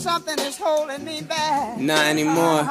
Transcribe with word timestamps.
something 0.00 0.38
is 0.40 0.56
holding 0.56 1.04
me 1.04 1.20
back. 1.20 1.78
Not 1.78 2.06
anymore. 2.06 2.62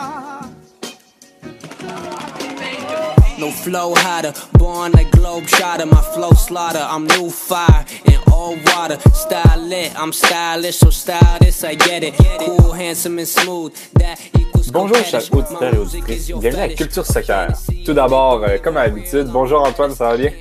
No 3.37 3.51
flow 3.51 3.93
hotter, 3.95 4.33
born 4.57 4.91
like 4.91 5.11
globe 5.11 5.47
shotter. 5.47 5.85
My 5.85 6.01
flow 6.13 6.31
slaughter, 6.31 6.85
I'm 6.89 7.05
new 7.07 7.29
fire 7.29 7.85
in 8.05 8.19
all 8.31 8.57
water. 8.65 8.97
Style 9.13 9.61
lit, 9.61 9.93
I'm 9.97 10.11
stylish, 10.11 10.77
so 10.77 10.89
stylish, 10.89 11.63
I 11.63 11.75
get 11.75 12.03
it. 12.03 12.15
Cool, 12.39 12.73
handsome 12.73 13.19
and 13.19 13.27
smooth. 13.27 13.73
That 13.93 14.19
equals 14.37 14.71
Bonjour, 14.71 14.97
chers 15.05 15.31
auditeurs 15.31 15.73
et 15.73 15.77
auditrices. 15.77 16.27
Bienvenue 16.27 16.63
à 16.63 16.69
Culture 16.69 17.05
Soccer. 17.05 17.47
Tout 17.85 17.93
d'abord, 17.93 18.43
euh, 18.43 18.57
comme 18.61 18.75
à 18.77 18.87
l'habitude, 18.87 19.27
bonjour 19.27 19.61
Antoine, 19.65 19.95
ça 19.95 20.09
va 20.09 20.17
bien? 20.17 20.31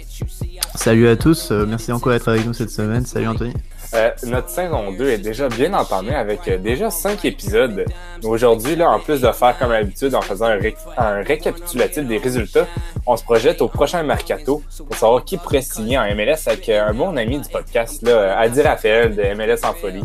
Salut 0.75 1.09
à 1.09 1.17
tous, 1.17 1.51
euh, 1.51 1.67
merci 1.67 1.93
encore 1.93 2.13
d'être 2.13 2.29
avec 2.29 2.47
nous 2.47 2.55
cette 2.55 2.71
semaine. 2.71 3.07
Salut 3.07 3.29
Anthony. 3.29 3.53
Euh, 3.95 4.11
notre 4.25 4.51
saison 4.51 4.93
2 4.93 5.09
est 5.09 5.19
déjà 5.19 5.49
bien 5.49 5.73
entamée 5.73 6.15
avec 6.15 6.47
euh, 6.47 6.59
déjà 6.59 6.91
5 6.91 7.25
épisodes. 7.25 7.87
Aujourd'hui, 8.23 8.77
là, 8.77 8.91
en 8.91 9.01
plus 9.01 9.21
de 9.23 9.33
faire 9.33 9.59
comme 9.59 9.71
d'habitude 9.71 10.15
en 10.15 10.21
faisant 10.21 10.45
un, 10.47 10.59
ré- 10.59 10.77
un 10.99 11.23
récapitulatif 11.23 12.07
des 12.07 12.19
résultats, 12.19 12.67
on 13.07 13.17
se 13.17 13.25
projette 13.25 13.63
au 13.63 13.69
prochain 13.69 14.03
mercato 14.03 14.63
pour 14.87 14.95
savoir 14.97 15.25
qui 15.25 15.39
pourrait 15.39 15.63
signer 15.63 15.99
en 15.99 16.05
MLS 16.15 16.37
avec 16.47 16.69
euh, 16.69 16.87
un 16.89 16.93
bon 16.93 17.17
ami 17.17 17.39
du 17.41 17.49
podcast, 17.49 18.03
là, 18.03 18.39
Adi 18.39 18.61
Raphaël 18.61 19.17
de 19.17 19.23
MLS 19.35 19.65
en 19.65 19.73
folie. 19.73 20.05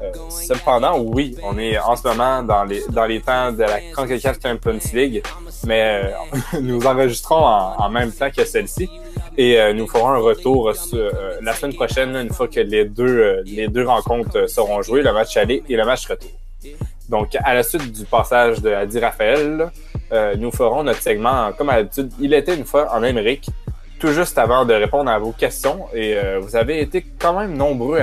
Euh, 0.00 0.10
cependant, 0.28 0.98
oui, 0.98 1.36
on 1.44 1.56
est 1.58 1.78
en 1.78 1.94
ce 1.94 2.08
moment 2.08 2.42
dans 2.42 2.64
les, 2.64 2.82
dans 2.88 3.04
les 3.04 3.20
temps 3.20 3.52
de 3.52 3.60
la 3.62 3.78
CONCACAF 3.94 4.38
Champions 4.42 4.78
League, 4.92 5.22
mais 5.64 6.12
nous 6.60 6.84
enregistrons 6.84 7.36
en, 7.46 7.76
en 7.78 7.88
même 7.88 8.10
temps 8.10 8.30
que 8.36 8.44
celle-ci. 8.44 8.90
Et 9.38 9.58
euh, 9.58 9.72
nous 9.72 9.86
ferons 9.86 10.08
un 10.08 10.18
retour 10.18 10.74
sur, 10.76 10.98
euh, 10.98 11.38
la 11.40 11.54
semaine 11.54 11.74
prochaine, 11.74 12.14
une 12.16 12.30
fois 12.30 12.48
que 12.48 12.60
les 12.60 12.84
deux, 12.84 13.04
euh, 13.04 13.42
les 13.46 13.68
deux 13.68 13.86
rencontres 13.86 14.36
euh, 14.36 14.46
seront 14.46 14.82
jouées, 14.82 15.02
le 15.02 15.12
match 15.12 15.36
aller 15.36 15.62
et 15.68 15.76
le 15.76 15.84
match 15.84 16.06
retour. 16.06 16.30
Donc, 17.08 17.36
à 17.42 17.54
la 17.54 17.62
suite 17.62 17.92
du 17.92 18.04
passage 18.04 18.60
de 18.60 18.70
Adi 18.70 18.98
Raphaël, 18.98 19.70
euh, 20.12 20.34
nous 20.36 20.50
ferons 20.50 20.82
notre 20.82 21.00
segment, 21.00 21.52
comme 21.52 21.70
à 21.70 21.76
l'habitude, 21.76 22.12
il 22.20 22.34
était 22.34 22.54
une 22.54 22.64
fois 22.64 22.92
en 22.94 23.02
Amérique, 23.02 23.48
tout 24.02 24.08
juste 24.08 24.36
avant 24.36 24.64
de 24.64 24.74
répondre 24.74 25.08
à 25.12 25.18
vos 25.20 25.30
questions. 25.30 25.86
Et 25.94 26.16
euh, 26.16 26.40
vous 26.40 26.56
avez 26.56 26.80
été 26.80 27.06
quand 27.20 27.38
même 27.38 27.56
nombreux 27.56 28.00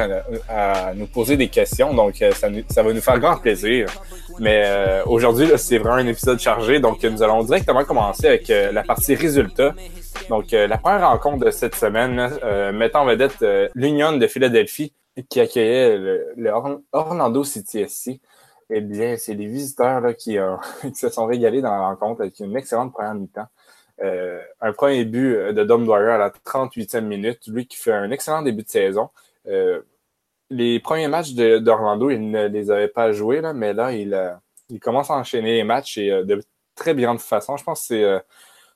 à, 0.47 0.94
nous 0.95 1.08
poser 1.08 1.36
des 1.36 1.50
questions, 1.50 1.94
donc 1.94 2.22
euh, 2.22 2.31
ça, 2.31 2.83
va 2.83 2.94
nous 2.94 3.02
faire 3.02 3.19
grand 3.19 3.36
plaisir. 3.36 3.88
Mais 4.39 4.64
euh, 4.66 5.03
aujourd'hui, 5.08 5.50
c'est 5.58 5.78
vraiment 5.78 5.97
un 5.97 6.08
épisode 6.08 6.39
chargé, 6.39 6.80
donc 6.80 7.03
nous 7.03 7.22
allons 7.22 7.44
directement 7.44 7.83
commencer 7.83 8.28
avec 8.28 8.47
la 8.47 8.81
partie 8.81 9.14
résultats. 9.14 9.75
Donc, 10.30 10.52
la 10.52 10.78
première 10.78 11.09
rencontre 11.09 11.44
de 11.44 11.52
cette 11.52 11.75
semaine, 11.75 12.16
mettant 12.73 13.02
en 13.02 13.06
vedette 13.06 13.45
l'Union 13.75 14.13
de 14.13 14.28
Philadelphie 14.28 14.94
qui 15.30 15.41
accueillait 15.41 15.97
le, 15.97 16.28
le 16.38 16.50
Or- 16.50 16.80
Orlando 16.94 17.44
City 17.44 17.86
SC. 17.86 18.22
Eh 18.69 18.80
bien, 18.80 19.17
c'est 19.17 19.34
les 19.34 19.47
visiteurs 19.47 20.16
qui, 20.16 20.38
qui 20.81 20.95
se 20.95 21.09
sont 21.09 21.25
régalés 21.25 21.61
dans 21.61 21.72
la 21.72 21.88
rencontre 21.89 22.22
avec 22.22 22.39
une 22.39 22.56
excellente 22.56 22.94
première 22.94 23.16
mi-temps. 23.16 23.47
Euh, 24.02 24.42
un 24.61 24.72
premier 24.72 25.03
but 25.05 25.36
euh, 25.36 25.53
de 25.53 25.64
Dom 25.64 25.86
Dwyer 25.86 26.11
à 26.11 26.17
la 26.17 26.30
38e 26.30 27.02
minute, 27.02 27.47
lui 27.47 27.67
qui 27.67 27.78
fait 27.78 27.92
un 27.92 28.11
excellent 28.11 28.41
début 28.41 28.64
de 28.64 28.69
saison. 28.69 29.09
Euh, 29.47 29.81
les 30.50 30.80
premiers 30.80 31.08
matchs 31.08 31.33
d'Orlando, 31.33 32.09
il 32.09 32.31
ne 32.31 32.47
les 32.47 32.72
avait 32.72 32.88
pas 32.88 33.11
joués, 33.11 33.41
là, 33.41 33.53
mais 33.53 33.73
là, 33.73 33.91
il, 33.94 34.80
commence 34.80 35.11
à 35.11 35.16
enchaîner 35.16 35.58
les 35.58 35.64
matchs 35.64 35.97
et 35.97 36.09
de 36.09 36.41
très 36.75 36.94
brillante 36.94 37.22
façon. 37.22 37.58
Je 37.58 37.64
pense 37.64 37.88
que 37.88 38.22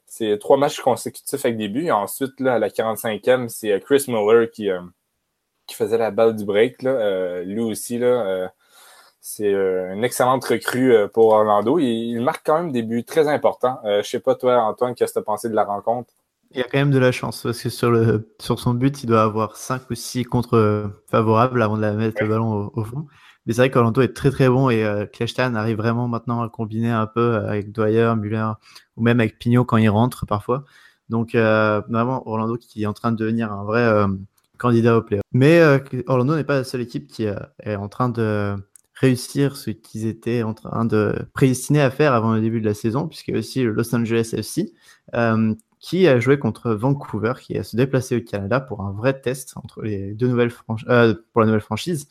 c'est 0.05 0.38
trois 0.39 0.57
matchs 0.57 0.80
consécutifs 0.81 1.45
avec 1.45 1.58
des 1.58 1.69
buts. 1.69 1.89
Ensuite, 1.89 2.39
là, 2.39 2.55
à 2.55 2.59
la 2.59 2.69
45e, 2.69 3.47
c'est 3.49 3.80
Chris 3.80 4.05
Muller 4.08 4.49
qui, 4.52 4.69
qui 5.65 5.75
faisait 5.75 5.97
la 5.97 6.11
balle 6.11 6.35
du 6.35 6.45
break. 6.45 6.83
Là. 6.83 7.41
Lui 7.43 7.61
aussi, 7.61 7.97
là, 7.97 8.53
c'est 9.25 9.53
euh, 9.53 9.93
une 9.93 10.03
excellente 10.03 10.43
recrue 10.45 10.93
euh, 10.93 11.07
pour 11.07 11.29
Orlando. 11.29 11.79
Il, 11.79 11.85
il 11.85 12.21
marque 12.21 12.45
quand 12.45 12.61
même 12.61 12.71
des 12.71 12.83
buts 12.83 13.05
très 13.05 13.27
importants. 13.27 13.80
Euh, 13.86 14.03
je 14.03 14.09
sais 14.09 14.20
pas, 14.20 14.36
toi, 14.36 14.61
Antoine, 14.61 14.93
qu'est-ce 14.93 15.14
que 15.14 15.20
tu 15.20 15.23
as 15.23 15.23
pensé 15.23 15.49
de 15.49 15.55
la 15.55 15.64
rencontre? 15.64 16.14
Il 16.52 16.58
y 16.58 16.61
a 16.61 16.65
quand 16.65 16.77
même 16.77 16.92
de 16.92 16.99
la 16.99 17.11
chance 17.11 17.42
parce 17.42 17.64
que 17.64 17.70
sur, 17.70 17.89
le, 17.89 18.30
sur 18.39 18.59
son 18.59 18.75
but, 18.75 19.02
il 19.02 19.08
doit 19.08 19.23
avoir 19.23 19.58
5 19.58 19.89
ou 19.89 19.95
6 19.95 20.25
contre 20.25 20.92
favorables 21.09 21.64
avant 21.64 21.77
de 21.77 21.81
la 21.81 21.93
mettre 21.93 22.21
le 22.21 22.30
ballon 22.30 22.70
au, 22.75 22.81
au 22.81 22.83
fond. 22.83 23.08
Mais 23.45 23.53
c'est 23.53 23.61
vrai 23.61 23.71
qu'Orlando 23.71 24.02
est 24.02 24.14
très 24.14 24.31
très 24.31 24.48
bon 24.48 24.70
et 24.70 24.86
euh, 24.86 25.05
Kleshtan 25.05 25.55
arrive 25.55 25.77
vraiment 25.77 26.08
maintenant 26.08 26.42
à 26.42 26.49
combiner 26.49 26.92
un 26.92 27.08
peu 27.08 27.36
avec 27.36 27.71
Dwyer, 27.71 28.14
Muller 28.15 28.52
ou 28.95 29.03
même 29.03 29.19
avec 29.19 29.37
Pignot 29.39 29.65
quand 29.65 29.77
il 29.77 29.89
rentre 29.89 30.25
parfois. 30.25 30.64
Donc 31.09 31.36
euh, 31.36 31.81
vraiment 31.89 32.27
Orlando 32.27 32.58
qui 32.58 32.83
est 32.83 32.86
en 32.86 32.93
train 32.93 33.11
de 33.11 33.17
devenir 33.17 33.52
un 33.52 33.64
vrai 33.65 33.81
euh, 33.81 34.08
candidat 34.58 34.98
au 34.98 35.02
play. 35.02 35.19
Mais 35.33 35.61
Orlando 36.08 36.36
n'est 36.36 36.43
pas 36.43 36.55
la 36.55 36.64
seule 36.64 36.81
équipe 36.81 37.08
qui 37.08 37.25
est 37.25 37.75
en 37.75 37.89
train 37.89 38.09
de 38.09 38.55
réussir 39.03 39.58
ce 39.58 39.69
qu'ils 39.69 40.08
étaient 40.08 40.43
en 40.43 40.53
train 40.53 40.86
de 40.86 41.14
prédestiner 41.33 41.81
à 41.81 41.91
faire 41.91 42.14
avant 42.14 42.33
le 42.33 42.39
début 42.39 42.61
de 42.61 42.65
la 42.65 42.73
saison, 42.73 43.09
puisqu'il 43.09 43.33
y 43.33 43.36
a 43.36 43.39
aussi 43.39 43.61
le 43.61 43.71
Los 43.71 43.93
Angeles 43.93 44.33
FC 44.33 44.73
euh, 45.14 45.53
qui 45.80 46.08
a 46.08 46.21
joué 46.21 46.39
contre 46.39 46.71
Vancouver, 46.71 47.33
qui 47.42 47.58
a 47.58 47.63
se 47.63 47.75
déplacé 47.75 48.15
au 48.15 48.21
Canada 48.21 48.61
pour 48.61 48.81
un 48.81 48.93
vrai 48.93 49.19
test 49.19 49.58
entre 49.58 49.81
les 49.81 50.13
deux 50.13 50.30
nouvelles 50.30 50.53
euh, 50.87 51.15
pour 51.33 51.42
la 51.42 51.47
nouvelle 51.47 51.61
franchise. 51.61 52.08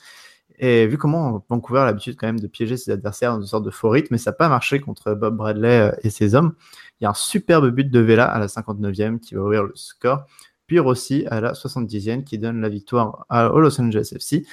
Et 0.58 0.86
vu 0.86 0.98
comment 0.98 1.42
Vancouver 1.48 1.80
a 1.80 1.86
l'habitude 1.86 2.16
quand 2.16 2.26
même 2.26 2.38
de 2.38 2.46
piéger 2.46 2.76
ses 2.76 2.90
adversaires 2.90 3.32
dans 3.32 3.40
une 3.40 3.46
sorte 3.46 3.64
de 3.64 3.70
faux 3.70 3.88
rythme, 3.88 4.08
mais 4.10 4.18
ça 4.18 4.30
n'a 4.30 4.36
pas 4.36 4.50
marché 4.50 4.78
contre 4.78 5.14
Bob 5.14 5.34
Bradley 5.34 5.88
euh, 5.88 5.92
et 6.02 6.10
ses 6.10 6.34
hommes. 6.34 6.52
Il 7.00 7.04
y 7.04 7.06
a 7.06 7.10
un 7.10 7.14
superbe 7.14 7.70
but 7.70 7.90
de 7.90 8.00
Vela 8.00 8.26
à 8.26 8.38
la 8.38 8.48
59e 8.48 9.18
qui 9.18 9.34
va 9.34 9.40
ouvrir 9.40 9.64
le 9.64 9.72
score, 9.76 10.26
puis 10.66 10.78
Rossi 10.78 11.24
à 11.30 11.40
la 11.40 11.52
70e 11.54 12.22
qui 12.22 12.36
donne 12.36 12.60
la 12.60 12.68
victoire 12.68 13.24
à, 13.30 13.50
au 13.50 13.60
Los 13.60 13.80
Angeles 13.80 14.10
FC. 14.14 14.44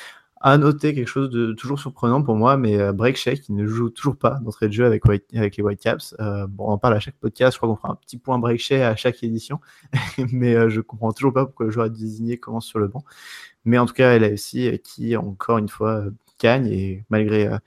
À 0.41 0.57
noter 0.57 0.93
quelque 0.93 1.07
chose 1.07 1.29
de 1.29 1.51
toujours 1.51 1.79
surprenant 1.79 2.23
pour 2.23 2.35
moi, 2.35 2.55
mais 2.55 2.79
euh, 2.79 2.93
Break 2.93 3.17
Shea 3.17 3.35
qui 3.35 3.51
ne 3.51 3.67
joue 3.67 3.89
toujours 3.89 4.15
pas 4.15 4.39
d'entrée 4.41 4.67
de 4.67 4.73
jeu 4.73 4.85
avec, 4.85 5.03
les 5.07 5.63
Whitecaps. 5.63 6.15
Euh, 6.19 6.47
bon, 6.47 6.67
on 6.67 6.71
en 6.71 6.77
parle 6.77 6.93
à 6.93 6.99
chaque 7.01 7.17
podcast, 7.17 7.53
je 7.53 7.57
crois 7.57 7.67
qu'on 7.67 7.75
fera 7.75 7.91
un 7.91 7.95
petit 7.95 8.17
point 8.17 8.39
Break 8.39 8.61
Shea 8.61 8.87
à 8.87 8.95
chaque 8.95 9.21
édition, 9.21 9.59
mais 10.31 10.55
euh, 10.55 10.69
je 10.69 10.79
comprends 10.79 11.11
toujours 11.11 11.33
pas 11.33 11.45
pourquoi 11.45 11.65
le 11.65 11.71
joueur 11.73 11.89
désigné 11.89 12.37
commence 12.37 12.65
sur 12.65 12.79
le 12.79 12.87
banc. 12.87 13.03
Mais 13.65 13.77
en 13.77 13.85
tout 13.85 13.93
cas, 13.93 14.17
LAFC 14.17 14.81
qui, 14.81 15.17
encore 15.17 15.57
une 15.57 15.67
fois, 15.69 15.95
euh, 16.05 16.11
gagne 16.39 16.67
et 16.67 17.03
malgré, 17.09 17.47
euh, 17.47 17.57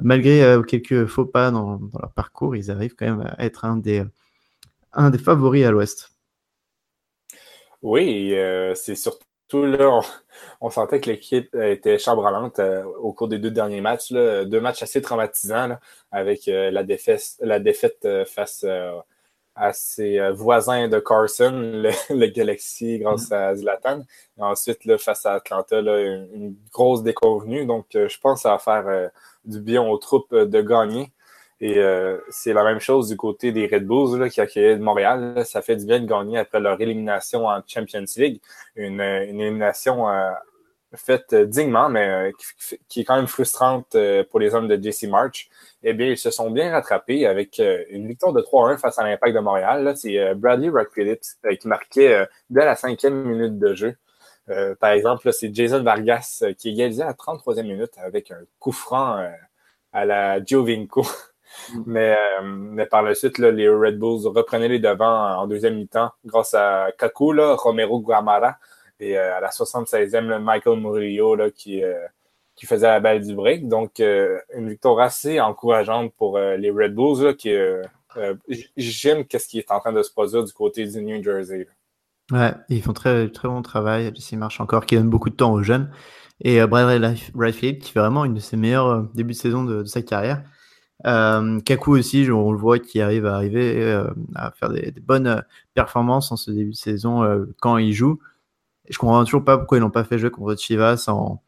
euh, 0.00 0.62
quelques 0.62 1.06
faux 1.06 1.26
pas 1.26 1.50
dans, 1.50 1.76
dans 1.76 1.98
leur 1.98 2.12
parcours, 2.12 2.56
ils 2.56 2.70
arrivent 2.70 2.94
quand 2.94 3.06
même 3.06 3.20
à 3.20 3.44
être 3.44 3.64
un 3.64 3.76
des, 3.76 4.02
un 4.92 5.10
des 5.10 5.18
favoris 5.18 5.64
à 5.64 5.70
l'ouest. 5.70 6.10
Oui, 7.82 8.34
euh, 8.34 8.74
c'est 8.74 8.94
surtout 8.94 9.26
là, 9.54 9.88
on, 9.90 10.00
on 10.60 10.70
sentait 10.70 11.00
que 11.00 11.10
l'équipe 11.10 11.54
euh, 11.54 11.72
était 11.72 11.98
chambranlante 11.98 12.58
euh, 12.58 12.84
au 12.84 13.12
cours 13.12 13.28
des 13.28 13.38
deux 13.38 13.50
derniers 13.50 13.80
matchs. 13.80 14.10
Là, 14.10 14.44
deux 14.44 14.60
matchs 14.60 14.82
assez 14.82 15.00
traumatisants 15.02 15.68
là, 15.68 15.80
avec 16.12 16.48
euh, 16.48 16.70
la 16.70 16.82
défaite, 16.84 17.36
la 17.40 17.60
défaite 17.60 17.98
euh, 18.04 18.24
face 18.24 18.64
à 19.56 19.72
ses 19.72 20.30
voisins 20.32 20.88
de 20.88 20.98
Carson, 20.98 21.52
le, 21.54 21.90
le 22.10 22.26
Galaxy, 22.26 22.98
grâce 22.98 23.30
à 23.30 23.54
Zlatan. 23.54 24.02
Et 24.38 24.42
ensuite, 24.42 24.84
là, 24.84 24.98
face 24.98 25.26
à 25.26 25.34
Atlanta, 25.34 25.80
là, 25.80 26.00
une, 26.00 26.28
une 26.34 26.56
grosse 26.72 27.02
déconvenue. 27.02 27.64
Donc, 27.64 27.86
je 27.92 28.18
pense 28.20 28.40
que 28.40 28.42
ça 28.42 28.50
va 28.50 28.58
faire 28.58 29.10
du 29.44 29.60
bien 29.60 29.82
aux 29.82 29.98
troupes 29.98 30.34
de 30.34 30.60
gagner. 30.60 31.12
Et 31.60 31.78
euh, 31.78 32.18
c'est 32.30 32.52
la 32.52 32.64
même 32.64 32.80
chose 32.80 33.08
du 33.08 33.16
côté 33.16 33.52
des 33.52 33.66
Red 33.66 33.86
Bulls 33.86 34.18
là, 34.18 34.28
qui 34.28 34.40
accueillaient 34.40 34.76
Montréal. 34.78 35.42
Ça 35.46 35.62
fait 35.62 35.76
du 35.76 35.86
bien 35.86 36.00
de 36.00 36.06
gagner 36.06 36.38
après 36.38 36.60
leur 36.60 36.80
élimination 36.80 37.46
en 37.46 37.62
Champions 37.66 38.04
League. 38.16 38.40
Une, 38.76 39.00
une 39.00 39.40
élimination 39.40 40.08
euh, 40.08 40.30
faite 40.96 41.34
dignement, 41.34 41.88
mais 41.88 42.08
euh, 42.08 42.32
qui, 42.88 43.00
est 43.00 43.04
quand 43.04 43.16
même 43.16 43.26
frustrante 43.26 43.94
euh, 43.94 44.24
pour 44.30 44.40
les 44.40 44.54
hommes 44.54 44.68
de 44.68 44.76
JC 44.76 45.08
March. 45.08 45.48
Eh 45.82 45.92
bien, 45.92 46.08
ils 46.08 46.18
se 46.18 46.30
sont 46.30 46.50
bien 46.50 46.70
rattrapés 46.70 47.26
avec 47.26 47.60
euh, 47.60 47.84
une 47.90 48.06
victoire 48.08 48.32
de 48.32 48.40
3-1 48.40 48.78
face 48.78 48.98
à 48.98 49.04
l'Impact 49.04 49.34
de 49.34 49.40
Montréal. 49.40 49.94
C'est 49.96 50.18
euh, 50.18 50.34
Bradley 50.34 50.68
Rock-Phillips 50.70 51.24
euh, 51.46 51.56
qui 51.56 51.68
marquait 51.68 52.14
euh, 52.14 52.26
dès 52.50 52.64
la 52.64 52.76
cinquième 52.76 53.24
minute 53.24 53.58
de 53.58 53.74
jeu. 53.74 53.96
Euh, 54.50 54.74
par 54.76 54.90
exemple, 54.90 55.32
c'est 55.32 55.54
Jason 55.54 55.82
Vargas 55.82 56.40
euh, 56.42 56.52
qui 56.54 56.70
égalisait 56.70 57.02
à 57.02 57.06
la 57.08 57.14
33e 57.14 57.62
minute 57.62 57.92
avec 57.98 58.30
un 58.30 58.40
coup 58.58 58.72
franc 58.72 59.18
euh, 59.18 59.30
à 59.92 60.04
la 60.04 60.40
Giovinco. 60.44 61.06
Mais, 61.86 62.16
euh, 62.16 62.42
mais 62.42 62.86
par 62.86 63.02
la 63.02 63.14
suite, 63.14 63.38
les 63.38 63.68
Red 63.68 63.98
Bulls 63.98 64.26
reprenaient 64.26 64.68
les 64.68 64.78
devants 64.78 65.38
en 65.38 65.46
deuxième 65.46 65.76
mi-temps 65.76 66.10
grâce 66.24 66.54
à 66.54 66.88
Kaku, 66.98 67.32
là, 67.32 67.54
Romero 67.54 68.00
Guamara, 68.00 68.58
et 69.00 69.18
euh, 69.18 69.36
à 69.36 69.40
la 69.40 69.50
76e, 69.50 70.28
là, 70.28 70.38
Michael 70.38 70.80
Murillo 70.80 71.34
là, 71.34 71.50
qui, 71.50 71.82
euh, 71.82 71.94
qui 72.56 72.66
faisait 72.66 72.86
la 72.86 73.00
balle 73.00 73.20
du 73.20 73.34
break. 73.34 73.68
Donc, 73.68 73.98
une 73.98 74.68
victoire 74.68 75.00
assez 75.00 75.40
encourageante 75.40 76.12
pour 76.14 76.38
les 76.38 76.70
Red 76.70 76.94
Bulls. 76.94 77.24
Là, 77.24 77.34
qui, 77.34 77.52
J'aime 78.76 79.24
qu'est-ce 79.24 79.48
qui 79.48 79.58
est 79.58 79.70
en 79.70 79.80
train 79.80 79.92
de 79.92 80.02
se 80.02 80.12
produire 80.12 80.44
du 80.44 80.52
côté 80.52 80.86
du 80.86 81.02
New 81.02 81.22
Jersey. 81.22 81.66
Ouais, 82.30 82.52
ils 82.68 82.82
font 82.82 82.92
très, 82.92 83.28
très 83.28 83.48
bon 83.48 83.60
travail. 83.62 84.10
Jesse 84.14 84.32
marche 84.32 84.60
encore, 84.60 84.86
qui 84.86 84.96
donne 84.96 85.10
beaucoup 85.10 85.30
de 85.30 85.34
temps 85.34 85.52
aux 85.52 85.62
jeunes. 85.62 85.90
Et 86.40 86.60
euh, 86.60 86.66
Wright 86.66 87.78
qui 87.78 87.90
fait 87.92 88.00
vraiment 88.00 88.24
une 88.24 88.34
de 88.34 88.40
ses 88.40 88.56
meilleurs 88.56 89.04
débuts 89.14 89.34
de 89.34 89.38
saison 89.38 89.64
de 89.64 89.84
sa 89.84 90.02
carrière. 90.02 90.42
Euh, 91.06 91.60
Kaku 91.60 91.98
aussi, 91.98 92.28
on 92.30 92.52
le 92.52 92.58
voit 92.58 92.78
qui 92.78 93.00
arrive 93.00 93.26
à 93.26 93.34
arriver 93.34 93.82
euh, 93.82 94.08
à 94.34 94.50
faire 94.52 94.70
des, 94.70 94.92
bonnes 95.02 95.44
performances 95.74 96.32
en 96.32 96.36
ce 96.36 96.50
début 96.50 96.70
de 96.70 96.76
saison 96.76 97.22
euh, 97.24 97.46
quand 97.60 97.78
il 97.78 97.92
joue. 97.92 98.20
Je 98.88 98.98
comprends 98.98 99.24
toujours 99.24 99.44
pas 99.44 99.58
pourquoi 99.58 99.78
ils 99.78 99.80
n'ont 99.80 99.90
pas 99.90 100.04
fait 100.04 100.18
jouer 100.18 100.30
contre 100.30 100.56
Chivas 100.58 101.04
en, 101.08 101.42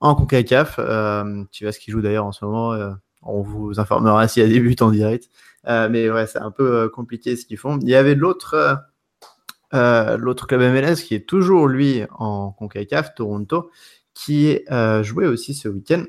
en 0.00 0.14
CONCACAF. 0.14 0.76
Euh, 0.78 1.44
ce 1.52 1.78
qu'il 1.78 1.92
joue 1.92 2.00
d'ailleurs 2.00 2.26
en 2.26 2.32
ce 2.32 2.44
moment. 2.44 2.72
Euh, 2.72 2.92
on 3.22 3.42
vous 3.42 3.80
informera 3.80 4.28
s'il 4.28 4.42
y 4.42 4.46
a 4.46 4.48
des 4.48 4.60
buts 4.60 4.76
en 4.80 4.90
direct. 4.90 5.28
Euh, 5.66 5.88
mais 5.90 6.10
ouais, 6.10 6.26
c'est 6.26 6.38
un 6.38 6.50
peu 6.50 6.88
compliqué 6.88 7.34
ce 7.36 7.44
qu'ils 7.44 7.58
font. 7.58 7.78
Il 7.80 7.88
y 7.88 7.94
avait 7.94 8.14
l'autre 8.14 8.78
l'autre 9.72 10.46
club 10.46 10.60
MLS 10.62 11.02
qui 11.02 11.14
est 11.14 11.28
toujours 11.28 11.66
lui 11.66 12.02
en 12.18 12.52
CONCACAF, 12.52 13.14
Toronto, 13.14 13.70
qui 14.14 14.60
jouait 15.02 15.26
aussi 15.26 15.54
ce 15.54 15.68
week-end. 15.68 16.04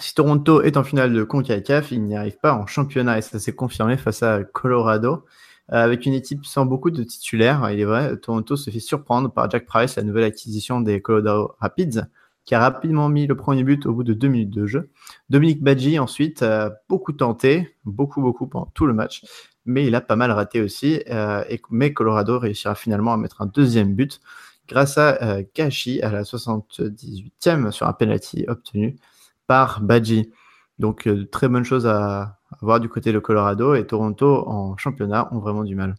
Si 0.00 0.14
Toronto 0.14 0.62
est 0.62 0.76
en 0.76 0.84
finale 0.84 1.12
de 1.12 1.22
CONCACAF, 1.22 1.92
il 1.92 2.02
n'y 2.04 2.16
arrive 2.16 2.38
pas 2.38 2.54
en 2.54 2.66
championnat 2.66 3.18
et 3.18 3.22
ça 3.22 3.38
s'est 3.38 3.54
confirmé 3.54 3.96
face 3.96 4.22
à 4.22 4.42
Colorado. 4.42 5.24
avec 5.68 6.06
une 6.06 6.14
équipe 6.14 6.44
sans 6.46 6.66
beaucoup 6.66 6.90
de 6.90 7.02
titulaires, 7.02 7.70
il 7.70 7.80
est 7.80 7.84
vrai, 7.84 8.16
Toronto 8.16 8.56
se 8.56 8.70
fait 8.70 8.80
surprendre 8.80 9.30
par 9.32 9.50
Jack 9.50 9.66
Price, 9.66 9.96
la 9.96 10.02
nouvelle 10.02 10.24
acquisition 10.24 10.80
des 10.80 11.00
Colorado 11.00 11.54
Rapids 11.60 12.00
qui 12.44 12.54
a 12.54 12.60
rapidement 12.60 13.08
mis 13.08 13.26
le 13.26 13.36
premier 13.36 13.64
but 13.64 13.86
au 13.86 13.94
bout 13.94 14.04
de 14.04 14.14
deux 14.14 14.28
minutes 14.28 14.50
de 14.50 14.66
jeu. 14.66 14.90
Dominique 15.30 15.62
Badji, 15.62 15.98
ensuite, 15.98 16.42
a 16.42 16.72
beaucoup 16.88 17.12
tenté, 17.12 17.76
beaucoup, 17.84 18.20
beaucoup 18.20 18.46
pendant 18.48 18.66
tout 18.74 18.86
le 18.86 18.94
match, 18.94 19.22
mais 19.64 19.86
il 19.86 19.94
a 19.94 20.00
pas 20.00 20.16
mal 20.16 20.30
raté 20.32 20.60
aussi. 20.60 21.02
Euh, 21.08 21.44
mais 21.70 21.92
Colorado 21.92 22.38
réussira 22.38 22.74
finalement 22.74 23.12
à 23.12 23.16
mettre 23.16 23.42
un 23.42 23.46
deuxième 23.46 23.94
but 23.94 24.20
grâce 24.68 24.98
à 24.98 25.22
euh, 25.22 25.42
Kashi 25.54 26.02
à 26.02 26.10
la 26.10 26.22
78e 26.22 27.70
sur 27.70 27.86
un 27.86 27.92
penalty 27.92 28.44
obtenu 28.48 28.96
par 29.46 29.80
Badji. 29.80 30.32
Donc, 30.78 31.06
euh, 31.06 31.28
très 31.30 31.48
bonne 31.48 31.64
chose 31.64 31.86
à, 31.86 32.38
voir 32.60 32.80
du 32.80 32.88
côté 32.88 33.12
de 33.12 33.18
Colorado 33.18 33.74
et 33.74 33.86
Toronto 33.86 34.46
en 34.46 34.76
championnat 34.76 35.28
ont 35.32 35.38
vraiment 35.38 35.64
du 35.64 35.74
mal. 35.74 35.94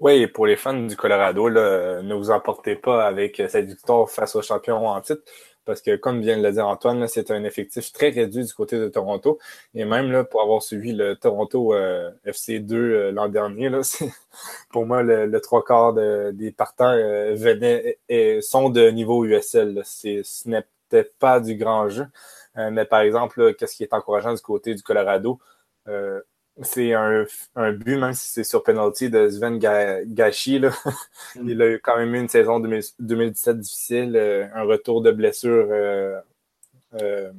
Oui, 0.00 0.26
pour 0.26 0.46
les 0.46 0.56
fans 0.56 0.74
du 0.74 0.96
Colorado, 0.96 1.48
ne 1.48 2.14
vous 2.14 2.30
emportez 2.30 2.74
pas 2.74 3.06
avec 3.06 3.40
cette 3.48 3.66
victoire 3.66 4.10
face 4.10 4.34
aux 4.34 4.42
champions 4.42 4.88
en 4.88 5.00
titre, 5.00 5.22
parce 5.64 5.80
que 5.80 5.94
comme 5.94 6.20
vient 6.20 6.36
de 6.36 6.42
le 6.42 6.50
dire 6.50 6.66
Antoine, 6.66 7.06
c'est 7.06 7.30
un 7.30 7.44
effectif 7.44 7.92
très 7.92 8.08
réduit 8.10 8.44
du 8.44 8.52
côté 8.52 8.78
de 8.78 8.88
Toronto. 8.88 9.38
Et 9.74 9.84
même 9.84 10.24
pour 10.24 10.42
avoir 10.42 10.60
suivi 10.62 10.92
le 10.92 11.14
Toronto 11.14 11.72
euh, 11.74 12.10
FC2 12.26 12.74
euh, 12.74 13.12
l'an 13.12 13.28
dernier, 13.28 13.70
pour 14.72 14.86
moi, 14.86 15.02
le, 15.04 15.40
trois 15.40 15.64
quarts 15.64 15.94
des 15.94 16.50
partants 16.50 16.94
et, 16.96 18.40
sont 18.42 18.70
de 18.70 18.90
niveau 18.90 19.24
USL. 19.24 19.82
Ce 19.84 20.48
pas 21.18 21.40
du 21.40 21.56
grand 21.56 21.88
jeu. 21.88 22.06
mais 22.56 22.84
par 22.84 23.00
exemple, 23.00 23.54
qu'est-ce 23.54 23.76
qui 23.76 23.82
est 23.82 23.94
encourageant 23.94 24.34
du 24.34 24.40
côté 24.40 24.74
du 24.74 24.82
Colorado? 24.82 25.40
c'est 26.60 26.92
un, 26.92 27.24
un, 27.56 27.72
but, 27.72 27.96
même 27.98 28.12
si 28.12 28.28
c'est 28.28 28.44
sur 28.44 28.62
penalty 28.62 29.08
de 29.10 29.28
Sven 29.30 29.58
Gachi. 29.58 30.60
Mm. 31.34 31.48
Il 31.48 31.62
a 31.62 31.68
eu 31.68 31.80
quand 31.80 31.96
même 31.96 32.14
eu 32.14 32.20
une 32.20 32.28
saison 32.28 32.60
2017 32.60 33.58
difficile, 33.58 34.16
euh, 34.16 34.46
un 34.54 34.64
retour 34.64 35.00
de 35.00 35.10
blessure 35.10 35.66
euh, 35.70 36.20
euh, 37.00 37.32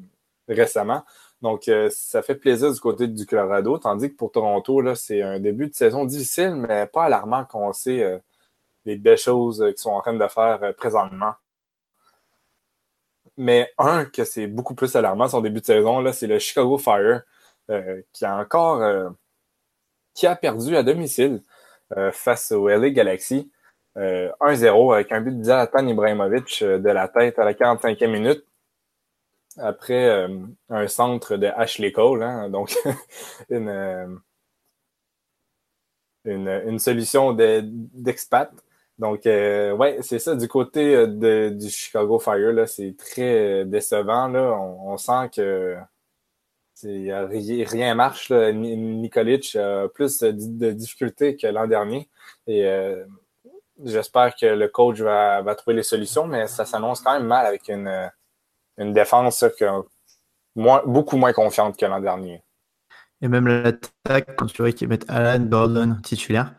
récemment. 0.48 1.04
Donc, 1.42 1.70
ça 1.90 2.22
fait 2.22 2.36
plaisir 2.36 2.74
du 2.74 2.80
côté 2.80 3.08
du 3.08 3.26
Colorado, 3.26 3.78
tandis 3.78 4.10
que 4.10 4.16
pour 4.16 4.32
Toronto, 4.32 4.96
c'est 4.96 5.22
un 5.22 5.40
début 5.42 5.68
de 5.68 5.76
saison 5.76 6.06
difficile, 6.06 6.56
mais 6.56 6.88
pas 6.88 7.04
alarmant 7.04 7.44
qu'on 7.44 7.74
sait 7.74 8.22
les 8.86 8.96
belles 8.96 9.18
choses 9.18 9.60
qu'ils 9.60 9.78
sont 9.78 9.92
en 9.92 10.00
train 10.02 10.14
de 10.14 10.28
faire 10.30 10.74
présentement. 10.78 11.34
Mais 13.38 13.72
un, 13.78 14.06
que 14.06 14.24
c'est 14.26 14.48
beaucoup 14.48 14.76
plus 14.76 14.96
alarmant, 14.96 15.28
son 15.28 15.42
début 15.42 15.62
de 15.62 15.66
saison, 15.66 16.12
c'est 16.14 16.28
le 16.28 16.40
Chicago 16.40 16.78
Fire. 16.78 17.24
Euh, 17.70 18.02
qui 18.12 18.26
a 18.26 18.38
encore 18.38 18.82
euh, 18.82 19.10
qui 20.14 20.28
a 20.28 20.36
perdu 20.36 20.76
à 20.76 20.84
domicile 20.84 21.42
euh, 21.98 22.12
face 22.12 22.52
au 22.52 22.68
LA 22.68 22.90
Galaxy. 22.92 23.52
1-0 23.96 24.96
avec 24.96 25.12
un 25.12 25.22
but 25.22 25.38
de 25.38 25.44
Zlatan 25.44 25.88
Ibrahimovic 25.88 26.64
de 26.64 26.90
la 26.90 27.08
tête 27.08 27.38
à 27.38 27.46
la 27.46 27.54
45e 27.54 28.08
minute 28.08 28.44
après 29.58 30.28
un 30.70 30.88
centre 30.88 31.38
de 31.38 31.46
Ashley 31.46 31.92
Cole, 31.92 32.24
hein, 32.24 32.50
donc 32.50 32.76
une, 33.52 34.20
une, 36.26 36.80
solution 36.80 37.34
d'expat. 37.34 38.52
Donc, 39.00 39.22
ouais, 39.26 39.98
c'est 40.02 40.20
ça. 40.20 40.36
Du 40.36 40.48
côté 40.48 41.08
de, 41.08 41.50
du 41.50 41.70
Chicago 41.70 42.20
Fire, 42.20 42.68
c'est 42.68 42.96
très 42.98 43.66
décevant. 43.66 44.28
Là. 44.28 44.52
On, 44.52 44.98
sent 44.98 45.32
que 45.36 45.78
rien 46.84 47.96
marche. 47.96 48.30
Là. 48.30 48.52
Nikolic 48.52 49.56
a 49.56 49.88
plus 49.90 50.20
de, 50.20 50.72
difficultés 50.72 51.36
que 51.36 51.48
l'an 51.48 51.68
dernier. 51.68 52.10
Et 52.48 52.66
euh, 52.66 53.04
j'espère 53.84 54.36
que 54.36 54.46
le 54.46 54.68
coach 54.68 55.00
va, 55.00 55.44
trouver 55.56 55.78
les 55.78 55.84
solutions, 55.84 56.28
mais 56.28 56.48
ça 56.48 56.66
s'annonce 56.66 57.02
quand 57.02 57.14
même 57.14 57.28
mal 57.28 57.46
avec 57.46 57.70
une, 57.70 58.12
défense 58.78 59.44
beaucoup 60.56 61.18
moins 61.18 61.34
confiante 61.34 61.78
que 61.78 61.86
l'an 61.86 62.00
dernier. 62.00 62.44
Et 63.22 63.28
même 63.28 63.48
l'attaque, 63.48 64.36
quand 64.36 64.48
tu 64.48 64.62
vois 64.62 64.72
qu'ils 64.72 64.90
mettent 64.90 65.10
Alan 65.10 65.44
Gordon 65.46 65.96
titulaire, 66.04 66.54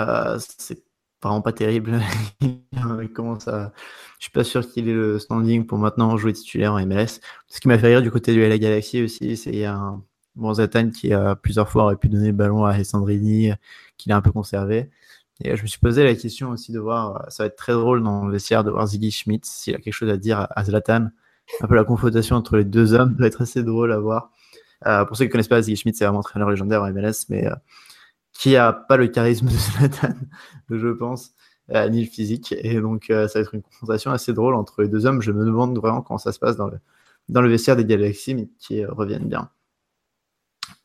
euh, 0.00 0.38
c'est 0.58 0.82
vraiment 1.22 1.42
pas 1.42 1.52
terrible. 1.52 2.00
il 2.40 3.12
commence. 3.12 3.46
Je 3.46 4.24
suis 4.24 4.32
pas 4.32 4.44
sûr 4.44 4.68
qu'il 4.68 4.88
ait 4.88 4.94
le 4.94 5.18
standing 5.18 5.66
pour 5.66 5.78
maintenant 5.78 6.16
jouer 6.16 6.32
titulaire 6.32 6.74
en 6.74 6.86
MLS. 6.86 7.20
Ce 7.48 7.60
qui 7.60 7.68
m'a 7.68 7.78
fait 7.78 7.88
rire 7.88 8.02
du 8.02 8.10
côté 8.10 8.32
du 8.32 8.40
LA 8.40 8.58
Galaxy 8.58 9.02
aussi, 9.02 9.36
c'est 9.36 9.64
un 9.64 10.02
bon 10.36 10.54
Zatan 10.54 10.90
qui 10.90 11.12
a 11.12 11.36
plusieurs 11.36 11.68
fois 11.68 11.84
aurait 11.84 11.96
pu 11.96 12.08
donner 12.08 12.28
le 12.28 12.32
ballon 12.32 12.64
à 12.64 12.72
Alessandrini, 12.72 13.52
qu'il 13.96 14.12
a 14.12 14.16
un 14.16 14.20
peu 14.20 14.32
conservé. 14.32 14.90
Et 15.42 15.56
je 15.56 15.62
me 15.62 15.66
suis 15.66 15.78
posé 15.78 16.04
la 16.04 16.14
question 16.14 16.50
aussi 16.50 16.70
de 16.72 16.78
voir, 16.78 17.24
ça 17.30 17.44
va 17.44 17.46
être 17.46 17.56
très 17.56 17.72
drôle 17.72 18.02
dans 18.02 18.26
le 18.26 18.32
vestiaire 18.32 18.62
de 18.62 18.70
voir 18.70 18.86
Ziggy 18.86 19.10
Schmidt 19.10 19.48
s'il 19.48 19.74
a 19.74 19.78
quelque 19.78 19.94
chose 19.94 20.10
à 20.10 20.18
dire 20.18 20.46
à 20.50 20.64
Zlatan. 20.64 21.08
Un 21.62 21.66
peu 21.66 21.74
la 21.74 21.84
confrontation 21.84 22.36
entre 22.36 22.56
les 22.58 22.64
deux 22.64 22.92
hommes 22.92 23.14
doit 23.14 23.26
être 23.26 23.42
assez 23.42 23.62
drôle 23.62 23.92
à 23.92 23.98
voir. 23.98 24.30
Euh, 24.86 25.04
pour 25.04 25.16
ceux 25.16 25.24
qui 25.24 25.28
ne 25.28 25.32
connaissent 25.32 25.48
pas, 25.48 25.62
Ziggy 25.62 25.76
Schmidt, 25.76 25.96
c'est 25.96 26.04
vraiment 26.04 26.18
un 26.18 26.20
entraîneur 26.20 26.50
légendaire 26.50 26.82
en 26.82 26.92
MLS, 26.92 27.26
mais 27.30 27.46
euh, 27.46 27.54
qui 28.40 28.56
a 28.56 28.72
pas 28.72 28.96
le 28.96 29.06
charisme 29.08 29.48
de 29.48 29.52
Zlatan, 29.52 30.14
je 30.70 30.88
pense, 30.88 31.32
euh, 31.72 31.90
ni 31.90 32.04
le 32.04 32.10
physique. 32.10 32.54
Et 32.56 32.80
donc, 32.80 33.10
euh, 33.10 33.28
ça 33.28 33.38
va 33.38 33.42
être 33.42 33.54
une 33.54 33.60
confrontation 33.60 34.12
assez 34.12 34.32
drôle 34.32 34.54
entre 34.54 34.80
les 34.80 34.88
deux 34.88 35.04
hommes. 35.04 35.20
Je 35.20 35.30
me 35.30 35.44
demande 35.44 35.76
vraiment 35.76 36.00
comment 36.00 36.16
ça 36.16 36.32
se 36.32 36.38
passe 36.38 36.56
dans 36.56 36.66
le, 36.66 36.78
dans 37.28 37.42
le 37.42 37.50
vestiaire 37.50 37.76
des 37.76 37.84
Galaxies, 37.84 38.34
mais 38.34 38.48
qui 38.58 38.82
euh, 38.82 38.90
reviennent 38.90 39.28
bien. 39.28 39.50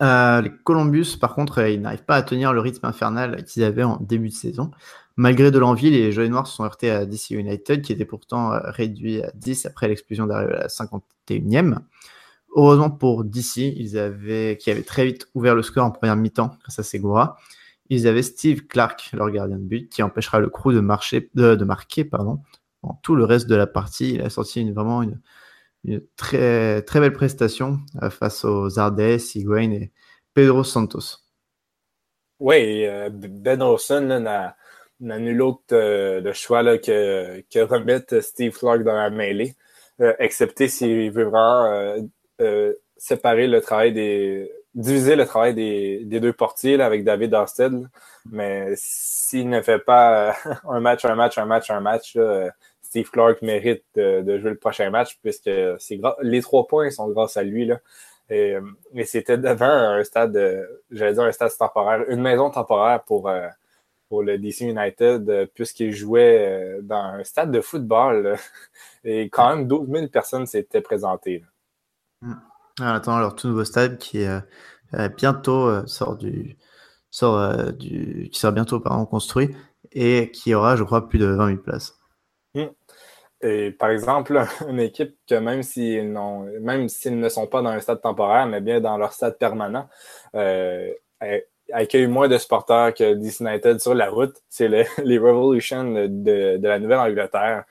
les 0.02 0.52
Columbus, 0.66 1.16
par 1.18 1.34
contre, 1.34 1.66
ils 1.66 1.80
n'arrivent 1.80 2.04
pas 2.04 2.18
à 2.18 2.24
tenir 2.24 2.52
le 2.52 2.60
rythme 2.60 2.88
infernal 2.88 3.46
qu'ils 3.46 3.64
avaient 3.64 3.84
en 3.84 4.00
début 4.02 4.28
de 4.28 4.34
saison. 4.34 4.72
Malgré 5.16 5.50
de 5.50 5.58
l'envie, 5.58 5.90
les 5.90 6.12
Jeunes 6.12 6.32
Noirs 6.32 6.48
se 6.48 6.58
sont 6.58 6.66
heurtés 6.66 6.90
à 6.92 7.06
DC 7.06 7.30
United, 7.30 7.84
qui 7.84 7.94
était 7.94 8.04
pourtant 8.04 8.52
réduit 8.66 9.24
à 9.24 9.32
10 9.34 9.66
après 9.66 9.88
l'explosion 9.88 10.28
d'arrivée 10.28 10.56
à 10.56 10.64
la 10.64 10.68
51e. 10.68 11.78
Heureusement 12.56 12.90
pour 12.90 13.26
DC, 13.26 13.58
ils 13.58 13.98
avaient, 13.98 14.58
qui 14.58 14.72
avait 14.72 14.84
très 14.84 15.06
vite 15.06 15.28
ouvert 15.36 15.56
le 15.56 15.62
score 15.62 15.86
en 15.86 15.92
première 15.92 16.16
mi-temps 16.16 16.58
grâce 16.62 16.80
à 16.80 16.84
Segura. 16.84 17.38
Ils 17.90 18.08
avaient 18.08 18.24
Steve 18.24 18.66
Clark, 18.66 19.10
leur 19.12 19.30
gardien 19.30 19.58
de 19.58 19.64
but, 19.64 19.90
qui 19.90 20.02
empêchera 20.02 20.40
le 20.40 20.50
crew 20.50 20.72
de, 20.72 20.80
marcher, 20.80 21.30
de, 21.36 21.64
marquer 21.66 22.06
pardon, 22.06 22.40
en 22.82 22.94
tout 23.04 23.16
le 23.16 23.26
reste 23.26 23.48
de 23.48 23.56
la 23.56 23.68
partie. 23.68 24.14
Il 24.14 24.22
a 24.22 24.30
sorti 24.30 24.62
une, 24.62 24.74
vraiment 24.74 25.04
une, 25.04 25.20
très, 26.16 26.82
très 26.84 27.02
belle 27.02 27.12
prestation 27.12 27.80
euh, 28.02 28.10
face 28.10 28.46
aux 28.46 28.80
Ardès, 28.80 29.18
Higuain 29.36 29.72
et 29.72 29.92
Pedro 30.34 30.64
Santos. 30.64 31.20
Oui, 32.40 32.86
euh, 32.86 33.10
Ben 33.12 33.62
Olsen 33.62 34.08
n'a 34.08 34.56
nul 35.20 35.42
autre 35.42 35.62
euh, 35.74 36.22
de 36.22 36.32
choix 36.32 36.64
là, 36.64 36.78
que, 36.78 37.42
que 37.54 37.60
remettre 37.60 38.22
Steve 38.22 38.58
Clark 38.58 38.82
dans 38.84 38.96
la 38.96 39.10
mêlée, 39.10 39.56
excepté 40.20 40.70
s'il 40.70 41.12
veut 41.12 41.26
vraiment 41.26 41.96
séparer 42.98 43.48
le 43.48 43.62
travail 43.62 43.94
des. 43.94 44.52
diviser 44.74 45.16
le 45.16 45.26
travail 45.26 45.54
des, 45.54 46.04
des 46.06 46.20
deux 46.20 46.34
portiers 46.34 46.82
avec 46.82 47.04
David 47.04 47.34
Orsted. 47.34 47.88
Mais 48.32 48.74
s'il 48.76 49.50
ne 49.50 49.62
fait 49.62 49.80
pas 49.80 50.30
euh, 50.30 50.54
un 50.70 50.80
match, 50.80 51.06
un 51.06 51.16
match, 51.16 51.38
un 51.38 51.46
match, 51.46 51.70
un 51.70 51.80
match, 51.80 52.16
là, 52.16 52.52
Steve 52.82 53.10
Clark 53.10 53.42
mérite 53.42 53.84
de, 53.96 54.38
jouer 54.40 54.52
le 54.52 54.58
prochain 54.58 54.90
match 54.90 55.20
puisque 55.22 55.50
les 56.22 56.42
trois 56.42 56.66
points 56.68 56.90
sont 56.92 57.10
grâce 57.10 57.38
à 57.38 57.44
lui. 57.44 57.66
Là. 57.66 57.80
Et, 58.30 58.58
c'était 59.06 59.38
devant 59.38 59.66
un 59.66 60.04
stade, 60.04 60.36
j'allais 60.92 61.14
dire 61.14 61.24
un 61.24 61.32
stade 61.32 61.52
temporaire, 61.58 62.06
une 62.10 62.22
maison 62.22 62.50
temporaire 62.50 63.04
pour, 63.04 63.30
pour 64.10 64.24
le 64.24 64.38
DC 64.38 64.62
United, 64.62 65.50
puisqu'il 65.54 65.92
jouait 65.92 66.80
dans 66.82 66.96
un 66.96 67.24
stade 67.24 67.52
de 67.52 67.62
football. 67.62 68.38
Et 69.04 69.30
quand 69.30 69.56
même 69.56 69.68
12 69.68 69.90
000 69.90 70.08
personnes 70.08 70.46
s'étaient 70.46 70.82
présentées. 70.82 71.44
Ah, 72.82 72.96
attends, 72.96 73.16
alors 73.16 73.36
tout 73.36 73.48
nouveau 73.48 73.64
stade 73.64 73.98
qui 73.98 74.22
est 74.22 74.42
euh, 74.94 75.10
bientôt 75.10 75.68
euh, 75.68 75.86
sort 75.88 76.16
du 76.18 76.58
sort 77.10 77.40
euh, 77.40 77.72
du 77.72 78.30
qui 78.32 78.40
sera 78.40 78.52
bientôt 78.52 78.80
pardon, 78.80 79.06
construit 79.06 79.56
et 79.92 80.32
qui 80.32 80.54
aura, 80.54 80.76
je 80.76 80.84
crois, 80.84 81.08
plus 81.08 81.20
de 81.20 81.26
20 81.26 81.48
000 81.48 81.60
places. 81.60 81.98
Mm. 82.54 82.66
Et 83.42 83.72
par 83.72 83.90
exemple, 83.90 84.44
une 84.70 84.80
équipe 84.80 85.16
que 85.28 85.36
même 85.36 85.64
s'ils 85.64 86.12
n'ont, 86.12 86.42
même 86.62 86.90
s'ils 86.90 87.20
ne 87.20 87.30
sont 87.30 87.48
pas 87.48 87.62
dans 87.62 87.70
un 87.70 87.80
stade 87.80 88.02
temporaire, 88.02 88.48
mais 88.48 88.62
bien 88.62 88.82
dans 88.82 88.98
leur 88.98 89.14
stade 89.14 89.38
permanent, 89.38 89.88
accueille 91.74 92.08
moins 92.08 92.28
de 92.28 92.38
supporters 92.38 92.94
que 92.94 93.14
DC 93.14 93.40
United 93.40 93.80
sur 93.80 93.96
la 93.96 94.10
route. 94.10 94.36
C'est 94.50 94.68
les 95.04 95.18
Revolution 95.18 95.84
de, 95.86 96.58
de 96.58 96.68
la 96.68 96.80
Nouvelle-Angleterre. 96.80 97.66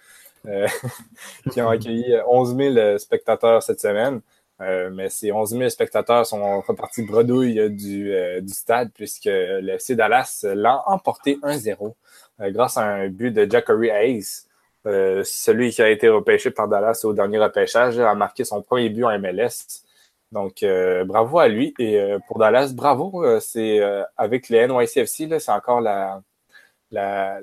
qui 1.52 1.62
ont 1.62 1.70
accueilli 1.70 2.16
11 2.28 2.56
000 2.56 2.98
spectateurs 2.98 3.62
cette 3.62 3.80
semaine. 3.80 4.20
Mais 4.60 5.10
ces 5.10 5.32
11 5.32 5.50
000 5.50 5.68
spectateurs 5.68 6.24
sont 6.24 6.60
repartis 6.60 7.02
bredouille 7.02 7.70
du, 7.70 8.14
du 8.40 8.52
stade 8.52 8.90
puisque 8.94 9.24
le 9.26 9.70
FC 9.70 9.96
Dallas 9.96 10.44
l'a 10.44 10.82
emporté 10.86 11.38
1-0 11.42 11.94
grâce 12.50 12.76
à 12.76 12.84
un 12.84 13.08
but 13.08 13.32
de 13.32 13.50
Jackery 13.50 13.88
Hayes. 13.88 14.46
celui 14.84 15.70
qui 15.70 15.82
a 15.82 15.90
été 15.90 16.08
repêché 16.08 16.50
par 16.50 16.68
Dallas 16.68 17.00
au 17.04 17.12
dernier 17.12 17.38
repêchage 17.38 17.98
a 17.98 18.14
marqué 18.14 18.44
son 18.44 18.62
premier 18.62 18.90
but 18.90 19.04
en 19.04 19.18
MLS. 19.18 19.84
Donc, 20.34 20.64
euh, 20.64 21.04
bravo 21.04 21.38
à 21.38 21.48
lui. 21.48 21.74
Et 21.78 22.00
euh, 22.00 22.18
pour 22.26 22.38
Dallas, 22.40 22.72
bravo. 22.74 23.24
Euh, 23.24 23.38
c'est 23.40 23.80
avec 24.16 24.48
les 24.48 24.66
NYCFC, 24.66 25.38
c'est 25.38 25.52
encore 25.52 25.80
la, 25.80 26.22
la, 26.90 27.40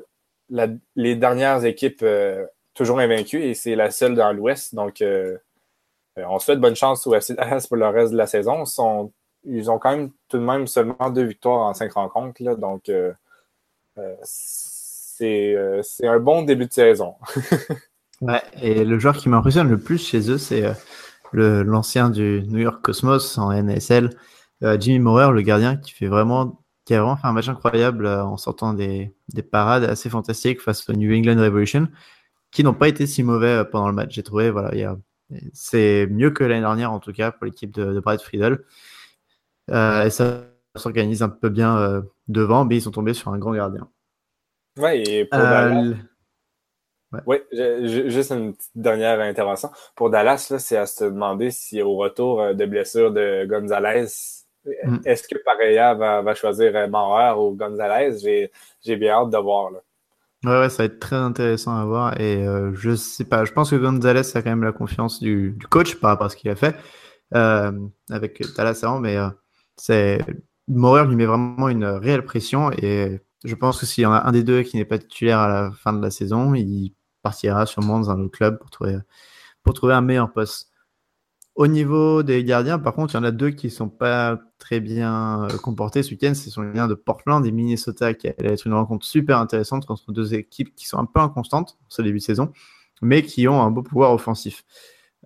les 0.95 1.15
dernières 1.15 1.63
équipes 1.65 2.05
toujours 2.73 2.99
invaincues 2.99 3.43
et 3.43 3.53
c'est 3.53 3.75
la 3.75 3.91
seule 3.91 4.15
dans 4.15 4.33
l'Ouest. 4.33 4.75
Donc, 4.75 5.03
on 6.17 6.39
souhaite 6.39 6.59
bonne 6.59 6.75
chance 6.75 7.05
au 7.07 7.15
FC 7.15 7.33
Dallas 7.33 7.65
pour 7.67 7.77
le 7.77 7.87
reste 7.87 8.11
de 8.11 8.17
la 8.17 8.27
saison. 8.27 8.63
Ils, 9.43 9.71
ont 9.71 9.79
quand 9.79 9.91
même 9.91 10.11
tout 10.27 10.37
de 10.37 10.43
même 10.43 10.67
seulement 10.67 11.09
deux 11.09 11.23
victoires 11.23 11.67
en 11.67 11.73
cinq 11.73 11.93
rencontres. 11.93 12.41
donc, 12.57 12.91
c'est 14.23 15.55
un 16.03 16.19
bon 16.19 16.43
début 16.43 16.67
de 16.67 16.73
saison. 16.73 17.15
ouais, 18.21 18.41
et 18.61 18.83
le 18.83 18.99
joueur 18.99 19.17
qui 19.17 19.29
m'impressionne 19.29 19.69
le 19.69 19.79
plus 19.79 20.05
chez 20.05 20.29
eux, 20.29 20.37
c'est 20.37 20.63
l'ancien 21.33 22.09
du 22.09 22.43
New 22.47 22.59
York 22.59 22.81
Cosmos 22.81 23.37
en 23.37 23.51
NSL, 23.51 24.09
euh, 24.63 24.77
Jimmy 24.79 24.99
Maurer, 24.99 25.31
le 25.33 25.41
gardien, 25.41 25.77
qui 25.77 25.91
fait 25.91 26.07
vraiment, 26.07 26.63
qui 26.85 26.93
a 26.93 27.01
vraiment 27.01 27.17
fait 27.17 27.27
un 27.27 27.33
match 27.33 27.49
incroyable 27.49 28.05
euh, 28.05 28.23
en 28.23 28.37
sortant 28.37 28.73
des, 28.73 29.13
des, 29.33 29.43
parades 29.43 29.83
assez 29.83 30.09
fantastiques 30.09 30.61
face 30.61 30.87
au 30.89 30.93
New 30.93 31.13
England 31.13 31.41
Revolution, 31.41 31.87
qui 32.51 32.63
n'ont 32.63 32.73
pas 32.73 32.87
été 32.87 33.07
si 33.07 33.23
mauvais 33.23 33.47
euh, 33.47 33.63
pendant 33.63 33.87
le 33.87 33.93
match. 33.93 34.13
J'ai 34.13 34.23
trouvé, 34.23 34.51
voilà, 34.51 34.71
c'est 35.53 36.07
mieux 36.07 36.31
que 36.31 36.43
l'année 36.43 36.61
dernière 36.61 36.91
en 36.91 37.00
tout 37.00 37.13
cas 37.13 37.31
pour 37.31 37.45
l'équipe 37.45 37.71
de, 37.71 37.93
de, 37.93 38.00
Brad 38.00 38.21
Friedel. 38.21 38.59
et 39.69 40.09
ça 40.09 40.41
s'organise 40.75 41.21
un 41.23 41.29
peu 41.29 41.50
bien 41.50 42.03
devant, 42.27 42.65
mais 42.65 42.77
ils 42.77 42.81
sont 42.81 42.91
tombés 42.91 43.13
sur 43.13 43.31
un 43.31 43.38
grand 43.38 43.53
gardien. 43.53 43.89
Ouais, 44.77 45.01
et 45.01 45.25
pour 45.25 45.39
oui, 47.27 47.38
juste 47.51 48.31
une 48.31 48.53
petite 48.53 48.71
dernière 48.73 49.19
intervention. 49.19 49.69
Pour 49.95 50.09
Dallas, 50.09 50.53
c'est 50.57 50.77
à 50.77 50.85
se 50.85 51.03
demander 51.03 51.51
si 51.51 51.81
au 51.81 51.95
retour 51.95 52.41
euh, 52.41 52.53
de 52.53 52.65
blessure 52.65 53.11
de 53.11 53.45
Gonzalez, 53.45 54.07
mm. 54.65 55.00
est-ce 55.05 55.27
que 55.27 55.38
Pareja 55.43 55.93
va, 55.93 56.21
va 56.21 56.33
choisir 56.35 56.73
euh, 56.75 56.88
Maurer 56.88 57.38
ou 57.38 57.53
Gonzalez? 57.55 58.50
J'ai 58.81 58.95
bien 58.95 59.15
hâte 59.15 59.29
de 59.29 59.38
voir. 59.38 59.71
Là. 59.71 59.79
Ouais, 60.43 60.69
ça 60.69 60.77
va 60.79 60.83
être 60.86 61.00
très 61.00 61.17
intéressant 61.17 61.77
à 61.77 61.86
voir. 61.86 62.19
Et 62.19 62.48
euh, 62.48 62.74
je 62.74 62.95
sais 62.95 63.25
pas, 63.25 63.45
je 63.45 63.51
pense 63.51 63.69
que 63.69 63.75
Gonzalez 63.75 64.21
a 64.36 64.41
quand 64.41 64.50
même 64.50 64.63
la 64.63 64.71
confiance 64.71 65.19
du, 65.19 65.51
du 65.51 65.67
coach 65.67 65.95
par 65.95 66.10
rapport 66.10 66.27
à 66.27 66.29
ce 66.29 66.36
qu'il 66.36 66.50
a 66.50 66.55
fait 66.55 66.75
euh, 67.36 67.71
avec 68.10 68.41
avant, 68.57 69.00
mais 69.00 69.17
euh, 69.17 69.29
c'est 69.77 70.19
Maurer 70.67 71.05
lui 71.05 71.15
met 71.15 71.25
vraiment 71.25 71.69
une 71.69 71.86
réelle 71.86 72.25
pression 72.25 72.71
et 72.71 73.21
je 73.43 73.55
pense 73.55 73.79
que 73.79 73.86
s'il 73.86 74.03
y 74.03 74.05
en 74.07 74.13
a 74.13 74.27
un 74.27 74.31
des 74.31 74.43
deux 74.43 74.63
qui 74.63 74.77
n'est 74.77 74.86
pas 74.86 74.98
titulaire 74.98 75.39
à 75.39 75.48
la 75.48 75.71
fin 75.71 75.93
de 75.93 76.01
la 76.01 76.12
saison, 76.12 76.55
il 76.55 76.95
partira 77.21 77.65
sûrement 77.67 78.00
dans 78.00 78.10
un 78.10 78.19
autre 78.19 78.31
club 78.38 78.57
pour 78.60 78.71
trouver, 78.71 78.98
pour 79.63 79.74
trouver 79.75 79.93
un 79.93 80.01
meilleur 80.01 80.31
poste. 80.33 80.70
Au 81.61 81.67
niveau 81.67 82.23
des 82.23 82.43
gardiens, 82.43 82.79
par 82.79 82.95
contre, 82.95 83.13
il 83.13 83.17
y 83.17 83.19
en 83.19 83.23
a 83.23 83.29
deux 83.29 83.51
qui 83.51 83.67
ne 83.67 83.71
sont 83.71 83.87
pas 83.87 84.41
très 84.57 84.79
bien 84.79 85.43
euh, 85.43 85.57
comportés 85.59 86.01
ce 86.01 86.09
week-end. 86.09 86.33
Ce 86.33 86.49
sont 86.49 86.63
les 86.63 86.73
liens 86.73 86.87
de 86.87 86.95
Portland 86.95 87.45
et 87.45 87.51
Minnesota, 87.51 88.15
qui 88.15 88.29
allait 88.29 88.53
être 88.53 88.65
une 88.65 88.73
rencontre 88.73 89.05
super 89.05 89.37
intéressante 89.37 89.85
entre 89.91 90.11
deux 90.11 90.33
équipes 90.33 90.73
qui 90.75 90.87
sont 90.87 90.97
un 90.97 91.05
peu 91.05 91.19
inconstantes 91.19 91.77
ce 91.87 92.01
début 92.01 92.17
de 92.17 92.23
saison, 92.23 92.51
mais 93.03 93.21
qui 93.21 93.47
ont 93.47 93.61
un 93.61 93.69
beau 93.69 93.83
pouvoir 93.83 94.11
offensif. 94.11 94.63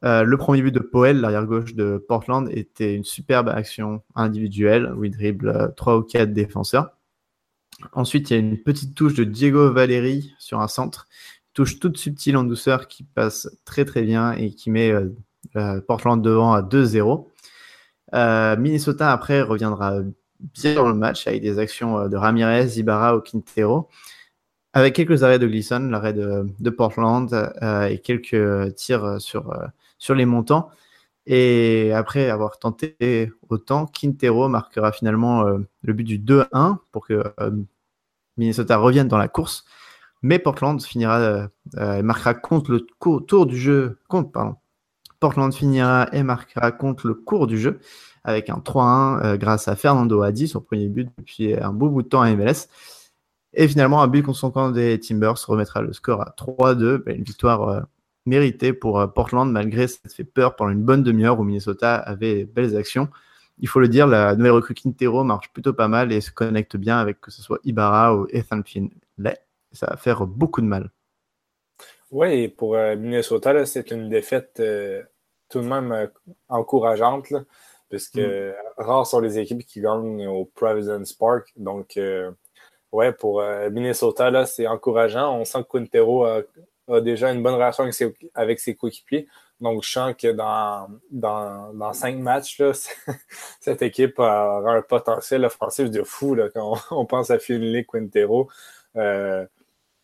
Euh, 0.03 0.23
le 0.23 0.35
premier 0.35 0.61
but 0.61 0.73
de 0.73 0.81
Poel, 0.81 1.21
l'arrière-gauche 1.21 1.73
de 1.73 2.03
Portland, 2.05 2.49
était 2.51 2.95
une 2.95 3.05
superbe 3.05 3.47
action 3.47 4.03
individuelle 4.13 4.93
où 4.97 5.05
il 5.05 5.11
dribble 5.11 5.47
euh, 5.47 5.67
trois 5.69 5.97
ou 5.97 6.03
quatre 6.03 6.33
défenseurs. 6.33 6.97
Ensuite, 7.93 8.29
il 8.29 8.33
y 8.33 8.35
a 8.35 8.39
une 8.39 8.61
petite 8.61 8.93
touche 8.93 9.13
de 9.13 9.23
Diego 9.23 9.71
Valeri 9.71 10.33
sur 10.39 10.59
un 10.59 10.67
centre 10.67 11.07
touche 11.53 11.79
toute 11.79 11.95
subtile 11.95 12.35
en 12.35 12.43
douceur 12.43 12.89
qui 12.89 13.03
passe 13.03 13.49
très 13.63 13.85
très 13.85 14.01
bien 14.01 14.33
et 14.33 14.51
qui 14.51 14.69
met 14.69 14.91
Portland 15.87 16.21
devant 16.21 16.53
à 16.53 16.61
2-0. 16.61 17.27
Euh, 18.13 18.55
Minnesota 18.57 19.11
après 19.11 19.41
reviendra 19.41 19.99
bien 20.39 20.75
dans 20.75 20.87
le 20.87 20.95
match 20.95 21.27
avec 21.27 21.41
des 21.41 21.59
actions 21.59 22.07
de 22.07 22.17
Ramirez, 22.17 22.77
Ibarra 22.77 23.15
ou 23.15 23.21
Quintero, 23.21 23.89
avec 24.73 24.95
quelques 24.95 25.23
arrêts 25.23 25.39
de 25.39 25.47
Gleason, 25.47 25.79
l'arrêt 25.89 26.13
de, 26.13 26.69
Portland 26.69 27.29
et 27.89 27.99
quelques 27.99 28.75
tirs 28.75 29.17
sur, 29.19 30.13
les 30.13 30.25
montants. 30.25 30.69
Et 31.25 31.91
après 31.93 32.29
avoir 32.29 32.59
tenté 32.59 33.31
autant, 33.49 33.87
Quintero 33.87 34.47
marquera 34.49 34.91
finalement 34.91 35.43
le 35.43 35.93
but 35.93 36.03
du 36.03 36.19
2-1 36.19 36.77
pour 36.91 37.07
que 37.07 37.23
Minnesota 38.37 38.77
revienne 38.77 39.07
dans 39.07 39.17
la 39.17 39.27
course. 39.27 39.65
Mais 40.21 40.39
Portland 40.39 40.81
finira, 40.81 41.19
euh, 41.19 41.47
euh, 41.77 42.01
marquera 42.01 42.33
contre 42.33 42.71
le 42.71 42.87
tour 43.21 43.45
du 43.45 43.57
jeu. 43.57 43.99
Contre, 44.07 44.31
pardon. 44.31 44.55
Portland 45.19 45.53
finira 45.53 46.07
et 46.11 46.23
marquera 46.23 46.71
contre 46.71 47.07
le 47.07 47.13
cours 47.13 47.47
du 47.47 47.57
jeu 47.57 47.79
avec 48.23 48.49
un 48.49 48.57
3-1 48.57 49.23
euh, 49.23 49.37
grâce 49.37 49.67
à 49.67 49.75
Fernando 49.75 50.21
Adi, 50.21 50.47
son 50.47 50.61
premier 50.61 50.87
but 50.87 51.09
depuis 51.17 51.53
un 51.53 51.71
beau 51.71 51.89
bout 51.89 52.01
de 52.01 52.07
temps 52.07 52.21
à 52.21 52.33
MLS. 52.35 52.67
Et 53.53 53.67
finalement, 53.67 54.01
un 54.01 54.07
but 54.07 54.23
contre 54.23 54.37
son 54.39 54.51
camp 54.51 54.71
des 54.71 54.99
Timbers 54.99 55.37
remettra 55.47 55.81
le 55.81 55.93
score 55.93 56.21
à 56.21 56.33
3-2. 56.37 56.97
Bah, 56.97 57.11
une 57.13 57.23
victoire 57.23 57.87
méritée 58.25 58.73
pour 58.73 59.13
Portland 59.13 59.51
malgré 59.51 59.87
ça 59.87 59.99
fait 60.09 60.23
peur 60.23 60.55
pendant 60.55 60.71
une 60.71 60.83
bonne 60.83 61.03
demi-heure 61.03 61.39
où 61.39 61.43
Minnesota 61.43 61.95
avait 61.95 62.45
belles 62.45 62.75
actions. 62.75 63.09
Il 63.59 63.67
faut 63.67 63.79
le 63.79 63.87
dire, 63.87 64.07
la 64.07 64.35
nouvelle 64.35 64.51
recrue 64.51 64.73
Quintero 64.73 65.23
marche 65.23 65.53
plutôt 65.53 65.73
pas 65.73 65.87
mal 65.87 66.11
et 66.11 66.19
se 66.21 66.31
connecte 66.31 66.75
bien 66.75 66.97
avec 66.97 67.21
que 67.21 67.31
ce 67.31 67.41
soit 67.41 67.59
Ibarra 67.63 68.15
ou 68.15 68.27
Ethan 68.31 68.61
Finlay 68.65 69.39
ça 69.75 69.87
va 69.87 69.97
faire 69.97 70.25
beaucoup 70.25 70.61
de 70.61 70.67
mal. 70.67 70.89
Oui, 72.11 72.47
pour 72.49 72.75
euh, 72.75 72.95
Minnesota, 72.95 73.65
c'est 73.65 73.91
une 73.91 74.09
défaite 74.09 74.59
euh, 74.59 75.03
tout 75.49 75.61
de 75.61 75.67
même 75.67 75.91
euh, 75.91 76.07
encourageante, 76.49 77.33
puisque 77.89 78.17
mm. 78.17 78.53
rares 78.77 79.07
sont 79.07 79.19
les 79.19 79.39
équipes 79.39 79.65
qui 79.65 79.81
gagnent 79.81 80.27
au 80.27 80.45
Providence 80.45 81.13
Park. 81.13 81.51
Donc, 81.55 81.99
ouais, 82.91 83.11
pour 83.13 83.43
Minnesota, 83.71 84.45
c'est 84.45 84.67
encourageant. 84.67 85.37
On 85.39 85.45
sent 85.45 85.63
que 85.63 85.77
Quintero 85.77 86.25
a, 86.25 86.41
déjà 87.01 87.31
une 87.31 87.41
bonne 87.41 87.55
relation 87.55 87.83
avec 88.33 88.59
ses, 88.59 88.75
coéquipiers. 88.75 89.27
Donc, 89.59 89.83
je 89.83 89.91
sens 89.91 90.13
que 90.15 90.31
dans, 90.31 90.87
dans, 91.11 91.93
cinq 91.93 92.17
matchs, 92.17 92.61
cette 93.59 93.81
équipe 93.81 94.19
aura 94.19 94.75
un 94.75 94.81
potentiel 94.81 95.45
offensif 95.45 95.89
de 95.89 96.03
fou 96.03 96.37
quand 96.53 96.77
on, 96.91 97.05
pense 97.05 97.29
à 97.31 97.39
Finley 97.39 97.85
Quintero. 97.85 98.49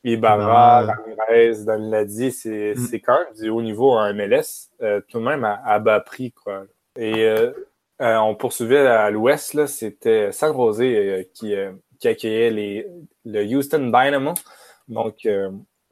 Ibarra, 0.04 0.82
Ramirez, 0.82 1.64
Dan 1.66 1.90
l'a 1.90 2.06
dit, 2.06 2.32
c'est 2.32 2.74
mm. 2.76 3.00
quand 3.06 3.20
même 3.20 3.34
du 3.36 3.50
haut 3.50 3.62
niveau 3.62 3.92
en 3.92 4.14
MLS, 4.14 4.70
euh, 4.82 5.02
tout 5.08 5.20
de 5.20 5.24
même 5.24 5.44
à, 5.44 5.80
bas 5.80 6.00
prix. 6.00 6.32
Quoi. 6.32 6.66
Et 6.96 7.26
euh, 7.26 7.52
euh, 8.02 8.18
on 8.18 8.36
poursuivait 8.36 8.80
à 8.80 9.12
l'ouest, 9.12 9.68
c'était 9.68 10.32
San 10.32 10.54
Jose 10.54 11.26
qui, 11.34 11.56
qui 12.00 12.08
accueillait 12.08 12.50
les, 12.50 12.88
le 13.26 13.44
Houston 13.44 13.92
Dynamo. 13.92 14.34
Donc, 14.88 15.28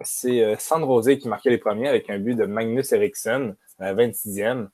c'est 0.02 0.56
San 0.58 0.82
Jose 0.82 1.18
qui 1.20 1.28
marquait 1.28 1.52
les 1.52 1.58
premiers 1.60 1.90
avec 1.90 2.10
un 2.10 2.18
but 2.18 2.36
de 2.36 2.46
Magnus 2.46 2.92
Eriksson 2.92 3.56
à 3.78 3.94
la 3.94 4.08
26e. 4.08 4.70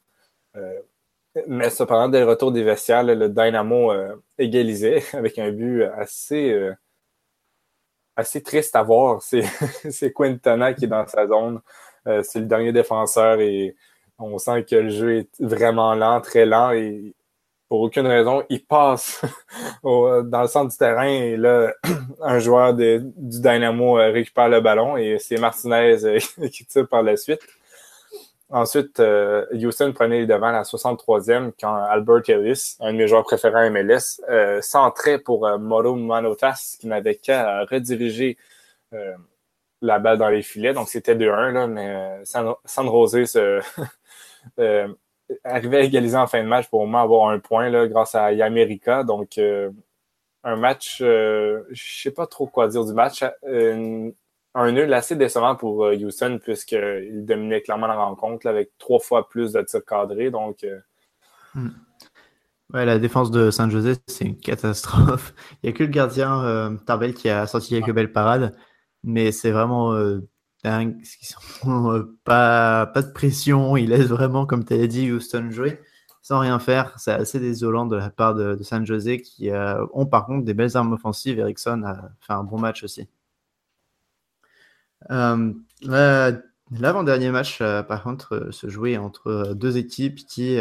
mais 1.48 1.70
cependant, 1.70 2.08
dès 2.08 2.22
le 2.22 2.28
retour 2.28 2.54
des 2.54 2.64
vestiaires, 2.64 3.04
le 3.04 3.28
Dynamo 3.28 3.92
égalisait 4.38 5.04
avec 5.14 5.38
un 5.40 5.52
but 5.52 5.84
assez 5.84 6.72
assez 8.16 8.42
triste 8.42 8.76
à 8.76 8.84
voir. 8.84 9.22
C'est 9.90 10.14
Quintana 10.14 10.74
qui 10.74 10.86
est 10.86 10.88
dans 10.88 11.08
sa 11.08 11.28
zone. 11.28 11.62
Euh, 12.08 12.22
c'est 12.22 12.40
le 12.40 12.46
dernier 12.46 12.72
défenseur 12.72 13.40
et 13.40 13.76
on 14.20 14.38
sent 14.38 14.64
que 14.66 14.76
le 14.76 14.90
jeu 14.90 15.18
est 15.18 15.30
vraiment 15.40 15.96
lent, 15.96 16.22
très 16.22 16.46
lent 16.46 16.72
et 16.72 17.16
pour 17.68 17.82
aucune 17.82 18.06
raison, 18.06 18.44
il 18.50 18.64
passe 18.64 19.22
dans 19.84 20.42
le 20.42 20.48
centre 20.48 20.72
du 20.72 20.78
terrain 20.78 21.08
et 21.08 21.36
là, 21.36 21.74
un 22.22 22.38
joueur 22.38 22.76
de, 22.76 23.02
du 23.18 23.42
Dynamo 23.42 23.98
euh, 23.98 24.12
récupère 24.12 24.50
le 24.50 24.62
ballon 24.62 24.98
et 24.98 25.18
c'est 25.20 25.38
Martinez 25.40 26.06
euh, 26.06 26.20
qui 26.50 26.66
tire 26.66 26.88
par 26.88 27.02
la 27.02 27.18
suite. 27.18 27.42
Ensuite, 28.50 29.00
euh, 29.00 29.46
Houston 29.54 29.92
prenait 29.92 30.20
les 30.20 30.28
devants 30.28 30.48
à 30.48 30.52
la 30.52 30.62
63e 30.64 31.52
quand 31.60 31.74
Albert 31.74 32.30
Ellis, 32.30 32.76
un 32.80 32.94
de 32.94 32.98
mes 32.98 33.08
joueurs 33.08 33.24
préférés 33.24 33.66
à 33.66 33.70
MLS, 33.72 34.22
euh, 34.30 34.62
pour 35.24 35.48
euh, 35.48 35.58
Moro 35.58 35.96
Manotas 35.96 36.78
qui 36.80 36.88
n'avait 36.88 37.16
qu'à 37.16 37.66
rediriger 37.66 38.38
euh, 38.94 39.16
la 39.82 39.98
balle 39.98 40.20
dans 40.20 40.30
les 40.30 40.44
filets. 40.44 40.74
Donc 40.74 40.90
c'était 40.90 41.16
2-1, 41.16 41.52
là, 41.54 41.68
mais 41.68 42.24
San, 42.24 42.54
San 42.66 42.88
se, 43.26 43.62
arrivait 45.44 45.78
à 45.78 45.82
égaliser 45.82 46.18
en 46.18 46.28
fin 46.28 46.44
de 46.44 46.48
match 46.48 46.70
pour 46.70 46.82
au 46.82 46.86
moins 46.86 47.02
avoir 47.02 47.30
un 47.30 47.40
point 47.40 47.70
là, 47.70 47.88
grâce 47.88 48.14
à 48.14 48.32
Yamerica. 48.32 49.04
Donc 49.04 49.40
un 50.44 50.56
match, 50.56 50.98
je 51.00 51.64
sais 51.74 52.12
pas 52.12 52.28
trop 52.28 52.46
quoi 52.48 52.68
dire 52.68 52.86
du 52.86 52.94
match 52.94 53.24
un 54.56 54.72
nul 54.72 54.92
assez 54.94 55.16
décevant 55.16 55.56
pour 55.56 55.80
Houston 55.80 56.40
puisqu'il 56.42 57.26
dominait 57.26 57.62
clairement 57.62 57.88
la 57.88 57.96
rencontre 57.96 58.48
avec 58.48 58.72
trois 58.78 59.00
fois 59.00 59.30
plus 59.30 59.52
de 59.52 59.62
tirs 59.62 59.86
cadrés. 59.86 60.32
Donc, 60.32 60.66
hmm. 61.54 61.70
ouais, 62.74 62.86
la 62.86 62.98
défense 62.98 63.32
de 63.32 63.52
San 63.52 63.70
José, 63.70 63.94
c'est 64.08 64.26
une 64.26 64.38
catastrophe. 64.38 65.34
Il 65.64 65.70
n'y 65.70 65.70
a 65.70 65.78
que 65.78 65.84
le 65.84 65.90
gardien 65.90 66.78
Tarbell 66.86 67.14
qui 67.14 67.30
a 67.30 67.46
sorti 67.48 67.70
quelques 67.70 67.94
belles 67.94 68.12
parades, 68.12 68.56
mais 69.04 69.32
c'est 69.32 69.52
vraiment 69.52 69.94
dingue. 70.64 70.98
pas, 72.24 72.86
pas 72.88 73.02
de 73.02 73.12
pression. 73.12 73.78
Il 73.78 73.90
laisse 73.90 74.08
vraiment, 74.08 74.46
comme 74.46 74.66
tu 74.66 74.74
as 74.74 74.88
dit, 74.88 75.12
Houston 75.12 75.52
jouer 75.52 75.80
sans 76.26 76.40
rien 76.40 76.58
faire. 76.58 76.92
C'est 76.98 77.12
assez 77.12 77.40
désolant 77.40 77.86
de 77.86 77.96
la 77.96 78.10
part 78.10 78.34
de, 78.34 78.58
San 78.64 78.84
Jose 78.84 79.22
qui 79.24 79.52
euh, 79.52 79.86
ont 79.94 80.08
par 80.08 80.26
contre 80.26 80.44
des 80.44 80.56
belles 80.56 80.76
armes 80.76 80.92
offensives. 80.92 81.38
Ericsson 81.38 81.84
a 81.86 82.10
fait 82.20 82.34
un 82.34 82.44
bon 82.44 82.58
match 82.58 82.84
aussi. 82.84 83.08
Euh, 85.12 85.52
l'avant-dernier 86.72 87.32
match, 87.32 87.60
euh, 87.62 87.84
par 87.84 88.04
contre, 88.04 88.50
se 88.52 88.70
jouait 88.70 88.98
entre 88.98 89.54
deux 89.54 89.78
équipes 89.78 90.26
qui 90.28 90.60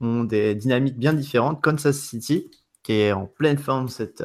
ont 0.00 0.24
des 0.24 0.54
dynamiques 0.54 0.98
bien 0.98 1.12
différentes. 1.12 1.62
Kansas 1.62 1.98
City, 1.98 2.50
qui 2.82 2.92
est 2.92 3.12
en 3.12 3.26
pleine 3.26 3.58
forme 3.58 3.88
cette, 3.88 4.24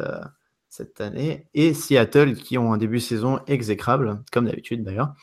cette 0.70 1.02
année, 1.02 1.48
et 1.54 1.74
Seattle, 1.74 2.36
qui 2.36 2.58
ont 2.58 2.74
un 2.74 2.78
début 2.78 2.98
de 2.98 3.04
saison 3.04 3.40
exécrable, 3.48 4.22
comme 4.32 4.46
d'habitude 4.46 4.84
d'ailleurs. 4.84 5.14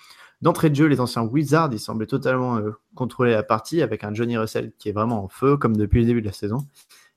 D'entrée 0.43 0.69
de 0.69 0.75
jeu, 0.75 0.87
les 0.87 1.01
anciens 1.01 1.23
Wizards, 1.23 1.71
ils 1.73 1.81
semblaient 1.81 2.07
totalement 2.07 2.59
euh, 2.59 2.73
contrôler 2.95 3.33
la 3.33 3.43
partie 3.43 3.81
avec 3.81 4.05
un 4.05 4.13
Johnny 4.13 4.37
Russell 4.37 4.73
qui 4.79 4.91
est 4.91 4.93
vraiment 4.93 5.25
en 5.25 5.29
feu, 5.29 5.57
comme 5.57 5.77
depuis 5.77 6.01
le 6.01 6.07
début 6.07 6.21
de 6.21 6.27
la 6.27 6.33
saison. 6.33 6.67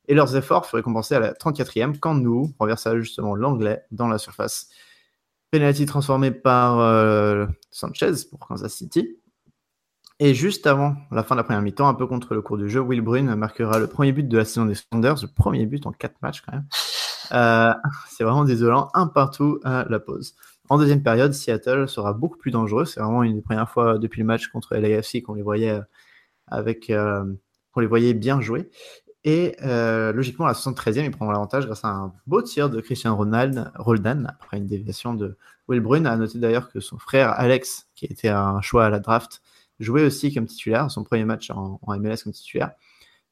Et 0.07 0.15
leurs 0.15 0.35
efforts 0.35 0.65
furent 0.65 0.77
récompensés 0.77 1.15
à 1.15 1.19
la 1.19 1.33
34e 1.33 1.99
quand 1.99 2.15
nous 2.15 2.53
renversa 2.59 2.97
justement 2.97 3.35
l'anglais 3.35 3.83
dans 3.91 4.07
la 4.07 4.17
surface. 4.17 4.69
Penalty 5.51 5.85
transformé 5.85 6.31
par 6.31 6.79
euh, 6.79 7.45
Sanchez 7.71 8.11
pour 8.29 8.39
Kansas 8.39 8.73
City. 8.73 9.17
Et 10.19 10.33
juste 10.33 10.67
avant 10.67 10.95
la 11.11 11.23
fin 11.23 11.35
de 11.35 11.39
la 11.39 11.43
première 11.45 11.61
mi-temps, 11.61 11.87
un 11.87 11.93
peu 11.93 12.05
contre 12.05 12.33
le 12.33 12.41
cours 12.41 12.57
du 12.57 12.69
jeu, 12.69 12.81
Will 12.81 13.01
Brune 13.01 13.33
marquera 13.35 13.79
le 13.79 13.87
premier 13.87 14.11
but 14.11 14.27
de 14.27 14.37
la 14.37 14.43
saison 14.43 14.65
des 14.65 14.75
Sounders, 14.75 15.15
le 15.21 15.27
premier 15.27 15.65
but 15.65 15.85
en 15.85 15.91
quatre 15.93 16.21
matchs 16.21 16.41
quand 16.41 16.51
même. 16.51 16.67
Euh, 17.31 17.73
c'est 18.09 18.25
vraiment 18.25 18.43
désolant, 18.43 18.89
un 18.93 19.07
partout 19.07 19.59
à 19.63 19.85
la 19.89 19.99
pause. 19.99 20.35
En 20.67 20.77
deuxième 20.77 21.01
période, 21.01 21.33
Seattle 21.33 21.87
sera 21.87 22.13
beaucoup 22.13 22.37
plus 22.37 22.51
dangereux. 22.51 22.85
C'est 22.85 22.99
vraiment 22.99 23.23
une 23.23 23.35
des 23.35 23.41
premières 23.41 23.69
fois 23.69 23.97
depuis 23.97 24.19
le 24.19 24.27
match 24.27 24.47
contre 24.49 24.75
LAFC 24.75 25.21
qu'on 25.23 25.33
les 25.33 25.41
voyait 25.41 25.71
euh, 25.71 25.81
avec, 26.47 26.89
euh, 26.89 27.23
les 27.77 27.87
voyait 27.87 28.13
bien 28.13 28.41
jouer. 28.41 28.69
Et 29.25 29.57
euh, 29.63 30.13
logiquement, 30.13 30.45
à 30.45 30.49
la 30.49 30.53
73e, 30.53 31.03
ils 31.03 31.11
prendront 31.11 31.33
l'avantage 31.33 31.65
grâce 31.65 31.83
à 31.83 31.89
un 31.89 32.13
beau 32.25 32.41
tir 32.41 32.69
de 32.69 32.79
Christian 32.79 33.15
Ronald, 33.15 33.71
Roldan 33.75 34.27
après 34.39 34.57
une 34.57 34.67
déviation 34.67 35.13
de 35.13 35.37
Will 35.67 35.81
Brune. 35.81 36.07
A 36.07 36.15
noter 36.15 36.39
d'ailleurs 36.39 36.71
que 36.71 36.79
son 36.79 36.97
frère 36.97 37.31
Alex, 37.31 37.87
qui 37.95 38.05
était 38.05 38.29
un 38.29 38.61
choix 38.61 38.85
à 38.85 38.89
la 38.89 38.99
draft, 38.99 39.41
jouait 39.79 40.03
aussi 40.03 40.33
comme 40.33 40.45
titulaire, 40.45 40.89
son 40.89 41.03
premier 41.03 41.25
match 41.25 41.51
en, 41.51 41.79
MLS 41.87 42.23
comme 42.23 42.33
titulaire. 42.33 42.71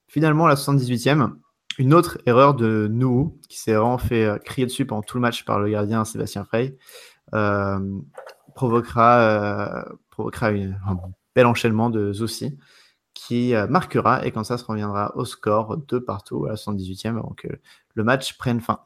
Finalement, 0.08 0.46
à 0.46 0.50
la 0.50 0.56
78e, 0.56 1.34
une 1.78 1.94
autre 1.94 2.18
erreur 2.26 2.54
de 2.54 2.88
nous, 2.92 3.40
qui 3.48 3.58
s'est 3.58 3.74
vraiment 3.74 3.98
fait 3.98 4.42
crier 4.44 4.66
dessus 4.66 4.86
pendant 4.86 5.04
tout 5.04 5.18
le 5.18 5.22
match 5.22 5.46
par 5.46 5.60
le 5.60 5.70
gardien 5.70 6.04
Sébastien 6.04 6.44
Frey, 6.44 6.78
euh, 7.34 7.80
provoquera, 8.56 9.20
euh, 9.20 9.84
provoquera 10.10 10.48
un 10.48 11.00
bel 11.36 11.46
enchaînement 11.46 11.90
de 11.90 12.12
Zossi 12.14 12.58
qui 13.18 13.56
euh, 13.56 13.68
marquera 13.68 14.26
et 14.26 14.32
se 14.32 14.66
reviendra 14.66 15.12
au 15.16 15.26
score 15.26 15.78
de 15.78 16.00
partout 16.00 16.46
à 16.46 16.50
la 16.50 16.56
118e 16.56 17.18
avant 17.18 17.34
que 17.36 17.48
le 17.96 18.04
match 18.04 18.38
prenne 18.38 18.62
fin. 18.62 18.80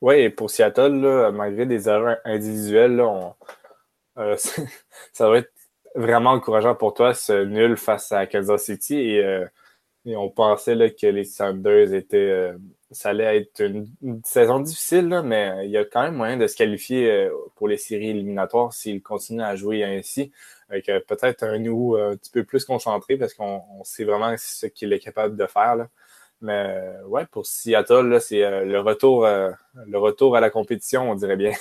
Oui, 0.00 0.16
et 0.16 0.30
pour 0.30 0.50
Seattle, 0.50 1.30
malgré 1.32 1.66
des 1.66 1.88
erreurs 1.88 2.18
individuelles, 2.24 3.02
ça 5.12 5.28
va 5.28 5.38
être 5.38 5.52
vraiment 5.94 6.32
encourageant 6.32 6.74
pour 6.74 6.94
toi 6.94 7.14
ce 7.14 7.44
nul 7.44 7.76
face 7.76 8.12
à 8.12 8.26
Kansas 8.26 8.64
City 8.64 8.94
et, 8.94 9.44
et 10.04 10.16
on 10.16 10.28
pensait 10.28 10.94
que 10.94 11.06
les 11.06 11.24
Sanders 11.24 11.94
étaient 11.94 12.54
ça 12.90 13.10
allait 13.10 13.38
être 13.38 13.60
une, 13.60 14.22
saison 14.24 14.60
difficile, 14.60 15.22
mais 15.24 15.64
il 15.64 15.70
y 15.70 15.76
a 15.76 15.84
quand 15.84 16.02
même 16.02 16.14
moyen 16.14 16.36
de 16.36 16.46
se 16.46 16.56
qualifier 16.56 17.10
euh, 17.10 17.30
pour 17.56 17.68
les 17.68 17.76
séries 17.76 18.10
éliminatoires 18.10 18.72
s'il 18.72 19.02
continue 19.02 19.42
à 19.42 19.56
jouer 19.56 19.84
ainsi, 19.84 20.32
avec 20.68 20.88
euh, 20.88 21.00
peut-être 21.06 21.42
un 21.42 21.58
nous 21.58 21.96
un 21.96 22.16
petit 22.16 22.30
peu 22.30 22.44
plus 22.44 22.64
concentré 22.64 23.16
parce 23.16 23.34
qu'on 23.34 23.62
sait 23.84 24.04
vraiment 24.04 24.34
ce 24.38 24.66
qu'il 24.66 24.92
est 24.92 24.98
capable 24.98 25.36
de 25.36 25.46
faire. 25.46 25.86
Mais 26.40 26.66
euh, 26.68 27.06
ouais, 27.06 27.26
pour 27.26 27.46
Seattle, 27.46 28.18
c'est 28.20 28.64
le 28.64 28.80
retour 28.80 29.26
le 29.26 29.98
retour 29.98 30.36
à 30.36 30.40
la 30.40 30.50
compétition, 30.50 31.10
on 31.10 31.14
dirait 31.14 31.36
bien. 31.36 31.52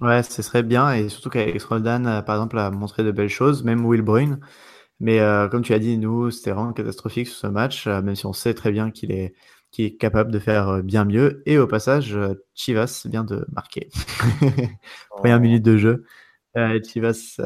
Ouais, 0.00 0.24
ce 0.24 0.42
serait 0.42 0.64
bien, 0.64 0.92
et 0.92 1.08
surtout 1.08 1.30
qu'Alex 1.30 1.64
Roldan, 1.64 2.22
par 2.26 2.34
exemple, 2.34 2.58
a 2.58 2.68
montré 2.70 3.04
de 3.04 3.12
belles 3.12 3.28
choses, 3.28 3.62
même 3.62 3.86
Will 3.86 4.02
Bruyne. 4.02 4.40
Mais 4.98 5.20
comme 5.50 5.62
tu 5.62 5.72
as 5.72 5.78
dit, 5.78 5.96
nous, 5.96 6.32
c'était 6.32 6.50
vraiment 6.50 6.72
catastrophique 6.72 7.28
sur 7.28 7.36
ce 7.36 7.46
match, 7.46 7.86
même 7.86 8.16
si 8.16 8.26
on 8.26 8.32
sait 8.32 8.54
très 8.54 8.72
bien 8.72 8.90
qu'il 8.90 9.12
est 9.12 9.34
qui 9.74 9.82
est 9.82 9.96
capable 9.96 10.30
de 10.30 10.38
faire 10.38 10.68
euh, 10.68 10.82
bien 10.82 11.04
mieux. 11.04 11.42
Et 11.46 11.58
au 11.58 11.66
passage, 11.66 12.14
euh, 12.14 12.34
Chivas 12.54 13.06
vient 13.06 13.24
de 13.24 13.44
marquer. 13.52 13.88
Première 15.10 15.38
oh. 15.38 15.40
minute 15.40 15.64
de 15.64 15.76
jeu. 15.76 16.04
Euh, 16.56 16.80
Chivas 16.82 17.36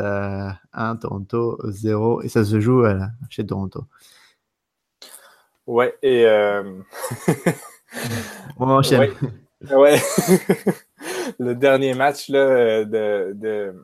1, 0.73 0.97
Toronto 0.97 1.59
0. 1.65 2.23
Et 2.23 2.29
ça 2.29 2.45
se 2.45 2.61
joue 2.61 2.85
chez 3.31 3.47
Toronto. 3.47 3.85
Ouais, 5.67 5.97
et. 6.03 6.27
On 8.59 8.69
enchaîne. 8.71 9.13
Ouais. 9.71 9.99
Le 11.39 11.55
dernier 11.55 11.95
match 11.95 12.29
là, 12.29 12.85
de, 12.85 13.33
de, 13.35 13.75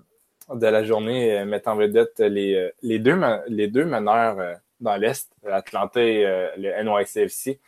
de, 0.52 0.66
la 0.66 0.84
journée 0.84 1.44
met 1.44 1.66
en 1.68 1.76
vedette 1.76 2.20
les, 2.20 2.70
les, 2.82 2.98
deux, 2.98 3.20
les 3.48 3.68
deux 3.68 3.84
meneurs 3.84 4.58
dans 4.80 4.96
l'Est, 4.96 5.30
Atlanta 5.46 6.02
et 6.02 6.24
le 6.56 6.82
NYCFC. 6.82 7.60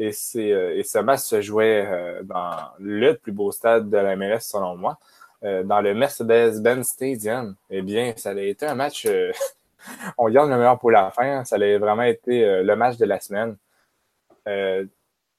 Et, 0.00 0.12
euh, 0.36 0.78
et 0.78 0.82
ce 0.82 0.98
match 0.98 1.20
se 1.20 1.42
jouait 1.42 1.86
euh, 1.86 2.22
dans 2.22 2.56
le 2.78 3.12
plus 3.12 3.32
beau 3.32 3.52
stade 3.52 3.90
de 3.90 3.98
la 3.98 4.16
MLS, 4.16 4.40
selon 4.40 4.74
moi, 4.74 4.98
euh, 5.44 5.62
dans 5.62 5.80
le 5.80 5.94
Mercedes-Benz 5.94 6.86
Stadium. 6.86 7.54
Eh 7.70 7.82
bien, 7.82 8.12
ça 8.16 8.30
a 8.30 8.40
été 8.40 8.66
un 8.66 8.74
match, 8.74 9.06
on 10.18 10.28
garde 10.28 10.50
le 10.50 10.56
meilleur 10.56 10.78
pour 10.78 10.90
la 10.90 11.10
fin, 11.10 11.44
ça 11.44 11.56
a 11.56 11.78
vraiment 11.78 12.02
été 12.02 12.62
le 12.62 12.76
match 12.76 12.96
de 12.96 13.04
la 13.04 13.20
semaine. 13.20 13.56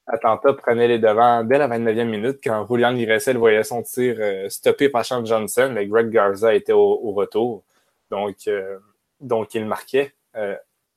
Atlanta 0.07 0.53
prenait 0.53 0.87
les 0.87 0.99
devants 0.99 1.43
dès 1.43 1.57
la 1.57 1.67
29e 1.67 2.05
minute 2.05 2.39
quand 2.43 2.65
Julian 2.67 2.93
Gressel 2.97 3.37
voyait 3.37 3.63
son 3.63 3.83
tir 3.83 4.17
stoppé 4.49 4.89
par 4.89 5.05
Sean 5.05 5.23
Johnson, 5.25 5.71
mais 5.73 5.87
Greg 5.87 6.09
Garza 6.09 6.53
était 6.53 6.73
au, 6.73 7.11
retour. 7.11 7.63
Donc, 8.09 8.37
donc, 9.19 9.53
il 9.53 9.65
marquait. 9.65 10.13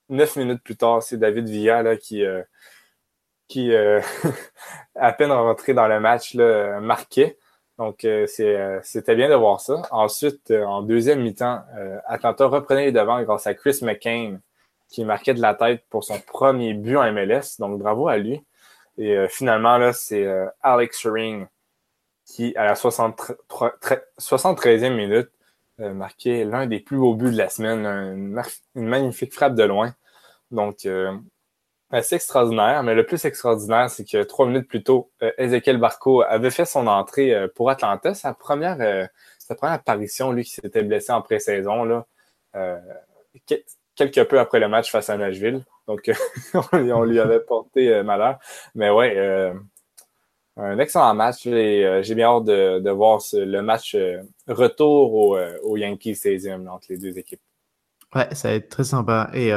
neuf 0.09 0.37
minutes 0.37 0.63
plus 0.63 0.77
tard, 0.77 1.03
c'est 1.03 1.19
David 1.19 1.49
Villa 1.49 1.83
là, 1.83 1.97
qui, 1.97 2.25
qui, 3.49 3.73
euh, 3.73 4.01
à 4.95 5.13
peine 5.13 5.33
rentré 5.33 5.75
dans 5.75 5.89
le 5.89 6.01
match, 6.01 6.35
là, 6.35 6.81
marquait. 6.81 7.37
Donc, 7.79 8.05
euh, 8.05 8.27
euh, 8.41 8.81
c'était 8.83 9.17
bien 9.17 9.29
de 9.29 9.35
voir 9.35 9.61
ça. 9.61 9.83
Ensuite, 9.91 10.53
en 10.53 10.83
deuxième 10.83 11.23
mi-temps, 11.23 11.63
Atlanta 12.07 12.47
reprenait 12.47 12.87
les 12.87 12.93
devants 12.93 13.23
grâce 13.23 13.47
à 13.47 13.55
Chris 13.55 13.79
McCain, 13.83 14.39
qui 14.89 15.05
marquait 15.05 15.35
de 15.35 15.41
la 15.41 15.55
tête 15.55 15.85
pour 15.91 16.05
son 16.05 16.19
premier 16.21 16.75
but 16.75 16.97
en 16.97 17.13
MLS. 17.13 17.59
Donc, 17.59 17.79
bravo 17.79 18.09
à 18.09 18.17
lui. 18.17 18.43
Et 18.97 19.27
finalement, 19.29 19.77
là, 19.77 19.93
c'est 19.93 20.25
Alex 20.63 21.07
Ring 21.07 21.49
qui, 22.25 22.55
à 22.57 22.65
la 22.65 22.77
73, 22.77 24.85
e 24.85 24.89
minute, 24.89 25.31
marquait 25.79 26.45
l'un 26.45 26.67
des 26.67 26.79
plus 26.79 26.97
beaux 26.97 27.15
buts 27.15 27.33
de 27.33 27.37
la 27.37 27.49
semaine, 27.49 27.85
une, 27.85 28.41
une 28.77 28.87
magnifique 28.87 29.35
frappe 29.35 29.57
de 29.57 29.65
loin. 29.65 29.95
Donc, 30.53 30.87
c'est 32.03 32.17
extraordinaire, 32.17 32.83
mais 32.83 32.95
le 32.95 33.05
plus 33.05 33.25
extraordinaire, 33.25 33.91
c'est 33.91 34.05
que 34.05 34.23
trois 34.23 34.47
minutes 34.47 34.69
plus 34.69 34.83
tôt, 34.83 35.11
euh, 35.23 35.31
Ezekiel 35.39 35.79
Barco 35.79 36.23
avait 36.23 36.51
fait 36.51 36.65
son 36.65 36.87
entrée 36.87 37.35
euh, 37.35 37.49
pour 37.55 37.71
Atlanta, 37.71 38.15
sa 38.15 38.35
première, 38.35 38.81
euh, 38.81 39.07
sa 39.39 39.55
première 39.55 39.75
apparition, 39.75 40.33
lui 40.33 40.45
qui 40.45 40.53
s'était 40.53 40.83
blessé 40.83 41.13
en 41.13 41.23
pré-saison, 41.23 41.85
là, 41.85 42.07
quelque 43.97 44.23
peu 44.23 44.41
après 44.41 44.61
le 44.61 44.69
match 44.69 44.91
face 44.91 45.11
à 45.11 45.17
Nashville. 45.17 45.65
Donc, 45.87 46.11
on, 46.73 47.05
lui 47.05 47.21
avait 47.21 47.41
porté 47.41 48.03
malheur. 48.03 48.39
Mais 48.75 48.91
ouais, 48.91 49.53
un 50.57 50.79
excellent 50.79 51.15
match 51.15 51.47
et 51.47 52.01
j'ai 52.03 52.15
bien 52.15 52.29
hâte 52.29 52.45
de, 52.45 52.91
voir 52.91 53.21
le 53.35 53.61
match 53.61 53.97
retour 54.49 55.15
au, 55.15 55.39
au 55.65 55.77
Yankee 55.77 56.15
Stadium 56.15 56.67
entre 56.69 56.87
les 56.89 56.97
deux 56.97 57.19
équipes. 57.19 57.43
Ouais, 58.15 58.35
ça 58.35 58.49
va 58.49 58.55
être 58.55 58.71
très 58.71 58.85
sympa. 58.85 59.31
Et 59.35 59.53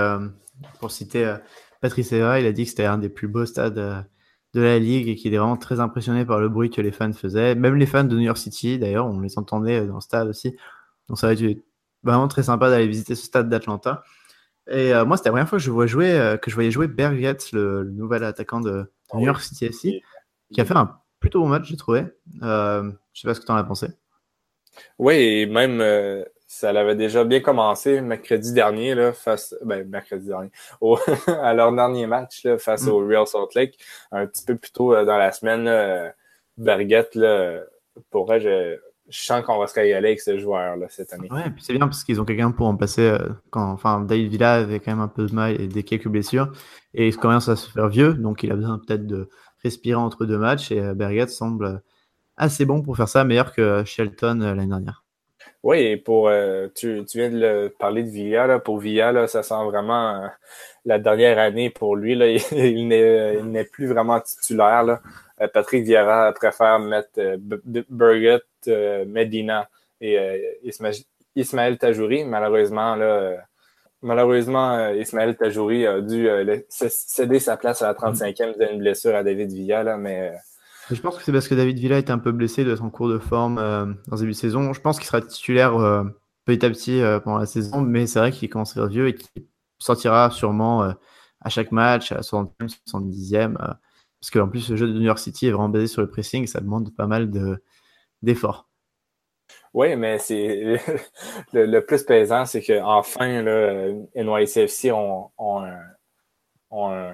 pour 0.80 0.92
citer 0.92 1.38
Patrice 1.82 2.12
Evra, 2.12 2.40
il 2.40 2.46
a 2.46 2.52
dit 2.52 2.64
que 2.64 2.70
c'était 2.70 2.86
un 2.86 2.98
des 2.98 3.10
plus 3.10 3.28
beaux 3.28 3.46
stades 3.46 3.78
euh, 3.78 4.02
de 4.54 4.62
la 4.62 4.80
ligue 4.80 5.10
et 5.10 5.16
qu'il 5.16 5.34
est 5.34 5.38
vraiment 5.38 5.58
très 5.58 5.80
impressionné 5.80 6.26
par 6.26 6.40
le 6.40 6.50
bruit 6.50 6.70
que 6.70 6.82
les 6.82 6.92
fans 6.92 7.14
faisaient. 7.14 7.56
Même 7.56 7.76
les 7.76 7.86
fans 7.86 8.04
de 8.04 8.16
New 8.16 8.24
York 8.24 8.38
City, 8.38 8.80
d'ailleurs, 8.80 9.08
on 9.08 9.20
les 9.20 9.38
entendait 9.38 9.86
dans 9.86 9.96
le 9.96 10.02
stade 10.02 10.28
aussi. 10.28 10.56
Donc 11.08 11.20
ça 11.20 11.28
va 11.28 11.34
être 11.34 11.58
vraiment 12.04 12.28
très 12.28 12.44
sympa 12.44 12.70
d'aller 12.70 12.88
visiter 12.88 13.16
ce 13.16 13.26
stade 13.26 13.50
d'Atlanta. 13.50 14.04
Et 14.70 14.94
euh, 14.94 15.06
moi, 15.06 15.18
c'était 15.18 15.30
la 15.30 15.34
première 15.34 15.50
fois 15.50 15.60
que 15.60 15.64
je, 15.64 15.72
vois 15.72 15.88
jouer, 15.88 16.12
euh, 16.12 16.38
que 16.38 16.50
je 16.50 16.56
voyais 16.56 16.72
jouer 16.72 16.88
Berget, 16.88 17.38
le, 17.54 17.86
nouvel 17.86 18.24
attaquant 18.24 18.60
de, 18.60 18.92
New 19.14 19.26
York 19.26 19.42
City 19.42 19.66
FC, 19.66 20.02
qui 20.54 20.60
a 20.60 20.66
fait 20.66 20.76
un 20.76 21.00
plutôt 21.20 21.42
bon 21.42 21.48
match, 21.48 21.70
j'ai 21.70 21.78
trouvé. 21.78 22.06
Euh, 22.44 22.92
je 23.14 23.22
sais 23.22 23.28
pas 23.28 23.34
ce 23.34 23.40
que 23.40 23.46
tu 23.46 23.52
en 23.52 23.56
as 23.56 23.64
pensé. 23.64 23.88
Oui, 25.00 25.16
et 25.16 25.46
même 25.46 25.80
euh, 25.82 26.24
ça 26.48 26.72
l'avait 26.72 26.96
déjà 26.96 27.24
bien 27.24 27.42
commencé 27.42 28.02
mercredi 28.02 28.54
dernier, 28.54 28.96
là, 28.96 29.14
face, 29.14 29.54
ben, 29.64 29.88
mercredi 29.88 30.28
dernier, 30.28 30.50
au, 30.82 30.98
à 31.28 31.54
leur 31.54 31.74
dernier 31.74 32.08
match 32.08 32.44
là, 32.44 32.58
face 32.58 32.86
mm. 32.86 32.90
au 32.90 33.06
Real 33.06 33.28
Salt 33.28 33.50
Lake. 33.56 33.78
Un 34.12 34.26
petit 34.26 34.46
peu 34.46 34.56
plus 34.56 34.72
tôt 34.72 34.96
euh, 34.96 35.06
dans 35.06 35.18
la 35.18 35.32
semaine, 35.32 35.66
là, 35.66 36.14
Berguette, 36.58 37.14
là, 37.16 37.60
pourrait, 38.10 38.40
je, 38.40 38.78
je 39.10 39.22
sens 39.22 39.44
qu'on 39.46 39.58
va 39.58 39.68
se 39.68 39.74
régaler 39.74 40.10
avec 40.10 40.20
ce 40.20 40.38
joueur-là 40.38 40.88
cette 40.90 41.14
année. 41.14 41.32
Ouais, 41.32 41.50
puis 41.50 41.64
c'est 41.64 41.74
bien 41.74 41.88
parce 41.88 42.04
qu'ils 42.04 42.20
ont 42.20 42.26
quelqu'un 42.26 42.52
pour 42.52 42.68
en 42.68 42.76
passer. 42.76 43.08
Euh, 43.08 43.30
quand, 43.50 43.72
enfin, 43.72 44.02
David 44.02 44.30
Villa 44.30 44.56
avait 44.56 44.80
quand 44.80 44.92
même 44.92 45.02
un 45.02 45.08
peu 45.08 45.26
de 45.26 45.34
mal 45.34 45.60
et 45.60 45.68
des 45.68 45.84
quelques 45.84 46.08
blessures. 46.08 46.52
Et 46.94 47.08
il 47.08 47.18
commence 47.18 47.48
à 47.48 47.56
se 47.56 47.70
faire 47.70 47.88
vieux, 47.88 48.14
donc 48.14 48.44
il 48.44 48.52
a 48.52 48.56
besoin 48.56 48.80
peut-être 48.80 49.06
de 49.06 49.30
respirer 49.64 49.96
entre 49.96 50.26
deux 50.26 50.38
matchs. 50.38 50.72
Et 50.72 50.80
euh, 50.80 51.28
semble 51.28 51.82
assez 52.36 52.66
bon 52.66 52.82
pour 52.82 52.98
faire 52.98 53.10
ça, 53.10 53.24
meilleur 53.24 53.54
que 53.54 53.84
Shelton 53.86 54.42
euh, 54.42 54.54
l'année 54.54 54.68
dernière. 54.68 55.04
Oui, 55.68 55.80
et 55.80 55.98
pour 55.98 56.30
euh, 56.30 56.70
tu, 56.74 57.04
viens 57.14 57.30
de 57.30 57.40
le, 57.40 57.68
parler 57.78 58.04
de 58.04 58.08
Villa. 58.08 58.48
Là, 58.48 58.58
pour 58.58 58.78
Villa, 58.78 59.12
là, 59.12 59.28
ça 59.28 59.44
sent 59.44 59.66
vraiment 59.66 60.24
la 60.86 60.98
dernière 60.98 61.38
année 61.40 61.70
pour 61.70 61.98
lui. 61.98 62.16
Là, 62.16 62.28
il, 62.54 62.88
n'est 62.88 63.66
plus 63.66 63.86
vraiment 63.86 64.22
titulaire. 64.22 64.84
Là. 64.86 65.02
Patrick 65.54 65.84
Vieira 65.84 66.32
préfère 66.32 66.80
mettre 66.80 67.20
Burgett, 67.90 68.46
Medina 69.08 69.68
et 70.00 70.58
Ismaël 71.36 71.78
Tajouri. 71.78 72.24
Malheureusement, 72.24 72.96
là, 72.96 73.36
Malheureusement, 74.02 74.92
Ismaël 74.92 75.36
Tajouri 75.36 75.86
a 75.86 76.00
dû 76.00 76.30
céder 76.70 77.40
sa 77.40 77.58
place 77.58 77.82
à 77.82 77.88
la 77.88 77.94
35e 77.94 78.58
d'une 78.58 78.80
blessure 78.80 79.16
à 79.16 79.24
David 79.24 79.52
Villa, 79.52 79.84
là, 79.84 79.98
mais 79.98 80.32
je 80.90 81.02
pense 81.02 81.18
que 81.18 81.24
c'est 81.24 81.32
parce 81.32 81.48
que 81.48 81.56
David 81.56 81.78
Villa 81.78 81.98
était 81.98 82.12
un 82.12 82.20
peu 82.20 82.32
blessé, 82.32 82.64
de 82.64 82.76
son 82.76 82.90
cours 82.90 83.10
de 83.10 83.20
forme 83.20 83.58
euh, 83.58 83.86
dans 83.86 84.16
le 84.16 84.20
début 84.20 84.32
de 84.32 84.38
saison. 84.38 84.74
Je 84.74 84.82
pense 84.82 84.98
qu'il 84.98 85.08
sera 85.08 85.22
titulaire 85.22 85.76
euh, 85.76 86.04
petit 86.46 86.66
à 86.66 86.70
petit 86.70 87.02
euh, 87.02 87.20
pendant 87.20 87.40
la 87.40 87.46
saison, 87.46 87.82
mais 87.82 88.08
c'est 88.08 88.20
vrai 88.20 88.32
qu'il 88.32 88.50
commence 88.50 88.78
à 88.78 88.82
être 88.82 88.88
vieux 88.88 89.08
et 89.08 89.16
qu'il 89.16 89.48
sortira 89.80 90.32
sûrement 90.32 90.94
à 91.42 91.50
chaque 91.50 91.72
match, 91.72 92.12
à 92.12 92.22
60e, 92.22 92.52
70e. 92.88 93.56
parce 93.58 94.32
qu'en 94.32 94.48
plus, 94.48 94.70
le 94.70 94.76
jeu 94.76 94.88
de 94.88 94.94
New 94.94 95.06
York 95.06 95.20
City 95.20 95.48
est 95.48 95.52
vraiment 95.52 95.70
basé 95.70 95.88
sur 95.88 96.02
le 96.02 96.10
pressing, 96.10 96.48
ça 96.48 96.62
demande 96.62 96.96
pas 96.96 97.06
mal 97.06 97.30
d'efforts. 98.22 98.70
oui, 99.74 99.96
mais 99.96 100.18
c'est 100.20 100.80
le, 101.54 101.80
plus 101.82 102.04
pesant, 102.04 102.46
c'est 102.46 102.64
qu'enfin, 102.64 103.44
NYCFC 104.16 104.92
ont, 104.92 105.30
ont, 105.38 105.64
un 105.64 105.78
ont 106.72 107.12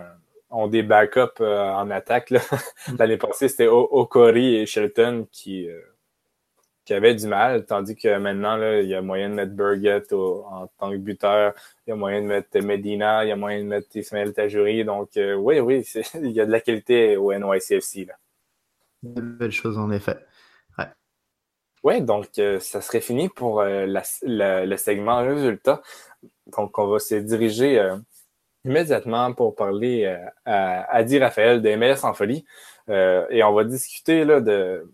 des 0.69 0.83
backups 0.83 1.41
euh, 1.41 1.71
en 1.71 1.89
attaque. 1.89 2.31
Mm. 2.31 2.95
L'année 2.99 3.17
passée, 3.17 3.47
c'était 3.47 3.67
Okori 3.67 4.55
et 4.55 4.65
Shelton 4.65 5.27
qui, 5.31 5.69
euh, 5.69 5.79
qui 6.85 6.93
avaient 6.93 7.15
du 7.15 7.27
mal, 7.27 7.65
tandis 7.65 7.95
que 7.95 8.17
maintenant, 8.17 8.55
là, 8.55 8.81
il 8.81 8.87
y 8.87 8.95
a 8.95 9.01
moyen 9.01 9.29
de 9.29 9.35
mettre 9.35 9.53
Burgett 9.53 10.11
en 10.13 10.67
tant 10.77 10.91
que 10.91 10.97
buteur, 10.97 11.53
il 11.85 11.91
y 11.91 11.93
a 11.93 11.95
moyen 11.95 12.21
de 12.21 12.27
mettre 12.27 12.59
Medina, 12.59 13.25
il 13.25 13.29
y 13.29 13.31
a 13.31 13.35
moyen 13.35 13.59
de 13.59 13.67
mettre 13.67 13.95
Ismaël 13.95 14.33
Tajuri. 14.33 14.85
Donc, 14.85 15.17
euh, 15.17 15.35
oui, 15.35 15.59
oui, 15.59 15.85
il 16.15 16.31
y 16.31 16.41
a 16.41 16.45
de 16.45 16.51
la 16.51 16.59
qualité 16.59 17.17
au 17.17 17.33
NYCFC. 17.33 18.05
Là. 18.05 18.15
De 19.03 19.21
belles 19.21 19.51
choses, 19.51 19.77
en 19.77 19.91
effet. 19.91 20.17
Ouais. 20.77 20.87
Oui, 21.83 22.01
donc, 22.01 22.27
ça 22.59 22.81
serait 22.81 23.01
fini 23.01 23.27
pour 23.27 23.63
le 23.63 24.77
segment 24.77 25.23
résultat. 25.23 25.81
Donc, 26.47 26.77
on 26.77 26.87
va 26.87 26.99
se 26.99 27.15
diriger 27.15 27.97
immédiatement 28.65 29.33
pour 29.33 29.55
parler 29.55 30.05
euh, 30.05 30.17
à 30.45 30.95
Adi 30.95 31.19
Raphaël 31.19 31.61
de 31.61 31.75
MLS 31.75 32.03
en 32.03 32.13
folie. 32.13 32.45
Euh, 32.89 33.25
et 33.29 33.43
on 33.43 33.53
va 33.53 33.63
discuter 33.63 34.25
là, 34.25 34.39
de 34.41 34.89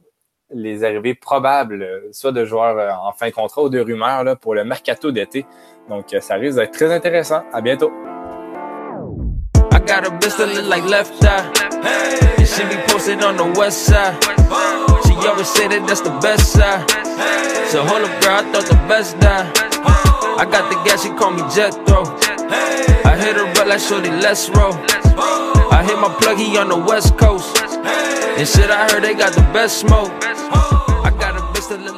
les 0.52 0.84
arrivées 0.84 1.14
probables, 1.14 1.88
soit 2.12 2.32
de 2.32 2.44
joueurs 2.44 2.78
euh, 2.78 2.90
en 3.08 3.12
fin 3.12 3.28
de 3.30 3.34
contrat 3.34 3.62
ou 3.64 3.70
de 3.70 3.80
rumeurs 3.80 4.24
là, 4.24 4.36
pour 4.36 4.56
le 4.56 4.64
mercato 4.64 5.12
d'été. 5.12 5.46
Donc, 5.88 6.16
ça 6.20 6.36
risque 6.36 6.58
d'être 6.58 6.74
très 6.74 6.92
intéressant. 6.92 7.44
À 7.54 7.62
bientôt. 7.62 7.92
I 22.52 23.18
hit 23.18 23.36
her 23.36 23.54
but 23.54 23.68
like 23.68 23.80
shorty, 23.80 24.10
let's 24.10 24.50
roll. 24.50 24.74
I 25.72 25.84
hit 25.84 25.98
my 26.00 26.14
plug, 26.20 26.38
he 26.38 26.58
on 26.58 26.70
the 26.70 26.78
west 26.78 27.18
coast. 27.18 27.58
And 28.38 28.48
shit, 28.48 28.70
I 28.70 28.90
heard 28.92 29.04
they 29.04 29.14
got 29.14 29.34
the 29.34 29.42
best 29.54 29.80
smoke. 29.80 30.12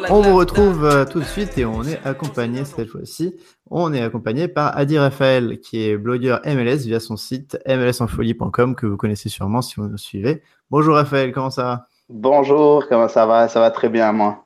On 0.10 0.22
vous 0.22 0.36
retrouve 0.36 0.84
euh, 0.84 1.06
tout 1.06 1.20
de 1.20 1.26
suite 1.26 1.58
et 1.58 1.66
on 1.66 1.84
est 1.84 2.00
accompagné 2.06 2.66
cette 2.66 2.90
fois-ci. 2.90 3.36
On 3.70 3.94
est 3.94 4.02
accompagné 4.02 4.50
par 4.50 4.78
Adi 4.78 5.00
Raphaël, 5.00 5.60
qui 5.60 5.88
est 5.88 5.98
blogueur 5.98 6.42
MLS 6.46 6.86
via 6.86 7.00
son 7.00 7.16
site 7.16 7.58
mlsenfolie.com 7.66 8.76
que 8.76 8.86
vous 8.86 8.98
connaissez 8.98 9.30
sûrement 9.30 9.62
si 9.62 9.76
vous 9.78 9.88
nous 9.88 9.98
suivez. 9.98 10.44
Bonjour 10.70 10.96
Raphaël, 10.96 11.32
comment 11.32 11.50
ça 11.50 11.64
va? 11.64 11.88
Bonjour, 12.10 12.86
comment 12.90 13.08
ça 13.08 13.26
va? 13.26 13.48
Ça 13.48 13.62
va 13.62 13.72
très 13.72 13.88
bien, 13.88 14.12
moi. 14.12 14.46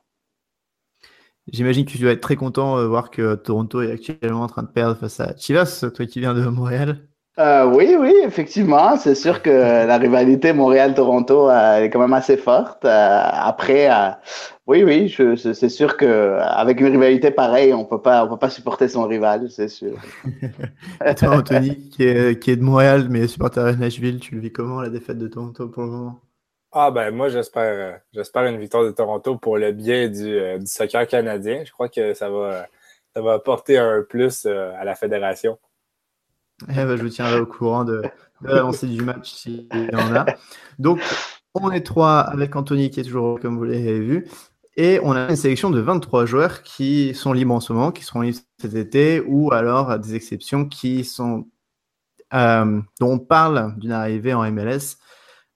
J'imagine 1.52 1.84
que 1.84 1.92
tu 1.92 1.98
dois 1.98 2.10
être 2.10 2.20
très 2.20 2.34
content 2.34 2.76
de 2.76 2.82
euh, 2.82 2.88
voir 2.88 3.10
que 3.10 3.36
Toronto 3.36 3.80
est 3.80 3.92
actuellement 3.92 4.42
en 4.42 4.48
train 4.48 4.64
de 4.64 4.68
perdre 4.68 4.96
face 4.96 5.20
à 5.20 5.36
Chivas, 5.36 5.84
toi 5.94 6.06
qui 6.06 6.18
viens 6.18 6.34
de 6.34 6.42
Montréal. 6.42 6.98
Euh, 7.38 7.66
oui, 7.66 7.94
oui, 7.98 8.12
effectivement. 8.24 8.96
C'est 8.96 9.14
sûr 9.14 9.42
que 9.42 9.50
la 9.86 9.96
rivalité 9.98 10.52
Montréal-Toronto 10.52 11.48
euh, 11.48 11.82
est 11.82 11.90
quand 11.90 12.00
même 12.00 12.14
assez 12.14 12.36
forte. 12.36 12.84
après, 12.84 13.88
oui, 14.66 14.82
oui, 14.82 15.14
c'est 15.36 15.68
sûr 15.68 15.96
que 15.96 16.38
avec 16.40 16.80
une 16.80 16.88
rivalité 16.88 17.30
pareille, 17.30 17.72
on 17.72 17.84
peut 17.84 18.02
pas, 18.02 18.24
on 18.24 18.28
peut 18.28 18.38
pas 18.38 18.50
supporter 18.50 18.88
son 18.88 19.06
rival, 19.06 19.48
c'est 19.48 19.68
sûr. 19.68 19.94
Et 21.06 21.14
toi, 21.14 21.36
Anthony, 21.36 21.90
qui 21.90 22.02
est, 22.02 22.42
qui 22.42 22.50
est 22.50 22.56
de 22.56 22.64
Montréal 22.64 23.06
mais 23.08 23.28
supporter 23.28 23.64
à 23.64 23.72
Nashville, 23.74 24.18
tu 24.18 24.34
le 24.34 24.40
vis 24.40 24.50
comment 24.50 24.80
la 24.80 24.88
défaite 24.88 25.18
de 25.18 25.28
Toronto 25.28 25.68
pour 25.68 25.84
le 25.84 25.90
moment? 25.90 26.20
Ah 26.72 26.90
ben 26.90 27.10
moi 27.10 27.28
j'espère 27.28 28.00
j'espère 28.12 28.44
une 28.44 28.58
victoire 28.58 28.84
de 28.84 28.90
Toronto 28.90 29.36
pour 29.36 29.56
le 29.58 29.72
bien 29.72 30.08
du, 30.08 30.34
euh, 30.34 30.58
du, 30.58 30.66
soccer 30.66 31.06
canadien. 31.06 31.64
Je 31.64 31.72
crois 31.72 31.88
que 31.88 32.14
ça 32.14 32.28
va 32.28 32.66
ça 33.14 33.22
va 33.22 33.34
apporter 33.34 33.78
un 33.78 34.02
plus 34.02 34.44
euh, 34.46 34.72
à 34.76 34.84
la 34.84 34.94
fédération. 34.94 35.58
Eh 36.68 36.74
ben, 36.74 36.96
je 36.96 37.02
vous 37.02 37.08
tiendrai 37.08 37.38
au 37.40 37.46
courant 37.46 37.84
de, 37.84 38.02
l'avancée 38.42 38.86
du 38.86 39.02
match 39.02 39.32
s'il 39.32 39.68
y 39.72 39.96
en 39.96 40.14
a. 40.14 40.26
Donc 40.78 41.00
on 41.54 41.70
est 41.70 41.84
trois 41.84 42.20
avec 42.20 42.56
Anthony 42.56 42.90
qui 42.90 43.00
est 43.00 43.04
toujours 43.04 43.40
comme 43.40 43.56
vous 43.56 43.64
l'avez 43.64 44.00
vu. 44.00 44.26
Et 44.78 45.00
on 45.02 45.12
a 45.12 45.30
une 45.30 45.36
sélection 45.36 45.70
de 45.70 45.80
23 45.80 46.26
joueurs 46.26 46.62
qui 46.62 47.14
sont 47.14 47.32
libres 47.32 47.54
en 47.54 47.60
ce 47.60 47.72
moment, 47.72 47.92
qui 47.92 48.04
seront 48.04 48.20
libres 48.20 48.38
cet 48.60 48.74
été, 48.74 49.20
ou 49.26 49.50
alors 49.52 49.98
des 49.98 50.14
exceptions 50.14 50.66
qui 50.66 51.02
sont 51.04 51.46
euh, 52.34 52.80
dont 53.00 53.12
on 53.12 53.18
parle 53.18 53.74
d'une 53.78 53.92
arrivée 53.92 54.34
en 54.34 54.50
MLS 54.50 54.98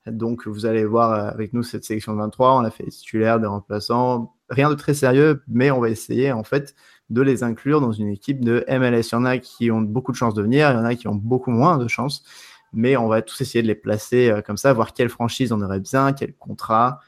donc, 0.07 0.47
vous 0.47 0.65
allez 0.65 0.83
voir 0.83 1.11
euh, 1.11 1.29
avec 1.29 1.53
nous 1.53 1.63
cette 1.63 1.83
sélection 1.83 2.13
de 2.13 2.17
23. 2.17 2.55
On 2.55 2.63
a 2.63 2.71
fait 2.71 2.83
des 2.83 2.91
titulaires, 2.91 3.39
des 3.39 3.47
remplaçants. 3.47 4.33
Rien 4.49 4.69
de 4.69 4.75
très 4.75 4.93
sérieux, 4.93 5.43
mais 5.47 5.71
on 5.71 5.79
va 5.79 5.89
essayer 5.89 6.31
en 6.31 6.43
fait 6.43 6.75
de 7.09 7.21
les 7.21 7.43
inclure 7.43 7.81
dans 7.81 7.91
une 7.91 8.07
équipe 8.07 8.43
de 8.43 8.65
MLS. 8.67 9.09
Il 9.11 9.13
y 9.13 9.15
en 9.15 9.25
a 9.25 9.37
qui 9.37 9.69
ont 9.71 9.81
beaucoup 9.81 10.11
de 10.11 10.17
chances 10.17 10.33
de 10.33 10.41
venir, 10.41 10.71
il 10.71 10.73
y 10.75 10.77
en 10.77 10.85
a 10.85 10.95
qui 10.95 11.07
ont 11.07 11.15
beaucoup 11.15 11.51
moins 11.51 11.77
de 11.77 11.87
chances, 11.87 12.23
mais 12.73 12.97
on 12.97 13.07
va 13.07 13.21
tous 13.21 13.41
essayer 13.41 13.61
de 13.61 13.67
les 13.67 13.75
placer 13.75 14.29
euh, 14.29 14.41
comme 14.41 14.57
ça, 14.57 14.73
voir 14.73 14.93
quelle 14.93 15.09
franchise 15.09 15.51
on 15.51 15.61
aurait 15.61 15.79
bien, 15.79 16.13
quel 16.13 16.33
contrat. 16.35 16.99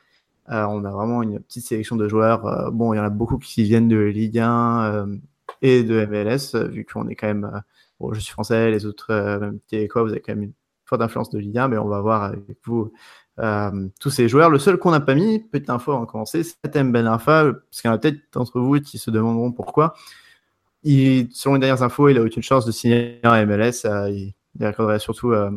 Euh, 0.49 0.65
on 0.69 0.83
a 0.85 0.91
vraiment 0.91 1.23
une 1.23 1.39
petite 1.39 1.65
sélection 1.65 1.95
de 1.95 2.07
joueurs. 2.07 2.71
bon, 2.71 2.93
il 2.93 2.97
y 2.97 2.99
en 2.99 3.03
a 3.03 3.09
beaucoup 3.09 3.37
qui 3.37 3.63
viennent 3.63 3.87
de 3.87 3.97
Ligue 3.97 4.39
1 4.39 5.07
et 5.61 5.83
de 5.83 6.05
MLS, 6.05 6.55
vu 6.69 6.85
qu'on 6.85 7.07
est 7.07 7.15
quand 7.15 7.27
même. 7.27 7.63
bon, 7.99 8.13
je 8.13 8.19
suis 8.19 8.33
français, 8.33 8.69
les 8.71 8.85
autres, 8.85 9.13
même 9.39 9.59
quoi, 9.87 10.03
vous 10.03 10.09
avez 10.09 10.19
quand 10.21 10.33
même 10.33 10.43
une 10.43 10.53
d'influence 10.97 11.29
de 11.29 11.39
Ligue 11.39 11.59
mais 11.69 11.77
on 11.77 11.87
va 11.87 12.01
voir 12.01 12.23
avec 12.23 12.57
vous 12.65 12.91
euh, 13.39 13.87
tous 13.99 14.11
ces 14.11 14.27
joueurs. 14.27 14.49
Le 14.49 14.59
seul 14.59 14.77
qu'on 14.77 14.91
n'a 14.91 14.99
pas 14.99 15.15
mis, 15.15 15.39
petite 15.39 15.69
info 15.69 15.91
avant 15.91 16.01
de 16.01 16.05
commencer, 16.05 16.43
c'est 16.43 16.83
Ben 16.83 17.07
Arfa, 17.07 17.51
parce 17.53 17.81
qu'il 17.81 17.89
y 17.89 17.91
en 17.91 17.95
a 17.95 17.97
peut-être 17.97 18.19
d'entre 18.31 18.59
vous 18.59 18.79
qui 18.79 18.97
se 18.97 19.09
demanderont 19.09 19.51
pourquoi. 19.51 19.95
Il, 20.83 21.29
selon 21.31 21.55
les 21.55 21.61
dernières 21.61 21.81
infos, 21.81 22.09
il 22.09 22.17
a 22.17 22.21
aucune 22.21 22.43
chance 22.43 22.65
de 22.65 22.71
signer 22.71 23.19
un 23.23 23.45
MLS. 23.45 23.85
Euh, 23.85 24.09
il, 24.09 24.35
accorderait 24.63 24.99
surtout 24.99 25.31
euh, 25.31 25.49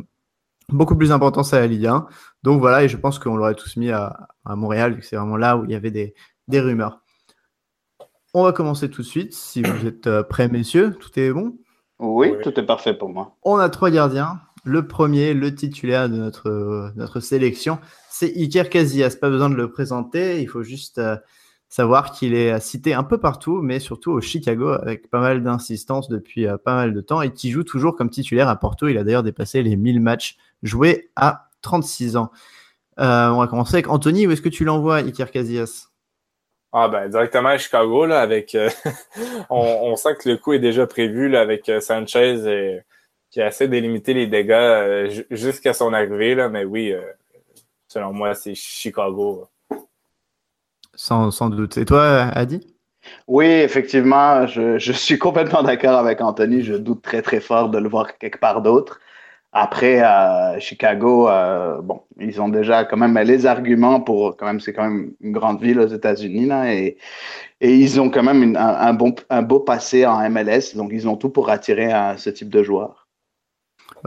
beaucoup 0.69 0.95
plus 0.95 1.09
d'importance 1.09 1.53
à 1.53 1.59
la 1.59 1.67
Ligue 1.67 1.85
1. 1.85 2.07
Donc 2.41 2.59
voilà, 2.59 2.83
et 2.83 2.89
je 2.89 2.97
pense 2.97 3.19
qu'on 3.19 3.35
l'aurait 3.35 3.53
tous 3.53 3.77
mis 3.77 3.91
à, 3.91 4.27
Montréal, 4.45 4.93
vu 4.93 5.01
que 5.01 5.05
c'est 5.05 5.17
vraiment 5.17 5.37
là 5.37 5.57
où 5.57 5.65
il 5.65 5.71
y 5.71 5.75
avait 5.75 5.91
des, 5.91 6.15
des 6.47 6.59
rumeurs. 6.59 7.01
On 8.33 8.43
va 8.43 8.53
commencer 8.53 8.89
tout 8.89 9.01
de 9.01 9.07
suite. 9.07 9.33
Si 9.33 9.61
vous 9.61 9.85
êtes 9.85 10.21
prêts, 10.23 10.47
messieurs, 10.47 10.95
tout 10.99 11.19
est 11.19 11.31
bon? 11.31 11.57
Oui, 11.99 12.33
tout 12.43 12.59
est 12.59 12.65
parfait 12.65 12.93
pour 12.93 13.09
moi. 13.09 13.35
On 13.43 13.57
a 13.57 13.69
trois 13.69 13.91
gardiens. 13.91 14.39
Le 14.67 14.85
premier, 14.85 15.33
le 15.33 15.55
titulaire 15.55 16.09
de 16.09 16.17
notre, 16.17 16.91
notre 16.97 17.21
sélection, 17.21 17.79
c'est 18.09 18.35
Iker 18.35 18.69
Casillas. 18.69 19.15
Pas 19.15 19.29
besoin 19.29 19.49
de 19.49 19.55
le 19.55 19.71
présenter, 19.71 20.41
il 20.41 20.49
faut 20.49 20.61
juste 20.61 20.97
euh, 20.97 21.15
savoir 21.69 22.11
qu'il 22.11 22.33
est 22.33 22.59
cité 22.59 22.93
un 22.93 23.03
peu 23.03 23.17
partout, 23.17 23.61
mais 23.61 23.79
surtout 23.79 24.11
au 24.11 24.19
Chicago 24.19 24.67
avec 24.67 25.09
pas 25.09 25.21
mal 25.21 25.41
d'insistance 25.41 26.09
depuis 26.09 26.47
euh, 26.47 26.57
pas 26.57 26.75
mal 26.75 26.93
de 26.93 26.99
temps 26.99 27.21
et 27.21 27.31
qui 27.31 27.49
joue 27.49 27.63
toujours 27.63 27.95
comme 27.95 28.09
titulaire 28.09 28.49
à 28.49 28.57
Porto. 28.57 28.89
Il 28.89 28.97
a 28.97 29.05
d'ailleurs 29.05 29.23
dépassé 29.23 29.63
les 29.63 29.77
1000 29.77 30.01
matchs 30.01 30.35
joués 30.63 31.11
à 31.15 31.47
36 31.61 32.17
ans. 32.17 32.29
Euh, 32.99 33.29
on 33.29 33.39
va 33.39 33.47
commencer 33.47 33.75
avec 33.75 33.87
Anthony. 33.87 34.27
Où 34.27 34.31
est-ce 34.31 34.41
que 34.41 34.49
tu 34.49 34.65
l'envoies, 34.65 34.97
Iker 34.97 35.31
Casillas? 35.31 35.87
Ah 36.73 36.89
ben 36.89 37.07
directement 37.07 37.49
à 37.49 37.57
Chicago 37.57 38.05
là 38.05 38.19
avec 38.19 38.55
on, 39.49 39.95
sent 39.95 40.15
que 40.19 40.27
le 40.27 40.35
coup 40.35 40.51
est 40.51 40.59
déjà 40.59 40.85
prévu 40.85 41.29
là 41.29 41.39
avec 41.39 41.71
Sanchez 41.79 42.45
et, 42.45 42.81
qui 43.37 43.41
essaie 43.41 43.67
de 43.67 43.77
limiter 43.77 44.15
les 44.15 44.25
dégâts 44.25 45.23
jusqu'à 45.29 45.73
son 45.73 45.93
arrivée 45.93 46.33
là 46.33 46.49
mais 46.49 46.65
oui 46.65 46.91
selon 47.87 48.11
moi 48.11 48.33
c'est 48.33 48.55
Chicago. 48.55 49.47
Sans, 50.95 51.29
sans 51.29 51.49
doute. 51.49 51.77
Et 51.77 51.85
toi 51.85 52.31
Adi? 52.33 52.75
Oui, 53.27 53.45
effectivement, 53.45 54.47
je, 54.47 54.79
je 54.79 54.91
suis 54.91 55.17
complètement 55.19 55.63
d'accord 55.63 55.97
avec 55.97 56.19
Anthony. 56.21 56.63
Je 56.63 56.73
doute 56.73 57.01
très, 57.03 57.21
très 57.21 57.39
fort 57.39 57.69
de 57.69 57.77
le 57.77 57.87
voir 57.87 58.17
quelque 58.17 58.39
part 58.39 58.61
d'autre. 58.61 58.99
Après, 59.53 59.99
à 59.99 60.59
Chicago, 60.59 61.29
euh, 61.29 61.81
bon, 61.81 62.01
ils 62.19 62.41
ont 62.41 62.49
déjà 62.49 62.83
quand 62.83 62.97
même 62.97 63.17
les 63.19 63.45
arguments 63.45 64.01
pour, 64.01 64.35
quand 64.35 64.45
même, 64.45 64.59
c'est 64.59 64.73
quand 64.73 64.83
même 64.83 65.13
une 65.21 65.31
grande 65.31 65.61
ville 65.61 65.79
aux 65.79 65.87
États-Unis, 65.87 66.47
là, 66.47 66.73
et, 66.73 66.97
et 67.61 67.73
ils 67.73 67.99
ont 67.99 68.09
quand 68.09 68.23
même 68.23 68.55
un, 68.57 68.93
bon, 68.93 69.15
un 69.29 69.41
beau 69.41 69.61
passé 69.61 70.05
en 70.05 70.29
MLS, 70.29 70.75
donc 70.75 70.91
ils 70.91 71.07
ont 71.07 71.15
tout 71.15 71.29
pour 71.29 71.49
attirer 71.49 71.89
ce 72.17 72.29
type 72.29 72.49
de 72.49 72.61
joueurs. 72.61 73.06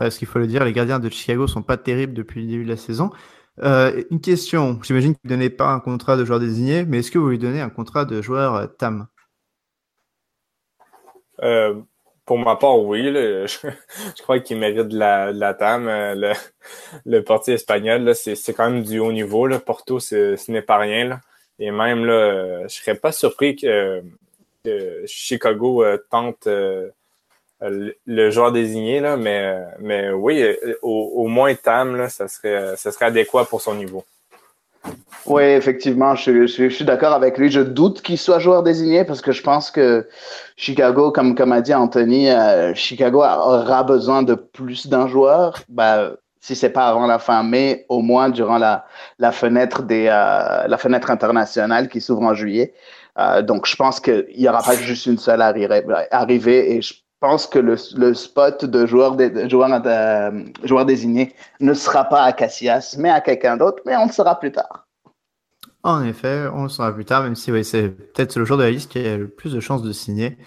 Ouais, 0.00 0.10
ce 0.10 0.18
qu'il 0.18 0.26
faut 0.26 0.38
le 0.38 0.46
dire, 0.46 0.64
les 0.64 0.72
gardiens 0.72 0.98
de 0.98 1.10
Chicago 1.10 1.46
sont 1.46 1.62
pas 1.62 1.76
terribles 1.76 2.14
depuis 2.14 2.40
le 2.40 2.48
début 2.48 2.64
de 2.64 2.70
la 2.70 2.78
saison. 2.78 3.10
Euh, 3.62 4.02
une 4.10 4.20
question, 4.20 4.80
j'imagine 4.82 5.14
que 5.14 5.20
vous 5.22 5.28
ne 5.28 5.36
donnez 5.36 5.50
pas 5.50 5.68
un 5.68 5.80
contrat 5.80 6.16
de 6.16 6.24
joueur 6.24 6.40
désigné, 6.40 6.84
mais 6.86 7.00
est-ce 7.00 7.10
que 7.10 7.18
vous 7.18 7.28
lui 7.28 7.38
donnez 7.38 7.60
un 7.60 7.68
contrat 7.68 8.06
de 8.06 8.22
joueur 8.22 8.54
euh, 8.54 8.66
TAM? 8.66 9.06
Euh, 11.42 11.74
Pour 12.24 12.38
ma 12.38 12.56
part, 12.56 12.78
oui. 12.78 13.02
je, 13.12 14.22
crois 14.22 14.40
qu'il 14.40 14.58
mérite 14.58 14.88
de 14.88 14.98
la, 14.98 15.54
TAM. 15.54 15.86
Le, 17.04 17.20
portier 17.20 17.54
espagnol, 17.54 18.14
c'est 18.14 18.54
quand 18.54 18.70
même 18.70 18.82
du 18.82 18.98
haut 18.98 19.12
niveau. 19.12 19.46
Là. 19.46 19.58
Porto, 19.58 20.00
ce 20.00 20.50
n'est 20.50 20.62
pas 20.62 20.78
rien. 20.78 21.20
Et 21.58 21.70
même, 21.70 22.06
là, 22.06 22.66
je 22.66 22.74
serais 22.74 22.94
pas 22.94 23.12
surpris 23.12 23.56
que, 23.56 24.02
Chicago 25.06 25.84
tente 26.10 26.48
le, 27.60 28.30
joueur 28.30 28.52
désigné, 28.52 29.00
là, 29.00 29.16
mais, 29.16 29.54
mais 29.80 30.10
oui, 30.10 30.44
au, 30.82 31.26
moins 31.26 31.54
Tam, 31.54 31.96
là, 31.96 32.08
ça, 32.08 32.28
serait, 32.28 32.76
ça 32.76 32.90
serait 32.90 33.06
adéquat 33.06 33.44
pour 33.44 33.60
son 33.60 33.74
niveau. 33.74 34.04
Oui, 35.26 35.42
effectivement, 35.42 36.14
je, 36.14 36.46
suis 36.46 36.84
d'accord 36.84 37.12
avec 37.12 37.36
lui. 37.36 37.50
Je 37.50 37.60
doute 37.60 38.00
qu'il 38.00 38.18
soit 38.18 38.38
joueur 38.38 38.62
désigné 38.62 39.04
parce 39.04 39.20
que 39.20 39.32
je 39.32 39.42
pense 39.42 39.70
que 39.70 40.08
Chicago, 40.56 41.12
comme, 41.12 41.34
comme 41.34 41.52
a 41.52 41.60
dit 41.60 41.74
Anthony, 41.74 42.30
euh, 42.30 42.74
Chicago 42.74 43.18
aura 43.18 43.82
besoin 43.84 44.22
de 44.22 44.34
plus 44.34 44.86
d'un 44.86 45.06
joueur. 45.06 45.62
Ben, 45.68 46.16
si 46.40 46.56
c'est 46.56 46.70
pas 46.70 46.88
avant 46.88 47.06
la 47.06 47.18
fin 47.18 47.42
mai, 47.42 47.84
au 47.90 48.00
moins 48.00 48.30
durant 48.30 48.56
la, 48.56 48.86
la 49.18 49.30
fenêtre 49.30 49.82
des 49.82 50.06
euh, 50.08 50.66
la 50.66 50.78
fenêtre 50.78 51.10
internationale 51.10 51.88
qui 51.88 52.00
s'ouvre 52.00 52.22
en 52.22 52.34
juillet. 52.34 52.72
Euh, 53.18 53.42
donc, 53.42 53.66
je 53.66 53.76
pense 53.76 54.00
qu'il 54.00 54.26
n'y 54.36 54.48
aura 54.48 54.62
pas 54.62 54.74
juste 54.74 55.04
une 55.06 55.18
seule 55.18 55.42
arrivée, 55.42 56.76
et 56.76 56.82
je 56.82 56.94
pense 57.20 57.46
que 57.46 57.58
le, 57.58 57.76
spot 58.14 58.64
de 58.64 58.86
joueur, 58.86 59.16
euh, 59.20 60.44
joueur 60.64 60.86
désigné 60.86 61.34
ne 61.60 61.74
sera 61.74 62.04
pas 62.04 62.22
à 62.22 62.32
Cassias, 62.32 62.96
mais 62.98 63.10
à 63.10 63.20
quelqu'un 63.20 63.56
d'autre, 63.56 63.82
mais 63.86 63.96
on 63.96 64.06
le 64.06 64.12
saura 64.12 64.38
plus 64.40 64.50
tard. 64.50 64.86
En 65.82 66.02
effet, 66.02 66.46
on 66.52 66.64
le 66.64 66.68
saura 66.68 66.92
plus 66.92 67.04
tard, 67.04 67.22
même 67.22 67.36
si 67.36 67.52
c'est 67.64 67.90
peut-être 67.90 68.36
le 68.36 68.44
joueur 68.44 68.58
de 68.58 68.64
la 68.64 68.70
liste 68.70 68.90
qui 68.90 68.98
a 69.06 69.16
le 69.16 69.28
plus 69.28 69.52
de 69.52 69.60
chances 69.60 69.82
de 69.82 69.92
signer, 69.92 70.38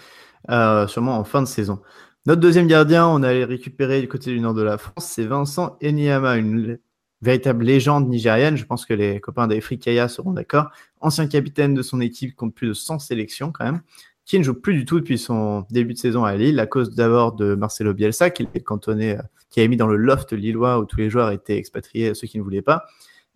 euh, 0.49 0.87
sûrement 0.87 1.17
en 1.17 1.23
fin 1.23 1.41
de 1.41 1.47
saison. 1.47 1.79
Notre 2.25 2.41
deuxième 2.41 2.67
gardien, 2.67 3.07
on 3.07 3.21
allait 3.21 3.43
récupérer 3.43 4.01
du 4.01 4.07
côté 4.07 4.31
du 4.31 4.39
nord 4.39 4.53
de 4.53 4.63
la 4.63 4.77
France, 4.77 5.05
c'est 5.05 5.25
Vincent 5.25 5.77
Enyama, 5.83 6.37
une 6.37 6.79
véritable 7.21 7.63
légende 7.63 8.07
nigérienne. 8.07 8.57
Je 8.57 8.65
pense 8.65 8.85
que 8.85 8.93
les 8.93 9.19
copains 9.19 9.47
d'Afrikaya 9.47 10.07
seront 10.07 10.31
d'accord. 10.31 10.69
Ancien 11.01 11.27
capitaine 11.27 11.73
de 11.73 11.81
son 11.81 12.01
équipe, 12.01 12.35
compte 12.35 12.53
plus 12.53 12.67
de 12.67 12.73
100 12.73 12.99
sélections 12.99 13.51
quand 13.51 13.65
même 13.65 13.81
qui 14.25 14.39
ne 14.39 14.43
joue 14.43 14.53
plus 14.53 14.73
du 14.73 14.85
tout 14.85 14.99
depuis 14.99 15.17
son 15.17 15.65
début 15.69 15.93
de 15.93 15.99
saison 15.99 16.23
à 16.23 16.35
Lille, 16.35 16.59
à 16.59 16.67
cause 16.67 16.95
d'abord 16.95 17.33
de 17.33 17.55
Marcelo 17.55 17.93
Bielsa, 17.93 18.29
qui 18.29 18.47
est 18.53 18.61
cantonné, 18.61 19.17
euh, 19.17 19.21
qui 19.49 19.61
a 19.61 19.67
mis 19.67 19.77
dans 19.77 19.87
le 19.87 19.97
loft 19.97 20.31
lillois 20.31 20.79
où 20.79 20.85
tous 20.85 20.97
les 20.97 21.09
joueurs 21.09 21.31
étaient 21.31 21.57
expatriés, 21.57 22.13
ceux 22.13 22.27
qui 22.27 22.37
ne 22.37 22.43
voulaient 22.43 22.61
pas. 22.61 22.85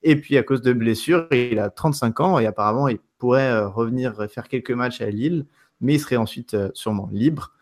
Et 0.03 0.15
puis 0.15 0.37
à 0.37 0.43
cause 0.43 0.61
de 0.61 0.73
blessures, 0.73 1.27
il 1.31 1.59
a 1.59 1.69
35 1.69 2.19
ans 2.21 2.39
et 2.39 2.45
apparemment 2.45 2.87
il 2.87 2.99
pourrait 3.17 3.49
euh, 3.49 3.67
revenir 3.67 4.27
faire 4.29 4.47
quelques 4.47 4.71
matchs 4.71 5.01
à 5.01 5.09
Lille, 5.09 5.45
mais 5.81 5.95
il 5.95 5.99
serait 5.99 6.17
ensuite 6.17 6.53
euh, 6.53 6.69
sûrement 6.73 7.09
libre. 7.11 7.53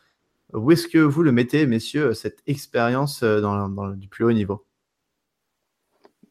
Où 0.54 0.72
est-ce 0.72 0.88
que 0.88 1.00
vous 1.00 1.24
le 1.24 1.32
mettez, 1.32 1.66
messieurs, 1.66 2.14
cette 2.14 2.42
expérience 2.46 3.24
dans, 3.24 3.90
du 3.90 4.08
plus 4.08 4.24
haut 4.24 4.32
niveau? 4.32 4.64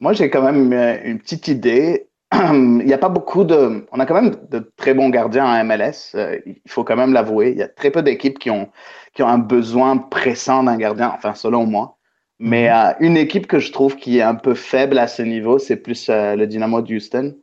Moi, 0.01 0.13
j'ai 0.13 0.31
quand 0.31 0.43
même 0.43 0.73
une 1.05 1.19
petite 1.19 1.49
idée. 1.49 2.09
Il 2.53 2.87
n'y 2.87 2.93
a 2.93 2.99
pas 2.99 3.09
beaucoup 3.09 3.45
de. 3.45 3.87
On 3.93 4.01
a 4.01 4.07
quand 4.07 4.15
même 4.15 4.35
de 4.51 4.73
très 4.77 4.95
bons 4.95 5.09
gardiens 5.09 5.47
en 5.47 5.65
MLS. 5.65 6.15
Euh, 6.15 6.39
il 6.47 6.61
faut 6.69 6.85
quand 6.85 6.97
même 6.97 7.13
l'avouer. 7.13 7.51
Il 7.51 7.59
y 7.59 7.63
a 7.63 7.69
très 7.69 7.91
peu 7.91 8.03
d'équipes 8.03 8.39
qui 8.39 8.51
ont, 8.51 8.71
qui 9.15 9.23
ont 9.23 9.29
un 9.29 9.39
besoin 9.39 9.97
pressant 9.97 10.63
d'un 10.65 10.77
gardien, 10.77 11.13
enfin, 11.15 11.35
selon 11.35 11.67
moi. 11.67 11.99
Mais 12.39 12.69
mhm. 12.69 12.75
euh, 12.75 12.93
une 13.01 13.17
équipe 13.17 13.47
que 13.47 13.59
je 13.59 13.73
trouve 13.73 13.97
qui 13.97 14.19
est 14.19 14.23
un 14.23 14.35
peu 14.35 14.55
faible 14.55 14.99
à 14.99 15.07
ce 15.07 15.23
niveau, 15.23 15.59
c'est 15.59 15.77
plus 15.77 16.09
euh, 16.09 16.37
le 16.37 16.47
Dynamo 16.47 16.83
de 16.83 16.95
Houston. 16.95 17.37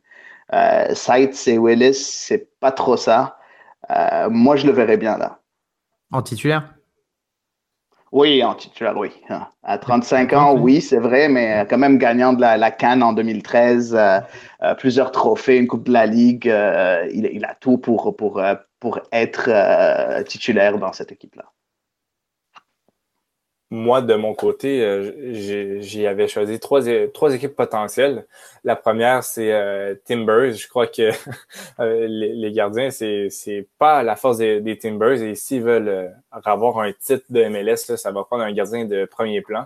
Sites 0.92 1.48
et 1.48 1.56
Willis, 1.56 1.94
c'est 1.94 2.50
pas 2.60 2.72
trop 2.72 2.98
ça. 2.98 3.38
moi, 4.28 4.54
je 4.56 4.66
le 4.66 4.72
verrais 4.72 4.98
bien 4.98 5.16
là. 5.16 5.38
En 6.10 6.20
titulaire? 6.20 6.71
Oui, 8.12 8.44
en 8.44 8.54
titulaire, 8.54 8.96
oui. 8.96 9.10
À 9.62 9.78
35 9.78 10.32
ans, 10.34 10.54
oui, 10.54 10.82
c'est 10.82 10.98
vrai, 10.98 11.30
mais 11.30 11.66
quand 11.68 11.78
même 11.78 11.96
gagnant 11.96 12.34
de 12.34 12.42
la, 12.42 12.70
Cannes 12.70 13.02
en 13.02 13.14
2013, 13.14 13.94
euh, 13.94 14.20
euh, 14.62 14.74
plusieurs 14.74 15.12
trophées, 15.12 15.56
une 15.56 15.66
Coupe 15.66 15.84
de 15.84 15.92
la 15.92 16.04
Ligue, 16.04 16.46
euh, 16.48 17.08
il, 17.12 17.44
a 17.46 17.54
tout 17.54 17.78
pour, 17.78 18.14
pour, 18.14 18.42
pour 18.80 19.00
être 19.12 20.22
titulaire 20.24 20.78
dans 20.78 20.92
cette 20.92 21.10
équipe-là 21.10 21.44
moi, 23.72 24.02
de 24.02 24.14
mon 24.14 24.34
côté, 24.34 24.84
euh, 24.84 25.80
j'y 25.80 26.06
avais 26.06 26.28
choisi 26.28 26.60
trois, 26.60 26.86
équipes 26.86 27.56
potentielles. 27.56 28.26
La 28.64 28.76
première, 28.76 29.24
c'est 29.24 29.50
euh, 29.50 29.94
Timbers. 30.04 30.52
Je 30.52 30.68
crois 30.68 30.86
que 30.86 31.10
euh, 31.80 32.06
les, 32.06 32.52
gardiens, 32.52 32.90
c'est 32.90 33.28
c'est 33.30 33.66
pas 33.78 34.02
la 34.02 34.14
force 34.14 34.36
des, 34.36 34.78
Timbers. 34.78 35.22
Et 35.22 35.34
s'ils 35.34 35.62
veulent 35.62 36.14
avoir 36.30 36.80
un 36.80 36.92
titre 36.92 37.24
de 37.30 37.44
MLS, 37.48 37.96
ça 37.96 38.12
va 38.12 38.24
prendre 38.24 38.42
un 38.42 38.52
gardien 38.52 38.84
de 38.84 39.06
premier 39.06 39.40
plan. 39.40 39.64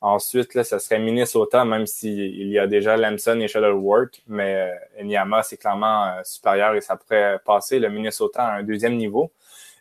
Ensuite, 0.00 0.54
là, 0.54 0.62
ça 0.62 0.78
serait 0.78 1.00
Minnesota, 1.00 1.64
même 1.64 1.86
s'il 1.86 2.48
y 2.48 2.60
a 2.60 2.68
déjà 2.68 2.96
Lamson 2.96 3.40
et 3.40 3.48
Shuttleworth. 3.48 4.22
Mais 4.28 4.70
Enyama, 5.00 5.42
c'est 5.42 5.56
clairement 5.56 6.12
supérieur 6.22 6.76
et 6.76 6.80
ça 6.80 6.96
pourrait 6.96 7.40
passer 7.44 7.80
le 7.80 7.88
Minnesota 7.88 8.44
à 8.44 8.52
un 8.58 8.62
deuxième 8.62 8.96
niveau. 8.96 9.32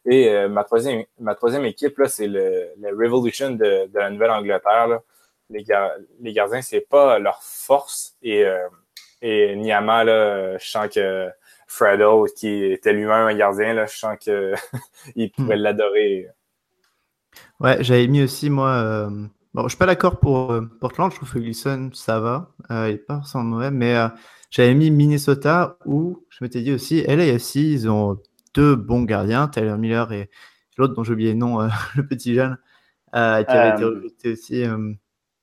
Et 0.06 0.30
euh, 0.30 0.50
ma, 0.50 0.64
troisième, 0.64 1.04
ma 1.20 1.36
troisième 1.36 1.66
équipe, 1.66 1.98
là, 1.98 2.08
c'est 2.08 2.28
le, 2.28 2.70
le, 2.80 2.90
Revolution 2.90 3.52
de, 3.52 3.88
de 3.88 4.00
la 4.00 4.10
Nouvelle-Angleterre. 4.10 5.00
Les, 5.50 5.64
les 6.22 6.34
gardiens, 6.34 6.62
c'est 6.62 6.82
pas 6.82 7.20
leur 7.20 7.44
force. 7.44 8.16
Et, 8.24 8.46
euh, 8.46 8.68
et 9.22 9.56
Niama, 9.56 10.04
là, 10.04 10.58
je 10.58 10.70
sens 10.70 10.88
que 10.88 11.30
Fredo, 11.68 12.26
qui 12.36 12.66
était 12.66 12.94
lui-même 12.94 13.28
un 13.28 13.36
gardien, 13.36 13.74
là, 13.74 13.86
je 13.86 13.98
sens 13.98 14.18
qu'il 14.18 14.56
hmm. 15.16 15.30
pourrait 15.36 15.58
l'adorer. 15.58 16.30
Ouais, 17.60 17.84
j'avais 17.84 18.08
mis 18.08 18.24
aussi, 18.24 18.50
moi. 18.50 18.70
Euh... 18.70 19.10
Bon, 19.54 19.64
je 19.64 19.70
suis 19.70 19.78
pas 19.78 19.86
d'accord 19.86 20.22
pour 20.22 20.54
euh, 20.54 20.62
Portland. 20.80 21.12
Je 21.12 21.18
trouve 21.18 21.34
que 21.34 21.40
Gleason, 21.40 21.90
ça 21.94 22.22
va. 22.22 22.54
Euh, 22.72 22.88
il 22.88 22.96
est 22.96 22.98
pas 22.98 23.18
forcément 23.18 23.44
mauvais. 23.44 23.70
Mais 23.70 23.96
j'avais 24.50 24.74
mis 24.74 24.90
Minnesota 24.90 25.78
où 25.86 26.26
je 26.30 26.38
m'étais 26.42 26.62
dit 26.62 26.72
aussi, 26.72 27.04
LAFC, 27.04 27.56
ils 27.56 27.90
ont 27.90 28.18
deux 28.54 28.76
bons 28.76 29.04
gardiens, 29.04 29.48
Tyler 29.48 29.76
Miller 29.78 30.12
et 30.12 30.30
l'autre 30.78 30.94
dont 30.94 31.04
j'ai 31.04 31.14
oublié 31.14 31.32
le 31.32 31.38
nom, 31.38 31.62
euh, 31.62 31.70
le 31.96 32.06
petit 32.06 32.34
jeune, 32.34 32.58
euh, 33.16 33.44
qui 33.44 33.52
avait 33.52 33.76
été 33.76 33.84
euh, 33.84 33.90
recruté 33.90 34.32
aussi. 34.34 34.66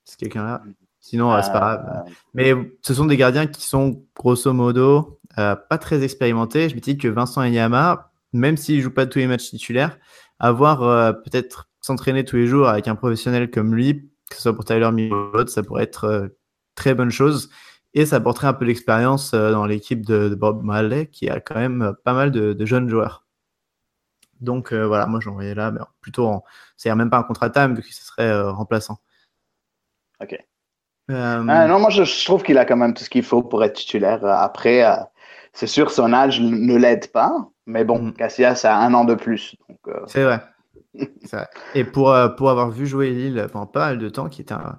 c'est 0.05 0.19
quelqu'un-là. 0.19 0.63
Sinon, 1.01 1.41
c'est 1.43 1.53
pas 1.53 1.59
grave. 1.61 2.13
Mais 2.35 2.55
ce 2.83 2.93
sont 2.93 3.07
des 3.07 3.17
gardiens 3.17 3.47
qui 3.47 3.63
sont 3.63 4.05
grosso 4.15 4.53
modo 4.53 5.21
pas 5.37 5.79
très 5.79 6.03
expérimentés. 6.03 6.69
Je 6.69 6.75
me 6.75 6.81
dis 6.81 6.99
que 6.99 7.07
Vincent 7.07 7.41
Enyama, 7.41 8.11
même 8.33 8.57
s'il 8.57 8.81
joue 8.81 8.91
pas 8.91 9.07
tous 9.07 9.21
les 9.21 9.29
matchs 9.29 9.51
titulaires, 9.51 9.97
avoir 10.41 10.81
peut-être 11.23 11.71
s'entraîner 11.81 12.25
tous 12.25 12.37
les 12.37 12.49
jours 12.49 12.69
avec 12.69 12.89
un 12.89 12.97
professionnel 12.97 13.49
comme 13.49 13.75
lui, 13.75 14.11
que 14.29 14.37
ce 14.37 14.43
soit 14.43 14.55
pour 14.55 14.65
Tyler 14.65 14.91
Miller 14.91 15.17
ou 15.17 15.37
l'autre, 15.37 15.51
ça 15.51 15.63
pourrait 15.63 15.85
être 15.85 16.31
très 16.75 16.95
bonne 16.95 17.13
chose. 17.13 17.49
Et 17.99 18.07
ça 18.07 18.15
apporterait 18.15 18.47
un 18.47 18.53
peu 18.53 18.65
d'expérience 18.65 19.35
euh, 19.35 19.51
dans 19.51 19.67
l'équipe 19.67 20.07
de, 20.07 20.33
Bob 20.33 20.63
Marley, 20.63 21.07
qui 21.07 21.29
a 21.29 21.41
quand 21.41 21.57
même 21.57 21.83
euh, 21.83 21.93
pas 22.05 22.13
mal 22.13 22.31
de, 22.31 22.65
jeunes 22.65 22.89
joueurs. 22.89 23.27
Donc 24.41 24.73
euh, 24.73 24.87
voilà, 24.87 25.07
moi 25.07 25.19
j'envoyais 25.19 25.57
là, 25.57 25.73
mais 25.73 25.81
plutôt 26.01 26.29
en. 26.29 26.45
C'est 26.77 26.95
même 26.95 27.11
pas 27.11 27.19
un 27.19 27.25
contrat 27.25 27.51
time, 27.51 27.75
vu 27.75 27.83
que 27.83 27.93
ce 27.93 28.05
serait 28.05 28.41
remplaçant. 28.51 28.99
Ok. 30.23 30.39
Ah, 31.09 31.41
non, 31.43 31.81
moi 31.81 31.91
je, 31.91 32.25
trouve 32.25 32.45
qu'il 32.45 32.57
a 32.59 32.65
quand 32.65 32.77
même 32.77 32.95
tout 32.95 33.03
ce 33.03 33.11
qu'il 33.11 33.25
faut 33.25 33.43
pour 33.43 33.65
être 33.65 33.75
titulaire. 33.75 34.25
Après, 34.25 34.85
c'est 35.53 35.67
sûr, 35.67 35.91
son 35.91 36.13
âge 36.13 36.41
ne 36.41 36.77
l'aide 36.77 37.11
pas, 37.11 37.49
mais 37.67 37.85
bon, 37.85 38.01
mm. 38.01 38.13
Cassias 38.13 38.61
a 38.63 38.77
un 38.77 38.95
an 38.95 39.07
de 39.07 39.17
plus. 39.17 39.57
C'est 40.07 40.23
vrai. 40.23 40.41
Et 41.75 41.83
pour, 41.83 42.17
pour 42.37 42.51
avoir 42.51 42.71
vu 42.71 42.87
jouer 42.87 43.11
Lille 43.11 43.49
pendant 43.53 43.67
pas 43.67 43.87
mal 43.87 43.99
de 43.99 44.09
temps, 44.09 44.29
qui 44.29 44.43
était 44.43 44.55
un, 44.55 44.79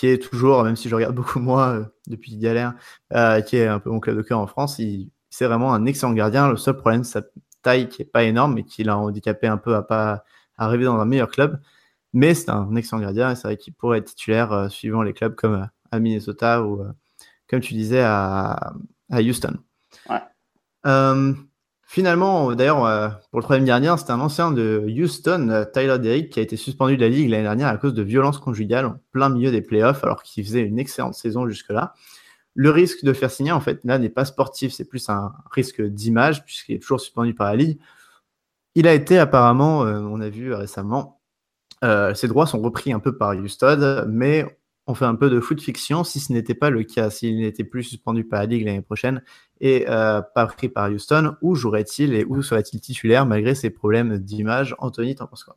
qui 0.00 0.06
est 0.06 0.18
toujours, 0.18 0.64
même 0.64 0.76
si 0.76 0.88
je 0.88 0.94
regarde 0.94 1.14
beaucoup 1.14 1.40
moins 1.40 1.74
euh, 1.74 1.84
depuis 2.06 2.34
Galère, 2.38 2.72
euh, 3.12 3.42
qui 3.42 3.56
est 3.56 3.66
un 3.66 3.78
peu 3.80 3.90
mon 3.90 4.00
club 4.00 4.16
de 4.16 4.22
cœur 4.22 4.38
en 4.38 4.46
France, 4.46 4.78
il, 4.78 5.10
c'est 5.28 5.44
vraiment 5.44 5.74
un 5.74 5.84
excellent 5.84 6.14
gardien. 6.14 6.48
Le 6.48 6.56
seul 6.56 6.74
problème, 6.74 7.04
c'est 7.04 7.20
sa 7.20 7.26
taille 7.60 7.86
qui 7.90 8.00
est 8.00 8.06
pas 8.06 8.22
énorme, 8.24 8.54
mais 8.54 8.64
qui 8.64 8.82
l'a 8.82 8.96
handicapé 8.96 9.46
un 9.46 9.58
peu 9.58 9.76
à 9.76 9.82
pas 9.82 10.24
arriver 10.56 10.86
dans 10.86 10.98
un 10.98 11.04
meilleur 11.04 11.28
club. 11.28 11.60
Mais 12.14 12.32
c'est 12.32 12.48
un 12.48 12.74
excellent 12.76 13.02
gardien 13.02 13.30
et 13.30 13.36
c'est 13.36 13.42
vrai 13.42 13.58
qu'il 13.58 13.74
pourrait 13.74 13.98
être 13.98 14.06
titulaire 14.06 14.70
suivant 14.70 15.02
les 15.02 15.12
clubs 15.12 15.34
comme 15.34 15.68
à 15.90 16.00
Minnesota 16.00 16.64
ou, 16.64 16.82
comme 17.48 17.60
tu 17.60 17.74
disais, 17.74 18.00
à, 18.02 18.72
à 19.10 19.20
Houston. 19.20 19.58
Ouais. 20.08 20.22
Finalement, 21.92 22.54
d'ailleurs, 22.54 22.84
euh, 22.84 23.08
pour 23.32 23.40
le 23.40 23.42
troisième 23.42 23.66
gardien, 23.66 23.96
c'était 23.96 24.12
un 24.12 24.20
ancien 24.20 24.52
de 24.52 24.86
Houston, 24.86 25.48
euh, 25.48 25.64
Tyler 25.64 25.98
Derrick, 25.98 26.30
qui 26.30 26.38
a 26.38 26.42
été 26.42 26.56
suspendu 26.56 26.96
de 26.96 27.00
la 27.02 27.08
Ligue 27.08 27.28
l'année 27.28 27.42
dernière 27.42 27.66
à 27.66 27.76
cause 27.78 27.94
de 27.94 28.02
violences 28.04 28.38
conjugales 28.38 28.86
en 28.86 29.00
plein 29.10 29.28
milieu 29.28 29.50
des 29.50 29.60
playoffs, 29.60 30.04
alors 30.04 30.22
qu'il 30.22 30.44
faisait 30.44 30.60
une 30.60 30.78
excellente 30.78 31.14
saison 31.14 31.48
jusque-là. 31.48 31.94
Le 32.54 32.70
risque 32.70 33.02
de 33.02 33.12
faire 33.12 33.32
signer, 33.32 33.50
en 33.50 33.58
fait, 33.58 33.80
là, 33.82 33.98
n'est 33.98 34.08
pas 34.08 34.24
sportif, 34.24 34.72
c'est 34.72 34.84
plus 34.84 35.08
un 35.08 35.32
risque 35.50 35.82
d'image, 35.82 36.44
puisqu'il 36.44 36.76
est 36.76 36.78
toujours 36.78 37.00
suspendu 37.00 37.34
par 37.34 37.48
la 37.48 37.56
Ligue. 37.56 37.80
Il 38.76 38.86
a 38.86 38.94
été 38.94 39.18
apparemment, 39.18 39.84
euh, 39.84 39.98
on 39.98 40.20
a 40.20 40.28
vu 40.28 40.54
récemment, 40.54 41.20
ses 41.82 42.28
droits 42.28 42.46
sont 42.46 42.60
repris 42.60 42.92
un 42.92 43.00
peu 43.00 43.16
par 43.16 43.30
Houston, 43.30 44.04
mais 44.06 44.59
on 44.86 44.94
fait 44.94 45.04
un 45.04 45.14
peu 45.14 45.30
de 45.30 45.40
foot 45.40 45.60
fiction 45.60 46.04
si 46.04 46.20
ce 46.20 46.32
n'était 46.32 46.54
pas 46.54 46.70
le 46.70 46.82
cas, 46.82 47.10
s'il 47.10 47.40
n'était 47.40 47.64
plus 47.64 47.84
suspendu 47.84 48.24
par 48.24 48.40
la 48.40 48.46
Ligue 48.46 48.64
l'année 48.64 48.82
prochaine 48.82 49.22
et 49.60 49.86
euh, 49.88 50.22
pas 50.22 50.46
pris 50.46 50.68
par 50.68 50.90
Houston, 50.90 51.36
où 51.42 51.54
jouerait-il 51.54 52.14
et 52.14 52.24
où 52.24 52.42
serait-il 52.42 52.80
titulaire 52.80 53.26
malgré 53.26 53.54
ses 53.54 53.70
problèmes 53.70 54.18
d'image? 54.18 54.74
Anthony, 54.78 55.14
t'en 55.14 55.26
penses 55.26 55.44
quoi? 55.44 55.56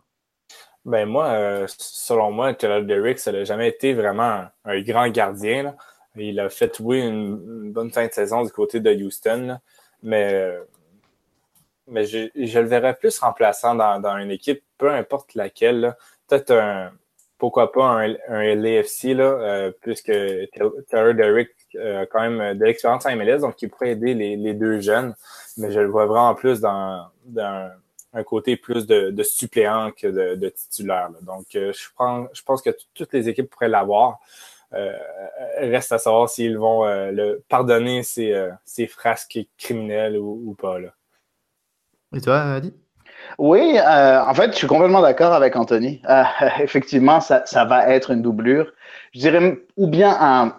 Ben 0.86 1.08
moi, 1.08 1.28
euh, 1.28 1.66
selon 1.78 2.32
moi, 2.32 2.54
Taylor 2.54 2.84
Derrick, 2.84 3.18
ça 3.18 3.32
n'a 3.32 3.46
jamais 3.46 3.70
été 3.70 3.94
vraiment 3.94 4.46
un, 4.66 4.82
grand 4.82 5.08
gardien. 5.08 5.76
Il 6.18 6.40
a 6.40 6.50
fait 6.50 6.80
oui 6.82 7.00
une, 7.00 7.72
bonne 7.72 7.92
fin 7.92 8.06
de 8.06 8.12
saison 8.12 8.44
du 8.44 8.52
côté 8.52 8.82
de 8.82 8.94
Houston, 8.94 9.60
mais, 10.04 10.54
mais 11.88 12.06
je, 12.06 12.28
le 12.36 12.68
verrais 12.68 12.98
plus 12.98 13.18
remplaçant 13.20 13.76
dans, 13.76 14.18
une 14.18 14.32
équipe, 14.32 14.62
peu 14.78 14.92
importe 14.92 15.36
laquelle. 15.36 15.96
Peut-être 16.28 16.52
un, 16.52 16.92
pourquoi 17.38 17.72
pas 17.72 17.86
un, 17.86 18.16
un 18.30 18.56
LAFC, 18.56 19.14
là, 19.16 19.24
euh, 19.24 19.72
puisque 19.82 20.12
Taylor 20.90 21.14
Derrick 21.14 21.50
a 21.78 22.06
quand 22.06 22.22
même 22.22 22.58
de 22.58 22.66
l'expérience 22.66 23.06
en 23.06 23.16
MLS, 23.16 23.40
donc 23.40 23.62
il 23.62 23.70
pourrait 23.70 23.92
aider 23.92 24.14
les, 24.14 24.54
deux 24.54 24.80
jeunes, 24.80 25.16
mais 25.58 25.72
je 25.72 25.80
le 25.80 25.88
vois 25.88 26.06
vraiment 26.06 26.36
plus 26.36 26.62
dans, 26.62 27.08
un 28.16 28.24
côté 28.24 28.58
plus 28.58 28.86
de, 28.86 29.24
suppléant 29.24 29.92
que 29.92 30.36
de, 30.36 30.50
titulaire. 30.50 31.10
Donc, 31.22 31.56
euh, 31.56 31.74
je, 31.74 31.90
pense, 31.96 32.30
je 32.34 32.44
pense 32.44 32.62
que 32.62 32.70
toutes 32.94 33.14
les 33.14 33.28
équipes 33.28 33.50
pourraient 33.50 33.70
l'avoir. 33.70 34.20
Euh, 34.74 34.98
reste 35.58 35.92
à 35.92 36.00
savoir 36.00 36.30
s'ils 36.30 36.58
vont 36.58 36.86
le 36.86 37.44
pardonner 37.48 38.04
ses, 38.04 38.88
frasques 38.88 39.40
criminelles 39.58 40.18
ou, 40.18 40.56
pas. 40.60 40.80
Là. 40.80 40.90
Et 42.16 42.22
toi, 42.22 42.40
Adi? 42.42 42.74
Oui, 43.38 43.78
euh, 43.78 44.22
en 44.24 44.34
fait, 44.34 44.52
je 44.52 44.58
suis 44.58 44.68
complètement 44.68 45.02
d'accord 45.02 45.34
avec 45.34 45.56
Anthony. 45.56 46.02
Euh, 46.10 46.24
effectivement, 46.60 47.20
ça, 47.20 47.44
ça, 47.46 47.66
va 47.66 47.90
être 47.90 48.12
une 48.12 48.22
doublure. 48.22 48.72
Je 49.14 49.20
dirais 49.20 49.60
ou 49.78 49.88
bien 49.88 50.16
un 50.20 50.54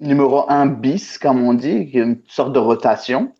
numéro 0.00 0.44
1 0.48 0.66
bis, 0.66 1.18
comme 1.18 1.46
on 1.46 1.54
dit, 1.54 1.90
une 1.94 2.20
sorte 2.28 2.52
de 2.52 2.58
rotation. 2.58 3.32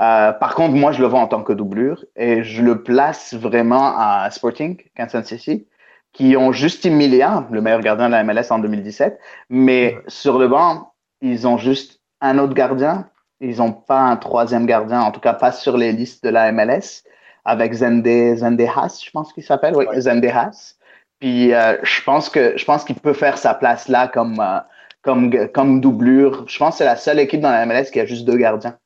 Euh, 0.00 0.32
par 0.32 0.54
contre, 0.54 0.74
moi, 0.74 0.92
je 0.92 1.00
le 1.00 1.06
vois 1.06 1.20
en 1.20 1.26
tant 1.26 1.42
que 1.42 1.52
doublure 1.52 2.04
et 2.16 2.42
je 2.42 2.62
le 2.62 2.82
place 2.82 3.34
vraiment 3.34 3.94
à 3.96 4.30
Sporting, 4.30 4.78
Kansas 4.96 5.26
City, 5.26 5.66
qui 6.12 6.36
ont 6.36 6.52
juste 6.52 6.86
Milia, 6.86 7.46
le 7.50 7.60
meilleur 7.60 7.80
gardien 7.80 8.06
de 8.06 8.12
la 8.12 8.24
MLS 8.24 8.50
en 8.50 8.58
2017. 8.58 9.18
Mais 9.50 9.98
sur 10.08 10.38
le 10.38 10.48
banc, 10.48 10.92
ils 11.20 11.46
ont 11.46 11.58
juste 11.58 12.00
un 12.20 12.38
autre 12.38 12.54
gardien. 12.54 13.08
Ils 13.40 13.58
n'ont 13.58 13.72
pas 13.72 14.00
un 14.00 14.16
troisième 14.16 14.66
gardien, 14.66 15.00
en 15.02 15.12
tout 15.12 15.20
cas 15.20 15.34
pas 15.34 15.52
sur 15.52 15.76
les 15.76 15.92
listes 15.92 16.24
de 16.24 16.30
la 16.30 16.52
MLS 16.52 17.04
avec 17.50 17.72
Zende, 17.74 18.06
Haas, 18.06 19.02
je 19.04 19.10
pense 19.10 19.32
qu'il 19.32 19.42
s'appelle, 19.42 19.74
oui, 19.76 19.86
Zende 19.98 20.24
Haas. 20.24 20.76
Puis 21.20 21.52
euh, 21.52 21.76
je 21.82 22.02
pense 22.02 22.30
que 22.30 22.56
je 22.56 22.64
pense 22.64 22.84
qu'il 22.84 22.96
peut 22.96 23.12
faire 23.12 23.36
sa 23.36 23.54
place 23.54 23.88
là 23.88 24.08
comme, 24.08 24.40
euh, 24.40 24.58
comme, 25.02 25.30
comme 25.52 25.80
doublure. 25.80 26.44
Je 26.48 26.58
pense 26.58 26.74
que 26.74 26.78
c'est 26.78 26.84
la 26.84 26.96
seule 26.96 27.18
équipe 27.18 27.40
dans 27.40 27.50
la 27.50 27.66
MLS 27.66 27.90
qui 27.92 28.00
a 28.00 28.06
juste 28.06 28.24
deux 28.24 28.36
gardiens. 28.36 28.78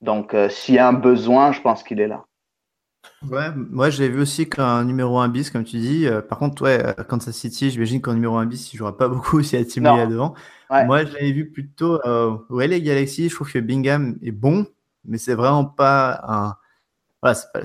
Donc 0.00 0.32
euh, 0.32 0.48
s'il 0.48 0.76
y 0.76 0.78
a 0.78 0.86
un 0.86 0.92
besoin, 0.92 1.52
je 1.52 1.60
pense 1.60 1.82
qu'il 1.82 2.00
est 2.00 2.06
là. 2.06 2.24
Ouais, 3.28 3.48
moi 3.56 3.90
je 3.90 4.00
l'ai 4.00 4.08
vu 4.08 4.20
aussi 4.20 4.48
qu'un 4.48 4.84
numéro 4.84 5.18
1 5.18 5.28
bis, 5.28 5.50
comme 5.50 5.64
tu 5.64 5.78
dis. 5.78 6.06
par 6.28 6.38
contre, 6.38 6.62
ouais, 6.62 6.94
Kansas 7.08 7.34
City, 7.34 7.70
j'imagine 7.70 8.00
qu'en 8.00 8.14
numéro 8.14 8.36
1 8.36 8.46
bis, 8.46 8.72
il 8.72 8.76
jouera 8.76 8.96
pas 8.96 9.08
beaucoup 9.08 9.42
s'il 9.42 9.58
y 9.58 9.62
a 9.62 9.64
Tim 9.64 9.82
là 9.82 10.06
devant. 10.06 10.34
Moi, 10.70 11.04
je 11.04 11.12
l'avais 11.12 11.32
vu 11.32 11.50
plutôt 11.50 12.00
ouais, 12.50 12.68
les 12.68 12.80
Galaxy. 12.80 13.28
Je 13.28 13.34
trouve 13.34 13.50
que 13.50 13.58
Bingham 13.58 14.18
est 14.22 14.30
bon, 14.30 14.66
mais 15.04 15.18
c'est 15.18 15.34
vraiment 15.34 15.64
pas 15.64 16.20
un. 16.28 16.54
Voilà, 17.20 17.34
c'est 17.34 17.52
pas 17.52 17.62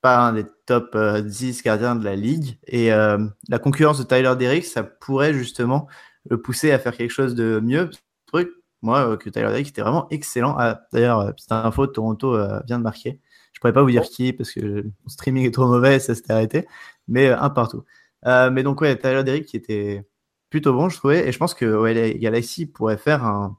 pas 0.00 0.18
un 0.18 0.32
des 0.34 0.44
top 0.66 0.96
10 0.96 1.58
euh, 1.58 1.62
gardiens 1.64 1.96
de 1.96 2.04
la 2.04 2.16
ligue. 2.16 2.58
Et 2.66 2.92
euh, 2.92 3.18
la 3.48 3.58
concurrence 3.58 3.98
de 3.98 4.04
Tyler 4.04 4.34
Derrick, 4.38 4.64
ça 4.64 4.82
pourrait 4.82 5.34
justement 5.34 5.88
le 6.28 6.40
pousser 6.40 6.72
à 6.72 6.78
faire 6.78 6.96
quelque 6.96 7.10
chose 7.10 7.34
de 7.34 7.60
mieux. 7.62 7.90
Truc, 8.26 8.50
moi, 8.82 9.12
euh, 9.12 9.16
que 9.16 9.30
Tyler 9.30 9.48
Derrick 9.48 9.68
était 9.68 9.82
vraiment 9.82 10.08
excellent. 10.10 10.56
Ah, 10.58 10.82
D'ailleurs, 10.92 11.34
petite 11.34 11.52
info, 11.52 11.86
Toronto 11.86 12.36
vient 12.66 12.78
de 12.78 12.84
marquer. 12.84 13.20
Je 13.52 13.60
pourrais 13.60 13.72
pas 13.72 13.82
vous 13.82 13.90
dire 13.90 14.04
qui 14.04 14.32
parce 14.32 14.52
que 14.52 14.60
le 14.60 14.92
streaming 15.06 15.46
est 15.46 15.50
trop 15.50 15.66
mauvais, 15.66 15.98
ça 15.98 16.14
s'était 16.14 16.32
arrêté. 16.32 16.66
Mais 17.08 17.28
un 17.28 17.50
partout. 17.50 17.84
mais 18.24 18.62
donc, 18.62 18.80
ouais, 18.80 18.96
Tyler 18.96 19.24
Derrick 19.24 19.46
qui 19.46 19.56
était 19.56 20.06
plutôt 20.50 20.72
bon, 20.72 20.88
je 20.88 20.96
trouvais. 20.96 21.28
Et 21.28 21.32
je 21.32 21.38
pense 21.38 21.54
que 21.54 21.66
ouais, 21.66 22.18
Galaxy 22.18 22.66
pourrait 22.66 22.98
faire 22.98 23.24
un. 23.24 23.58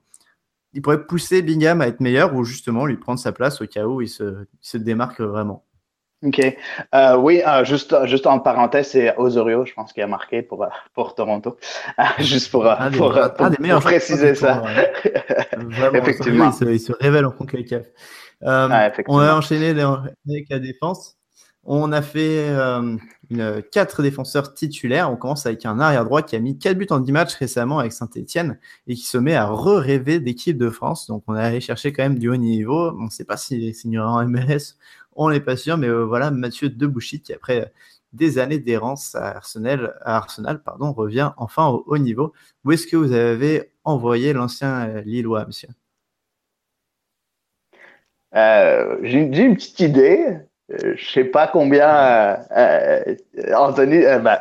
Il 0.74 0.82
pourrait 0.82 1.06
pousser 1.06 1.42
Bingham 1.42 1.82
à 1.82 1.88
être 1.88 2.00
meilleur 2.00 2.34
ou 2.36 2.46
justement 2.46 2.86
lui 2.86 2.98
prendre 2.98 3.20
sa 3.20 3.34
place 3.34 3.62
au 3.62 3.68
cas 3.68 3.86
où 3.86 4.02
il 4.02 4.10
se, 4.10 4.24
il 4.24 4.58
se 4.62 4.78
démarque 4.78 5.20
vraiment. 5.22 5.66
OK. 6.24 6.40
Euh, 6.94 7.18
oui, 7.18 7.42
euh, 7.46 7.66
juste, 7.66 7.96
juste 8.06 8.28
en 8.28 8.40
parenthèse, 8.40 8.90
c'est 8.90 9.16
Osorio, 9.18 9.66
je 9.66 9.74
pense, 9.74 9.92
qui 9.92 10.02
a 10.02 10.08
marqué 10.08 10.44
pour, 10.44 10.64
euh, 10.64 10.68
pour 10.94 11.16
Toronto. 11.16 11.58
juste 12.20 12.52
pour, 12.52 12.72
pour, 12.96 13.20
pour, 13.38 13.80
préciser 13.82 14.36
ça. 14.36 14.62
effectivement. 15.94 16.52
Il 16.62 16.80
se, 16.80 16.94
révèle 16.94 17.26
en 17.26 17.32
CONCACAF. 17.32 17.86
Ah, 18.46 18.92
on 19.08 19.20
a 19.20 19.34
enchaîné 19.36 19.70
avec 19.70 20.50
la 20.50 20.60
défense. 20.60 21.18
On 21.64 21.92
a 21.92 22.02
fait 22.02 22.50
une, 23.30 23.62
quatre 23.72 24.02
défenseurs 24.02 24.56
titulaires. 24.56 25.12
On 25.12 25.16
commence 25.16 25.46
avec 25.46 25.64
un 25.68 25.80
arrière 25.80 26.06
droit 26.06 26.24
qui 26.24 26.36
a 26.36 26.40
mis 26.40 26.58
quatre 26.58 26.78
buts 26.78 26.88
en 26.90 27.00
10 27.00 27.12
matchs 27.12 27.36
récemment 27.36 27.78
avec 27.78 27.94
Saint-Etienne 27.94 28.58
et 28.88 28.96
qui 28.96 29.06
se 29.06 29.20
met 29.20 29.36
à 29.36 29.46
re-rêver 29.46 30.20
d'équipe 30.20 30.58
de 30.58 30.72
France. 30.72 31.06
Donc 31.06 31.24
on 31.28 31.36
a 31.36 31.42
allé 31.42 31.62
chercher 31.62 31.94
quand 31.94 32.02
même 32.02 32.18
du 32.18 32.30
haut 32.30 32.36
niveau. 32.36 32.92
On 32.98 33.06
ne 33.06 33.10
sait 33.10 33.26
pas 33.26 33.38
s'il 33.38 33.76
signera 33.76 34.12
en 34.12 34.28
MLS 34.28 34.76
on 35.26 35.30
n'est 35.30 35.40
pas 35.40 35.58
sûr, 35.58 35.78
mais 35.78 35.88
euh, 35.88 36.04
voilà, 36.04 36.32
Mathieu 36.32 36.70
Debouchy 36.70 37.22
qui 37.22 37.34
après 37.34 37.72
des 38.14 38.40
années 38.40 38.60
d'errance 38.60 39.16
à 39.16 39.38
Arsenal, 39.38 39.94
revient 40.94 41.32
enfin 41.38 41.68
au 41.68 41.84
haut 41.88 41.98
niveau. 41.98 42.34
Où 42.66 42.74
est-ce 42.74 42.88
que 42.88 42.98
vous 42.98 43.14
avez 43.14 43.72
envoyé 43.84 44.34
l'ancien 44.34 44.90
euh, 44.90 45.02
Lillois, 45.02 45.46
monsieur? 45.46 45.70
Euh, 48.36 48.98
J'ai 49.04 49.20
une 49.20 49.56
petite 49.56 49.80
idée. 49.80 50.38
Je 50.70 50.96
je 50.96 51.12
sais 51.12 51.26
pas 51.26 51.48
combien 51.48 52.40
Anthony, 53.54 54.04
ben, 54.04 54.40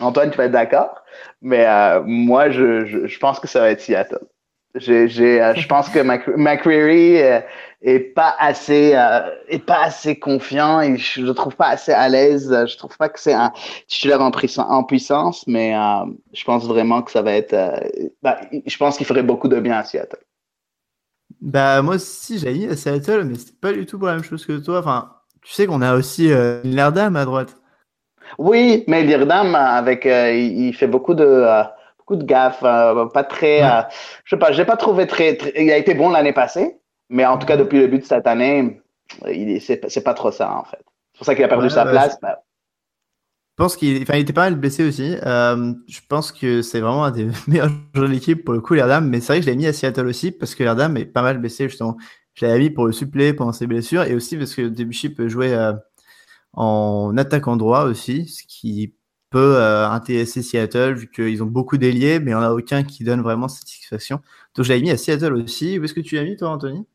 Antoine, 0.00 0.30
tu 0.30 0.38
vas 0.38 0.44
être 0.44 0.52
d'accord, 0.52 1.02
mais 1.40 1.66
moi, 2.04 2.50
je, 2.50 3.06
je, 3.06 3.18
pense 3.18 3.40
que 3.40 3.48
ça 3.48 3.60
va 3.60 3.70
être 3.70 3.80
Seattle. 3.80 4.20
J'ai, 4.74 5.08
je 5.08 5.66
pense 5.66 5.90
que 5.90 6.00
McCreary 6.00 7.42
est 7.82 8.00
pas 8.14 8.34
assez 8.38 8.94
euh, 8.94 9.20
est 9.48 9.58
pas 9.58 9.82
assez 9.82 10.18
confiant 10.18 10.80
et 10.80 10.96
je 10.96 11.20
le 11.20 11.34
trouve 11.34 11.56
pas 11.56 11.68
assez 11.68 11.92
à 11.92 12.08
l'aise. 12.08 12.48
Je 12.68 12.76
trouve 12.76 12.96
pas 12.96 13.08
que 13.08 13.18
c'est 13.18 13.32
un 13.32 13.52
titulaire 13.88 14.20
en, 14.20 14.30
en 14.30 14.84
puissance 14.84 15.46
mais 15.46 15.74
euh, 15.76 16.04
je 16.32 16.44
pense 16.44 16.66
vraiment 16.66 17.02
que 17.02 17.10
ça 17.10 17.22
va 17.22 17.32
être 17.32 17.54
euh, 17.54 17.76
bah, 18.22 18.40
je 18.64 18.76
pense 18.76 18.96
qu'il 18.96 19.06
ferait 19.06 19.22
beaucoup 19.22 19.48
de 19.48 19.58
bien 19.58 19.78
à 19.78 19.84
Seattle. 19.84 20.20
Bah 21.40 21.82
moi 21.82 21.96
aussi 21.96 22.38
j'ai 22.38 22.68
à 22.68 22.76
Seattle 22.76 23.24
mais 23.24 23.34
c'est 23.34 23.58
pas 23.60 23.72
du 23.72 23.84
tout 23.84 23.98
pour 23.98 24.06
la 24.06 24.14
même 24.14 24.24
chose 24.24 24.46
que 24.46 24.58
toi. 24.58 24.78
Enfin 24.78 25.16
tu 25.42 25.52
sais 25.52 25.66
qu'on 25.66 25.82
a 25.82 25.94
aussi 25.96 26.30
Lirdam 26.62 27.16
à 27.16 27.24
droite. 27.24 27.56
Oui 28.38 28.84
mais 28.86 29.02
Lirdam 29.02 29.56
avec 29.56 30.04
il, 30.04 30.72
fait 30.72 30.86
beaucoup 30.86 31.14
de 31.14 31.64
beaucoup 32.02 32.16
de 32.16 32.24
gaffes 32.24 32.60
pas 32.60 33.24
très 33.24 33.60
je 34.24 34.30
sais 34.30 34.38
pas 34.38 34.52
j'ai 34.52 34.64
pas 34.64 34.76
trouvé 34.76 35.06
très, 35.06 35.38
il 35.56 35.70
a 35.70 35.76
été 35.76 35.94
bon 35.94 36.10
l'année 36.10 36.32
passée 36.32 36.78
mais 37.12 37.26
en 37.26 37.36
tout 37.36 37.46
cas, 37.46 37.58
depuis 37.58 37.78
le 37.78 37.84
début 37.84 37.98
de 37.98 38.04
cette 38.04 38.26
année, 38.26 38.80
c'est 39.60 40.02
pas 40.02 40.14
trop 40.14 40.32
ça, 40.32 40.56
en 40.56 40.64
fait. 40.64 40.82
C'est 41.12 41.18
pour 41.18 41.26
ça 41.26 41.34
qu'il 41.34 41.44
a 41.44 41.48
perdu 41.48 41.68
sa 41.68 41.84
place. 41.84 42.16
Je 42.22 43.62
pense 43.62 43.76
qu'il 43.76 44.00
enfin, 44.00 44.14
il 44.14 44.22
était 44.22 44.32
pas 44.32 44.44
mal 44.44 44.54
blessé 44.54 44.82
aussi. 44.82 45.14
Euh, 45.26 45.74
je 45.86 46.00
pense 46.08 46.32
que 46.32 46.62
c'est 46.62 46.80
vraiment 46.80 47.04
un 47.04 47.10
des 47.10 47.28
meilleurs 47.46 47.68
joueurs 47.68 48.08
de 48.08 48.12
l'équipe 48.12 48.42
pour 48.42 48.54
le 48.54 48.62
coup, 48.62 48.72
Lerdam. 48.72 49.06
Mais 49.06 49.20
c'est 49.20 49.34
vrai 49.34 49.40
que 49.40 49.44
je 49.44 49.50
l'ai 49.50 49.56
mis 49.56 49.66
à 49.66 49.74
Seattle 49.74 50.06
aussi 50.06 50.32
parce 50.32 50.54
que 50.54 50.62
Lerdam 50.64 50.96
est 50.96 51.04
pas 51.04 51.20
mal 51.20 51.36
blessé 51.36 51.68
justement. 51.68 51.98
Je 52.32 52.46
l'avais 52.46 52.58
mis 52.58 52.70
pour 52.70 52.86
le 52.86 52.92
suppléer 52.92 53.34
pendant 53.34 53.52
ses 53.52 53.66
blessures 53.66 54.04
et 54.04 54.14
aussi 54.14 54.38
parce 54.38 54.54
que 54.54 54.62
Debuchy 54.62 55.10
peut 55.10 55.28
jouer 55.28 55.52
euh, 55.52 55.74
en 56.54 57.14
attaquant 57.18 57.58
droit 57.58 57.84
aussi, 57.84 58.26
ce 58.26 58.42
qui 58.48 58.94
peut 59.32 59.56
euh, 59.56 59.88
intéresser 59.88 60.42
Seattle 60.42 60.94
vu 60.94 61.10
qu'ils 61.10 61.42
ont 61.42 61.46
beaucoup 61.46 61.78
d'ailiers, 61.78 62.20
mais 62.20 62.32
il 62.32 62.34
n'y 62.34 62.40
en 62.40 62.42
a 62.42 62.52
aucun 62.52 62.84
qui 62.84 63.02
donne 63.04 63.22
vraiment 63.22 63.48
satisfaction. 63.48 64.20
Donc 64.54 64.66
je 64.66 64.70
l'avais 64.70 64.82
mis 64.82 64.90
à 64.90 64.96
Seattle 64.96 65.32
aussi. 65.34 65.78
Où 65.78 65.84
est-ce 65.84 65.94
que 65.94 66.00
tu 66.00 66.16
l'as 66.16 66.24
mis 66.24 66.36
toi, 66.36 66.50
Anthony? 66.50 66.86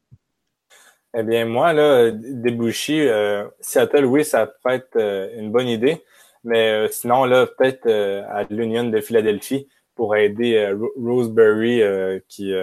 Eh 1.19 1.23
bien, 1.23 1.45
moi, 1.45 1.73
là, 1.73 2.11
déboucher, 2.11 3.09
euh, 3.09 3.47
Seattle, 3.59 4.05
oui, 4.05 4.23
ça 4.23 4.45
pourrait 4.45 4.75
être 4.75 4.97
euh, 4.97 5.29
une 5.39 5.51
bonne 5.51 5.67
idée. 5.67 6.03
Mais 6.43 6.71
euh, 6.71 6.87
sinon, 6.91 7.25
là, 7.25 7.47
peut-être 7.47 7.89
à 7.89 8.43
l'Union 8.49 8.83
de 8.83 9.01
Philadelphie 9.01 9.67
pour 9.95 10.15
aider 10.15 10.71
Roseberry 10.95 11.81
qui, 12.27 12.53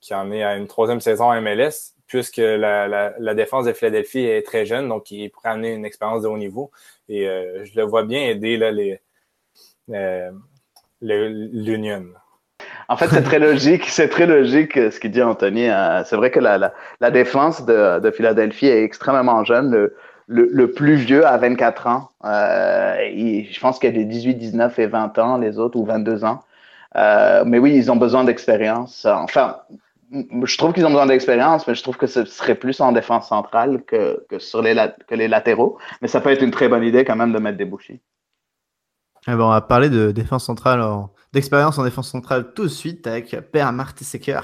qui 0.00 0.14
en 0.14 0.30
est 0.30 0.44
à 0.44 0.56
une 0.56 0.68
troisième 0.68 1.00
saison 1.00 1.32
MLS, 1.40 1.94
puisque 2.06 2.36
la, 2.36 2.86
la, 3.18 3.34
défense 3.34 3.64
de 3.66 3.72
Philadelphie 3.72 4.20
est 4.20 4.46
très 4.46 4.64
jeune, 4.66 4.88
donc 4.88 5.10
il 5.10 5.28
pourrait 5.30 5.48
amener 5.50 5.74
une 5.74 5.84
expérience 5.84 6.22
de 6.22 6.28
haut 6.28 6.38
niveau. 6.38 6.70
Et 7.08 7.24
je 7.24 7.76
le 7.76 7.82
vois 7.82 8.04
bien 8.04 8.28
aider 8.28 8.56
là, 8.56 8.70
les 8.70 9.00
l'Union. 11.00 12.06
En 12.88 12.96
fait, 12.96 13.08
c'est 13.08 13.22
très 13.22 13.38
logique. 13.38 13.84
C'est 13.88 14.08
très 14.08 14.26
logique 14.26 14.76
euh, 14.76 14.90
ce 14.90 15.00
qu'il 15.00 15.10
dit 15.10 15.22
Anthony. 15.22 15.68
Euh, 15.68 16.04
c'est 16.04 16.16
vrai 16.16 16.30
que 16.30 16.40
la, 16.40 16.72
défense 17.10 17.64
de, 17.66 18.00
de, 18.00 18.10
Philadelphie 18.10 18.66
est 18.66 18.82
extrêmement 18.82 19.44
jeune. 19.44 19.90
Le, 20.28 20.72
plus 20.72 20.94
vieux 20.94 21.26
a 21.26 21.36
24 21.36 21.86
ans. 21.86 22.08
Euh, 22.24 22.96
je 23.50 23.60
pense 23.60 23.78
qu'il 23.78 23.90
y 23.90 23.92
a 23.92 23.96
des 23.96 24.04
18, 24.04 24.34
19 24.34 24.78
et 24.78 24.86
20 24.86 25.18
ans, 25.18 25.38
les 25.38 25.58
autres, 25.58 25.78
ou 25.78 25.84
22 25.84 26.24
ans. 26.24 26.42
Euh, 26.96 27.44
mais 27.46 27.58
oui, 27.58 27.74
ils 27.76 27.90
ont 27.90 27.96
besoin 27.96 28.24
d'expérience. 28.24 29.04
Enfin, 29.04 29.58
je 30.12 30.56
trouve 30.56 30.72
qu'ils 30.72 30.84
ont 30.86 30.90
besoin 30.90 31.06
d'expérience, 31.06 31.66
mais 31.66 31.74
je 31.74 31.82
trouve 31.82 31.96
que 31.96 32.06
ce 32.06 32.24
serait 32.24 32.54
plus 32.54 32.80
en 32.80 32.92
défense 32.92 33.28
centrale 33.28 33.82
que, 33.84 34.24
sur 34.38 34.62
les, 34.62 34.74
latéraux. 34.74 35.78
Mais 36.02 36.08
ça 36.08 36.20
peut 36.20 36.30
être 36.30 36.42
une 36.42 36.50
très 36.50 36.68
bonne 36.68 36.84
idée 36.84 37.04
quand 37.04 37.16
même 37.16 37.32
de 37.32 37.38
mettre 37.38 37.58
des 37.58 37.64
bouchées. 37.64 38.00
Ah 39.28 39.34
on 39.34 39.48
va 39.48 39.60
parler 39.60 39.90
de 39.90 40.12
défense 40.12 40.44
centrale, 40.44 40.84
d'expérience 41.32 41.78
en 41.78 41.84
défense 41.84 42.08
centrale 42.08 42.52
tout 42.54 42.64
de 42.64 42.68
suite 42.68 43.08
avec 43.08 43.36
Per 43.50 43.72
Martisecker, 43.72 44.40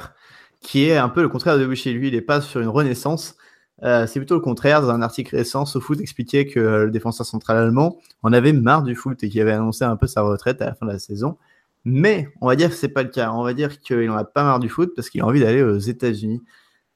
qui 0.61 0.87
est 0.87 0.97
un 0.97 1.09
peu 1.09 1.23
le 1.23 1.29
contraire 1.29 1.57
de 1.57 1.65
Boucher. 1.65 1.93
Lui, 1.93 2.09
il 2.09 2.15
n'est 2.15 2.21
pas 2.21 2.41
sur 2.41 2.61
une 2.61 2.69
renaissance. 2.69 3.37
Euh, 3.85 4.09
c'est 4.09 4.19
plutôt 4.19 4.35
le 4.35 4.41
contraire. 4.41 4.83
Dans 4.83 4.91
un 4.91 5.01
article 5.01 5.37
récent, 5.37 5.67
SoFoot 5.67 6.01
expliquait 6.01 6.47
que 6.47 6.59
le 6.59 6.91
défenseur 6.91 7.25
central 7.25 7.59
allemand 7.59 7.99
en 8.25 8.33
avait 8.33 8.53
marre 8.53 8.83
du 8.83 8.97
foot 8.97 9.23
et 9.23 9.29
qu'il 9.29 9.41
avait 9.41 9.53
annoncé 9.53 9.85
un 9.85 9.97
peu 9.97 10.09
sa 10.09 10.23
retraite 10.23 10.61
à 10.63 10.67
la 10.67 10.75
fin 10.75 10.87
de 10.87 10.93
la 10.93 10.99
saison. 10.99 11.37
Mais 11.85 12.29
on 12.41 12.49
va 12.49 12.57
dire 12.57 12.69
que 12.71 12.75
c'est 12.75 12.89
pas 12.89 13.05
le 13.05 13.09
cas. 13.09 13.31
On 13.33 13.45
va 13.45 13.55
dire 13.55 13.81
qu'il 13.81 14.07
n'en 14.07 14.17
a 14.17 14.25
pas 14.25 14.43
marre 14.43 14.61
du 14.61 14.69
foot 14.69 14.93
parce 14.97 15.11
qu'il 15.11 15.21
a 15.21 15.27
envie 15.27 15.41
d'aller 15.41 15.63
aux 15.63 15.79
États-Unis. 15.79 16.43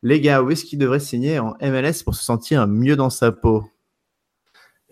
Les 0.02 0.20
gars, 0.20 0.42
où 0.42 0.50
est-ce 0.50 0.64
qu'il 0.64 0.78
devrait 0.80 1.00
signer 1.00 1.38
en 1.38 1.56
MLS 1.62 2.02
pour 2.04 2.16
se 2.16 2.24
sentir 2.24 2.66
mieux 2.66 2.96
dans 2.96 3.10
sa 3.10 3.30
peau? 3.32 3.64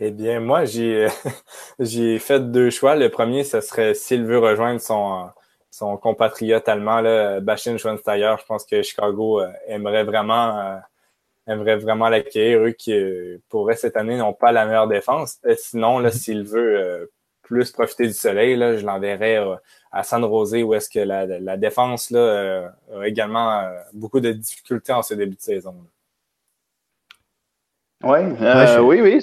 Eh 0.07 0.11
bien, 0.11 0.38
moi, 0.38 0.66
j'ai 0.66 1.09
j'ai 1.78 2.18
fait 2.18 2.40
deux 2.40 2.68
choix. 2.70 2.94
Le 2.94 3.09
premier, 3.09 3.42
ce 3.42 3.61
serait 3.62 3.94
s'il 3.94 4.24
veut 4.24 4.38
rejoindre 4.38 4.80
son, 4.80 5.30
son 5.70 5.96
compatriote 5.96 6.68
allemand, 6.68 7.00
là, 7.00 7.40
Bachin 7.40 7.78
Schweinsteiger. 7.78 8.34
Je 8.38 8.44
pense 8.44 8.66
que 8.66 8.82
Chicago 8.82 9.40
euh, 9.40 9.50
aimerait 9.66 10.05
vraiment 10.05 10.59
euh, 10.59 10.76
aimerait 11.46 11.76
vraiment 11.76 12.11
l'accueillir. 12.11 12.61
Eux 12.61 12.72
qui, 12.72 12.92
euh, 12.92 13.38
pourraient 13.48 13.76
cette 13.76 13.96
année, 13.96 14.18
n'ont 14.18 14.34
pas 14.34 14.52
la 14.52 14.66
meilleure 14.66 14.88
défense. 14.88 15.38
sinon, 15.57 15.98
là, 16.00 16.11
s'il 16.11 16.44
veut 16.44 17.11
plus 17.42 17.70
profiter 17.70 18.07
du 18.07 18.12
soleil, 18.14 18.57
là, 18.57 18.76
je 18.76 18.84
l'enverrais 18.84 19.38
à 19.90 20.02
San 20.02 20.22
Jose 20.22 20.55
où 20.55 20.74
est-ce 20.74 20.90
que 20.90 21.00
la, 21.00 21.26
la 21.26 21.57
défense 21.57 22.11
là, 22.11 22.72
a 22.94 23.07
également 23.07 23.70
beaucoup 23.94 24.20
de 24.20 24.32
difficultés 24.32 24.92
en 24.92 25.02
ce 25.02 25.14
début 25.14 25.36
de 25.36 25.40
saison. 25.40 25.74
Ouais, 28.02 28.24
oui, 28.80 29.00
oui. 29.00 29.20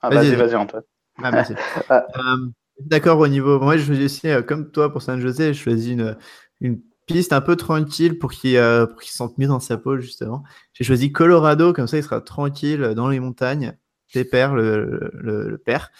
Ah, 0.00 0.10
vas-y, 0.10 0.34
vas-y, 0.34 0.54
Antoine. 0.54 0.82
Ah, 1.20 1.32
merci. 1.32 1.54
Euh, 1.90 2.46
d'accord, 2.78 3.18
au 3.18 3.26
niveau. 3.26 3.58
Moi, 3.58 3.76
je 3.76 3.84
choisis 3.84 4.04
aussi, 4.04 4.28
euh, 4.28 4.40
comme 4.42 4.70
toi, 4.70 4.92
pour 4.92 5.02
San 5.02 5.20
José, 5.20 5.52
je 5.52 5.60
choisis 5.60 5.92
une, 5.92 6.16
une 6.60 6.80
piste 7.06 7.32
un 7.32 7.40
peu 7.40 7.56
tranquille 7.56 8.20
pour 8.20 8.30
qu'il 8.30 8.56
euh, 8.56 8.86
se 9.00 9.16
sente 9.16 9.36
mieux 9.36 9.48
dans 9.48 9.58
sa 9.58 9.78
peau, 9.78 9.98
justement. 9.98 10.44
J'ai 10.74 10.84
choisi 10.84 11.10
Colorado, 11.10 11.72
comme 11.72 11.88
ça, 11.88 11.96
il 11.96 12.04
sera 12.04 12.20
tranquille 12.20 12.92
dans 12.94 13.08
les 13.08 13.18
montagnes. 13.18 13.76
Pépère, 14.14 14.54
le, 14.54 15.10
le, 15.12 15.50
le 15.50 15.58
père. 15.58 15.90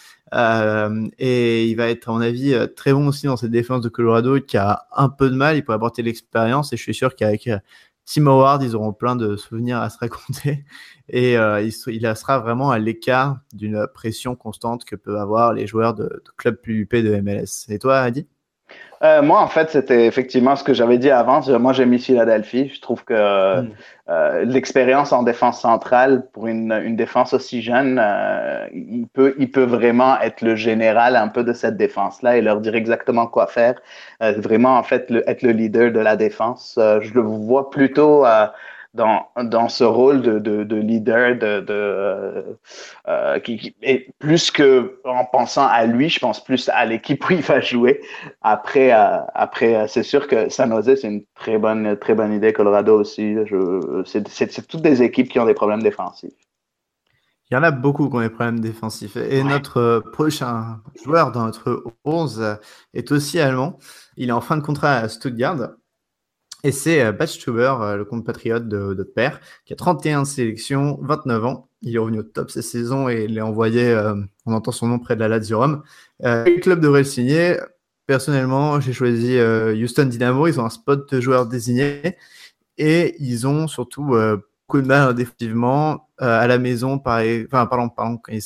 et 1.19 1.67
il 1.67 1.75
va 1.75 1.89
être, 1.89 2.09
à 2.09 2.13
mon 2.13 2.21
avis, 2.21 2.55
très 2.75 2.93
bon 2.93 3.07
aussi 3.07 3.27
dans 3.27 3.37
cette 3.37 3.51
défense 3.51 3.81
de 3.81 3.89
Colorado 3.89 4.39
qui 4.39 4.57
a 4.57 4.87
un 4.95 5.09
peu 5.09 5.29
de 5.29 5.35
mal. 5.35 5.57
Il 5.57 5.63
peut 5.63 5.73
apporter 5.73 6.01
l'expérience 6.01 6.73
et 6.73 6.77
je 6.77 6.81
suis 6.81 6.95
sûr 6.95 7.15
qu'avec 7.15 7.47
Tim 8.11 8.25
Howard, 8.25 8.63
ils 8.63 8.75
auront 8.75 8.91
plein 8.91 9.15
de 9.15 9.35
souvenirs 9.35 9.77
à 9.77 9.91
se 9.91 9.99
raconter 9.99 10.65
et 11.09 11.37
euh, 11.37 11.61
il, 11.61 11.71
sera 11.71 12.39
vraiment 12.39 12.71
à 12.71 12.79
l'écart 12.79 13.39
d'une 13.53 13.85
pression 13.93 14.35
constante 14.35 14.83
que 14.83 14.95
peuvent 14.95 15.15
avoir 15.15 15.53
les 15.53 15.67
joueurs 15.67 15.93
de, 15.93 16.05
de 16.05 16.31
clubs 16.35 16.55
plus 16.55 16.87
de 16.87 17.21
MLS. 17.21 17.67
Et 17.69 17.77
toi, 17.77 17.99
Adi? 17.99 18.27
Euh, 19.01 19.21
moi, 19.21 19.39
en 19.39 19.47
fait, 19.47 19.69
c'était 19.69 20.05
effectivement 20.07 20.55
ce 20.57 20.63
que 20.63 20.73
j'avais 20.73 20.97
dit 20.97 21.09
avant. 21.09 21.41
Moi, 21.57 21.71
j'ai 21.71 21.85
mis 21.85 21.99
Philadelphie. 21.99 22.69
Je 22.73 22.81
trouve 22.81 23.03
que 23.05 23.61
hmm. 23.61 23.69
euh, 24.09 24.43
l'expérience 24.43 25.13
en 25.13 25.23
défense 25.23 25.61
centrale 25.61 26.27
pour 26.33 26.47
une, 26.47 26.73
une 26.73 26.97
défense 26.97 27.33
aussi 27.33 27.61
jeune, 27.61 27.99
euh, 28.01 28.65
il, 28.73 29.07
peut, 29.07 29.35
il 29.39 29.51
peut 29.51 29.63
vraiment 29.63 30.19
être 30.19 30.41
le 30.41 30.55
général 30.55 31.15
un 31.15 31.29
peu 31.29 31.43
de 31.45 31.53
cette 31.53 31.77
défense-là 31.77 32.37
et 32.37 32.41
leur 32.41 32.59
dire 32.59 32.75
exactement 32.75 33.27
quoi 33.27 33.47
faire. 33.47 33.75
Vraiment, 34.19 34.77
en 34.77 34.83
fait, 34.83 35.09
le, 35.09 35.27
être 35.29 35.43
le 35.43 35.51
leader 35.51 35.91
de 35.91 35.99
la 35.99 36.17
défense. 36.17 36.77
Je 36.77 37.13
le 37.13 37.21
vois 37.21 37.69
plutôt 37.69 38.25
dans, 38.93 39.27
dans 39.43 39.69
ce 39.69 39.83
rôle 39.83 40.21
de, 40.21 40.39
de, 40.39 40.63
de 40.63 40.75
leader, 40.75 41.35
de, 41.35 41.59
de 41.61 41.73
euh, 41.73 42.41
euh, 43.07 43.39
qui, 43.39 43.75
et 43.83 44.11
plus 44.17 44.49
que 44.49 44.99
en 45.05 45.25
pensant 45.25 45.67
à 45.67 45.85
lui, 45.85 46.09
je 46.09 46.19
pense 46.19 46.43
plus 46.43 46.69
à 46.69 46.85
l'équipe 46.85 47.23
où 47.29 47.33
il 47.33 47.41
va 47.41 47.61
jouer. 47.61 48.01
Après, 48.41 48.91
euh, 48.91 49.19
après, 49.35 49.87
c'est 49.87 50.03
sûr 50.03 50.27
que 50.27 50.49
San 50.49 50.71
Jose 50.71 50.99
c'est 51.01 51.07
une 51.07 51.23
très 51.35 51.57
bonne, 51.57 51.97
très 51.97 52.15
bonne 52.15 52.33
idée. 52.33 52.51
Colorado 52.53 52.99
aussi. 52.99 53.35
C'est 54.05 54.67
toutes 54.67 54.81
des 54.81 55.03
équipes 55.03 55.29
qui 55.29 55.39
ont 55.39 55.45
des 55.45 55.53
problèmes 55.53 55.83
défensifs. 55.83 56.33
Il 57.51 57.55
y 57.55 57.57
en 57.57 57.63
a 57.63 57.71
beaucoup 57.71 58.09
qui 58.09 58.15
ont 58.15 58.21
des 58.21 58.29
problèmes 58.29 58.59
défensifs. 58.59 59.17
Et 59.17 59.43
notre 59.43 60.03
prochain 60.13 60.81
joueur 61.03 61.31
dans 61.31 61.45
notre 61.45 61.83
11 62.05 62.57
est 62.93 63.11
aussi 63.11 63.39
allemand. 63.39 63.79
Il 64.17 64.29
est 64.29 64.33
en 64.33 64.41
fin 64.41 64.55
de 64.57 64.61
contrat 64.61 64.97
à 64.97 65.09
Stuttgart. 65.09 65.69
Et 66.63 66.71
c'est 66.71 67.01
euh, 67.03 67.11
Batchtuber, 67.11 67.73
euh, 67.81 67.95
le 67.95 68.05
compatriote 68.05 68.67
de, 68.67 68.93
de 68.93 69.03
père, 69.03 69.39
qui 69.65 69.73
a 69.73 69.75
31 69.75 70.25
sélections, 70.25 70.99
29 71.01 71.45
ans. 71.45 71.69
Il 71.81 71.95
est 71.95 71.99
revenu 71.99 72.19
au 72.19 72.23
top 72.23 72.51
cette 72.51 72.63
saison 72.63 73.07
et 73.07 73.23
il 73.23 73.37
est 73.37 73.41
envoyé, 73.41 73.89
euh, 73.89 74.15
on 74.45 74.53
entend 74.53 74.71
son 74.71 74.87
nom 74.87 74.99
près 74.99 75.15
de 75.15 75.21
la 75.21 75.29
Lazio 75.29 75.59
Rome. 75.59 75.83
le 76.19 76.59
club 76.59 76.81
devrait 76.81 76.99
le 76.99 77.05
signer. 77.05 77.57
Personnellement, 78.05 78.81
j'ai 78.81 78.91
choisi 78.91 79.39
Houston 79.39 80.05
Dynamo. 80.05 80.47
Ils 80.47 80.59
ont 80.59 80.65
un 80.65 80.69
spot 80.69 81.13
de 81.13 81.21
joueurs 81.21 81.45
désignés 81.45 82.17
et 82.77 83.15
ils 83.19 83.47
ont 83.47 83.67
surtout 83.67 84.03
beaucoup 84.03 84.81
de 84.81 84.87
mal 84.87 85.13
définitivement 85.13 86.09
à 86.17 86.47
la 86.47 86.57
maison, 86.57 86.99
par, 86.99 87.21
enfin, 87.45 87.67
pardon, 87.67 87.87
pardon 87.89 88.17
quand, 88.17 88.33
ils 88.33 88.41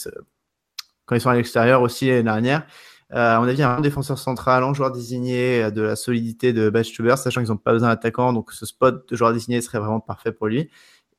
quand 1.05 1.15
ils 1.15 1.21
sont 1.21 1.29
à 1.29 1.35
l'extérieur 1.35 1.81
aussi 1.81 2.09
l'année 2.09 2.23
dernière. 2.23 2.67
Euh, 3.13 3.37
on 3.37 3.43
a 3.43 3.53
vu 3.53 3.61
un 3.61 3.79
défenseur 3.81 4.17
central, 4.17 4.63
un 4.63 4.73
joueur 4.73 4.91
désigné, 4.91 5.63
euh, 5.63 5.71
de 5.71 5.81
la 5.81 5.95
solidité 5.95 6.51
de 6.51 6.69
Batchtuber, 6.69 7.15
sachant 7.17 7.41
qu'ils 7.41 7.51
n'ont 7.51 7.57
pas 7.57 7.73
besoin 7.73 7.89
d'attaquant, 7.89 8.33
donc 8.33 8.51
ce 8.51 8.65
spot 8.65 9.07
de 9.09 9.15
joueur 9.15 9.33
désigné 9.33 9.61
serait 9.61 9.79
vraiment 9.79 9.99
parfait 9.99 10.31
pour 10.31 10.47
lui. 10.47 10.69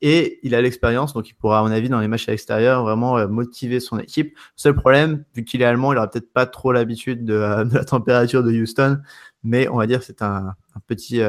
Et 0.03 0.41
il 0.43 0.55
a 0.57 0.61
l'expérience, 0.61 1.15
donc 1.15 1.29
il 1.31 1.35
pourra, 1.35 1.61
à 1.61 1.63
mon 1.63 1.71
avis, 1.71 1.89
dans 1.89 2.01
les 2.01 2.09
matchs 2.09 2.29
à 2.29 2.33
l'extérieur, 2.33 2.83
vraiment 2.83 3.17
euh, 3.17 3.29
motiver 3.29 3.79
son 3.79 3.99
équipe. 3.99 4.37
Seul 4.57 4.75
problème, 4.75 5.25
vu 5.35 5.45
qu'il 5.45 5.63
est 5.63 5.65
allemand, 5.65 5.93
il 5.93 5.95
n'aura 5.95 6.11
peut-être 6.11 6.33
pas 6.33 6.47
trop 6.47 6.73
l'habitude 6.73 7.25
de, 7.27 7.35
la 7.35 7.85
température 7.85 8.43
de 8.43 8.51
Houston, 8.51 8.99
mais 9.45 9.69
on 9.69 9.77
va 9.77 9.87
dire 9.87 10.01
que 10.01 10.05
c'est 10.05 10.23
un, 10.23 10.55
petit 10.89 11.21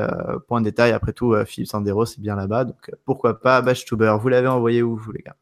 point 0.47 0.59
de 0.61 0.65
détail. 0.65 0.91
Après 0.91 1.13
tout, 1.13 1.35
Philippe 1.45 1.69
Sandero, 1.69 2.05
c'est 2.05 2.19
bien 2.19 2.35
là-bas, 2.35 2.65
donc 2.65 2.91
pourquoi 3.05 3.39
pas 3.39 3.61
Batchtuber. 3.61 4.17
Vous 4.19 4.29
l'avez 4.29 4.47
envoyé 4.47 4.81
où, 4.81 4.97
vous, 4.97 5.11
les 5.11 5.21
gars? 5.21 5.35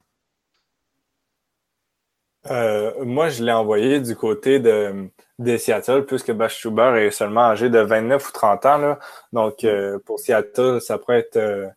Euh, 2.52 3.06
moi, 3.06 3.30
je 3.30 3.44
l'ai 3.44 3.52
envoyé 3.52 4.00
du 4.02 4.16
côté 4.16 4.60
de, 4.60 5.10
de 5.40 5.58
Seattle, 5.58 6.06
puisque 6.06 6.34
Schuber 6.50 6.98
est 6.98 7.12
seulement 7.12 7.46
âgé 7.46 7.70
de 7.70 7.80
29 7.80 8.28
ou 8.28 8.32
30 8.32 8.66
ans. 8.66 8.78
Là. 8.78 9.00
Donc, 9.32 9.64
euh, 9.64 10.00
pour 10.06 10.20
Seattle, 10.20 10.82
ça 10.82 10.98
pourrait 10.98 11.20
être... 11.20 11.38
Euh, 11.38 11.68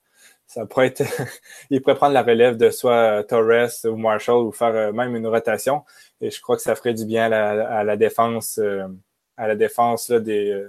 ça 0.46 0.66
pourrait 0.66 0.88
être... 0.88 1.02
il 1.70 1.82
pourrait 1.82 1.96
prendre 1.96 2.14
la 2.14 2.22
relève 2.22 2.56
de 2.56 2.70
soit 2.70 3.22
Torres 3.24 3.68
ou 3.84 3.96
Marshall 3.96 4.44
ou 4.44 4.52
faire 4.52 4.92
même 4.92 5.14
une 5.14 5.26
rotation. 5.26 5.84
Et 6.20 6.30
je 6.30 6.40
crois 6.40 6.56
que 6.56 6.62
ça 6.62 6.74
ferait 6.74 6.94
du 6.94 7.04
bien 7.04 7.30
à 7.30 7.84
la, 7.84 7.96
défense 7.96 8.60
à 9.36 9.48
la 9.48 9.54
défense 9.54 10.08
là, 10.08 10.18
des, 10.18 10.64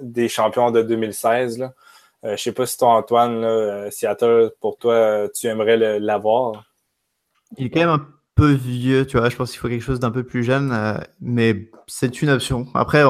des 0.00 0.28
champions 0.28 0.70
de 0.70 0.82
2016. 0.82 1.58
Là. 1.58 1.74
je 2.24 2.36
sais 2.36 2.52
pas 2.52 2.66
si 2.66 2.76
toi, 2.76 2.96
Antoine, 2.96 3.40
là, 3.42 3.90
Seattle, 3.90 4.50
pour 4.60 4.78
toi, 4.78 5.28
tu 5.34 5.46
aimerais 5.46 6.00
l'avoir. 6.00 6.64
Il 7.58 7.66
est 7.66 7.70
quand 7.70 7.80
même 7.80 7.90
un 7.90 8.06
peu 8.34 8.52
vieux, 8.52 9.06
tu 9.06 9.18
vois. 9.18 9.28
Je 9.28 9.36
pense 9.36 9.50
qu'il 9.50 9.60
faut 9.60 9.68
quelque 9.68 9.82
chose 9.82 10.00
d'un 10.00 10.10
peu 10.10 10.24
plus 10.24 10.44
jeune, 10.44 10.72
euh, 10.72 10.94
mais 11.20 11.70
c'est 11.86 12.22
une 12.22 12.30
option. 12.30 12.66
Après, 12.74 13.02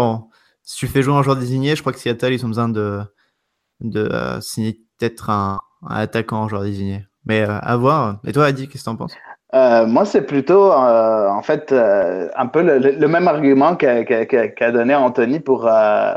si 0.62 0.76
tu 0.76 0.86
fais 0.86 1.02
jouer 1.02 1.14
un 1.14 1.22
joueur 1.22 1.36
désigné, 1.36 1.76
je 1.76 1.80
crois 1.80 1.92
que 1.92 1.98
Seattle, 1.98 2.32
ils 2.32 2.44
ont 2.44 2.48
besoin 2.48 2.68
de, 2.68 3.00
de 3.80 4.00
euh, 4.00 4.40
signer 4.40 4.80
peut-être 4.98 5.30
un, 5.30 5.60
attaquant 5.88 6.42
en 6.42 6.48
joueur 6.48 6.62
désigné. 6.62 7.06
Mais 7.24 7.42
euh, 7.42 7.58
à 7.60 7.76
voir. 7.76 8.18
Et 8.26 8.32
toi, 8.32 8.46
Adi, 8.46 8.68
qu'est-ce 8.68 8.84
que 8.84 8.90
tu 8.90 8.94
en 8.94 8.96
penses 8.96 9.16
moi, 9.54 10.06
c'est 10.06 10.22
plutôt, 10.22 10.72
en 10.72 11.42
fait, 11.42 11.72
un 11.74 12.46
peu 12.46 12.62
le, 12.62 13.06
même 13.06 13.28
argument 13.28 13.76
qu'a 13.76 14.72
donné 14.72 14.94
Anthony 14.94 15.40
pour, 15.40 15.70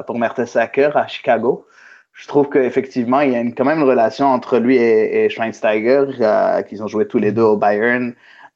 pour 0.08 0.18
Mertesacker 0.18 0.92
à 0.96 1.06
Chicago. 1.08 1.68
je 2.16 2.28
trouve 2.28 2.50
qu'effectivement, 2.50 3.20
il 3.20 3.34
y 3.34 3.36
a 3.36 3.42
une, 3.42 3.54
quand 3.54 3.66
même 3.66 3.80
une 3.80 3.88
relation 3.88 4.28
entre 4.28 4.58
lui 4.58 4.78
et, 4.78 5.30
Schweinsteiger, 5.30 6.06
euh, 6.22 6.62
qu'ils 6.62 6.82
ont 6.82 6.88
joué 6.88 7.08
tous 7.08 7.18
les 7.18 7.34
deux 7.34 7.42
au 7.42 7.58
Bayern, 7.58 8.14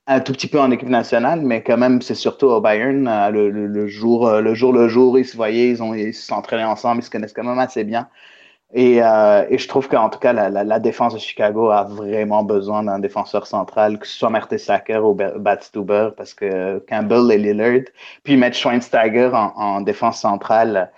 un 0.09 0.19
tout 0.19 0.33
petit 0.33 0.47
peu 0.47 0.59
en 0.59 0.71
équipe 0.71 0.89
nationale, 0.89 1.41
mais 1.41 1.61
quand 1.63 1.77
même, 1.77 2.01
c'est 2.01 2.15
surtout 2.15 2.47
au 2.47 2.59
Bayern. 2.59 3.07
Euh, 3.07 3.29
le, 3.29 3.87
jour, 3.87 4.27
euh, 4.27 4.41
le 4.41 4.53
jour 4.55 4.73
le 4.73 4.87
jour, 4.87 5.17
ils 5.19 5.25
se 5.25 5.37
voyaient, 5.37 5.69
ils, 5.69 5.83
ont, 5.83 5.93
ils 5.93 6.13
s'entraînaient 6.13 6.63
ensemble, 6.63 7.01
ils 7.01 7.05
se 7.05 7.11
connaissent 7.11 7.33
quand 7.33 7.43
même 7.43 7.59
assez 7.59 7.83
bien. 7.83 8.09
Et, 8.73 8.97
et 8.97 9.57
je 9.57 9.67
trouve 9.67 9.87
qu'en 9.87 10.09
tout 10.09 10.19
cas, 10.19 10.31
la, 10.31 10.49
la, 10.49 10.79
défense 10.79 11.15
de 11.15 11.19
Chicago 11.19 11.71
a 11.71 11.85
vraiment 11.85 12.43
besoin 12.43 12.83
d'un 12.83 12.99
défenseur 12.99 13.47
central, 13.47 13.97
que 13.97 14.05
ce 14.05 14.15
soit 14.15 14.29
Mertesacker 14.29 14.99
ou 14.99 15.15
Batstuber, 15.15 16.09
parce 16.15 16.35
que 16.35 16.77
Campbell 16.87 17.31
et 17.31 17.39
Lillard, 17.39 17.85
puis 18.23 18.37
mettre 18.37 18.55
Schweinsteiger 18.55 19.31
en, 19.33 19.53
en 19.55 19.81
défense 19.81 20.21
centrale, 20.21 20.91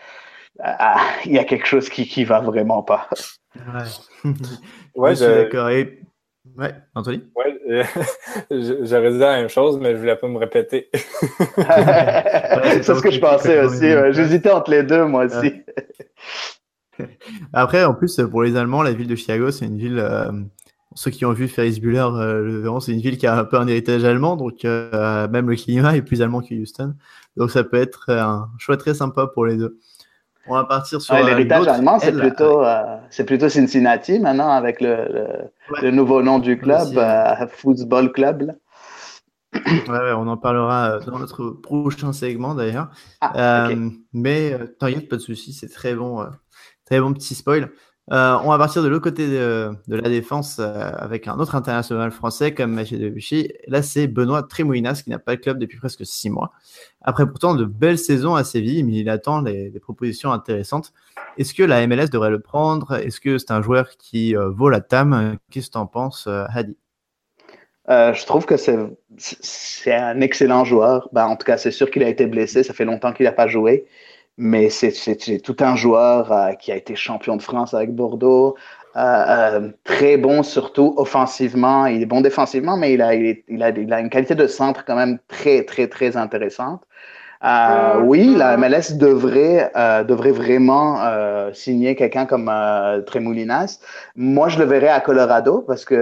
ah, 0.60 1.00
il 1.26 1.32
y 1.32 1.40
a 1.40 1.46
quelque 1.46 1.66
chose 1.66 1.90
qui 1.90 2.06
qui 2.08 2.26
va 2.26 2.42
vraiment 2.42 2.84
pas. 2.84 3.08
Ouais, 3.56 4.34
ouais 4.96 5.16
je 5.16 5.24
suis 5.24 5.34
d'accord. 5.34 5.70
Ouais, 6.58 6.74
Anthony? 6.96 7.24
Ouais, 7.36 7.60
euh, 7.70 7.84
j'aurais 8.84 9.12
dit 9.12 9.20
la 9.20 9.38
même 9.38 9.50
chose, 9.50 9.80
mais 9.80 9.94
je 9.94 9.98
voulais 10.00 10.16
pas 10.16 10.28
me 10.28 10.38
répéter. 10.38 10.90
c'est 10.94 11.04
ce 12.84 13.02
que 13.02 13.12
je 13.12 13.20
pensais 13.20 13.64
aussi. 13.64 14.14
J'hésitais 14.14 14.52
entre 14.52 14.72
les 14.72 14.84
deux, 14.84 15.06
moi 15.06 15.26
aussi. 15.26 15.54
Après, 17.54 17.84
en 17.84 17.94
plus, 17.94 18.20
pour 18.30 18.44
les 18.44 18.56
Allemands, 18.56 18.84
la 18.84 18.94
ville 18.94 19.08
de 19.08 19.16
Chicago, 19.16 19.52
c'est 19.52 19.66
une 19.66 19.78
ville. 19.78 20.00
Euh, 20.00 20.32
ceux 20.94 21.10
qui 21.10 21.24
ont 21.24 21.32
vu 21.32 21.48
Ferris 21.48 21.80
Bueller 21.80 22.00
euh, 22.00 22.42
le 22.42 22.60
verront, 22.60 22.82
c'est 22.82 22.92
une 22.92 23.00
ville 23.00 23.18
qui 23.18 23.26
a 23.26 23.38
un 23.38 23.46
peu 23.46 23.58
un 23.58 23.68
héritage 23.68 24.04
allemand, 24.04 24.36
donc 24.36 24.64
même 24.66 25.50
le 25.50 25.56
climat 25.56 25.96
est 25.96 26.02
plus 26.02 26.22
allemand 26.22 26.42
que 26.42 26.54
Houston. 26.54 26.96
Donc 27.38 27.50
ça 27.52 27.64
peut 27.64 27.78
être 27.78 28.10
un 28.10 28.50
choix 28.58 28.76
très 28.76 28.94
sympa 28.94 29.28
pour 29.28 29.46
les 29.46 29.56
deux. 29.56 29.80
On 30.48 30.56
va 30.56 30.64
partir 30.64 31.02
sur. 31.02 31.16
L'héritage 31.16 31.68
allemand, 31.68 32.00
c'est 32.00 32.12
plutôt, 32.12 32.64
euh, 32.64 32.98
c'est 33.10 33.26
plutôt 33.26 33.50
Cincinnati 33.50 34.20
maintenant 34.20 34.50
avec 34.50 34.82
le, 34.82 35.50
le, 35.82 35.92
nouveau 35.92 36.22
nom 36.22 36.40
du 36.40 36.58
club, 36.58 36.98
euh, 36.98 37.48
Football 37.48 38.12
Club. 38.12 38.56
Ouais, 39.54 40.14
on 40.16 40.28
en 40.28 40.38
parlera 40.38 40.92
euh, 40.92 41.00
dans 41.02 41.20
notre 41.20 41.50
prochain 41.50 42.14
segment 42.14 42.56
d'ailleurs. 42.56 42.90
Ah, 43.20 43.70
mais 44.14 44.58
t'inquiète, 44.80 45.10
pas 45.10 45.18
de 45.18 45.22
souci, 45.22 45.54
c'est 45.54 45.70
très 45.70 45.94
bon, 45.94 46.26
très 46.86 47.00
bon 47.00 47.14
petit 47.14 47.36
spoil. 47.36 47.70
Euh, 48.10 48.36
on 48.44 48.50
va 48.50 48.58
partir 48.58 48.82
de 48.82 48.88
l'autre 48.88 49.04
côté 49.04 49.28
de, 49.28 49.72
la 49.88 50.10
défense 50.10 50.58
euh, 50.60 50.92
avec 50.98 51.28
un 51.28 51.38
autre 51.38 51.56
international 51.56 52.12
français 52.12 52.54
comme 52.54 52.74
Mathieu 52.74 52.98
Debuchy. 52.98 53.54
Là, 53.68 53.84
c'est 53.84 54.08
Benoît 54.08 54.44
Trémoulinas 54.44 55.02
qui 55.04 55.12
n'a 55.12 55.20
pas 55.20 55.36
de 55.36 55.42
club 55.42 55.60
depuis 55.60 55.78
presque 55.78 56.06
six 56.06 56.30
mois. 56.30 56.52
Après 57.02 57.28
pourtant 57.28 57.54
de 57.54 57.64
belles 57.64 58.00
saisons 58.00 58.36
à 58.36 58.44
Séville, 58.44 58.84
mais 58.84 58.94
il 58.94 59.10
attend 59.10 59.44
des, 59.44 59.72
propositions 59.82 60.32
intéressantes. 60.32 60.94
Est-ce 61.38 61.54
que 61.54 61.64
la 61.64 61.86
MLS 61.88 62.10
devrait 62.10 62.32
le 62.32 62.40
prendre? 62.40 62.96
Est-ce 62.96 63.22
que 63.22 63.38
c'est 63.38 63.52
un 63.52 63.62
joueur 63.62 63.90
qui 63.98 64.36
euh, 64.36 64.50
vaut 64.50 64.70
la 64.70 64.82
TAM 64.82 65.38
Qu'est-ce 65.52 65.68
que 65.68 65.74
tu 65.74 65.78
en 65.78 65.88
penses, 65.88 66.28
Hadi? 66.28 66.76
Je 67.88 68.26
trouve 68.26 68.46
que 68.46 68.56
c'est 68.58 69.94
un 69.94 70.22
excellent 70.22 70.66
joueur. 70.66 71.10
Ben, 71.14 71.26
en 71.26 71.36
tout 71.36 71.46
cas, 71.46 71.58
c'est 71.58 71.72
sûr 71.72 71.92
qu'il 71.92 72.04
a 72.04 72.10
été 72.10 72.26
blessé. 72.26 72.64
Ça 72.64 72.74
fait 72.74 72.86
longtemps 72.86 73.12
qu'il 73.12 73.26
n'a 73.26 73.32
pas 73.32 73.48
joué 73.48 73.86
mais 74.38 74.70
c'est 74.70 75.40
tout 75.44 75.58
un 75.60 75.76
joueur 75.76 76.32
euh, 76.32 76.54
qui 76.54 76.72
a 76.72 76.76
été 76.76 76.96
champion 76.96 77.36
de 77.36 77.42
France 77.42 77.74
avec 77.74 77.94
Bordeaux, 77.94 78.56
euh, 78.96 79.00
euh, 79.00 79.70
très 79.84 80.18
bon 80.18 80.44
surtout 80.44 80.94
offensivement. 80.98 81.86
Il 81.86 82.02
est 82.02 82.06
bon 82.06 82.22
défensivement, 82.22 82.78
mais 82.78 82.94
il 82.94 83.02
a, 83.02 83.14
il, 83.14 83.64
a, 83.64 83.70
il 83.70 83.94
a 83.94 84.00
une 84.00 84.10
qualité 84.10 84.36
de 84.36 84.48
centre 84.48 84.84
quand 84.86 84.96
même 84.96 85.20
très, 85.28 85.64
très, 85.64 85.88
très 85.88 86.18
intéressante. 86.18 86.82
oui, 88.04 88.36
la 88.36 88.58
MLS 88.58 88.98
devrait, 88.98 89.72
devrait 90.08 90.32
vraiment 90.32 91.00
signer 91.54 91.96
quelqu'un 91.96 92.26
comme 92.26 92.52
Tremoulinas. 93.08 93.80
Moi, 94.16 94.50
je 94.50 94.60
le 94.60 94.66
verrais 94.66 94.90
à 94.90 95.00
Colorado 95.00 95.64
parce 95.68 95.86
que 95.86 95.98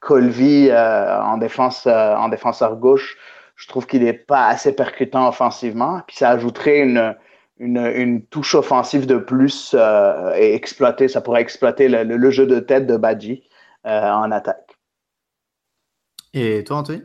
Colby 0.00 0.70
en 0.72 1.38
défense, 1.38 1.86
en 1.86 2.28
défenseur 2.28 2.76
gauche, 2.76 3.16
je 3.60 3.68
trouve 3.68 3.86
qu'il 3.86 4.02
n'est 4.02 4.14
pas 4.14 4.46
assez 4.46 4.74
percutant 4.74 5.28
offensivement. 5.28 6.00
Puis 6.06 6.16
ça 6.16 6.30
ajouterait 6.30 6.80
une, 6.80 7.14
une, 7.58 8.24
touche 8.26 8.54
offensive 8.54 9.06
de 9.06 9.18
plus 9.18 9.76
euh, 9.78 10.32
et 10.34 10.54
exploiter, 10.54 11.08
ça 11.08 11.20
pourrait 11.20 11.42
exploiter 11.42 11.88
le, 11.88 12.30
jeu 12.30 12.46
de 12.46 12.58
tête 12.58 12.86
de 12.86 12.96
Badji 12.96 13.44
euh, 13.86 14.10
en 14.10 14.32
attaque. 14.32 14.78
Et 16.32 16.64
toi, 16.64 16.78
Anthony? 16.78 17.02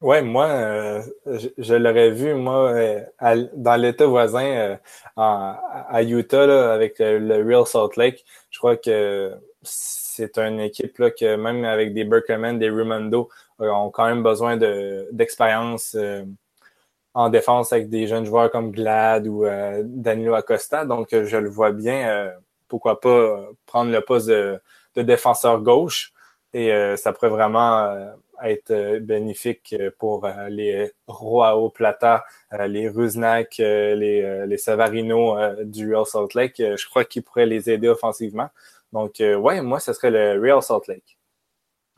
Ouais, 0.00 0.22
moi, 0.22 0.46
euh, 0.46 1.02
je, 1.58 1.74
l'aurais 1.74 2.10
vu, 2.10 2.34
moi, 2.34 2.72
dans 3.54 3.76
l'État 3.76 4.06
voisin, 4.06 4.78
à 5.16 6.02
Utah, 6.04 6.72
avec 6.72 7.00
le, 7.00 7.44
Real 7.44 7.66
Salt 7.66 7.96
Lake. 7.96 8.24
Je 8.50 8.58
crois 8.58 8.76
que 8.76 9.34
c'est 9.62 10.38
une 10.38 10.60
équipe 10.60 10.98
là, 10.98 11.10
que 11.10 11.36
même 11.36 11.64
avec 11.64 11.92
des 11.92 12.04
Berkelman, 12.04 12.58
des 12.58 12.70
Rumando, 12.70 13.28
euh, 13.28 13.49
ont 13.68 13.90
quand 13.90 14.06
même 14.06 14.22
besoin 14.22 14.56
d'expérience 15.12 15.94
euh, 15.98 16.24
en 17.14 17.28
défense 17.28 17.72
avec 17.72 17.88
des 17.88 18.06
jeunes 18.06 18.24
joueurs 18.24 18.50
comme 18.50 18.70
Glad 18.70 19.26
ou 19.26 19.44
euh, 19.44 19.82
Danilo 19.84 20.34
Acosta. 20.34 20.84
Donc, 20.84 21.08
je 21.10 21.36
le 21.36 21.48
vois 21.48 21.72
bien, 21.72 22.32
pourquoi 22.68 23.00
pas 23.00 23.48
prendre 23.66 23.90
le 23.90 24.00
poste 24.00 24.28
de, 24.28 24.60
défenseur 24.96 25.60
gauche. 25.60 26.12
Et 26.52 26.72
ça 26.96 27.12
pourrait 27.12 27.28
vraiment 27.28 28.12
être 28.42 28.98
bénéfique 28.98 29.74
pour 29.98 30.28
les 30.48 30.92
Roao 31.06 31.70
Plata, 31.70 32.24
les 32.66 32.88
Rusnak, 32.88 33.56
les, 33.58 34.46
les 34.46 34.58
Savarino 34.58 35.36
du 35.62 35.94
Real 35.94 36.06
Salt 36.06 36.34
Lake. 36.34 36.56
je 36.58 36.88
crois 36.88 37.04
qu'ils 37.04 37.22
pourraient 37.22 37.46
les 37.46 37.70
aider 37.70 37.88
offensivement. 37.88 38.48
Donc, 38.92 39.16
ouais, 39.20 39.60
moi, 39.62 39.78
ce 39.78 39.92
serait 39.92 40.10
le 40.10 40.40
Real 40.40 40.62
Salt 40.62 40.88
Lake. 40.88 41.19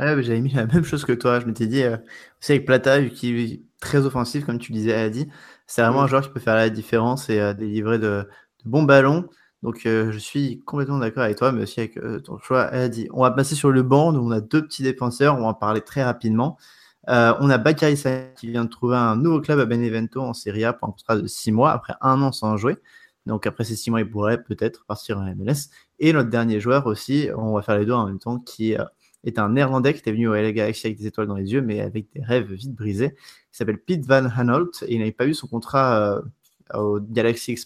Ouais, 0.00 0.22
j'avais 0.22 0.40
mis 0.40 0.52
la 0.52 0.66
même 0.72 0.84
chose 0.84 1.04
que 1.04 1.12
toi. 1.12 1.40
Je 1.40 1.46
m'étais 1.46 1.66
dit, 1.66 1.82
euh, 1.82 1.96
aussi 2.40 2.52
avec 2.52 2.66
Plata, 2.66 3.00
vu 3.00 3.10
qu'il 3.10 3.38
est 3.38 3.62
très 3.80 4.04
offensif, 4.04 4.44
comme 4.44 4.58
tu 4.58 4.72
disais, 4.72 4.94
Adi, 4.94 5.28
c'est 5.66 5.82
vraiment 5.82 6.02
un 6.02 6.06
joueur 6.06 6.22
qui 6.22 6.30
peut 6.30 6.40
faire 6.40 6.56
la 6.56 6.70
différence 6.70 7.28
et 7.30 7.40
euh, 7.40 7.54
délivrer 7.54 7.98
de, 7.98 8.28
bons 8.64 8.82
ballons. 8.82 9.28
Donc, 9.62 9.86
euh, 9.86 10.10
je 10.12 10.18
suis 10.18 10.62
complètement 10.64 10.98
d'accord 10.98 11.22
avec 11.22 11.36
toi, 11.36 11.52
mais 11.52 11.62
aussi 11.62 11.80
avec 11.80 11.98
ton 12.24 12.38
choix, 12.38 12.64
Adi. 12.64 13.08
On 13.12 13.22
va 13.22 13.30
passer 13.30 13.54
sur 13.54 13.70
le 13.70 13.82
banc. 13.82 14.14
on 14.14 14.30
a 14.32 14.40
deux 14.40 14.62
petits 14.62 14.82
défenseurs. 14.82 15.36
On 15.36 15.42
va 15.42 15.48
en 15.48 15.54
parler 15.54 15.82
très 15.82 16.02
rapidement. 16.02 16.58
on 17.06 17.50
a 17.50 17.58
Bakary 17.58 17.96
qui 18.36 18.48
vient 18.50 18.64
de 18.64 18.70
trouver 18.70 18.96
un 18.96 19.16
nouveau 19.16 19.40
club 19.40 19.60
à 19.60 19.66
Benevento 19.66 20.20
en 20.20 20.34
Serie 20.34 20.64
A 20.64 20.72
pour 20.72 20.88
un 20.88 20.92
contrat 20.92 21.16
de 21.16 21.26
six 21.26 21.52
mois 21.52 21.72
après 21.72 21.94
un 22.00 22.20
an 22.22 22.32
sans 22.32 22.56
jouer. 22.56 22.78
Donc 23.26 23.46
après 23.46 23.64
ces 23.64 23.76
six 23.76 23.90
mois, 23.90 24.00
il 24.00 24.10
pourrait 24.10 24.42
peut-être 24.42 24.84
partir 24.86 25.18
en 25.18 25.22
MLS. 25.34 25.70
Et 26.00 26.12
notre 26.12 26.30
dernier 26.30 26.58
joueur 26.58 26.86
aussi, 26.86 27.28
on 27.36 27.54
va 27.54 27.62
faire 27.62 27.78
les 27.78 27.86
deux 27.86 27.92
en 27.92 28.06
même 28.06 28.18
temps, 28.18 28.40
qui 28.40 28.72
est 28.72 28.78
un 29.36 29.50
néerlandais 29.50 29.92
qui 29.94 30.00
était 30.00 30.12
venu 30.12 30.28
au 30.28 30.34
LA 30.34 30.52
Galaxy 30.52 30.86
avec 30.86 30.98
des 30.98 31.06
étoiles 31.06 31.26
dans 31.26 31.36
les 31.36 31.52
yeux, 31.52 31.62
mais 31.62 31.80
avec 31.80 32.12
des 32.12 32.22
rêves 32.22 32.52
vite 32.52 32.74
brisés. 32.74 33.14
Il 33.16 33.56
s'appelle 33.56 33.78
Pete 33.78 34.06
Van 34.06 34.28
Hanolt 34.36 34.84
et 34.86 34.94
il 34.94 34.98
n'avait 34.98 35.12
pas 35.12 35.26
eu 35.26 35.34
son 35.34 35.46
contrat 35.46 36.16
euh, 36.16 36.22
au 36.74 37.00
Galaxy 37.00 37.56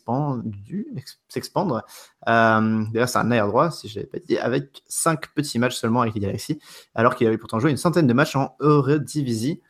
s'expandre. 1.28 1.82
Euh, 2.28 2.84
D'ailleurs, 2.92 3.08
c'est 3.08 3.18
un 3.18 3.30
air 3.30 3.46
droit, 3.46 3.70
si 3.70 3.88
je 3.88 3.96
l'avais 3.96 4.08
pas 4.08 4.18
dit, 4.18 4.38
avec 4.38 4.82
cinq 4.88 5.32
petits 5.34 5.58
matchs 5.58 5.76
seulement 5.76 6.02
avec 6.02 6.14
les 6.14 6.20
Galaxy, 6.20 6.58
alors 6.94 7.14
qu'il 7.14 7.26
avait 7.26 7.38
pourtant 7.38 7.58
joué 7.58 7.70
une 7.70 7.76
centaine 7.76 8.06
de 8.06 8.12
matchs 8.12 8.36
en 8.36 8.56
Eredivisie. 8.60 9.60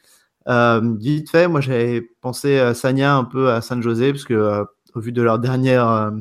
Euh, 0.49 0.97
vite 0.99 1.31
fait, 1.31 1.49
moi 1.49 1.61
j'avais 1.61 2.03
pensé 2.21 2.59
à 2.59 2.75
Sanya 2.75 3.17
un 3.17 3.25
peu 3.25 3.51
à 3.51 3.61
San 3.61 3.83
José, 3.83 4.13
parce 4.13 4.25
que 4.25 4.35
euh, 4.35 4.65
au 4.95 5.01
vu 5.01 5.13
de 5.13 5.23
leur 5.23 5.39
dernière 5.39 6.13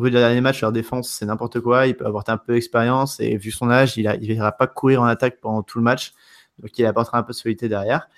vu 0.00 0.10
de 0.10 0.18
dernier 0.18 0.40
match, 0.40 0.60
leur 0.62 0.72
défense, 0.72 1.10
c'est 1.10 1.26
n'importe 1.26 1.60
quoi. 1.60 1.86
Il 1.86 1.96
peut 1.96 2.06
apporter 2.06 2.32
un 2.32 2.36
peu 2.36 2.54
d'expérience 2.54 3.20
et 3.20 3.36
vu 3.36 3.50
son 3.50 3.70
âge, 3.70 3.96
il 3.96 4.04
ne 4.08 4.34
ira 4.34 4.52
pas 4.52 4.66
courir 4.66 5.02
en 5.02 5.06
attaque 5.06 5.40
pendant 5.40 5.62
tout 5.62 5.78
le 5.78 5.84
match. 5.84 6.12
Donc, 6.58 6.78
il 6.78 6.86
apportera 6.86 7.18
un 7.18 7.22
peu 7.22 7.32
de 7.32 7.36
solidité 7.36 7.68
derrière. 7.68 8.08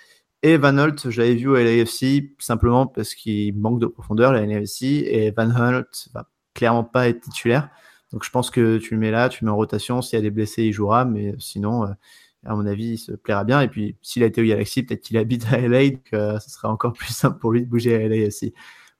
Et 0.41 0.57
Van 0.57 0.77
Holt, 0.77 1.09
je 1.09 1.21
l'avais 1.21 1.35
vu 1.35 1.47
au 1.47 1.55
LAFC 1.55 2.33
simplement 2.37 2.85
parce 2.85 3.15
qu'il 3.15 3.57
manque 3.57 3.79
de 3.79 3.85
profondeur, 3.85 4.33
la 4.33 4.45
LAFC. 4.45 4.83
Et 4.83 5.31
Van 5.31 5.49
Holt 5.49 6.09
va 6.13 6.29
clairement 6.53 6.83
pas 6.83 7.07
être 7.07 7.21
titulaire. 7.21 7.69
Donc, 8.11 8.23
je 8.23 8.29
pense 8.29 8.51
que 8.51 8.77
tu 8.77 8.93
le 8.93 8.99
mets 8.99 9.11
là, 9.11 9.29
tu 9.29 9.43
le 9.43 9.47
mets 9.47 9.53
en 9.53 9.55
rotation. 9.55 10.01
S'il 10.01 10.17
y 10.17 10.19
a 10.19 10.21
des 10.21 10.31
blessés, 10.31 10.63
il 10.63 10.73
jouera. 10.73 11.05
Mais 11.05 11.33
sinon, 11.39 11.85
euh, 11.85 11.93
à 12.45 12.55
mon 12.55 12.65
avis, 12.65 12.93
il 12.93 12.97
se 12.97 13.13
plaira 13.13 13.45
bien. 13.45 13.61
Et 13.61 13.69
puis, 13.69 13.95
s'il 14.01 14.21
a 14.23 14.25
été 14.25 14.41
au 14.41 14.45
Galaxy, 14.45 14.83
peut-être 14.83 15.01
qu'il 15.01 15.17
habite 15.17 15.45
à 15.51 15.59
LA. 15.59 15.91
Donc, 15.91 16.13
euh, 16.13 16.39
ce 16.39 16.49
sera 16.49 16.69
encore 16.69 16.93
plus 16.93 17.13
simple 17.13 17.39
pour 17.39 17.53
lui 17.53 17.61
de 17.61 17.69
bouger 17.69 17.95
à 17.95 18.07
LAFC. 18.07 18.53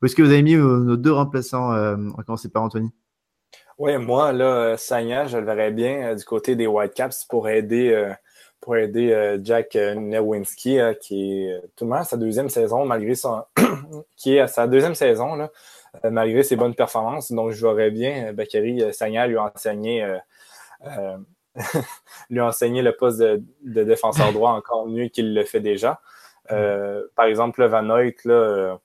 Est-ce 0.04 0.16
que 0.16 0.22
vous 0.22 0.32
avez 0.32 0.41
mis 0.41 0.56
nos 0.56 0.97
deux 0.97 1.14
remplaçants 1.14 1.72
euh, 1.74 1.95
On 1.95 2.34
va 2.34 2.49
par 2.54 2.64
Anthony? 2.64 2.89
Oui, 3.78 3.97
moi, 3.97 4.34
là, 4.34 4.76
Sanya, 4.76 5.28
je 5.28 5.38
le 5.38 5.45
verrais 5.45 5.72
bien 5.72 6.12
euh, 6.12 6.16
du 6.16 6.26
côté 6.26 6.58
des 6.58 6.68
Whitecaps 6.68 7.26
pour 7.26 7.47
aider, 7.47 7.89
euh, 7.93 8.12
pour 8.60 8.76
aider 8.76 9.38
Jack 9.43 9.76
Nowinski, 9.76 10.80
qui 11.01 11.43
est 11.43 11.62
tout 11.76 11.86
le 11.86 11.91
monde 11.91 11.99
à 11.99 12.04
sa 12.04 12.18
deuxième 12.18 12.49
saison, 12.49 12.86
malgré 12.86 13.16
son. 13.16 13.43
qui 14.18 14.36
est 14.36 14.41
à 14.41 14.47
sa 14.47 14.68
deuxième 14.68 14.95
saison, 14.95 15.36
là, 15.36 15.49
malgré 16.10 16.43
ses 16.43 16.58
bonnes 16.58 16.76
performances. 16.76 17.32
Donc, 17.32 17.51
je 17.51 17.66
verrais 17.66 17.91
bien 17.91 18.34
Bakary 18.34 18.93
Sanya 18.93 19.28
lui 19.28 19.38
enseigner. 19.38 20.18
lui 22.30 22.41
enseigner 22.41 22.82
le 22.82 22.93
poste 22.93 23.20
de, 23.20 23.84
défenseur 23.84 24.34
droit 24.34 24.51
encore 24.51 24.88
mieux 24.88 25.08
qu'il 25.08 25.34
le 25.34 25.43
fait 25.45 25.60
déjà. 25.60 26.01
par 26.47 27.26
exemple, 27.26 27.66
Van 27.66 27.89
Hoyt, 27.89 28.16
là, 28.26 28.80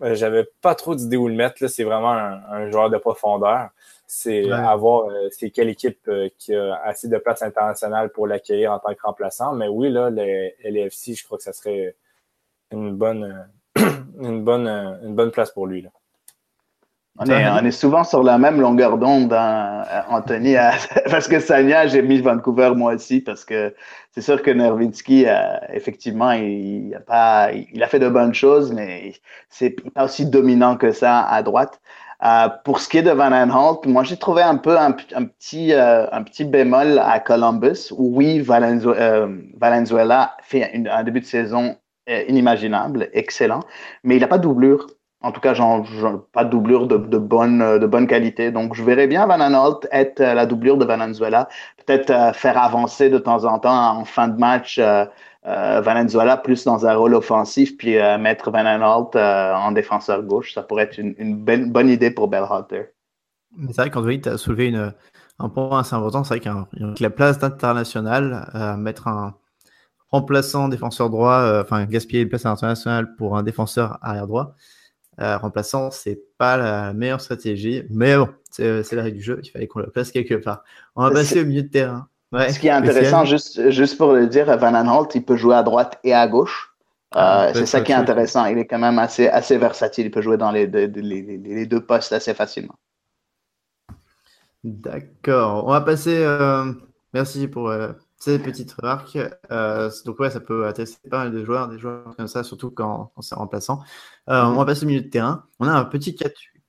j'avais 0.00 0.44
pas 0.60 0.74
trop 0.74 0.94
d'idées 0.94 1.16
où 1.16 1.28
le 1.28 1.34
mettre. 1.34 1.66
C'est 1.66 1.84
vraiment 1.84 2.12
un, 2.12 2.70
joueur 2.70 2.90
de 2.90 2.98
profondeur. 2.98 3.70
C'est 4.06 4.50
avoir 4.50 5.10
c'est 5.32 5.50
quelle 5.50 5.68
équipe 5.68 6.10
qui 6.38 6.54
a 6.54 6.80
assez 6.82 7.08
de 7.08 7.18
place 7.18 7.42
internationale 7.42 8.10
pour 8.10 8.26
l'accueillir 8.26 8.72
en 8.72 8.78
tant 8.78 8.94
que 8.94 9.02
remplaçant. 9.02 9.52
Mais 9.54 9.68
oui, 9.68 9.90
là, 9.90 10.10
le 10.10 10.50
LFC, 10.64 11.14
je 11.14 11.24
crois 11.24 11.36
que 11.38 11.44
ça 11.44 11.52
serait 11.52 11.94
une 12.70 12.96
bonne, 12.96 13.48
une 14.20 14.44
bonne, 14.44 14.66
une 14.66 15.14
bonne 15.14 15.30
place 15.30 15.50
pour 15.50 15.66
lui. 15.66 15.82
Là. 15.82 15.90
On 17.20 17.64
est, 17.64 17.70
souvent 17.72 18.04
sur 18.04 18.22
la 18.22 18.38
même 18.38 18.60
longueur 18.60 18.96
d'onde, 18.96 19.32
hein, 19.32 19.82
Anthony, 20.08 20.54
parce 21.10 21.26
que 21.26 21.40
Sanya, 21.40 21.88
j'ai 21.88 22.00
mis 22.00 22.20
Vancouver 22.20 22.72
moi 22.76 22.94
aussi, 22.94 23.20
parce 23.20 23.44
que 23.44 23.74
c'est 24.12 24.20
sûr 24.20 24.42
que 24.42 24.50
Nervinsky, 24.50 25.26
euh, 25.26 25.56
effectivement, 25.72 26.32
il, 26.32 26.94
a 26.94 27.00
pas, 27.00 27.50
il 27.52 27.82
a 27.82 27.86
fait 27.88 27.98
de 27.98 28.08
bonnes 28.08 28.34
choses, 28.34 28.72
mais 28.72 29.14
c'est 29.48 29.70
pas 29.94 30.04
aussi 30.04 30.26
dominant 30.26 30.76
que 30.76 30.92
ça 30.92 31.22
à 31.22 31.42
droite. 31.42 31.80
Euh, 32.24 32.48
pour 32.64 32.80
ce 32.80 32.88
qui 32.88 32.98
est 32.98 33.02
de 33.02 33.10
Van 33.10 33.30
Aanholt, 33.32 33.86
moi 33.86 34.02
j'ai 34.02 34.16
trouvé 34.16 34.42
un 34.42 34.56
peu 34.56 34.76
un, 34.76 34.90
petit 34.90 35.72
euh, 35.72 36.06
un 36.10 36.24
petit 36.24 36.44
bémol 36.44 36.98
à 36.98 37.20
Columbus. 37.20 37.92
Oui, 37.96 38.40
Valenzuela, 38.40 40.36
fait 40.42 40.72
un 40.90 41.04
début 41.04 41.20
de 41.20 41.26
saison 41.26 41.76
inimaginable, 42.08 43.10
excellent, 43.12 43.60
mais 44.02 44.16
il 44.16 44.20
n'a 44.20 44.28
pas 44.28 44.38
de 44.38 44.42
doublure. 44.42 44.86
En 45.20 45.32
tout 45.32 45.40
cas, 45.40 45.52
genre, 45.52 45.84
pas 46.32 46.44
de 46.44 46.50
doublure 46.50 46.86
de, 46.86 46.96
bonne, 46.96 47.78
de 47.80 47.86
bonne 47.86 48.06
qualité. 48.06 48.52
Donc, 48.52 48.74
je 48.74 48.84
verrais 48.84 49.08
bien 49.08 49.26
Van 49.26 49.40
Aanholt 49.40 49.88
être 49.90 50.20
euh, 50.20 50.34
la 50.34 50.46
doublure 50.46 50.76
de 50.76 50.84
Valenzuela. 50.84 51.48
Peut-être 51.84 52.10
euh, 52.10 52.32
faire 52.32 52.56
avancer 52.56 53.10
de 53.10 53.18
temps 53.18 53.44
en 53.44 53.58
temps 53.58 53.98
en 53.98 54.04
fin 54.04 54.28
de 54.28 54.38
match 54.38 54.78
euh, 54.78 55.04
euh 55.46 55.80
Valenzuela 55.80 56.36
plus 56.36 56.62
dans 56.64 56.86
un 56.86 56.94
rôle 56.94 57.14
offensif, 57.14 57.76
puis 57.76 57.96
mettre 58.18 58.50
Van 58.50 58.64
Aanholt 58.64 59.16
en 59.16 59.72
défenseur 59.72 60.22
gauche. 60.22 60.54
Ça 60.54 60.62
pourrait 60.62 60.84
être 60.84 60.98
une, 60.98 61.14
une 61.18 61.36
bonne 61.36 61.88
idée 61.88 62.10
pour 62.10 62.28
Bellhalter. 62.28 62.92
Mais 63.56 63.72
c'est 63.72 63.82
vrai 63.82 63.90
qu'Anthony, 63.90 64.20
tu 64.20 64.28
as 64.28 64.36
soulevé 64.36 64.72
un 65.38 65.48
point 65.48 65.80
assez 65.80 65.94
important. 65.94 66.22
C'est 66.22 66.34
vrai 66.34 66.40
qu'avec 66.40 67.00
la 67.00 67.10
place 67.10 67.38
d'international, 67.38 68.76
mettre 68.78 69.08
un 69.08 69.34
remplaçant 70.10 70.68
défenseur 70.68 71.08
droit, 71.08 71.62
enfin 71.62 71.86
gaspiller 71.86 72.22
une 72.22 72.28
place 72.28 72.44
internationale 72.44 73.14
pour 73.16 73.36
un 73.36 73.42
défenseur 73.42 73.98
arrière 74.02 74.26
droit, 74.26 74.54
euh, 74.54 74.77
remplaçant, 75.18 75.90
c'est 75.90 76.20
pas 76.38 76.56
la 76.56 76.92
meilleure 76.92 77.20
stratégie. 77.20 77.84
Mais 77.90 78.16
bon, 78.16 78.28
c'est 78.50 78.92
la 78.92 79.02
règle 79.02 79.16
du 79.16 79.22
jeu. 79.22 79.40
Il 79.42 79.50
fallait 79.50 79.66
qu'on 79.66 79.80
le 79.80 79.90
place 79.90 80.10
quelque 80.10 80.34
part. 80.34 80.62
On 80.96 81.02
va 81.02 81.10
passer 81.10 81.40
au 81.40 81.44
milieu 81.44 81.62
de 81.62 81.68
terrain. 81.68 82.08
Ce 82.32 82.58
qui 82.58 82.66
est 82.66 82.70
intéressant, 82.70 83.24
juste, 83.24 83.70
juste 83.70 83.96
pour 83.96 84.12
le 84.12 84.26
dire, 84.26 84.46
Van 84.58 84.74
Aanholt, 84.74 85.14
il 85.14 85.24
peut 85.24 85.36
jouer 85.36 85.56
à 85.56 85.62
droite 85.62 85.98
et 86.04 86.14
à 86.14 86.26
gauche. 86.28 86.74
Ah, 87.12 87.46
euh, 87.46 87.50
c'est 87.54 87.66
ça 87.66 87.80
qui 87.80 87.92
est 87.92 87.94
intéressant. 87.94 88.44
Il 88.44 88.58
est 88.58 88.66
quand 88.66 88.78
même 88.78 88.98
assez, 88.98 89.28
assez 89.28 89.56
versatile. 89.56 90.06
Il 90.06 90.10
peut 90.10 90.20
jouer 90.20 90.36
dans 90.36 90.50
les 90.50 90.66
deux, 90.66 90.86
les, 91.00 91.22
les 91.22 91.66
deux 91.66 91.80
postes 91.80 92.12
assez 92.12 92.34
facilement. 92.34 92.74
D'accord. 94.62 95.64
On 95.66 95.70
va 95.70 95.80
passer. 95.80 96.18
Euh, 96.18 96.70
merci 97.14 97.48
pour 97.48 97.72
ces 98.18 98.38
petites 98.38 98.72
remarques. 98.72 99.18
Euh, 99.50 99.90
donc 100.04 100.18
ouais, 100.18 100.30
ça 100.30 100.40
peut 100.40 100.66
intéresser 100.66 100.98
pas 101.10 101.18
mal 101.18 101.32
de 101.32 101.44
joueurs, 101.44 101.68
des 101.68 101.78
joueurs 101.78 102.14
comme 102.16 102.28
ça, 102.28 102.42
surtout 102.42 102.70
quand, 102.70 103.12
c'est 103.20 103.34
remplaçant. 103.34 103.82
Euh, 104.28 104.42
on 104.44 104.56
va 104.56 104.64
passer 104.64 104.84
au 104.84 104.88
milieu 104.88 105.00
de 105.00 105.08
terrain. 105.08 105.44
On 105.60 105.68
a 105.68 105.72
un 105.72 105.84
petit 105.84 106.16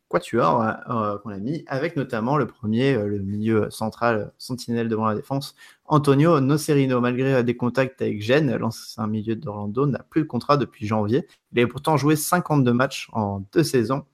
quatuor 0.09 0.61
euh, 0.61 1.17
qu'on 1.17 1.29
a 1.31 1.37
mis, 1.37 1.63
avec 1.67 1.95
notamment 1.95 2.37
le 2.37 2.47
premier, 2.47 2.93
le 2.95 3.19
milieu 3.19 3.69
central, 3.71 4.31
sentinelle 4.37 4.89
devant 4.89 5.07
la 5.07 5.15
défense, 5.15 5.55
Antonio 5.85 6.39
Nocerino. 6.39 7.01
Malgré 7.01 7.43
des 7.43 7.57
contacts 7.57 8.01
avec 8.01 8.21
Gênes, 8.21 8.55
l'ancien 8.55 9.07
milieu 9.07 9.35
d'Orlando 9.35 9.87
n'a 9.87 9.99
plus 9.99 10.21
le 10.21 10.27
contrat 10.27 10.57
depuis 10.57 10.85
janvier. 10.85 11.27
Il 11.51 11.61
a 11.61 11.67
pourtant 11.67 11.97
joué 11.97 12.15
52 12.15 12.73
matchs 12.73 13.09
en 13.11 13.43
deux 13.53 13.63
saisons 13.63 14.05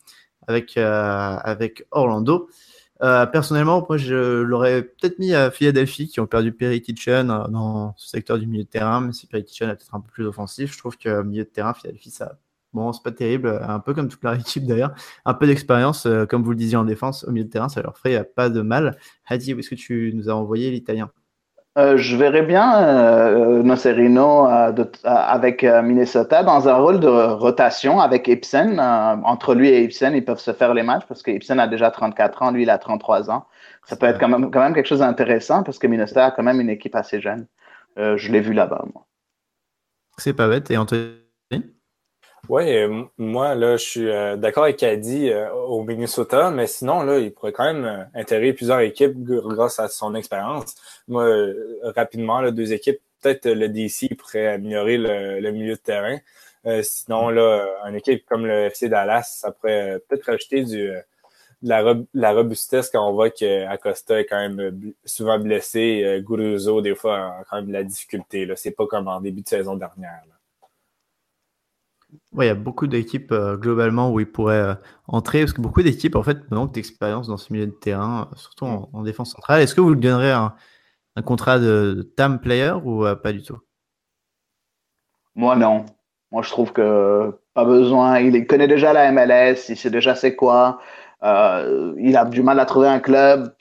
avec, 0.48 0.78
avec 0.78 1.86
Orlando. 1.92 2.50
Euh, 3.02 3.26
personnellement, 3.26 3.86
moi, 3.88 3.98
je 3.98 4.42
l'aurais 4.42 4.84
peut-être 4.84 5.20
mis 5.20 5.34
à 5.34 5.52
Philadelphie, 5.52 6.08
qui 6.08 6.20
ont 6.22 6.28
perdu 6.28 6.54
Perry 6.54 6.82
Kitchen 6.82 7.30
euh, 7.30 7.48
dans 7.50 7.94
ce 7.98 8.10
secteur 8.10 8.40
du 8.40 8.48
milieu 8.48 8.64
de 8.64 8.70
terrain, 8.70 9.02
mais 9.02 9.12
si 9.12 9.28
Perry 9.28 9.44
Kitchen 9.44 9.70
est 9.70 9.76
peut-être 9.76 9.96
un 9.96 10.00
peu 10.00 10.10
plus 10.10 10.26
offensif, 10.26 10.74
je 10.74 10.78
trouve 10.78 10.98
que 10.98 11.22
milieu 11.24 11.44
de 11.44 11.50
terrain, 11.50 11.74
Philadelphie, 11.74 12.12
ça, 12.12 12.40
bon, 12.74 12.94
c'est 12.94 13.04
pas 13.04 13.12
terrible, 13.12 13.60
un 13.62 13.80
peu 13.80 13.94
comme 13.94 14.08
toute 14.08 14.24
la 14.24 14.36
équipe 14.40 14.66
d'ailleurs, 14.66 14.94
un 15.26 15.34
peu 15.34 15.46
d'expérience, 15.48 16.06
euh, 16.06 16.26
comme 16.26 16.44
vous 16.44 16.52
le 16.52 16.58
disiez 16.58 16.78
en 16.78 16.86
défense, 16.86 17.26
au 17.26 17.32
milieu 17.32 17.46
de 17.46 17.50
terrain, 17.50 17.70
ça 17.70 17.82
leur 17.82 17.98
ferait 17.98 18.24
pas 18.24 18.50
de 18.50 18.62
mal. 18.62 18.98
Hadi, 19.26 19.54
où 19.54 19.60
est-ce 19.60 19.70
que 19.70 19.76
tu 19.76 20.14
nous 20.16 20.30
as 20.30 20.34
envoyé 20.34 20.72
l'italien? 20.72 21.12
Euh, 21.78 21.98
je 21.98 22.16
verrais 22.16 22.44
bien 22.44 22.82
euh, 22.82 23.62
Nocerino 23.62 24.48
euh, 24.48 24.86
avec 25.04 25.64
Minnesota 25.64 26.42
dans 26.42 26.70
un 26.70 26.76
rôle 26.76 27.02
de 27.02 27.08
rotation 27.08 28.00
avec 28.00 28.30
Ibsen. 28.30 28.80
entre 28.80 29.56
lui 29.56 29.68
et 29.70 29.84
Ibsen, 29.84 30.16
ils 30.16 30.24
peuvent 30.24 30.40
se 30.40 30.54
faire 30.54 30.74
les 30.74 30.84
matchs 30.84 31.06
parce 31.06 31.22
que 31.22 31.32
Ibsen 31.32 31.60
a 31.60 31.68
déjà 31.68 31.92
34 31.92 32.44
ans, 32.44 32.52
lui 32.52 32.64
il 32.64 32.70
a 32.70 32.78
33 32.78 33.30
ans. 33.30 33.46
Ça 33.86 33.98
peut 33.98 34.06
être 34.06 34.20
quand 34.20 34.30
même, 34.30 34.52
quand 34.52 34.62
même 34.62 34.74
quelque 34.74 34.88
chose 34.88 35.00
d'intéressant 35.00 35.64
parce 35.64 35.78
que 35.78 35.88
Minnesota 35.88 36.28
a 36.28 36.32
quand 36.32 36.44
même 36.44 36.62
une 36.62 36.70
équipe 36.70 36.96
assez 36.96 37.20
jeune. 37.20 37.46
je 37.98 38.32
l'ai 38.32 38.40
vu 38.40 38.54
là-bas, 38.54 38.86
moi. 38.94 39.06
C'est 40.18 40.34
pas 40.34 40.48
bête. 40.48 40.72
Et 40.72 40.78
Anthony? 40.78 41.12
Oui, 42.50 42.78
euh, 42.78 43.04
moi, 43.18 43.56
là, 43.56 43.78
je 43.78 43.84
suis 43.84 44.10
euh, 44.10 44.36
d'accord 44.36 44.64
avec 44.64 44.78
Caddy 44.78 45.30
euh, 45.30 45.52
au 45.54 45.84
Minnesota, 45.84 46.52
mais 46.52 46.68
sinon, 46.68 47.04
là, 47.04 47.20
il 47.20 47.32
pourrait 47.34 47.52
quand 47.52 47.72
même 47.72 48.10
intégrer 48.14 48.54
plusieurs 48.54 48.80
équipes 48.80 49.14
grâce 49.24 49.80
à 49.80 49.88
son 49.88 50.16
expérience. 50.16 50.76
Moi, 51.08 51.28
rapidement, 51.84 52.42
là, 52.42 52.52
deux 52.52 52.74
équipes, 52.74 53.00
peut-être 53.22 53.50
le 53.50 53.70
DC 53.70 54.16
pourrait 54.18 54.48
améliorer 54.48 54.98
le, 54.98 55.52
milieu 55.52 55.76
de 55.76 55.80
terrain. 55.80 56.18
sinon, 56.82 57.30
là, 57.30 57.66
une 57.88 57.96
équipe 57.96 58.26
comme 58.26 58.46
le 58.46 58.66
FC 58.66 58.90
Dallas, 58.90 59.24
ça 59.42 59.52
pourrait 59.52 60.00
peut-être 60.08 60.26
rajouter 60.26 60.64
du, 60.64 60.92
de 61.66 62.08
la, 62.14 62.32
robustesse 62.32 62.90
quand 62.90 63.08
on 63.08 63.14
voit 63.14 63.30
qu'Acosta 63.30 64.20
est 64.20 64.26
quand 64.26 64.38
même 64.38 64.94
souvent 65.04 65.40
blessé. 65.40 66.04
Euh, 66.04 66.82
des 66.82 66.96
fois, 66.96 67.40
a 67.40 67.44
quand 67.50 67.58
même 67.58 67.68
de 67.68 67.74
la 67.74 67.84
difficulté. 67.84 68.48
C'est 68.56 68.72
pas 68.72 68.86
comme 68.86 69.08
en 69.08 69.20
début 69.20 69.42
de 69.42 69.48
saison 69.48 69.76
dernière. 69.76 70.24
Ouais, 72.34 72.46
il 72.46 72.48
y 72.48 72.52
a 72.52 72.56
beaucoup 72.56 72.88
d'équipes 72.88 73.32
euh, 73.32 73.58
globalement 73.58 74.12
où 74.12 74.20
il 74.20 74.26
pourrait 74.26 74.56
euh, 74.56 74.76
entrer, 75.08 75.42
parce 75.42 75.54
que 75.54 75.62
beaucoup 75.62 75.82
d'équipes 75.82 76.16
en 76.16 76.24
fait 76.24 76.50
manquent 76.52 76.74
d'expérience 76.74 77.28
dans 77.28 77.38
ce 77.38 77.52
milieu 77.52 77.68
de 77.68 77.72
terrain, 77.72 78.30
euh, 78.32 78.36
surtout 78.36 78.66
en, 78.66 79.04
défense 79.04 79.32
centrale. 79.32 79.62
Est-ce 79.62 79.76
que 79.76 79.82
vous 79.82 79.92
lui 79.94 80.00
donnerez 80.00 80.32
un, 80.32 80.54
contrat 81.24 81.60
de, 81.60 82.12
TAM 82.18 82.40
player 82.40 82.74
ou 82.84 83.06
pas 83.24 83.32
du 83.32 83.42
tout? 83.42 83.58
Moi 85.36 85.56
non. 85.56 85.86
Moi 86.32 86.42
je 86.42 86.50
trouve 86.50 86.74
que 86.74 87.32
pas 87.54 87.66
besoin. 87.66 88.20
Il 88.20 88.46
connaît 88.48 88.68
déjà 88.68 88.92
la 88.92 89.12
MLS, 89.12 89.70
il 89.70 89.78
sait 89.78 89.90
déjà 89.90 90.16
c'est 90.16 90.36
quoi. 90.36 90.80
il 91.24 92.18
a 92.18 92.26
du 92.26 92.44
mal 92.44 92.60
à 92.60 92.66
trouver 92.66 92.90
un 92.90 93.00
club. 93.00 93.54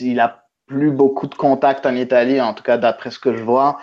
Il 0.00 0.20
a 0.20 0.44
plus 0.66 0.90
beaucoup 0.90 1.26
de 1.26 1.34
contacts 1.34 1.86
en 1.86 1.94
Italie, 1.94 2.40
en 2.40 2.54
tout 2.54 2.62
cas 2.62 2.78
d'après 2.78 3.10
ce 3.10 3.18
que 3.18 3.34
je 3.34 3.42
vois. 3.42 3.78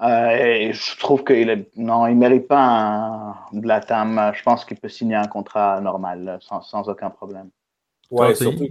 Euh, 0.00 0.30
et 0.30 0.72
je 0.72 0.96
trouve 0.98 1.24
qu'il 1.24 1.50
est, 1.50 1.76
non, 1.76 2.06
il 2.06 2.16
mérite 2.16 2.46
pas 2.46 2.62
un, 2.62 3.34
de 3.52 3.66
la 3.66 3.80
TAM. 3.80 4.32
Je 4.34 4.42
pense 4.42 4.64
qu'il 4.64 4.78
peut 4.78 4.88
signer 4.88 5.16
un 5.16 5.26
contrat 5.26 5.80
normal 5.80 6.38
sans, 6.40 6.62
sans 6.62 6.88
aucun 6.88 7.10
problème. 7.10 7.50
Ouais, 8.10 8.34
surtout, 8.34 8.68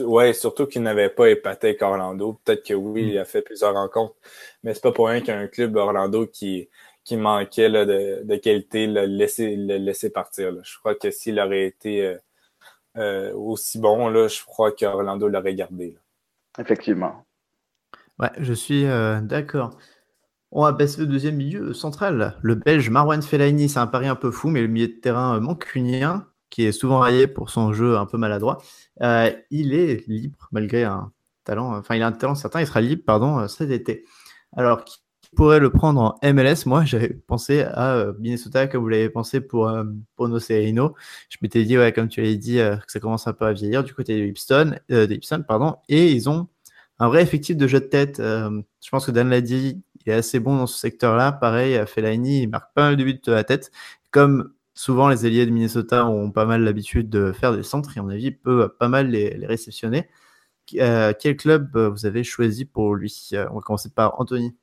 ouais, 0.00 0.32
surtout 0.32 0.66
qu'il 0.66 0.82
n'avait 0.82 1.10
pas 1.10 1.28
épaté 1.28 1.68
avec 1.68 1.82
Orlando. 1.82 2.40
Peut-être 2.44 2.66
que 2.66 2.74
oui, 2.74 3.08
il 3.10 3.18
a 3.18 3.26
fait 3.26 3.42
plusieurs 3.42 3.74
rencontres, 3.74 4.14
mais 4.62 4.72
c'est 4.72 4.82
pas 4.82 4.92
pour 4.92 5.08
rien 5.08 5.20
qu'un 5.20 5.46
club 5.48 5.76
Orlando 5.76 6.26
qui, 6.26 6.68
qui 7.04 7.18
manquait 7.18 7.68
là, 7.68 7.84
de, 7.84 8.22
de, 8.24 8.36
qualité 8.36 8.86
le 8.86 9.04
laisser, 9.04 9.56
le 9.56 9.76
laisser 9.76 10.10
partir. 10.10 10.50
Là. 10.50 10.62
Je 10.64 10.78
crois 10.78 10.94
que 10.94 11.10
s'il 11.10 11.38
aurait 11.38 11.66
été 11.66 12.06
euh, 12.06 12.18
euh, 12.96 13.34
aussi 13.34 13.78
bon, 13.78 14.08
là, 14.08 14.28
je 14.28 14.42
crois 14.42 14.72
qu'Orlando 14.72 15.28
l'aurait 15.28 15.54
gardé. 15.54 15.90
Là. 15.90 16.62
Effectivement. 16.62 17.26
Ouais, 18.18 18.30
je 18.38 18.54
suis 18.54 18.84
d'accord. 19.22 19.76
On 20.56 20.62
va 20.62 20.72
passer 20.72 21.02
au 21.02 21.06
deuxième 21.06 21.34
milieu 21.34 21.74
central. 21.74 22.38
Le 22.40 22.54
Belge 22.54 22.88
Marwan 22.88 23.20
Fellaini, 23.20 23.68
c'est 23.68 23.80
un 23.80 23.88
pari 23.88 24.06
un 24.06 24.14
peu 24.14 24.30
fou, 24.30 24.50
mais 24.50 24.60
le 24.60 24.68
milieu 24.68 24.86
de 24.86 24.92
terrain 24.92 25.40
mancunien, 25.40 26.28
qui 26.48 26.62
est 26.62 26.70
souvent 26.70 27.00
raillé 27.00 27.26
pour 27.26 27.50
son 27.50 27.72
jeu 27.72 27.98
un 27.98 28.06
peu 28.06 28.18
maladroit, 28.18 28.58
euh, 29.02 29.32
il 29.50 29.74
est 29.74 30.06
libre 30.06 30.48
malgré 30.52 30.84
un 30.84 31.10
talent, 31.42 31.76
enfin 31.76 31.96
il 31.96 32.02
a 32.04 32.06
un 32.06 32.12
talent 32.12 32.36
certain, 32.36 32.60
il 32.60 32.68
sera 32.68 32.80
libre 32.80 33.02
pardon 33.04 33.48
cet 33.48 33.72
été. 33.72 34.04
Alors 34.56 34.84
qui 34.84 34.98
pourrait 35.34 35.58
le 35.58 35.70
prendre 35.70 36.16
en 36.22 36.32
MLS 36.32 36.66
Moi 36.66 36.84
j'avais 36.84 37.08
pensé 37.08 37.62
à 37.62 37.94
euh, 37.96 38.12
Minnesota 38.20 38.68
comme 38.68 38.82
vous 38.82 38.88
l'avez 38.88 39.10
pensé 39.10 39.40
pour, 39.40 39.68
euh, 39.68 39.82
pour 40.14 40.28
Nocerino. 40.28 40.94
Je 41.30 41.38
m'étais 41.42 41.64
dit, 41.64 41.76
ouais, 41.76 41.92
comme 41.92 42.06
tu 42.06 42.20
l'avais 42.22 42.36
dit, 42.36 42.58
que 42.58 42.92
ça 42.92 43.00
commence 43.00 43.26
un 43.26 43.32
peu 43.32 43.46
à 43.46 43.52
vieillir 43.52 43.82
du 43.82 43.92
côté 43.92 44.20
de 44.20 44.26
Ipson, 44.26 44.76
de 44.88 45.42
pardon, 45.48 45.74
et 45.88 46.12
ils 46.12 46.28
ont 46.30 46.46
un 47.00 47.08
vrai 47.08 47.22
effectif 47.22 47.56
de 47.56 47.66
jeu 47.66 47.80
de 47.80 47.86
tête. 47.86 48.18
je 48.18 48.90
pense 48.92 49.06
que 49.06 49.10
Dan 49.10 49.28
l'a 49.30 49.40
dit, 49.40 49.82
il 50.06 50.12
est 50.12 50.16
assez 50.16 50.40
bon 50.40 50.56
dans 50.56 50.66
ce 50.66 50.78
secteur-là. 50.78 51.32
Pareil, 51.32 51.80
Fellaini, 51.86 52.42
il 52.42 52.48
marque 52.48 52.72
pas 52.74 52.82
mal 52.82 52.96
de 52.96 53.04
buts 53.04 53.20
de 53.24 53.32
la 53.32 53.44
tête. 53.44 53.70
Comme 54.10 54.52
souvent, 54.74 55.08
les 55.08 55.24
alliés 55.24 55.46
de 55.46 55.50
Minnesota 55.50 56.06
ont 56.06 56.30
pas 56.30 56.44
mal 56.44 56.62
l'habitude 56.62 57.08
de 57.08 57.32
faire 57.32 57.56
des 57.56 57.62
centres 57.62 57.96
et, 57.96 58.00
à 58.00 58.02
mon 58.02 58.10
avis, 58.10 58.32
peut 58.32 58.68
pas 58.68 58.88
mal 58.88 59.08
les, 59.08 59.46
réceptionner. 59.46 60.08
Euh, 60.76 61.12
quel 61.18 61.36
club 61.36 61.76
euh, 61.76 61.90
vous 61.90 62.06
avez 62.06 62.24
choisi 62.24 62.64
pour 62.64 62.94
lui 62.94 63.30
euh, 63.34 63.46
On 63.50 63.56
va 63.56 63.60
commencer 63.60 63.90
par 63.90 64.20
Anthony. 64.20 64.56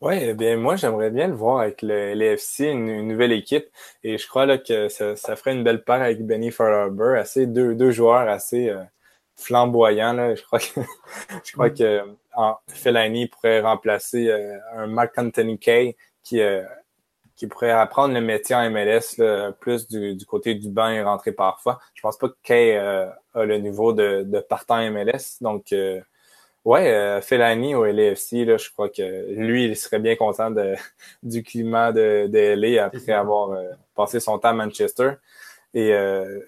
Oui, 0.00 0.14
eh 0.20 0.34
bien 0.34 0.56
moi 0.56 0.76
j'aimerais 0.76 1.10
bien 1.10 1.26
le 1.26 1.34
voir 1.34 1.58
avec 1.58 1.82
le 1.82 2.14
LFC, 2.14 2.70
une, 2.70 3.08
nouvelle 3.08 3.32
équipe. 3.32 3.66
Et 4.04 4.16
je 4.16 4.28
crois 4.28 4.46
là, 4.46 4.56
que 4.56 4.88
ça, 4.88 5.16
ferait 5.36 5.52
une 5.52 5.64
belle 5.64 5.82
paire 5.82 6.02
avec 6.02 6.24
Benny 6.24 6.52
Farber, 6.52 7.18
assez 7.18 7.46
deux, 7.46 7.74
deux 7.74 7.90
joueurs 7.90 8.28
assez 8.28 8.68
euh, 8.70 8.82
flamboyants. 9.34 10.12
Là. 10.12 10.34
Je 10.36 10.42
crois 10.42 10.60
que 10.60 10.66
je 11.44 11.52
crois 11.52 11.70
que 11.70 12.02
en, 12.38 12.56
Fellaini 12.68 13.26
pourrait 13.26 13.60
remplacer 13.60 14.28
euh, 14.28 14.58
un 14.76 14.86
Mark 14.86 15.12
Anthony 15.18 15.58
Kay 15.58 15.96
qui, 16.22 16.40
euh, 16.40 16.62
qui 17.36 17.46
pourrait 17.46 17.70
apprendre 17.70 18.14
le 18.14 18.20
métier 18.20 18.54
en 18.54 18.70
MLS 18.70 19.18
là, 19.18 19.52
plus 19.52 19.88
du, 19.88 20.14
du, 20.14 20.26
côté 20.26 20.54
du 20.54 20.70
banc 20.70 20.88
et 20.88 21.02
rentrer 21.02 21.32
parfois. 21.32 21.78
Je 21.94 22.02
pense 22.02 22.18
pas 22.18 22.28
que 22.28 22.36
Kay 22.42 22.76
a 22.76 23.18
le 23.34 23.58
niveau 23.58 23.92
de, 23.92 24.22
de 24.22 24.40
partant 24.40 24.78
MLS. 24.90 25.40
Donc 25.40 25.72
Ouais, 26.68 26.92
euh, 26.92 27.22
Fellaini 27.22 27.74
au 27.74 27.84
LAFC, 27.86 28.44
là, 28.44 28.58
je 28.58 28.70
crois 28.70 28.90
que 28.90 29.32
lui, 29.32 29.64
il 29.64 29.76
serait 29.76 30.00
bien 30.00 30.16
content 30.16 30.50
de, 30.50 30.74
du 31.22 31.42
climat 31.42 31.92
de, 31.92 32.26
de 32.28 32.38
LA 32.38 32.84
après 32.84 33.12
avoir 33.12 33.52
euh, 33.52 33.70
passé 33.94 34.20
son 34.20 34.38
temps 34.38 34.50
à 34.50 34.52
Manchester. 34.52 35.12
Et 35.72 35.94
euh, 35.94 36.40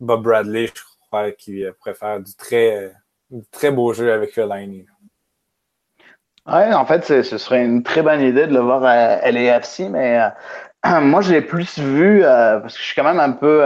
Bob 0.00 0.22
Bradley, 0.22 0.68
je 0.68 0.82
crois 1.08 1.32
qu'il 1.32 1.70
préfère 1.80 2.18
du 2.20 2.34
très, 2.34 2.94
du 3.30 3.44
très 3.50 3.70
beau 3.70 3.92
jeu 3.92 4.10
avec 4.10 4.32
Fellaini. 4.32 4.86
Ouais, 6.48 6.72
en 6.72 6.86
fait, 6.86 7.04
ce 7.04 7.38
serait 7.38 7.64
une 7.64 7.82
très 7.82 8.02
bonne 8.02 8.20
idée 8.20 8.46
de 8.46 8.54
le 8.54 8.60
voir 8.60 8.82
à 8.84 9.30
LAFC, 9.30 9.90
mais 9.90 10.20
euh, 10.20 11.00
moi, 11.00 11.20
je 11.20 11.32
l'ai 11.32 11.42
plus 11.42 11.78
vu 11.78 12.22
parce 12.22 12.74
que 12.74 12.80
je 12.80 12.84
suis 12.84 12.94
quand 12.94 13.04
même 13.04 13.20
un 13.20 13.32
peu 13.32 13.62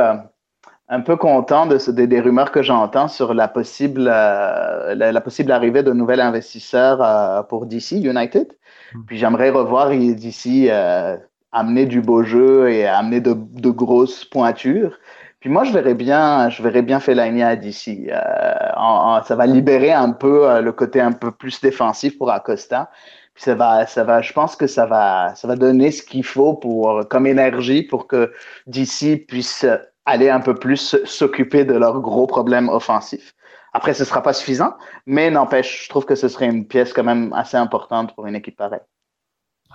un 0.93 1.01
peu 1.01 1.17
content 1.17 1.65
de, 1.65 1.79
des, 2.05 2.21
rumeurs 2.21 2.53
que 2.53 2.63
j'entends 2.63 3.09
sur 3.09 3.33
la 3.33 3.49
possible, 3.49 4.11
euh, 4.13 4.95
la, 4.95 5.21
possible 5.23 5.51
arrivée 5.51 5.83
de 5.83 5.93
nouvel 5.93 6.21
investisseurs 6.21 7.03
euh, 7.03 7.43
pour 7.43 7.65
DC 7.65 7.93
United. 7.93 8.49
Hmm. 8.93 9.01
Puis 9.07 9.17
j'aimerais 9.17 9.49
revoir 9.49 9.89
DC 9.89 10.69
euh, 10.69 11.17
amener 11.51 11.87
du 11.87 12.03
beau 12.03 12.23
jeu 12.23 12.71
et 12.71 12.87
amener 12.87 13.23
de, 13.23 13.33
de, 13.35 13.71
grosses 13.71 14.27
pointures. 14.27 14.99
Puis 15.43 15.51
moi, 15.51 15.65
je 15.65 15.73
verrais 15.73 15.95
bien, 15.95 16.49
je 16.51 16.63
verrais 16.63 16.83
bien 16.83 17.01
Fellaini 17.01 17.43
à 17.43 17.57
DC. 17.57 18.09
ça 18.09 19.37
va 19.37 19.47
libérer 19.47 19.93
un 19.93 20.13
peu 20.13 20.61
le 20.61 20.73
côté 20.73 21.01
un 21.01 21.11
peu 21.11 21.33
plus 21.33 21.61
défensif 21.61 22.17
pour 22.17 22.31
Acosta. 22.31 22.91
Puis 23.35 23.43
ça 23.43 23.57
va, 23.57 23.85
ça 23.87 24.05
va, 24.05 24.23
je 24.23 24.33
pense 24.33 24.55
que 24.55 24.69
ça 24.69 24.87
va, 24.87 25.35
ça 25.35 25.49
va 25.49 25.57
donner 25.57 25.91
ce 25.91 26.03
qu'il 26.05 26.25
faut 26.25 26.55
pour, 26.55 27.09
comme 27.09 27.27
énergie 27.27 27.83
pour 27.83 28.07
que 28.07 28.33
DC 28.69 29.27
puisse 29.27 29.67
aller 30.05 30.31
un 30.31 30.39
peu 30.39 30.55
plus 30.55 30.97
s'occuper 31.05 31.65
de 31.65 31.75
leurs 31.75 32.01
gros 32.01 32.29
problèmes 32.29 32.69
offensifs. 32.69 33.35
Après, 33.73 33.95
ce 33.95 34.03
ne 34.03 34.07
sera 34.07 34.23
pas 34.23 34.35
suffisant, 34.35 34.77
mais 35.07 35.29
n'empêche, 35.29 35.85
je 35.85 35.89
trouve 35.89 36.05
que 36.05 36.15
ce 36.15 36.29
serait 36.29 36.47
une 36.47 36.69
pièce 36.69 36.93
quand 36.93 37.03
même 37.03 37.33
assez 37.33 37.57
importante 37.57 38.15
pour 38.15 38.27
une 38.27 38.37
équipe 38.37 38.57
pareille. 38.57 38.87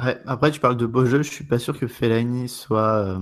Ouais, 0.01 0.17
après, 0.27 0.51
tu 0.51 0.61
parles 0.61 0.77
de 0.77 0.85
beau 0.85 1.03
jeu. 1.05 1.23
Je 1.23 1.31
suis 1.31 1.43
pas 1.43 1.59
sûr 1.59 1.77
que 1.77 1.87
Fellaini 1.87 2.47
soit 2.47 3.03
euh, 3.03 3.17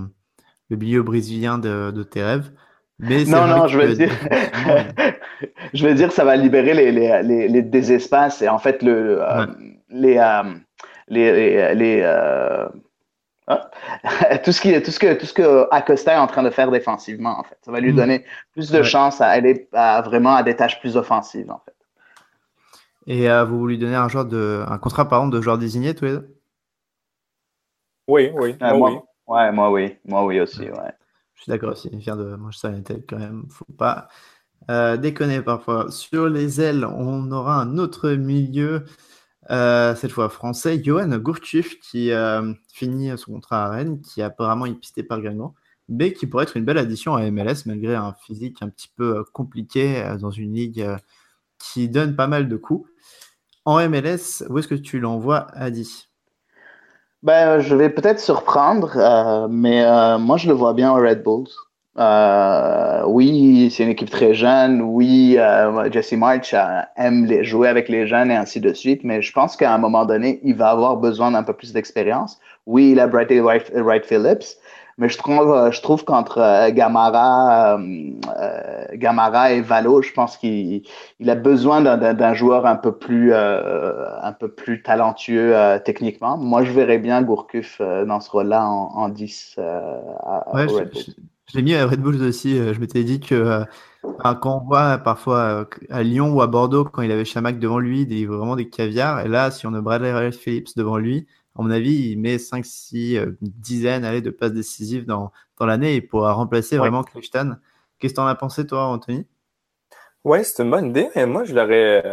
le 0.69 0.77
milieu 0.77 1.03
brésilien 1.03 1.57
de, 1.57 1.91
de, 1.91 2.03
tes 2.03 2.23
rêves. 2.23 2.51
Mais 2.99 3.25
non, 3.25 3.45
non, 3.47 3.67
je 3.67 3.77
veux 3.77 3.93
dire, 3.93 4.11
je 5.73 5.87
veux 5.87 5.93
dire, 5.93 6.11
ça 6.11 6.23
va 6.23 6.35
libérer 6.35 6.73
les, 6.73 6.91
les, 6.91 7.21
les, 7.23 7.47
les 7.47 7.61
des 7.61 7.91
espaces 7.91 8.41
et 8.41 8.47
en 8.47 8.57
fait 8.57 8.81
le, 8.81 9.21
euh, 9.21 9.45
les, 9.89 10.17
euh, 10.17 10.43
les, 11.09 11.75
les, 11.75 12.01
ah. 13.47 13.69
tout 14.43 14.51
ce 14.51 14.59
qui 14.59 14.81
tout 14.81 14.89
ce 14.89 14.97
que 14.97 15.13
tout 15.13 15.27
ce 15.27 15.33
que 15.33 15.67
Acosta 15.69 16.13
est 16.13 16.17
en 16.17 16.25
train 16.25 16.41
de 16.41 16.49
faire 16.49 16.71
défensivement 16.71 17.39
en 17.39 17.43
fait 17.43 17.57
ça 17.61 17.71
va 17.71 17.79
lui 17.79 17.93
hmm. 17.93 17.95
donner 17.95 18.25
plus 18.53 18.71
de 18.71 18.81
chance 18.81 19.21
à 19.21 19.27
aller 19.27 19.67
à, 19.71 20.01
vraiment 20.01 20.35
à 20.35 20.41
des 20.41 20.55
tâches 20.55 20.79
plus 20.79 20.97
offensives 20.97 21.51
en 21.51 21.61
fait 21.63 21.75
et 23.05 23.29
euh, 23.29 23.43
vous 23.45 23.67
lui 23.67 23.77
donnez 23.77 23.95
un 23.95 24.09
genre 24.09 24.25
de 24.25 24.63
un 24.67 24.79
contrat 24.79 25.07
par 25.07 25.19
exemple 25.19 25.35
de 25.35 25.41
joueur 25.41 25.59
désigné 25.59 25.93
tous 25.93 26.05
les 26.05 26.11
deux? 26.13 26.35
Oui 28.07 28.31
oui, 28.33 28.55
moi, 28.59 28.89
oui. 28.91 28.97
Ouais 29.27 29.51
moi 29.51 29.71
oui. 29.71 29.95
Moi 30.05 30.25
oui 30.25 30.39
aussi 30.39 30.61
ouais. 30.61 30.93
je 31.35 31.43
suis 31.43 31.49
d'accord 31.49 31.71
aussi. 31.71 31.89
Il 31.91 31.99
vient 31.99 32.15
de 32.15 32.35
Manchester 32.35 32.69
United 32.69 33.05
quand 33.07 33.19
même. 33.19 33.45
Faut 33.49 33.65
pas 33.77 34.07
euh, 34.69 34.97
déconner 34.97 35.41
parfois. 35.41 35.91
Sur 35.91 36.27
les 36.29 36.61
ailes 36.61 36.85
on 36.85 37.31
aura 37.31 37.61
un 37.61 37.77
autre 37.77 38.11
milieu 38.11 38.85
euh, 39.51 39.95
cette 39.95 40.11
fois 40.11 40.29
français, 40.29 40.81
Johan 40.83 41.17
Gourcuff 41.17 41.79
qui 41.79 42.11
euh, 42.11 42.53
finit 42.73 43.15
son 43.17 43.33
contrat 43.33 43.65
à 43.65 43.69
Rennes, 43.69 44.01
qui 44.01 44.21
est 44.21 44.23
apparemment 44.23 44.65
épisté 44.65 45.03
par 45.03 45.21
Guingamp, 45.21 45.53
mais 45.87 46.13
qui 46.13 46.25
pourrait 46.25 46.43
être 46.43 46.57
une 46.57 46.65
belle 46.65 46.79
addition 46.79 47.15
à 47.15 47.29
MLS 47.29 47.65
malgré 47.67 47.93
un 47.95 48.13
physique 48.13 48.57
un 48.61 48.69
petit 48.69 48.89
peu 48.95 49.23
compliqué 49.33 50.15
dans 50.19 50.31
une 50.31 50.53
ligue 50.55 50.87
qui 51.59 51.89
donne 51.89 52.15
pas 52.15 52.27
mal 52.27 52.49
de 52.49 52.57
coups. 52.57 52.89
En 53.65 53.77
MLS, 53.89 54.43
où 54.49 54.59
est-ce 54.59 54.67
que 54.67 54.75
tu 54.75 54.99
l'envoies, 54.99 55.47
Adi? 55.53 56.07
Ben, 57.25 57.59
Je 57.59 57.75
vais 57.75 57.89
peut-être 57.89 58.19
surprendre, 58.19 59.47
mais 59.49 59.83
moi 60.19 60.37
je 60.37 60.47
le 60.47 60.53
vois 60.53 60.73
bien 60.73 60.91
au 60.91 60.95
Red 60.95 61.23
Bulls. 61.23 61.49
Euh, 61.97 63.03
oui, 63.07 63.71
c'est 63.71 63.83
une 63.83 63.89
équipe 63.89 64.09
très 64.09 64.33
jeune. 64.33 64.81
Oui, 64.81 65.35
euh, 65.37 65.89
Jesse 65.91 66.13
March 66.13 66.53
euh, 66.53 66.81
aime 66.97 67.41
jouer 67.43 67.69
avec 67.69 67.87
les 67.87 68.05
jeunes 68.05 68.31
et 68.31 68.35
ainsi 68.35 68.59
de 68.59 68.73
suite. 68.73 69.03
Mais 69.03 69.21
je 69.21 69.31
pense 69.31 69.55
qu'à 69.55 69.73
un 69.73 69.77
moment 69.77 70.05
donné, 70.05 70.39
il 70.43 70.55
va 70.55 70.69
avoir 70.69 70.97
besoin 70.97 71.31
d'un 71.31 71.43
peu 71.43 71.53
plus 71.53 71.71
d'expérience. 71.71 72.39
Oui, 72.65 72.91
il 72.91 72.99
a 72.99 73.07
Bright 73.07 73.31
Wright, 73.31 74.05
Phillips. 74.05 74.57
Mais 74.97 75.09
je 75.09 75.17
trouve, 75.17 75.71
je 75.71 75.81
trouve 75.81 76.05
qu'entre 76.05 76.69
Gamara, 76.69 77.77
Gamara 78.93 79.51
et 79.51 79.59
Valo, 79.59 80.01
je 80.01 80.13
pense 80.13 80.37
qu'il 80.37 80.83
il 81.19 81.29
a 81.29 81.35
besoin 81.35 81.81
d'un 81.81 82.33
joueur 82.33 82.65
un 82.65 82.77
peu 82.77 82.97
plus, 82.97 83.33
un 83.33 84.31
peu 84.39 84.47
plus 84.47 84.83
talentueux 84.83 85.53
techniquement. 85.83 86.37
Moi, 86.37 86.63
je 86.63 86.71
verrais 86.71 86.99
bien 86.99 87.21
Gourcuff 87.23 87.81
dans 87.81 88.21
ce 88.21 88.31
rôle-là 88.31 88.65
en, 88.65 88.91
en 88.95 89.09
10 89.09 89.55
à, 89.57 90.55
ouais, 90.55 90.65
Red 90.65 90.91
Bull. 90.93 91.03
Je 91.47 91.57
l'ai 91.57 91.63
mis 91.63 91.75
à 91.75 91.85
Red 91.85 92.01
Bulls 92.01 92.21
aussi. 92.23 92.57
Euh, 92.57 92.73
je 92.73 92.79
m'étais 92.79 93.03
dit 93.03 93.19
que 93.19 93.35
euh, 93.35 93.63
quand 94.19 94.45
on 94.45 94.65
voit 94.65 94.97
parfois 94.97 95.39
euh, 95.39 95.65
à 95.89 96.01
Lyon 96.01 96.33
ou 96.33 96.41
à 96.41 96.47
Bordeaux, 96.47 96.85
quand 96.85 97.01
il 97.01 97.11
avait 97.11 97.25
Chamac 97.25 97.59
devant 97.59 97.79
lui, 97.79 98.05
des, 98.05 98.25
vraiment 98.25 98.55
des 98.55 98.69
caviars. 98.69 99.19
Et 99.19 99.27
là, 99.27 99.51
si 99.51 99.67
on 99.67 99.73
a 99.73 99.81
Bradley 99.81 100.31
Phillips 100.31 100.75
devant 100.75 100.97
lui, 100.97 101.27
à 101.57 101.61
mon 101.61 101.71
avis, 101.71 102.11
il 102.11 102.19
met 102.19 102.37
5, 102.37 102.65
6, 102.65 103.19
dizaines 103.41 104.03
allez, 104.03 104.21
de 104.21 104.29
passes 104.29 104.51
décisives 104.51 105.05
dans, 105.05 105.31
dans 105.57 105.65
l'année 105.65 105.95
et 105.95 106.01
pourra 106.01 106.33
remplacer 106.33 106.77
vraiment 106.77 107.03
Kleshtan. 107.03 107.55
Qu'est-ce 107.99 108.13
que 108.13 108.17
tu 108.17 108.21
en 108.21 108.27
as 108.27 108.35
pensé, 108.35 108.67
toi, 108.67 108.87
Anthony? 108.87 109.25
Oui, 110.25 110.39
c'est 110.43 110.63
une 110.63 110.71
bonne 110.71 110.89
idée. 110.89 111.09
Mais 111.15 111.25
moi, 111.25 111.45
je 111.45 111.55
l'aurais, 111.55 112.03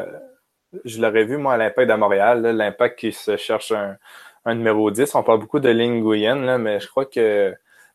je 0.85 1.01
l'aurais 1.01 1.25
vu, 1.25 1.39
moi, 1.39 1.55
à 1.55 1.57
l'Impact 1.57 1.91
de 1.91 1.95
Montréal. 1.97 2.43
L'Impact 2.43 2.99
qui 2.99 3.13
se 3.13 3.37
cherche 3.37 3.73
un, 3.73 3.97
un, 4.45 4.55
numéro 4.55 4.91
10. 4.91 5.15
On 5.17 5.23
parle 5.25 5.41
beaucoup 5.41 5.61
de 5.61 5.69
Ling 5.69 6.05
là, 6.45 6.59
mais 6.59 6.79
je 6.79 6.89
crois 6.89 7.07
que 7.07 7.55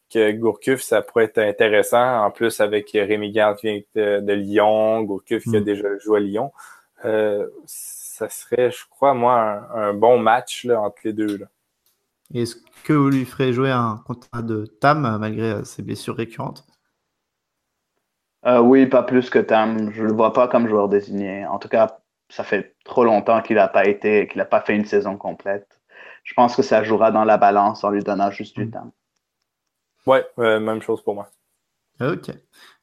que 0.10 0.32
Gourcuff, 0.32 0.82
ça 0.82 1.02
pourrait 1.02 1.26
être 1.26 1.40
intéressant. 1.40 2.24
En 2.24 2.32
plus, 2.32 2.62
avec 2.62 2.92
Rémi 2.94 3.32
Garde 3.32 3.58
qui 3.58 3.68
vient 3.68 4.22
de, 4.22 4.34
Lyon, 4.34 5.04
Gourcuff 5.04 5.44
qui 5.44 5.56
a 5.56 5.60
mm. 5.60 5.64
déjà 5.64 5.98
joué 6.00 6.18
à 6.18 6.22
Lyon. 6.22 6.52
Euh, 7.06 7.48
ça 8.18 8.30
serait, 8.30 8.72
je 8.72 8.84
crois, 8.90 9.14
moi, 9.14 9.68
un, 9.76 9.94
bon 9.94 10.18
match 10.18 10.66
là, 10.66 10.82
entre 10.82 10.98
les 11.04 11.14
deux. 11.14 11.40
Est-ce 12.34 12.56
que 12.84 12.94
vous 12.94 13.10
lui 13.10 13.26
ferez 13.26 13.54
jouer 13.54 13.72
un 13.72 14.02
contrat 14.06 14.42
de 14.42 14.66
Tam 14.66 15.18
malgré 15.20 15.64
ses 15.66 15.84
blessures 15.84 16.16
récurrentes? 16.16 16.66
Euh, 18.46 18.60
Oui, 18.60 18.88
pas 18.88 19.04
plus 19.04 19.30
que 19.30 19.40
Tam. 19.40 19.92
Je 19.92 20.02
ne 20.02 20.08
le 20.08 20.14
vois 20.14 20.34
pas 20.34 20.48
comme 20.48 20.68
joueur 20.68 20.90
désigné. 20.90 21.46
En 21.46 21.60
tout 21.60 21.70
cas, 21.70 22.00
ça 22.30 22.44
fait 22.44 22.76
trop 22.84 23.04
longtemps 23.04 23.42
qu'il 23.42 23.58
n'a 23.58 23.68
pas 23.68 23.86
été, 23.86 24.28
qu'il 24.28 24.40
n'a 24.40 24.46
pas 24.46 24.62
fait 24.62 24.76
une 24.76 24.86
saison 24.86 25.16
complète. 25.16 25.80
Je 26.24 26.34
pense 26.34 26.56
que 26.56 26.64
ça 26.64 26.84
jouera 26.84 27.12
dans 27.12 27.24
la 27.24 27.38
balance 27.38 27.84
en 27.84 27.92
lui 27.92 28.04
donnant 28.04 28.32
juste 28.32 28.56
du 28.58 28.66
mm. 28.66 28.72
Tam. 28.72 28.92
Ouais, 30.08 30.26
même 30.38 30.82
chose 30.82 31.04
pour 31.04 31.14
moi. 31.14 31.30
Ok. 32.02 32.32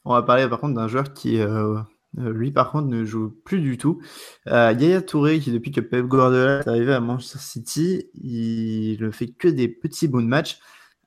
On 0.05 0.13
va 0.13 0.23
parler 0.23 0.49
par 0.49 0.61
contre 0.61 0.75
d'un 0.75 0.89
joueur 0.89 1.13
qui, 1.13 1.41
euh, 1.41 1.79
euh, 2.19 2.33
lui 2.33 2.51
par 2.51 2.71
contre, 2.71 2.89
ne 2.89 3.05
joue 3.05 3.31
plus 3.45 3.61
du 3.61 3.79
tout. 3.79 4.01
Euh, 4.49 4.73
Yaya 4.73 5.03
Touré, 5.03 5.41
qui 5.41 5.53
depuis 5.53 5.71
que 5.71 5.81
Pep 5.81 6.07
Guardiola 6.07 6.61
est 6.61 6.69
arrivé 6.69 6.93
à 6.93 7.01
Manchester 7.01 7.39
City, 7.39 8.11
il 8.15 8.99
ne 9.01 9.11
fait 9.11 9.29
que 9.29 9.49
des 9.49 9.69
petits 9.69 10.09
bouts 10.09 10.23
de 10.23 10.27
match. 10.27 10.59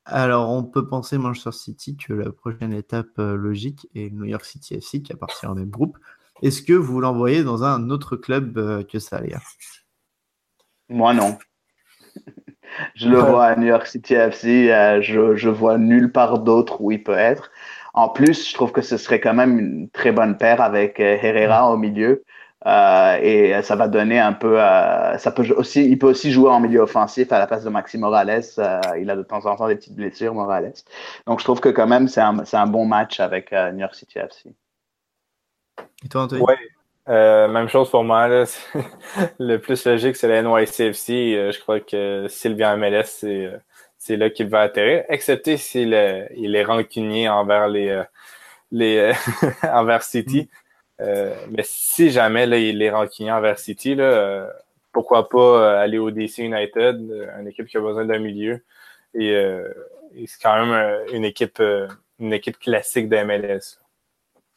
Alors 0.04 0.50
on 0.50 0.64
peut 0.64 0.88
penser 0.88 1.18
Manchester 1.18 1.52
City 1.52 1.96
que 1.96 2.12
la 2.12 2.32
prochaine 2.32 2.72
étape 2.72 3.18
logique 3.18 3.88
est 3.94 4.10
New 4.10 4.24
York 4.24 4.44
City 4.44 4.74
FC 4.74 5.02
qui 5.02 5.12
appartient 5.12 5.46
au 5.46 5.54
même 5.54 5.68
groupe. 5.68 5.98
Est-ce 6.42 6.62
que 6.62 6.72
vous 6.72 7.00
l'envoyez 7.00 7.44
dans 7.44 7.64
un 7.64 7.90
autre 7.90 8.16
club 8.16 8.86
que 8.86 8.98
ça, 8.98 9.20
les 9.20 9.34
Moi 10.88 11.12
non. 11.12 11.36
Je 12.94 13.08
le 13.08 13.18
vois 13.18 13.46
à 13.46 13.56
New 13.56 13.66
York 13.66 13.86
City 13.86 14.14
FC. 14.14 14.70
Euh, 14.70 15.00
je, 15.02 15.36
je 15.36 15.48
vois 15.48 15.78
nulle 15.78 16.12
part 16.12 16.38
d'autre 16.40 16.80
où 16.80 16.90
il 16.90 17.02
peut 17.02 17.12
être. 17.12 17.50
En 17.94 18.08
plus, 18.08 18.48
je 18.48 18.54
trouve 18.54 18.72
que 18.72 18.82
ce 18.82 18.96
serait 18.96 19.20
quand 19.20 19.34
même 19.34 19.58
une 19.58 19.90
très 19.90 20.12
bonne 20.12 20.36
paire 20.36 20.60
avec 20.60 21.00
euh, 21.00 21.18
Herrera 21.20 21.70
au 21.70 21.76
milieu. 21.76 22.24
Euh, 22.66 23.18
et 23.22 23.62
ça 23.62 23.76
va 23.76 23.86
donner 23.86 24.18
un 24.18 24.32
peu. 24.32 24.60
Euh, 24.60 25.16
ça 25.18 25.30
peut 25.30 25.48
aussi, 25.56 25.88
il 25.88 25.98
peut 25.98 26.08
aussi 26.08 26.32
jouer 26.32 26.50
en 26.50 26.58
milieu 26.58 26.80
offensif 26.80 27.30
à 27.32 27.38
la 27.38 27.46
place 27.46 27.64
de 27.64 27.70
Maxime 27.70 28.00
Morales. 28.00 28.42
Euh, 28.58 28.80
il 29.00 29.08
a 29.10 29.16
de 29.16 29.22
temps 29.22 29.46
en 29.46 29.54
temps 29.54 29.68
des 29.68 29.76
petites 29.76 29.94
blessures, 29.94 30.34
Morales. 30.34 30.72
Donc 31.26 31.38
je 31.38 31.44
trouve 31.44 31.60
que 31.60 31.68
quand 31.68 31.86
même 31.86 32.08
c'est 32.08 32.20
un, 32.20 32.36
un, 32.52 32.66
bon 32.66 32.84
match 32.84 33.20
avec 33.20 33.52
New 33.52 33.78
York 33.78 33.94
City 33.94 34.18
FC. 34.18 34.52
Et 36.04 36.08
toi, 36.08 36.22
Anthony? 36.22 36.42
Ouais. 36.42 36.56
Euh, 37.08 37.48
même 37.48 37.68
chose 37.68 37.90
pour 37.90 38.04
moi. 38.04 38.28
Là. 38.28 38.44
le 39.38 39.56
plus 39.58 39.84
logique, 39.86 40.16
c'est 40.16 40.28
la 40.28 40.42
NYCFC. 40.42 41.10
Euh, 41.10 41.52
je 41.52 41.60
crois 41.60 41.80
que 41.80 42.26
Sylvain 42.28 42.76
MLS, 42.76 43.04
c'est, 43.04 43.46
euh, 43.46 43.58
c'est 44.08 44.16
là 44.16 44.30
qu'il 44.30 44.48
va 44.48 44.62
atterrir, 44.62 45.04
excepté 45.08 45.56
s'il 45.56 45.92
est, 45.92 46.30
il 46.36 46.56
est 46.56 46.64
rancunier 46.64 47.28
envers 47.28 47.68
les, 47.68 48.02
les 48.72 49.12
envers 49.62 50.02
City. 50.02 50.48
mais 50.98 51.62
si 51.62 52.10
jamais 52.10 52.46
là, 52.46 52.58
il 52.58 52.82
est 52.82 52.90
rancunier 52.90 53.32
envers 53.32 53.58
City, 53.58 53.94
là, 53.94 54.48
pourquoi 54.92 55.28
pas 55.28 55.80
aller 55.80 55.98
au 55.98 56.10
DC 56.10 56.38
United, 56.38 57.28
une 57.40 57.48
équipe 57.48 57.66
qui 57.66 57.76
a 57.76 57.80
besoin 57.80 58.04
d'un 58.06 58.18
milieu. 58.18 58.64
Et, 59.14 59.30
et 59.30 60.26
c'est 60.26 60.42
quand 60.42 60.66
même 60.66 61.06
une 61.12 61.24
équipe, 61.24 61.62
une 62.18 62.32
équipe 62.32 62.58
classique 62.58 63.08
de 63.08 63.16
MLS. 63.22 63.78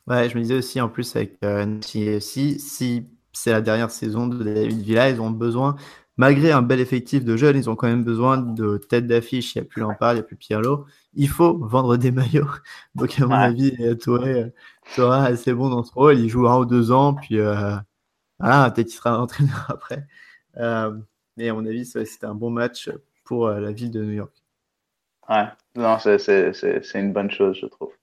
Ouais, 0.08 0.28
je 0.30 0.36
me 0.36 0.42
disais 0.42 0.56
aussi 0.56 0.82
en 0.82 0.90
plus 0.90 1.16
avec 1.16 1.34
euh, 1.44 1.78
si, 1.82 2.60
si 2.60 3.08
c'est 3.32 3.52
la 3.52 3.62
dernière 3.62 3.92
saison 3.92 4.28
de 4.28 4.44
David 4.44 4.82
Villa, 4.82 5.10
ils 5.10 5.22
ont 5.22 5.30
besoin, 5.30 5.76
malgré 6.18 6.52
un 6.52 6.62
bel 6.62 6.80
effectif 6.80 7.24
de 7.24 7.38
jeunes, 7.38 7.58
ils 7.58 7.70
ont 7.70 7.76
quand 7.76 7.88
même 7.88 8.04
besoin 8.04 8.38
de 8.38 8.78
tête 8.78 9.08
d'affiche. 9.08 9.56
Il 9.56 9.60
n'y 9.60 9.68
a 9.68 9.70
plus 9.70 9.82
Lampard, 9.82 10.14
il 10.14 10.16
n'y 10.16 10.22
a 10.22 10.24
plus 10.24 10.36
Pirlo. 10.36 10.86
Il 11.14 11.30
faut 11.30 11.58
vendre 11.58 11.98
des 11.98 12.12
maillots. 12.12 12.48
Donc, 12.96 13.20
à 13.20 13.26
mon 13.26 13.34
avis, 13.34 13.98
Touré 13.98 14.44
euh, 14.44 14.50
sera 14.96 15.24
assez 15.26 15.54
bon 15.54 15.70
dans 15.70 15.84
ce 15.84 15.94
rôle. 15.94 16.20
Il 16.20 16.30
joue 16.30 16.48
un 16.48 16.58
ou 16.60 16.66
deux 16.66 16.92
ans, 16.92 17.14
puis 17.14 17.40
euh, 17.40 17.76
peut-être 18.40 18.88
qu'il 18.88 18.90
sera 18.90 19.20
entraîneur 19.22 19.66
après. 19.70 20.08
Euh, 20.58 20.98
mais 21.38 21.50
à 21.50 21.54
mon 21.54 21.66
avis, 21.66 21.86
c'était 21.86 22.26
un 22.26 22.36
bon 22.36 22.50
match 22.50 22.90
pour 23.24 23.48
euh, 23.48 23.60
la 23.60 23.72
ville 23.72 23.92
de 23.92 24.04
New 24.04 24.14
York. 24.14 24.34
Ouais, 25.30 25.48
non, 25.76 25.98
c'est 26.00 26.84
une 26.96 27.14
bonne 27.14 27.32
chose, 27.32 27.58
je 27.62 27.68
trouve. 27.68 27.94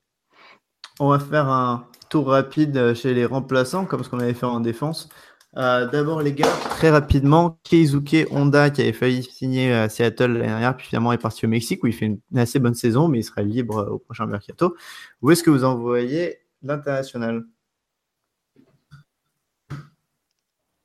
On 1.01 1.11
va 1.11 1.19
faire 1.19 1.49
un 1.49 1.87
tour 2.09 2.29
rapide 2.29 2.95
chez 2.95 3.13
les 3.15 3.27
remplaçants, 3.27 3.85
comme 3.85 4.03
ce 4.03 4.09
qu'on 4.09 4.19
avait 4.19 4.35
fait 4.35 4.47
en 4.47 4.61
défense. 4.61 5.09
Euh, 5.57 5.87
d'abord, 5.87 6.21
les 6.21 6.33
gars, 6.33 6.47
très 6.47 6.91
rapidement, 6.91 7.59
Keizuke 7.65 8.27
Honda, 8.31 8.71
qui 8.71 8.83
avait 8.83 8.93
failli 8.93 9.23
signer 9.23 9.73
à 9.73 9.89
Seattle 9.89 10.33
l'année 10.33 10.47
dernière, 10.47 10.77
puis 10.77 10.87
finalement 10.87 11.13
est 11.13 11.19
parti 11.19 11.47
au 11.47 11.49
Mexique, 11.49 11.83
où 11.83 11.87
il 11.87 11.95
fait 11.95 12.07
une, 12.07 12.21
assez 12.37 12.59
bonne 12.59 12.75
saison, 12.75 13.09
mais 13.09 13.21
il 13.21 13.25
sera 13.25 13.43
libre 13.43 13.89
au 13.91 13.99
prochain 13.99 14.27
mercato. 14.27 14.77
Où 15.23 15.31
est-ce 15.31 15.43
que 15.43 15.51
vous 15.51 15.65
envoyez 15.65 16.39
l'international? 16.63 17.45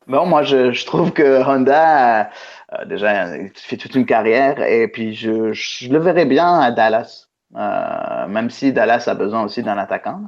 Bon, 0.07 0.25
moi, 0.25 0.43
je, 0.43 0.85
trouve 0.85 1.11
que 1.11 1.43
Honda, 1.43 2.29
euh, 2.73 2.85
déjà, 2.85 3.37
il 3.37 3.51
fait 3.55 3.77
toute 3.77 3.95
une 3.95 4.05
carrière, 4.05 4.61
et 4.61 4.87
puis 4.87 5.13
je, 5.13 5.53
je 5.53 5.89
le 5.89 5.99
verrais 5.99 6.25
bien 6.25 6.59
à 6.59 6.71
Dallas. 6.71 7.27
Euh, 7.55 8.27
même 8.27 8.49
si 8.49 8.73
Dallas 8.73 9.03
a 9.07 9.13
besoin 9.13 9.43
aussi 9.43 9.61
d'un 9.61 9.77
attaquant. 9.77 10.21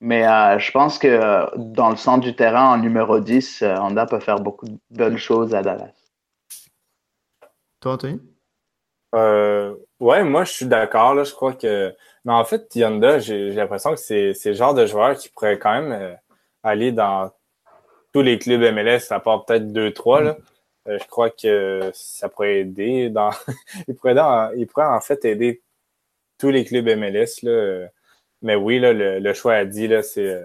Mais 0.00 0.26
euh, 0.26 0.58
je 0.58 0.70
pense 0.72 0.98
que 0.98 1.46
dans 1.56 1.90
le 1.90 1.96
centre 1.96 2.20
du 2.20 2.34
terrain, 2.34 2.72
en 2.72 2.78
numéro 2.78 3.20
10, 3.20 3.62
euh, 3.62 3.76
Honda 3.76 4.06
peut 4.06 4.18
faire 4.18 4.40
beaucoup 4.40 4.66
de 4.66 4.78
bonnes 4.90 5.18
choses 5.18 5.54
à 5.54 5.62
Dallas. 5.62 5.92
Toi, 7.80 7.92
Anthony? 7.92 8.20
ouais, 10.00 10.24
moi, 10.24 10.44
je 10.44 10.52
suis 10.52 10.66
d'accord. 10.66 11.24
Je 11.24 11.32
crois 11.32 11.52
que. 11.52 11.94
Mais 12.24 12.32
en 12.32 12.44
fait, 12.44 12.68
Honda, 12.76 13.20
j'ai 13.20 13.50
l'impression 13.50 13.92
que 13.92 14.00
c'est 14.00 14.34
le 14.44 14.52
genre 14.52 14.74
de 14.74 14.86
joueur 14.86 15.16
qui 15.16 15.28
pourrait 15.28 15.58
quand 15.58 15.80
même 15.80 16.16
aller 16.64 16.90
dans 16.90 17.30
tous 18.12 18.22
les 18.22 18.38
clubs 18.38 18.60
MLS, 18.74 19.10
à 19.10 19.20
part 19.20 19.44
peut-être 19.44 19.72
2-3. 19.72 20.36
je 20.86 21.06
crois 21.08 21.30
que 21.30 21.90
ça 21.92 22.28
pourrait 22.28 22.60
aider 22.60 23.08
dans. 23.08 23.30
il, 23.88 23.94
pourrait 23.94 24.16
il 24.56 24.66
pourrait 24.66 24.86
en 24.86 25.00
fait 25.00 25.24
aider 25.24 25.62
tous 26.42 26.50
les 26.50 26.64
clubs 26.64 26.88
MLS. 26.88 27.44
Là, 27.44 27.86
mais 28.42 28.56
oui, 28.56 28.80
là, 28.80 28.92
le, 28.92 29.32
choix 29.32 29.54
à 29.54 29.64
dit, 29.64 29.88
c'est, 30.02 30.42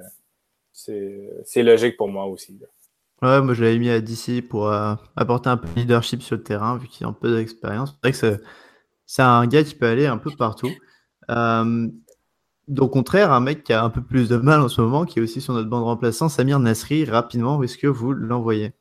c'est, 0.71 1.63
logique 1.63 1.97
pour 1.97 2.07
moi 2.07 2.27
aussi. 2.27 2.55
Ouais, 3.23 3.41
moi 3.41 3.55
je 3.55 3.63
l'avais 3.63 3.79
mis 3.79 3.89
à 3.89 3.99
DC 3.99 4.47
pour 4.47 4.67
euh, 4.71 4.93
apporter 5.15 5.49
un 5.49 5.57
peu 5.57 5.67
de 5.67 5.79
leadership 5.79 6.21
sur 6.21 6.35
le 6.35 6.43
terrain, 6.43 6.77
vu 6.77 6.87
qu'il 6.87 7.07
a 7.07 7.09
un 7.09 7.13
peu 7.13 7.35
d'expérience. 7.35 7.95
C'est 7.95 8.11
vrai 8.11 8.37
que 8.37 8.43
c'est, 9.07 9.23
un 9.23 9.47
gars 9.47 9.63
qui 9.63 9.73
peut 9.73 9.87
aller 9.87 10.05
un 10.05 10.19
peu 10.19 10.29
partout. 10.37 10.69
Euh, 11.31 11.87
au 12.77 12.87
contraire, 12.89 13.31
un 13.31 13.39
mec 13.39 13.63
qui 13.63 13.73
a 13.73 13.83
un 13.83 13.89
peu 13.89 14.03
plus 14.03 14.29
de 14.29 14.37
mal 14.37 14.61
en 14.61 14.67
ce 14.67 14.79
moment, 14.81 15.05
qui 15.05 15.17
est 15.17 15.21
aussi 15.23 15.41
sur 15.41 15.55
notre 15.55 15.67
bande 15.67 15.83
remplaçant, 15.83 16.29
Samir 16.29 16.59
Nasri, 16.59 17.05
rapidement, 17.05 17.57
où 17.57 17.63
est-ce 17.63 17.79
que 17.79 17.87
vous 17.87 18.13
l'envoyez? 18.13 18.73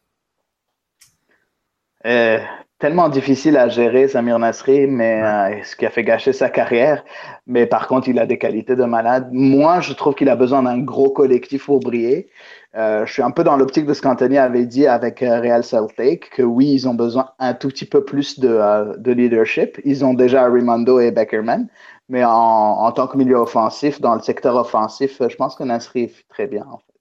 Euh, 2.05 2.39
tellement 2.79 3.09
difficile 3.09 3.57
à 3.57 3.69
gérer, 3.69 4.09
Samir 4.09 4.39
Nasri, 4.39 4.87
mais 4.87 5.23
euh, 5.23 5.63
ce 5.65 5.77
qui 5.77 5.87
a 5.87 5.91
fait 5.91 6.05
gâcher 6.05 6.33
sa 6.33 6.51
carrière. 6.51 7.05
Mais 7.47 7.67
par 7.67 7.89
contre, 7.89 8.09
il 8.09 8.19
a 8.19 8.27
des 8.27 8.39
qualités 8.39 8.77
de 8.77 8.85
malade. 8.85 9.29
Moi, 9.33 9.81
je 9.81 9.93
trouve 9.93 10.15
qu'il 10.15 10.29
a 10.29 10.37
besoin 10.37 10.63
d'un 10.63 10.79
gros 10.79 11.11
collectif 11.11 11.67
pour 11.67 11.81
briller. 11.81 12.29
Euh, 12.77 13.07
je 13.07 13.13
suis 13.13 13.23
un 13.23 13.31
peu 13.31 13.43
dans 13.43 13.57
l'optique 13.57 13.87
de 13.87 13.95
ce 13.95 14.03
qu'Anthony 14.03 14.37
avait 14.37 14.67
dit 14.67 14.87
avec 14.87 15.23
euh, 15.23 15.41
Real 15.41 15.65
Salt 15.65 15.97
Lake, 15.99 16.31
que 16.31 16.43
oui, 16.43 16.73
ils 16.73 16.89
ont 16.89 16.95
besoin 16.95 17.31
un 17.39 17.55
tout 17.55 17.69
petit 17.69 17.87
peu 17.87 18.05
plus 18.05 18.39
de, 18.39 18.49
euh, 18.49 18.97
de 18.99 19.13
leadership. 19.13 19.81
Ils 19.85 20.05
ont 20.05 20.13
déjà 20.13 20.47
Rimondo 20.47 21.01
et 21.01 21.11
Beckerman, 21.11 21.69
mais 22.11 22.25
en, 22.25 22.31
en, 22.31 22.93
tant 22.93 23.07
que 23.07 23.17
milieu 23.17 23.37
offensif, 23.37 24.01
dans 24.01 24.15
le 24.15 24.21
secteur 24.21 24.57
offensif, 24.57 25.23
je 25.27 25.37
pense 25.37 25.57
que 25.57 25.65
Nasri 25.65 26.09
fait 26.09 26.25
très 26.29 26.47
bien. 26.47 26.67
En 26.71 26.79
fait. 26.79 26.96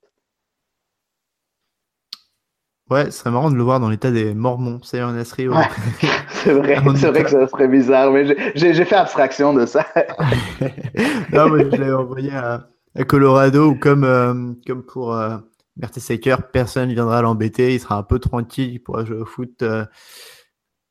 Ouais, 2.92 3.06
ce 3.06 3.20
serait 3.20 3.32
marrant 3.32 3.50
de 3.50 3.56
le 3.56 3.64
voir 3.64 3.80
dans 3.80 3.90
l'état 3.90 4.12
des 4.12 4.36
Mormons, 4.36 4.80
c'est 4.84 5.00
un 5.00 5.14
Nasri. 5.14 5.48
Ouais. 5.48 5.64
c'est 6.30 6.54
vrai, 6.54 6.78
c'est 6.96 7.10
vrai 7.10 7.24
que 7.24 7.32
ça 7.32 7.48
serait 7.48 7.68
bizarre, 7.68 8.12
mais 8.12 8.54
j'ai 8.54 8.86
fait 8.86 8.96
abstraction 8.96 9.54
de 9.54 9.66
ça. 9.66 9.86
non, 11.34 11.50
mais 11.50 11.66
je 11.72 11.82
l'ai 11.82 11.92
envoyé 11.92 12.32
à, 12.32 12.68
Colorado 13.08 13.72
ou 13.72 13.76
comme, 13.76 14.04
euh, 14.04 14.54
comme 14.68 14.84
pour 14.84 15.16
euh, 15.16 15.38
Mertesacker, 15.78 16.38
personne 16.54 16.90
ne 16.90 16.94
viendra 16.94 17.22
l'embêter, 17.22 17.74
il 17.74 17.80
sera 17.80 17.98
un 17.98 18.04
peu 18.04 18.20
tranquille, 18.20 18.72
il 18.74 18.80
pourra 18.80 19.04
jouer 19.04 19.18
au 19.18 19.26
foot 19.26 19.62
euh, 19.62 19.86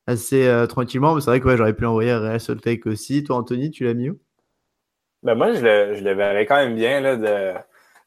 assez 0.07 0.47
euh, 0.47 0.66
tranquillement. 0.66 1.14
Mais 1.14 1.20
c'est 1.20 1.30
vrai 1.30 1.40
que 1.40 1.49
ouais, 1.49 1.57
j'aurais 1.57 1.74
pu 1.74 1.84
l'envoyer 1.84 2.11
à 2.11 2.20
Real 2.20 2.40
Salt 2.40 2.66
Lake 2.66 2.86
aussi. 2.86 3.24
Toi, 3.24 3.36
Anthony, 3.36 3.70
tu 3.70 3.84
l'as 3.84 3.95
mis 3.95 4.11
où? 4.11 4.20
Ben 5.22 5.34
moi, 5.34 5.53
je 5.53 5.62
le, 5.62 5.95
je 5.95 6.05
le 6.05 6.12
verrais 6.12 6.45
quand 6.45 6.57
même 6.57 6.74
bien 6.74 7.01
là, 7.01 7.16
de 7.16 7.55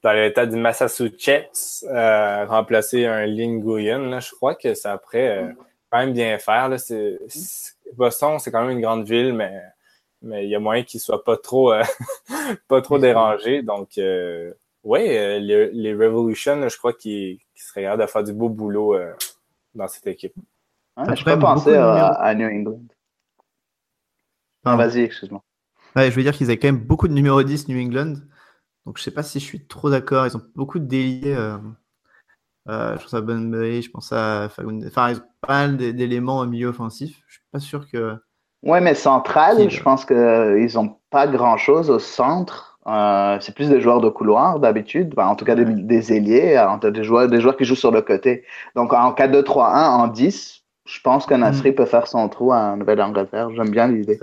dans 0.04 0.14
l'état 0.14 0.46
du 0.46 0.58
Massachusetts, 0.58 1.86
euh, 1.90 2.46
remplacer 2.46 3.06
un 3.06 3.26
Linguyen, 3.26 4.20
je 4.20 4.32
crois 4.32 4.56
que 4.56 4.74
ça 4.74 4.98
pourrait 4.98 5.44
euh, 5.44 5.52
quand 5.90 6.00
même 6.00 6.14
bien 6.14 6.38
faire. 6.38 6.70
Là. 6.70 6.78
Boston, 7.96 8.40
c'est 8.40 8.52
quand 8.52 8.62
même 8.62 8.78
une 8.78 8.82
grande 8.82 9.08
ville, 9.08 9.34
mais 9.34 9.62
mais 10.22 10.46
il 10.46 10.50
y 10.50 10.56
a 10.56 10.60
moyen 10.60 10.84
qu'il 10.84 11.00
soit 11.00 11.24
pas 11.24 11.38
trop 11.38 11.74
euh, 11.74 11.84
pas 12.68 12.82
trop 12.82 13.00
dérangé. 13.00 13.62
Donc 13.64 13.98
euh, 13.98 14.52
ouais, 14.84 15.40
les, 15.40 15.72
les 15.72 15.94
Revolution, 15.94 16.68
je 16.70 16.78
crois 16.78 16.94
qu'ils 16.94 17.40
seraient 17.56 17.84
capables 17.84 18.04
de 18.04 18.08
faire 18.08 18.24
du 18.24 18.34
beau 18.34 18.50
boulot 18.50 18.96
dans 19.74 19.88
cette 19.88 20.08
équipe. 20.08 20.34
je 20.98 21.24
peux 21.24 21.40
penser 21.40 21.76
à, 21.76 22.34
New 22.36 22.48
England. 22.48 22.82
Vas-y, 24.64 25.02
excuse-moi. 25.02 25.42
Ouais, 25.96 26.12
je 26.12 26.16
veux 26.16 26.24
dire 26.24 26.34
qu'ils 26.34 26.48
avaient 26.48 26.58
quand 26.60 26.68
même 26.68 26.78
beaucoup 26.78 27.08
de 27.08 27.14
numéro 27.14 27.42
10 27.42 27.70
New 27.70 27.80
England. 27.80 28.16
Donc 28.88 28.98
je 28.98 29.04
sais 29.04 29.12
pas 29.12 29.22
si 29.22 29.42
je 29.42 29.44
suis 29.44 29.68
trop 29.68 29.90
d'accord. 29.90 30.26
Ils 30.26 30.38
ont 30.38 30.42
beaucoup 30.56 30.80
de 30.80 30.86
déliés. 30.86 31.36
Euh, 31.36 31.58
euh, 32.70 32.96
je 32.96 33.02
pense 33.04 33.14
à 33.14 33.20
Bunbury, 33.20 33.82
je 33.82 33.92
pense 33.92 34.14
à 34.14 34.46
Enfin, 34.46 35.10
ils 35.10 35.18
ont 35.18 35.28
pas 35.42 35.68
mal 35.68 35.76
d'éléments 35.76 36.40
au 36.40 36.46
milieu 36.46 36.70
offensif. 36.70 37.22
Je 37.28 37.34
suis 37.34 37.44
pas 37.52 37.60
sûr 37.60 37.86
que. 37.92 38.16
Ouais, 38.64 38.80
mais 38.80 38.96
central, 38.96 39.70
je 39.70 39.84
pense 39.84 40.06
qu'ils 40.06 40.80
ont 40.80 40.98
pas 41.10 41.28
grand 41.28 41.58
chose 41.58 41.90
au 41.90 42.00
centre. 42.00 42.80
Euh, 42.88 43.38
c'est 43.42 43.54
plus 43.54 43.70
des 43.70 43.82
joueurs 43.82 44.00
de 44.00 44.08
couloir 44.08 44.62
d'habitude, 44.62 45.14
en 45.18 45.36
tout 45.36 45.44
cas 45.44 45.56
des, 45.56 45.66
des 45.66 46.14
ailiers, 46.14 46.66
des 46.82 47.04
joueurs, 47.04 47.28
des 47.28 47.42
joueurs 47.42 47.58
qui 47.58 47.66
jouent 47.66 47.76
sur 47.76 47.92
le 47.92 48.02
côté. 48.02 48.46
Donc 48.78 48.94
en 48.94 49.12
4-2-3-1, 49.12 49.90
en 49.90 50.08
10, 50.08 50.64
je 50.86 51.02
pense 51.02 51.26
que 51.26 51.34
Nasri 51.34 51.72
mm. 51.72 51.76
peut 51.76 51.86
faire 51.86 52.08
son 52.08 52.30
trou 52.30 52.54
en 52.54 52.78
Nouvelle-Angleterre. 52.78 53.50
J'aime 53.54 53.70
bien 53.70 53.90
l'idée. 53.90 54.18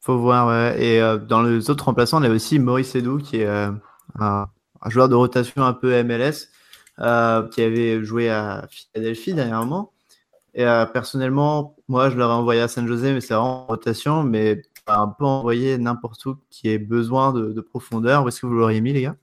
Faut 0.00 0.18
voir, 0.18 0.48
ouais. 0.48 0.82
Et 0.82 1.02
euh, 1.02 1.18
dans 1.18 1.42
les 1.42 1.68
autres 1.70 1.84
remplaçants, 1.84 2.20
on 2.20 2.24
a 2.24 2.30
aussi 2.30 2.58
Maurice 2.58 2.94
Edou, 2.94 3.18
qui 3.18 3.38
est 3.38 3.46
euh, 3.46 3.70
un, 4.18 4.46
joueur 4.86 5.08
de 5.08 5.14
rotation 5.14 5.62
un 5.64 5.74
peu 5.74 6.02
MLS, 6.02 6.48
euh, 7.00 7.46
qui 7.48 7.62
avait 7.62 8.02
joué 8.02 8.30
à 8.30 8.66
Philadelphie 8.70 9.34
dernièrement. 9.34 9.92
Et 10.54 10.64
personnellement, 10.92 11.76
moi, 11.86 12.10
je 12.10 12.16
l'aurais 12.16 12.34
envoyé 12.34 12.60
à 12.60 12.66
San 12.68 12.86
José, 12.86 13.12
mais 13.12 13.20
c'est 13.20 13.34
en 13.34 13.66
rotation, 13.66 14.24
mais 14.24 14.62
un 14.88 15.06
peu 15.06 15.24
envoyé 15.24 15.78
n'importe 15.78 16.26
où 16.26 16.36
qui 16.50 16.68
ait 16.68 16.78
besoin 16.78 17.32
de, 17.32 17.52
de 17.52 17.60
profondeur. 17.60 18.24
Où 18.24 18.28
est-ce 18.28 18.40
que 18.40 18.46
vous 18.46 18.54
l'auriez 18.54 18.80
mis, 18.80 18.92
les 18.92 19.02
gars? 19.02 19.16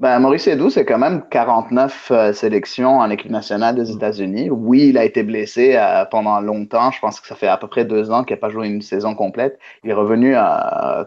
Ben, 0.00 0.18
Maurice 0.18 0.48
Edou, 0.48 0.70
c'est 0.70 0.84
quand 0.84 0.98
même 0.98 1.22
49 1.30 2.10
euh, 2.10 2.32
sélections 2.32 2.98
en 2.98 3.08
équipe 3.10 3.30
nationale 3.30 3.76
des 3.76 3.92
États-Unis. 3.92 4.50
Oui, 4.50 4.88
il 4.88 4.98
a 4.98 5.04
été 5.04 5.22
blessé 5.22 5.76
euh, 5.76 6.04
pendant 6.04 6.40
longtemps. 6.40 6.90
Je 6.90 6.98
pense 6.98 7.20
que 7.20 7.28
ça 7.28 7.36
fait 7.36 7.46
à 7.46 7.56
peu 7.56 7.68
près 7.68 7.84
deux 7.84 8.10
ans 8.10 8.24
qu'il 8.24 8.34
n'a 8.34 8.40
pas 8.40 8.48
joué 8.50 8.66
une 8.66 8.82
saison 8.82 9.14
complète. 9.14 9.56
Il 9.84 9.90
est 9.90 9.94
revenu 9.94 10.34
euh, 10.36 11.04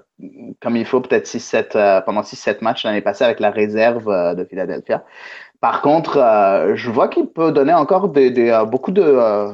comme 0.62 0.78
il 0.78 0.86
faut, 0.86 1.02
peut-être 1.02 1.28
6-7 1.28 2.06
pendant 2.06 2.22
6-7 2.22 2.64
matchs 2.64 2.86
l'année 2.86 3.02
passée 3.02 3.26
avec 3.26 3.42
la 3.42 3.52
réserve 3.52 4.36
de 4.36 4.46
Philadelphia. 4.46 5.04
Par 5.60 5.82
contre, 5.82 6.14
je 6.76 6.90
vois 6.90 7.10
qu'il 7.10 7.28
peut 7.28 7.52
donner 7.52 7.74
encore 7.74 8.10
des, 8.10 8.32
des 8.32 8.64
beaucoup 8.68 8.92
de 8.92 9.54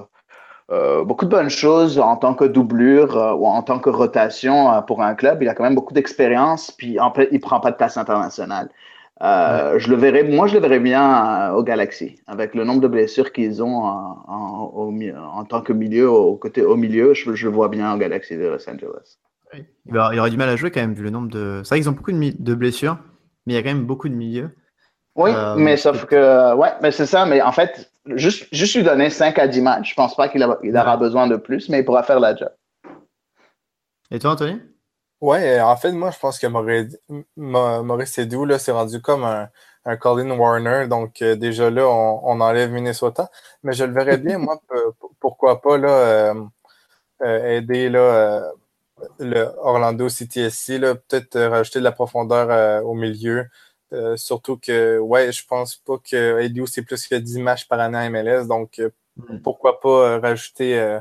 beaucoup 1.04 1.26
de 1.26 1.30
bonnes 1.30 1.50
choses 1.50 2.00
en 2.00 2.18
tant 2.18 2.34
que 2.34 2.46
doublure 2.46 3.36
ou 3.40 3.48
en 3.48 3.62
tant 3.64 3.80
que 3.80 3.90
rotation 3.90 4.82
pour 4.84 5.02
un 5.02 5.16
club. 5.16 5.42
Il 5.42 5.50
a 5.50 5.54
quand 5.56 5.64
même 5.64 5.76
beaucoup 5.76 5.94
d'expérience, 5.94 6.72
puis 6.72 7.00
en 7.00 7.12
fait, 7.14 7.30
il 7.32 7.40
prend 7.40 7.60
pas 7.60 7.72
de 7.72 7.78
place 7.78 7.98
internationale. 7.98 8.70
Euh, 9.24 9.80
je 9.80 9.90
le 9.90 9.96
verrais, 9.96 10.24
moi, 10.24 10.48
je 10.48 10.56
le 10.56 10.60
verrais 10.60 10.82
bien 10.82 11.54
au 11.54 11.64
Galaxy, 11.64 12.18
avec 12.28 12.54
le 12.54 12.66
nombre 12.66 12.82
de 12.82 12.90
blessures 12.90 13.32
qu'ils 13.32 13.64
ont 13.64 13.84
en, 13.86 14.24
en, 14.28 15.46
tant 15.46 15.62
que 15.62 15.72
milieu, 15.72 16.10
au, 16.10 16.36
côté, 16.36 16.62
au 16.62 16.76
milieu, 16.76 17.14
je, 17.14 17.30
le 17.30 17.50
vois 17.50 17.70
bien 17.70 17.94
au 17.94 17.98
Galaxy 17.98 18.36
de 18.36 18.46
Los 18.48 18.70
Angeles. 18.70 19.18
Il, 19.86 19.98
aurait 19.98 20.30
du 20.30 20.38
mal 20.38 20.50
à 20.50 20.56
jouer 20.58 20.72
quand 20.72 20.82
même, 20.82 20.94
vu 20.94 21.04
le 21.04 21.10
nombre 21.10 21.30
de. 21.30 21.62
C'est 21.64 21.70
vrai 21.70 21.80
qu'ils 21.80 21.90
ont 21.90 21.94
beaucoup 21.94 22.12
de, 22.12 22.34
de, 22.38 22.54
blessures, 22.56 22.98
mais 23.46 23.54
il 23.54 23.56
y 23.56 23.60
a 23.60 23.62
quand 23.62 23.70
même 23.70 23.86
beaucoup 23.86 24.10
de 24.10 24.16
milieux. 24.16 24.50
Oui, 25.16 25.32
mais 25.58 25.78
sauf 25.78 26.06
que, 26.06 26.56
ouais, 26.56 26.72
mais 26.82 26.92
c'est 26.92 27.06
ça, 27.06 27.26
mais 27.26 27.42
en 27.42 27.52
fait, 27.52 27.92
juste, 28.16 28.48
juste 28.52 28.76
lui 28.76 28.84
donner 28.84 29.10
5 29.10 29.38
à 29.38 29.48
10 29.48 29.62
matchs, 29.62 29.92
je 29.92 29.96
pense 29.96 30.16
pas 30.16 30.28
qu'il 30.28 30.44
aura 30.44 30.98
besoin 30.98 31.28
de 31.28 31.36
plus, 31.38 31.70
mais 31.70 31.80
il 31.80 31.86
pourra 31.86 32.04
faire 32.04 32.20
la 32.20 32.36
job. 32.36 32.50
Et 34.12 34.20
toi, 34.20 34.32
Anthony? 34.32 34.60
Ouais, 35.24 35.62
en 35.62 35.78
fait, 35.78 35.94
moi, 35.94 36.12
je 36.12 36.20
pense 36.20 36.38
que 36.38 36.48
Maurice 37.38 38.18
Edou, 38.18 38.44
là, 38.44 38.60
c'est 38.60 38.74
rendu 38.74 39.02
comme 39.02 39.24
un, 39.24 39.50
un 39.86 39.96
Colin 39.96 40.30
Warner. 40.38 40.88
Donc, 40.90 41.22
euh, 41.22 41.38
déjà 41.38 41.70
là, 41.70 41.88
on, 41.88 42.42
enlève 42.42 42.72
Minnesota. 42.72 43.30
Mais 43.64 43.72
je 43.72 43.86
le 43.86 43.94
verrais 43.94 44.18
bien, 44.18 44.38
moi, 44.38 44.62
pourquoi 45.22 45.62
pas, 45.62 45.78
là, 45.78 45.90
euh, 45.90 46.34
euh, 47.22 47.58
aider, 47.58 47.90
là, 47.90 48.52
le 49.20 49.46
Orlando 49.60 50.10
CTSC, 50.10 50.78
là, 50.80 50.96
peut-être 50.96 51.40
rajouter 51.40 51.80
de 51.80 51.86
la 51.86 51.94
profondeur 51.94 52.86
au 52.86 52.94
milieu. 52.94 53.48
surtout 54.18 54.58
que, 54.58 54.98
ouais, 55.00 55.32
je 55.32 55.46
pense 55.46 55.78
pas 55.78 55.98
que 56.00 56.42
Edou, 56.42 56.68
c'est 56.68 56.84
plus 56.84 57.08
que 57.08 57.16
10 57.16 57.40
matchs 57.42 57.68
par 57.70 57.80
année 57.80 57.98
à 57.98 58.10
MLS. 58.10 58.46
Donc, 58.48 58.82
mm. 59.18 59.40
pourquoi 59.40 59.80
pas 59.80 60.20
rajouter 60.20 61.00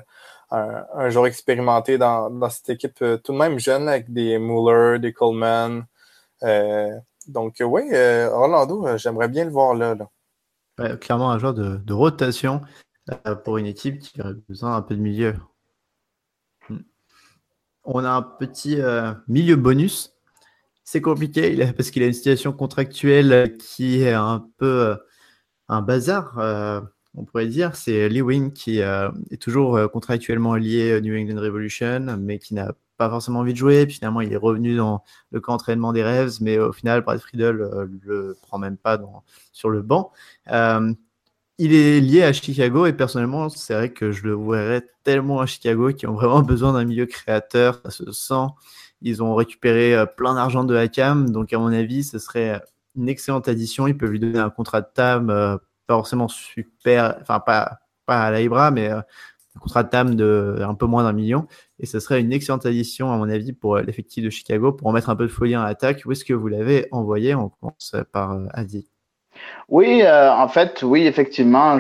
un, 0.53 1.11
joueur 1.11 1.26
expérimenté 1.26 1.98
dans, 1.98 2.50
cette 2.50 2.70
équipe 2.70 3.00
euh, 3.03 3.16
tout 3.16 3.32
de 3.32 3.38
même 3.38 3.59
jeune 3.59 3.88
avec 3.88 4.12
des 4.12 4.38
Muller, 4.38 4.98
des 4.98 5.12
Coleman. 5.12 5.86
Euh, 6.42 6.90
donc 7.26 7.61
euh, 7.61 7.64
oui, 7.64 7.82
Orlando, 8.32 8.96
j'aimerais 8.96 9.28
bien 9.28 9.44
le 9.44 9.50
voir 9.50 9.74
là. 9.74 9.96
clairement 11.00 11.30
un 11.30 11.38
joueur 11.38 11.55
de, 11.55 11.76
de 11.76 11.92
rotation 11.92 12.61
pour 13.44 13.59
une 13.59 13.66
équipe 13.66 13.98
qui 14.00 14.20
a 14.20 14.32
besoin 14.48 14.72
d'un 14.76 14.82
peu 14.82 14.94
de 14.94 15.00
milieu. 15.00 15.34
Hmm. 16.68 16.78
On 17.84 18.05
a 18.05 18.11
un 18.11 18.22
petit 18.22 18.78
milieu 19.28 19.57
bonus. 19.57 20.12
C'est 20.84 21.00
compliqué 21.00 21.57
parce 21.76 21.90
qu'il 21.90 22.03
a 22.03 22.07
une 22.07 22.12
situation 22.12 22.53
contractuelle 22.53 23.57
qui 23.57 24.03
est 24.03 24.12
un 24.12 24.46
peu 24.59 24.96
un 25.68 25.80
bazar 25.80 26.34
on 27.14 27.24
pourrait 27.24 27.46
dire, 27.46 27.76
c'est 27.76 28.08
Lee 28.08 28.22
qui 28.54 28.80
euh, 28.80 29.10
est 29.30 29.40
toujours 29.40 29.76
euh, 29.76 29.86
contractuellement 29.86 30.54
lié 30.54 30.96
au 30.96 31.00
New 31.00 31.14
England 31.14 31.40
Revolution, 31.40 32.16
mais 32.18 32.38
qui 32.38 32.54
n'a 32.54 32.72
pas 32.96 33.10
forcément 33.10 33.40
envie 33.40 33.52
de 33.52 33.58
jouer. 33.58 33.86
Puis 33.86 33.96
finalement, 33.96 34.22
il 34.22 34.32
est 34.32 34.36
revenu 34.36 34.76
dans 34.76 35.02
le 35.30 35.40
camp 35.40 35.52
d'entraînement 35.52 35.92
des 35.92 36.02
Rêves, 36.02 36.38
mais 36.40 36.58
au 36.58 36.72
final, 36.72 37.02
Brad 37.02 37.20
Friedel 37.20 37.60
euh, 37.60 37.86
le 38.02 38.38
prend 38.42 38.58
même 38.58 38.78
pas 38.78 38.98
sur 39.52 39.68
le 39.68 39.82
banc. 39.82 40.12
il 41.58 41.74
est 41.74 42.00
lié 42.00 42.22
à 42.22 42.32
Chicago 42.32 42.86
et 42.86 42.92
personnellement, 42.92 43.48
c'est 43.50 43.74
vrai 43.74 43.90
que 43.90 44.10
je 44.10 44.24
le 44.24 44.34
verrais 44.34 44.82
tellement 45.04 45.40
à 45.40 45.46
Chicago 45.46 45.92
qui 45.92 46.06
ont 46.06 46.14
vraiment 46.14 46.42
besoin 46.42 46.72
d'un 46.72 46.84
milieu 46.84 47.06
créateur. 47.06 47.80
Ça 47.84 47.90
se 47.90 48.10
sent. 48.12 48.46
Ils 49.02 49.22
ont 49.22 49.34
récupéré 49.34 50.04
plein 50.16 50.34
d'argent 50.34 50.64
de 50.64 50.74
Hakam, 50.76 51.30
donc 51.30 51.52
à 51.52 51.58
mon 51.58 51.72
avis, 51.72 52.04
ce 52.04 52.18
serait 52.18 52.62
une 52.96 53.08
excellente 53.08 53.48
addition. 53.48 53.86
Ils 53.86 53.98
peuvent 53.98 54.10
lui 54.10 54.20
donner 54.20 54.38
un 54.38 54.50
contrat 54.50 54.80
de 54.80 54.86
TAM 55.87 55.97
forcément 55.97 56.28
super, 56.28 57.16
enfin 57.20 57.41
pas, 57.41 57.78
pas 58.07 58.22
à 58.22 58.30
la 58.30 58.41
Ibra, 58.41 58.70
mais 58.70 58.89
euh, 58.89 58.99
un 59.57 59.61
contrat 59.61 59.83
de 59.83 59.89
TAM 59.89 60.14
de 60.14 60.59
un 60.61 60.74
peu 60.74 60.87
moins 60.87 61.05
d'un 61.05 61.12
million. 61.12 61.47
Et 61.78 61.87
ce 61.87 62.01
serait 62.01 62.20
une 62.20 62.33
excellente 62.33 62.66
addition, 62.66 63.12
à 63.12 63.16
mon 63.16 63.28
avis, 63.28 63.53
pour 63.53 63.76
euh, 63.76 63.83
l'effectif 63.83 64.24
de 64.24 64.30
Chicago, 64.30 64.72
pour 64.72 64.87
en 64.87 64.93
mettre 64.93 65.11
un 65.11 65.16
peu 65.16 65.24
de 65.24 65.33
folie 65.33 65.57
en 65.57 65.62
attaque. 65.62 66.03
Où 66.07 66.12
est-ce 66.12 66.24
que 66.24 66.35
vous 66.35 66.49
l'avez 66.49 66.89
envoyé? 66.91 67.35
On 67.35 67.51
commence 67.51 67.95
par 68.12 68.33
euh, 68.33 68.47
Adi. 68.55 68.89
Oui, 69.68 70.05
en 70.07 70.47
fait, 70.47 70.83
oui, 70.83 71.07
effectivement, 71.07 71.78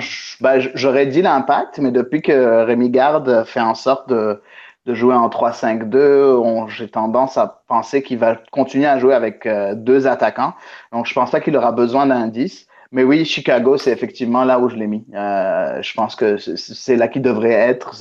j'aurais 0.74 1.06
dit 1.06 1.20
l'impact, 1.20 1.78
mais 1.80 1.92
depuis 1.92 2.22
que 2.22 2.64
Rémi 2.64 2.88
Garde 2.88 3.44
fait 3.44 3.60
en 3.60 3.74
sorte 3.74 4.08
de, 4.08 4.40
de 4.86 4.94
jouer 4.94 5.14
en 5.14 5.28
3-5-2, 5.28 6.68
j'ai 6.70 6.88
tendance 6.88 7.36
à 7.36 7.62
penser 7.68 8.02
qu'il 8.02 8.18
va 8.18 8.36
continuer 8.50 8.86
à 8.86 8.98
jouer 8.98 9.12
avec 9.14 9.46
deux 9.74 10.06
attaquants. 10.06 10.54
Donc, 10.92 11.04
je 11.06 11.12
pense 11.12 11.30
pas 11.30 11.40
qu'il 11.40 11.54
aura 11.54 11.72
besoin 11.72 12.06
d'un 12.06 12.26
10. 12.26 12.66
Mais 12.92 13.04
oui, 13.04 13.24
Chicago, 13.24 13.78
c'est 13.78 13.90
effectivement 13.90 14.44
là 14.44 14.58
où 14.58 14.68
je 14.68 14.76
l'ai 14.76 14.86
mis. 14.86 15.06
Euh, 15.14 15.80
je 15.80 15.94
pense 15.94 16.14
que 16.14 16.36
c'est 16.36 16.96
là 16.96 17.08
qu'il 17.08 17.22
devrait 17.22 17.52
être. 17.52 17.94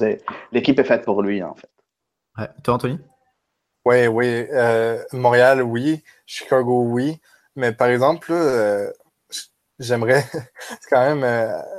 L'équipe 0.52 0.78
est 0.78 0.84
faite 0.84 1.06
pour 1.06 1.22
lui, 1.22 1.42
en 1.42 1.56
fait. 1.56 1.70
Ouais. 2.38 2.50
Toi, 2.62 2.74
Anthony? 2.74 3.00
Oui, 3.86 4.08
oui. 4.08 4.46
Euh, 4.52 5.02
Montréal, 5.14 5.64
oui. 5.64 6.04
Chicago, 6.26 6.84
oui. 6.84 7.22
Mais 7.56 7.72
par 7.72 7.88
exemple, 7.88 8.34
euh, 8.34 8.92
j'aimerais, 9.80 10.26
c'est 10.60 10.90
quand 10.90 11.16
même 11.16 11.24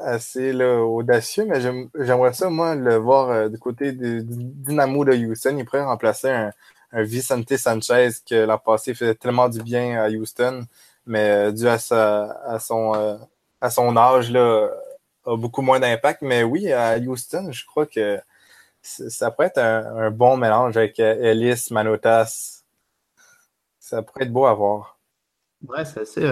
assez 0.05 0.55
audacieux, 0.55 1.45
mais 1.45 1.61
j'aimerais 1.61 2.33
ça, 2.33 2.49
moi, 2.49 2.75
le 2.75 2.97
voir 2.97 3.51
du 3.51 3.59
côté 3.59 3.93
du 3.93 4.23
Dynamo 4.25 5.05
de 5.05 5.13
Houston. 5.13 5.57
Il 5.59 5.67
pourrait 5.67 5.85
remplacer 5.85 6.31
un, 6.31 6.51
un 6.93 7.03
Vicente 7.03 7.55
Sanchez 7.59 8.09
que 8.27 8.47
l'an 8.47 8.59
passé 8.59 8.95
faisait 8.95 9.15
tellement 9.15 9.51
du 9.51 9.63
bien 9.63 10.03
à 10.03 10.09
Houston 10.09 10.65
mais 11.07 11.49
euh, 11.49 11.53
dû 11.53 11.67
à, 11.69 11.75
à, 11.75 12.59
son, 12.59 12.95
euh, 12.95 13.17
à 13.61 13.71
son 13.71 13.97
âge, 13.97 14.31
là, 14.31 14.71
a 15.27 15.37
beaucoup 15.37 15.63
moins 15.63 15.81
d'impact. 15.81 16.23
Mais 16.23 16.43
oui, 16.43 16.73
à 16.73 16.99
Houston, 16.99 17.51
je 17.51 17.65
crois 17.65 17.87
que 17.87 18.21
ça 18.83 19.31
pourrait 19.31 19.49
être 19.49 19.59
un, 19.59 20.11
bon 20.11 20.37
mélange 20.37 20.77
avec 20.77 20.99
euh, 21.01 21.17
Ellis, 21.21 21.69
Manotas. 21.71 22.65
Ça 23.79 24.03
pourrait 24.03 24.25
être 24.25 24.33
beau 24.33 24.47
à 24.47 24.55
voir. 24.55 24.99
Ouais, 25.67 25.85
c'est 25.85 26.01
assez. 26.01 26.27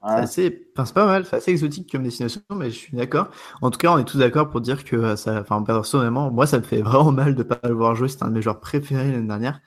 assez 0.00 0.64
c'est 0.76 0.92
pas 0.94 1.06
mal, 1.06 1.26
c'est 1.26 1.36
assez 1.36 1.50
exotique 1.50 1.90
comme 1.90 2.02
destination, 2.02 2.40
mais 2.50 2.70
je 2.70 2.78
suis 2.78 2.96
d'accord. 2.96 3.28
En 3.60 3.70
tout 3.70 3.78
cas, 3.78 3.92
on 3.92 3.98
est 3.98 4.04
tous 4.04 4.18
d'accord 4.18 4.48
pour 4.48 4.60
dire 4.62 4.84
que 4.84 5.16
ça, 5.16 5.40
enfin, 5.40 5.62
personnellement, 5.62 6.30
moi, 6.30 6.46
ça 6.46 6.58
me 6.58 6.62
fait 6.62 6.80
vraiment 6.82 7.12
mal 7.12 7.34
de 7.34 7.42
ne 7.42 7.48
pas 7.48 7.60
le 7.68 7.74
voir 7.74 7.94
jouer. 7.94 8.08
C'est 8.08 8.22
un 8.22 8.28
de 8.28 8.34
mes 8.34 8.42
joueurs 8.42 8.60
préférés 8.60 9.10
l'année 9.10 9.26
dernière. 9.26 9.60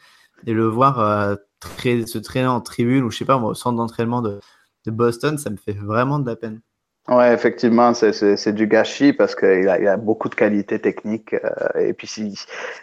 Et 0.46 0.54
le 0.54 0.66
voir 0.66 1.38
se 1.64 2.18
traîner 2.18 2.48
en 2.48 2.62
tribune 2.62 3.04
ou 3.04 3.12
je 3.12 3.18
sais 3.18 3.26
pas, 3.26 3.38
au 3.38 3.54
centre 3.54 3.78
d'entraînement 3.78 4.22
de, 4.22 4.40
Boston, 4.86 5.38
ça 5.38 5.50
me 5.50 5.56
fait 5.56 5.74
vraiment 5.74 6.20
de 6.20 6.30
la 6.30 6.36
peine. 6.36 6.62
Ouais, 7.08 7.34
effectivement, 7.34 7.94
c'est 7.94 8.54
du 8.54 8.68
gâchis 8.68 9.14
parce 9.14 9.36
qu'il 9.36 9.68
a, 9.68 9.80
il 9.80 9.88
a 9.88 9.98
beaucoup 9.98 10.30
de 10.30 10.36
qualités 10.36 10.80
techniques. 10.80 11.34
Euh, 11.34 11.80
et 11.80 11.94
puis, 11.94 12.36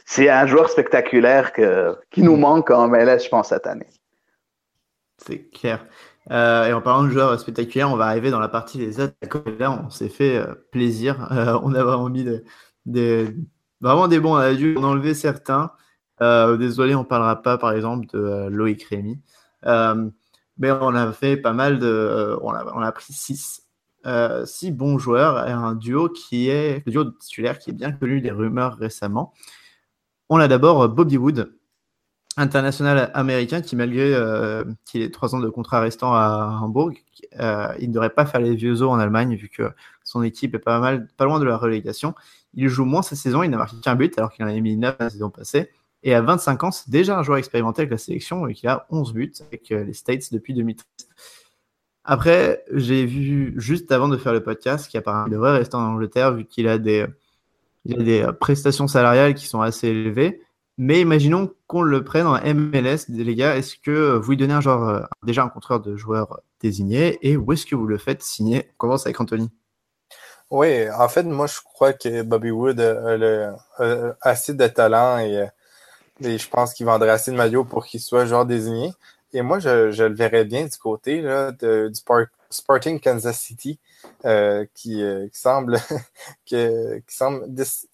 c'est 0.05 0.29
un 0.29 0.47
joueur 0.47 0.69
spectaculaire 0.69 1.53
que, 1.53 1.97
qui 2.11 2.23
nous 2.23 2.37
manque 2.37 2.71
en 2.71 2.89
MLS, 2.89 3.21
je 3.25 3.29
pense, 3.29 3.49
cette 3.49 3.67
année. 3.67 3.89
C'est 5.19 5.51
clair. 5.51 5.87
Euh, 6.31 6.67
et 6.67 6.73
en 6.73 6.83
parlant 6.83 7.05
de 7.05 7.11
joueurs 7.11 7.39
spectaculaires, 7.41 7.91
on 7.91 7.97
va 7.97 8.07
arriver 8.07 8.31
dans 8.31 8.41
la 8.41 8.49
partie 8.49 8.79
des 8.79 9.01
attaques. 9.01 9.35
Là, 9.59 9.83
on 9.85 9.91
s'est 9.91 10.09
fait 10.09 10.37
euh, 10.37 10.55
plaisir. 10.71 11.29
on 11.63 11.75
a 11.75 11.83
vraiment 11.83 12.11
mis 12.11 12.27
des, 12.85 13.35
vraiment 13.81 14.07
des 14.07 14.21
bons. 14.21 14.35
On 14.35 14.37
a 14.37 14.55
dû 14.55 14.77
en 14.77 14.85
enlever 14.85 15.15
certains. 15.15 15.73
Euh, 16.23 16.57
désolé, 16.57 16.95
on 16.95 17.01
ne 17.01 17.05
parlera 17.05 17.43
pas, 17.43 17.59
par 17.59 17.73
exemple, 17.73 18.07
de 18.13 18.19
euh, 18.19 18.51
Loïc 18.51 18.85
Rémy. 18.85 19.21
Euh, 19.67 20.09
mais 20.59 20.71
on 20.71 20.95
a 20.95 21.13
fait 21.13 21.37
pas 21.37 21.53
mal 21.53 21.79
de. 21.79 22.37
on, 22.43 22.51
a, 22.53 22.65
on 22.75 22.81
a 22.81 22.93
pris 22.93 23.13
six, 23.13 23.63
six 24.45 24.71
bons 24.71 24.99
joueurs 24.99 25.47
et 25.49 25.53
un 25.53 25.75
duo 25.75 26.09
qui 26.09 26.49
est. 26.49 26.83
Le 26.87 26.93
duo 26.93 27.05
titulaire 27.05 27.59
qui 27.59 27.71
est 27.71 27.73
bien 27.73 27.93
connu 27.93 28.21
des 28.21 28.31
rumeurs 28.31 28.77
récemment. 28.77 29.33
On 30.29 30.39
a 30.39 30.49
d'abord 30.49 30.87
Bobby 30.91 31.17
Wood, 31.17 31.55
international 32.37 33.11
américain 33.15 33.63
qui, 33.63 33.75
malgré 33.75 34.15
qu'il 34.85 35.01
ait 35.01 35.11
trois 35.11 35.35
ans 35.35 35.41
de 35.41 35.49
contrat 35.49 35.81
restant 35.81 36.13
à 36.15 36.61
Hambourg, 36.63 36.93
il 37.33 37.89
ne 37.89 37.93
devrait 37.93 38.11
pas 38.11 38.27
faire 38.27 38.41
les 38.41 38.55
vieux 38.55 38.83
os 38.83 38.91
en 38.91 38.99
Allemagne 38.99 39.37
vu 39.37 39.49
que 39.49 39.71
son 40.05 40.23
équipe 40.23 40.55
est 40.55 40.59
pas, 40.59 40.79
mal, 40.79 41.09
pas 41.17 41.25
loin 41.25 41.41
de 41.41 41.45
la 41.45 41.57
relégation. 41.57 42.15
Il 42.53 42.69
joue 42.69 42.85
moins 42.85 43.03
sa 43.03 43.17
saison, 43.17 43.43
il 43.43 43.51
n'a 43.51 43.57
marqué 43.57 43.77
qu'un 43.83 43.95
but 43.95 44.17
alors 44.19 44.31
qu'il 44.31 44.45
en 44.45 44.49
a 44.49 44.53
mis 44.53 44.77
neuf 44.77 44.97
la 45.01 45.09
saison 45.09 45.31
passée. 45.31 45.71
Et 46.03 46.15
à 46.15 46.23
25 46.23 46.65
ans, 46.65 46.71
c'est 46.71 46.89
déjà 46.89 47.19
un 47.19 47.23
joueur 47.23 47.39
expérimenté 47.39 47.83
avec 47.83 47.91
la 47.91 47.99
sélection 47.99 48.47
et 48.47 48.55
qui 48.55 48.67
a 48.67 48.87
11 48.91 49.13
buts 49.13 49.33
avec 49.41 49.71
euh, 49.71 49.85
les 49.85 49.93
States 49.93 50.33
depuis 50.33 50.55
2013. 50.55 50.87
Après, 52.05 52.65
j'ai 52.73 53.05
vu 53.05 53.55
juste 53.57 53.93
avant 53.93 54.09
de 54.09 54.17
faire 54.17 54.33
le 54.33 54.43
podcast 54.43 54.91
qu'apparemment 54.91 55.27
il 55.27 55.33
devrait 55.33 55.59
rester 55.59 55.77
en 55.77 55.93
Angleterre 55.93 56.33
vu 56.33 56.47
qu'il 56.47 56.67
a 56.69 56.79
des, 56.79 57.03
a 57.03 57.93
euh, 57.93 58.33
prestations 58.33 58.89
salariales 58.89 59.35
qui 59.35 59.47
sont 59.47 59.61
assez 59.61 59.89
élevées. 59.89 60.41
Mais 60.79 61.01
imaginons 61.01 61.53
qu'on 61.67 61.83
le 61.83 62.03
prenne 62.03 62.27
en 62.27 62.39
MLS, 62.55 63.05
les 63.11 63.35
gars. 63.35 63.55
Est-ce 63.57 63.77
que 63.77 64.17
vous 64.17 64.31
lui 64.31 64.39
donnez 64.39 64.59
euh, 64.67 65.03
déjà 65.23 65.45
un 65.45 65.51
contrat 65.51 65.79
de 65.79 65.95
joueur 65.95 66.41
désigné 66.61 67.19
et 67.21 67.37
où 67.37 67.53
est-ce 67.53 67.67
que 67.67 67.75
vous 67.75 67.87
le 67.87 67.99
faites 67.99 68.23
signer? 68.23 68.71
On 68.73 68.77
commence 68.79 69.05
avec 69.05 69.21
Anthony. 69.21 69.51
Oui, 70.51 70.91
en 70.91 71.09
fait, 71.11 71.25
moi, 71.25 71.47
je 71.47 71.59
crois 71.63 71.93
que 71.93 72.23
Bobby 72.23 72.51
Wood 72.51 72.81
a, 72.81 73.57
assez 74.23 74.55
de 74.55 74.67
talent 74.67 75.19
et 75.19 75.47
et 76.23 76.39
je 76.39 76.49
pense 76.49 76.75
qu'il 76.75 76.87
vendrait 76.87 77.11
assez 77.11 77.31
de 77.31 77.37
maillots 77.37 77.65
pour 77.65 77.87
qu'il 77.87 78.01
soit 78.01 78.27
genre 78.27 78.47
désigné. 78.47 78.93
Et 79.33 79.43
moi, 79.43 79.59
je, 79.61 80.03
le 80.03 80.15
verrais 80.15 80.45
bien 80.45 80.65
du 80.65 80.77
côté 80.77 81.23
là, 81.23 81.53
du 81.53 81.95
Sporting 82.51 82.99
Kansas 82.99 83.39
City, 83.39 83.79
qui, 84.75 85.05
semble, 85.33 85.79
qui, 86.45 86.57
semble 87.09 87.47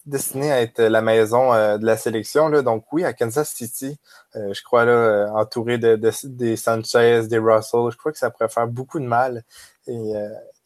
destiné 0.05 0.51
à 0.51 0.61
être 0.61 0.81
la 0.81 1.01
maison 1.01 1.51
de 1.51 1.85
la 1.85 1.95
sélection. 1.95 2.49
Là. 2.49 2.63
Donc 2.63 2.85
oui, 2.91 3.03
à 3.05 3.13
Kansas 3.13 3.49
City, 3.49 3.97
je 4.33 4.63
crois 4.63 4.85
là, 4.85 5.31
entouré 5.35 5.77
de, 5.77 5.95
des 6.23 6.55
Sanchez, 6.55 7.27
des 7.27 7.37
Russell, 7.37 7.91
je 7.91 7.97
crois 7.97 8.11
que 8.11 8.17
ça 8.17 8.31
pourrait 8.31 8.49
faire 8.49 8.67
beaucoup 8.67 8.99
de 8.99 9.05
mal. 9.05 9.43
Et, 9.85 10.13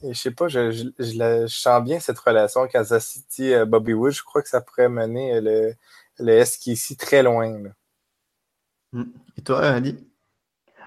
et 0.03 0.13
je 0.13 0.19
sais 0.19 0.31
pas, 0.31 0.47
je, 0.47 0.71
je, 0.71 0.85
je, 0.99 1.47
sens 1.47 1.83
bien 1.83 1.99
cette 1.99 2.17
relation 2.17 2.65
Kansas 2.67 3.05
City-Bobby 3.05 3.93
Wood. 3.93 4.13
Je 4.13 4.23
crois 4.23 4.41
que 4.41 4.49
ça 4.49 4.61
pourrait 4.61 4.89
mener 4.89 5.41
le, 5.41 5.75
le 6.21 6.43
SKC 6.43 6.97
très 6.97 7.23
loin. 7.23 7.53
Hmm. 8.93 9.03
Et 9.37 9.41
toi, 9.41 9.61
Andy? 9.63 9.97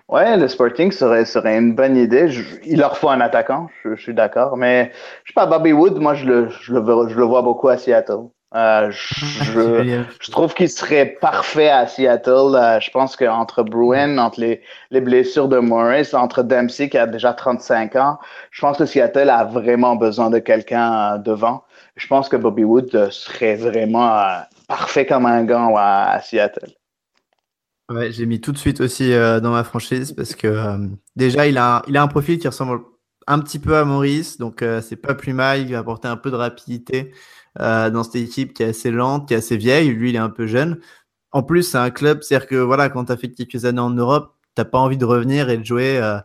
Ouais, 0.09 0.37
le 0.37 0.49
Sporting 0.49 0.93
serait, 0.93 1.25
serait 1.25 1.57
une 1.57 1.75
bonne 1.75 1.97
idée. 1.97 2.31
il 2.65 2.79
leur 2.79 2.99
faut 2.99 3.09
un 3.09 3.23
attaquant, 3.23 3.71
je, 3.83 3.97
suis 3.97 4.13
d'accord. 4.13 4.57
Mais 4.57 4.93
je 5.25 5.31
sais 5.31 5.35
pas, 5.35 5.47
Bobby 5.47 5.73
Wood, 5.73 5.99
moi, 5.99 6.15
je 6.15 6.27
le, 6.27 6.49
je 6.51 6.75
le, 6.75 7.09
je 7.09 7.17
le 7.17 7.25
vois 7.25 7.41
beaucoup 7.41 7.69
à 7.69 7.79
Seattle. 7.79 8.29
Euh, 8.55 8.91
je, 8.91 10.03
je, 10.21 10.31
trouve 10.31 10.53
qu'il 10.55 10.69
serait 10.69 11.07
parfait 11.07 11.71
à 11.71 11.87
Seattle. 11.87 12.55
Euh, 12.55 12.79
je 12.81 12.91
pense 12.91 13.17
qu'entre 13.17 13.63
Bruin, 13.63 14.19
entre 14.19 14.41
les, 14.41 14.61
les, 14.91 15.01
blessures 15.01 15.49
de 15.49 15.59
Morris, 15.59 16.11
entre 16.13 16.43
Dempsey 16.43 16.91
qui 16.91 16.99
a 16.99 17.07
déjà 17.07 17.33
35 17.33 17.97
ans, 17.97 18.19
je 18.51 18.61
pense 18.61 18.77
que 18.79 18.87
Seattle 18.87 19.31
a 19.31 19.45
vraiment 19.45 19.97
besoin 19.97 20.31
de 20.31 20.39
quelqu'un 20.39 21.15
euh, 21.15 21.19
devant. 21.19 21.65
Je 21.97 22.07
pense 22.07 22.29
que 22.29 22.37
Bobby 22.37 22.65
Wood 22.65 23.11
serait 23.11 23.57
vraiment 23.57 24.45
parfait 24.69 25.07
comme 25.07 25.27
un 25.27 25.45
gant 25.45 25.75
à, 25.77 26.21
Seattle. 26.23 26.73
Ouais, 27.91 28.13
j'ai 28.13 28.27
mis 28.27 28.41
tout 28.41 28.53
de 28.53 28.59
suite 28.59 28.81
aussi 28.81 29.11
dans 29.11 29.51
ma 29.51 29.65
franchise 29.65 30.13
parce 30.13 30.35
que 30.35 30.79
déjà 31.17 31.47
il 31.47 31.59
a, 31.59 31.83
il 31.87 31.97
a 31.99 32.03
un 32.03 32.09
profil 32.09 32.39
qui 32.39 32.49
ressemble 32.49 32.81
un 33.27 33.39
petit 33.41 33.59
peu 33.59 33.77
à 33.77 33.85
Maurice, 33.85 34.39
donc 34.39 34.65
c'est 34.81 34.97
pas 34.97 35.15
plus 35.15 35.35
mal. 35.35 35.61
Il 35.61 35.73
va 35.73 35.81
apporter 35.81 36.09
un 36.09 36.17
peu 36.17 36.31
de 36.31 36.37
rapidité. 36.37 37.13
Euh, 37.61 37.89
dans 37.89 38.03
cette 38.03 38.17
équipe 38.17 38.53
qui 38.53 38.65
est 38.65 38.71
assez 38.71 38.91
lente, 38.91 39.29
qui 39.29 39.35
est 39.35 39.37
assez 39.37 39.57
vieille. 39.57 39.91
Lui, 39.91 40.11
il 40.11 40.17
est 40.17 40.19
un 40.19 40.31
peu 40.31 40.47
jeune. 40.47 40.81
En 41.33 41.43
plus, 41.43 41.63
c'est 41.63 41.79
un 41.79 41.91
club, 41.91 42.23
c'est-à-dire 42.23 42.49
que 42.49 42.57
voilà, 42.57 42.89
quand 42.89 43.07
tu 43.07 43.13
as 43.13 43.17
fait 43.17 43.31
quelques 43.31 43.65
années 43.65 43.81
en 43.81 43.91
Europe, 43.91 44.35
t'as 44.55 44.65
pas 44.65 44.79
envie 44.79 44.99
de 44.99 45.05
revenir 45.05 45.51
et 45.51 45.59
de 45.59 45.65
jouer. 45.65 45.99
Euh, 45.99 46.19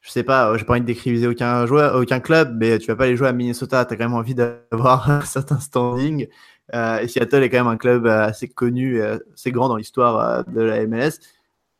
je 0.00 0.10
sais 0.10 0.22
pas, 0.24 0.56
j'ai 0.58 0.64
pas 0.64 0.74
envie 0.74 0.82
de 0.82 0.86
décriviser 0.86 1.26
aucun 1.26 1.66
joueur, 1.66 1.96
aucun 1.96 2.20
club, 2.20 2.56
mais 2.58 2.78
tu 2.78 2.86
vas 2.88 2.96
pas 2.96 3.04
aller 3.04 3.16
jouer 3.16 3.28
à 3.28 3.32
Minnesota. 3.32 3.84
Tu 3.86 3.94
as 3.94 3.96
quand 3.96 4.04
même 4.04 4.14
envie 4.14 4.34
d'avoir 4.34 5.10
un 5.10 5.22
certain 5.22 5.60
standing. 5.60 6.28
Euh, 6.74 7.06
Seattle 7.06 7.42
est 7.42 7.50
quand 7.50 7.58
même 7.58 7.66
un 7.66 7.76
club 7.76 8.06
assez 8.06 8.48
connu, 8.48 9.02
assez 9.02 9.52
grand 9.52 9.68
dans 9.68 9.76
l'histoire 9.76 10.44
de 10.44 10.60
la 10.60 10.86
MLS. 10.86 11.20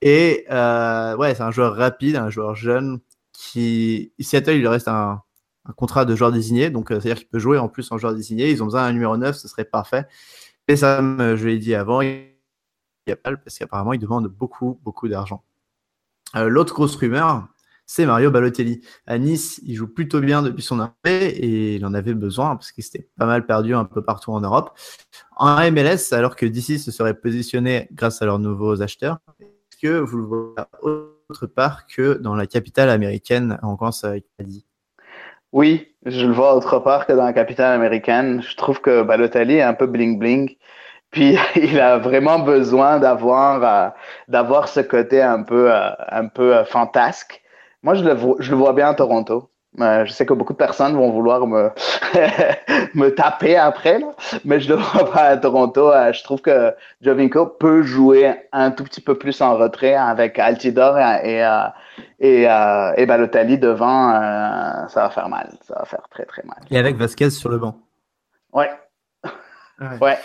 Et 0.03 0.45
ouais, 0.49 1.35
c'est 1.35 1.43
un 1.43 1.51
joueur 1.51 1.77
rapide, 1.77 2.17
un 2.17 2.31
joueur 2.31 2.55
jeune 2.55 3.01
qui 3.39 4.13
Seattle, 4.19 4.55
il 4.55 4.61
lui 4.61 4.69
reste 4.69 4.89
un, 4.89 5.23
contrat 5.77 6.05
de 6.05 6.17
joueur 6.17 6.33
désigné, 6.33 6.71
donc 6.71 6.91
euh, 6.91 6.99
c'est-à-dire 6.99 7.19
qu'il 7.19 7.29
peut 7.29 7.39
jouer 7.39 7.59
en 7.59 7.69
plus 7.69 7.93
en 7.93 7.99
joueur 7.99 8.15
désigné. 8.15 8.51
Ils 8.51 8.63
ont 8.63 8.67
besoin 8.67 8.87
d'un 8.87 8.93
numéro 8.93 9.17
9, 9.17 9.37
ce 9.37 9.49
serait 9.49 9.65
parfait. 9.65 10.07
Et 10.67 10.77
ça, 10.77 11.01
je 11.01 11.47
l'ai 11.47 11.59
dit 11.59 11.75
avant, 11.75 12.01
il 12.01 12.33
y 13.07 13.13
a 13.13 13.17
pas 13.17 13.37
parce 13.37 13.59
qu'apparemment, 13.59 13.93
il 13.93 14.01
demande 14.01 14.29
beaucoup, 14.29 14.81
beaucoup 14.83 15.09
d'argent. 15.09 15.45
Euh, 16.37 16.49
l'autre 16.49 16.75
grosse 16.75 16.97
rumeur, 16.97 17.47
c'est 17.89 18.05
Mario 18.05 18.31
Balotelli. 18.31 18.83
À 19.07 19.19
Nice, 19.19 19.61
il 19.65 19.75
joue 19.75 19.89
plutôt 19.89 20.21
bien 20.21 20.43
depuis 20.43 20.63
son 20.63 20.79
arrivée 20.79 21.29
et 21.31 21.77
il 21.77 21.87
en 21.87 21.95
avait 21.95 22.15
besoin 22.15 22.55
parce 22.55 22.71
qu'il 22.71 22.85
s'était 22.85 23.09
pas 23.19 23.25
mal 23.25 23.47
perdu 23.47 23.75
un 23.75 23.87
peu 23.87 24.03
partout 24.03 24.31
en 24.31 24.41
Europe. 24.41 24.79
En 25.37 25.59
MLS, 25.73 26.13
alors 26.13 26.37
que 26.37 26.45
d'ici 26.45 26.79
se 26.79 26.91
serait 26.91 27.15
positionné 27.15 27.89
grâce 27.93 28.21
à 28.21 28.27
leurs 28.27 28.39
nouveaux 28.39 28.83
acheteurs, 28.83 29.19
est-ce 29.41 29.79
que 29.81 29.99
vous 29.99 30.19
le 30.19 30.25
voyez 30.25 30.55
autre 31.31 31.47
part 31.47 31.87
que 31.87 32.15
dans 32.19 32.35
la 32.35 32.47
capitale 32.47 32.91
américaine 32.91 33.59
en 33.63 33.77
France 33.77 34.05
avec 34.05 34.27
Adi 34.39 34.65
oui, 35.53 35.95
je 36.05 36.27
le 36.27 36.33
vois 36.35 36.55
autre 36.55 36.79
part 36.79 37.07
que 37.07 37.15
dans 37.15 37.25
la 37.25 37.33
capitale 37.33 37.73
américaine. 37.73 38.43
Je 38.43 38.55
trouve 38.55 38.83
que 38.83 39.03
Balotelli 39.03 39.55
est 39.55 39.63
un 39.63 39.73
peu 39.73 39.87
bling 39.87 40.19
bling. 40.19 40.55
Puis 41.11 41.39
il 41.57 41.81
a 41.81 41.97
vraiment 41.97 42.39
besoin 42.39 42.99
d'avoir 42.99 43.95
euh, 44.31 44.67
ce 44.67 44.81
côté 44.81 45.23
un 45.23 45.43
peu 45.43 45.73
euh, 45.73 45.91
un 46.11 46.29
peu 46.29 46.55
euh, 46.55 46.65
fantasque. 46.67 47.43
Moi, 47.83 47.95
je 47.95 48.05
le 48.05 48.15
vois, 48.15 48.37
je 48.39 48.51
le 48.51 48.57
vois 48.57 48.73
bien 48.73 48.89
à 48.89 48.95
Toronto. 48.95 49.51
Euh, 49.81 50.05
je 50.07 50.13
sais 50.13 50.25
que 50.25 50.33
beaucoup 50.33 50.55
de 50.55 50.59
personnes 50.59 50.95
vont 50.95 51.11
vouloir 51.11 51.47
me, 51.47 51.71
me 52.95 53.11
taper 53.11 53.57
après, 53.57 53.99
là, 53.99 54.09
mais 54.45 54.61
je 54.61 54.73
ne 54.73 54.77
le 54.77 54.83
vois 54.83 55.11
pas 55.11 55.25
à 55.25 55.37
Toronto. 55.37 55.93
Euh, 55.93 56.13
je 56.13 56.25
trouve 56.25 56.41
que 56.41 56.75
Jovinko 57.03 57.47
peut 57.47 57.83
jouer 57.83 58.35
un 58.53 58.71
tout 58.71 58.83
petit 58.83 59.03
peu 59.03 59.17
plus 59.17 59.41
en 59.41 59.57
retrait 59.57 59.95
avec 59.95 60.39
Altidor 60.39 60.99
et, 60.99 61.43
et, 62.19 62.43
et, 62.43 62.43
et 62.97 63.07
Balotelli 63.07 63.59
devant. 63.59 64.11
Euh, 64.15 64.89
ça 64.89 65.03
va 65.03 65.11
faire 65.11 65.29
mal. 65.29 65.53
Ça 65.63 65.75
va 65.79 65.85
faire 65.85 66.03
très, 66.11 66.25
très 66.25 66.43
mal. 66.45 66.59
Et 66.71 66.79
avec 66.79 66.97
Vasquez 66.97 67.31
sur 67.31 67.51
le 67.51 67.59
banc. 67.59 67.79
Ouais. 68.53 68.71
Ouais. 69.81 69.99
ouais. 70.01 70.19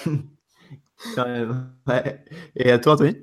Et 2.55 2.71
à 2.71 2.79
toi, 2.79 2.93
Anthony? 2.93 3.17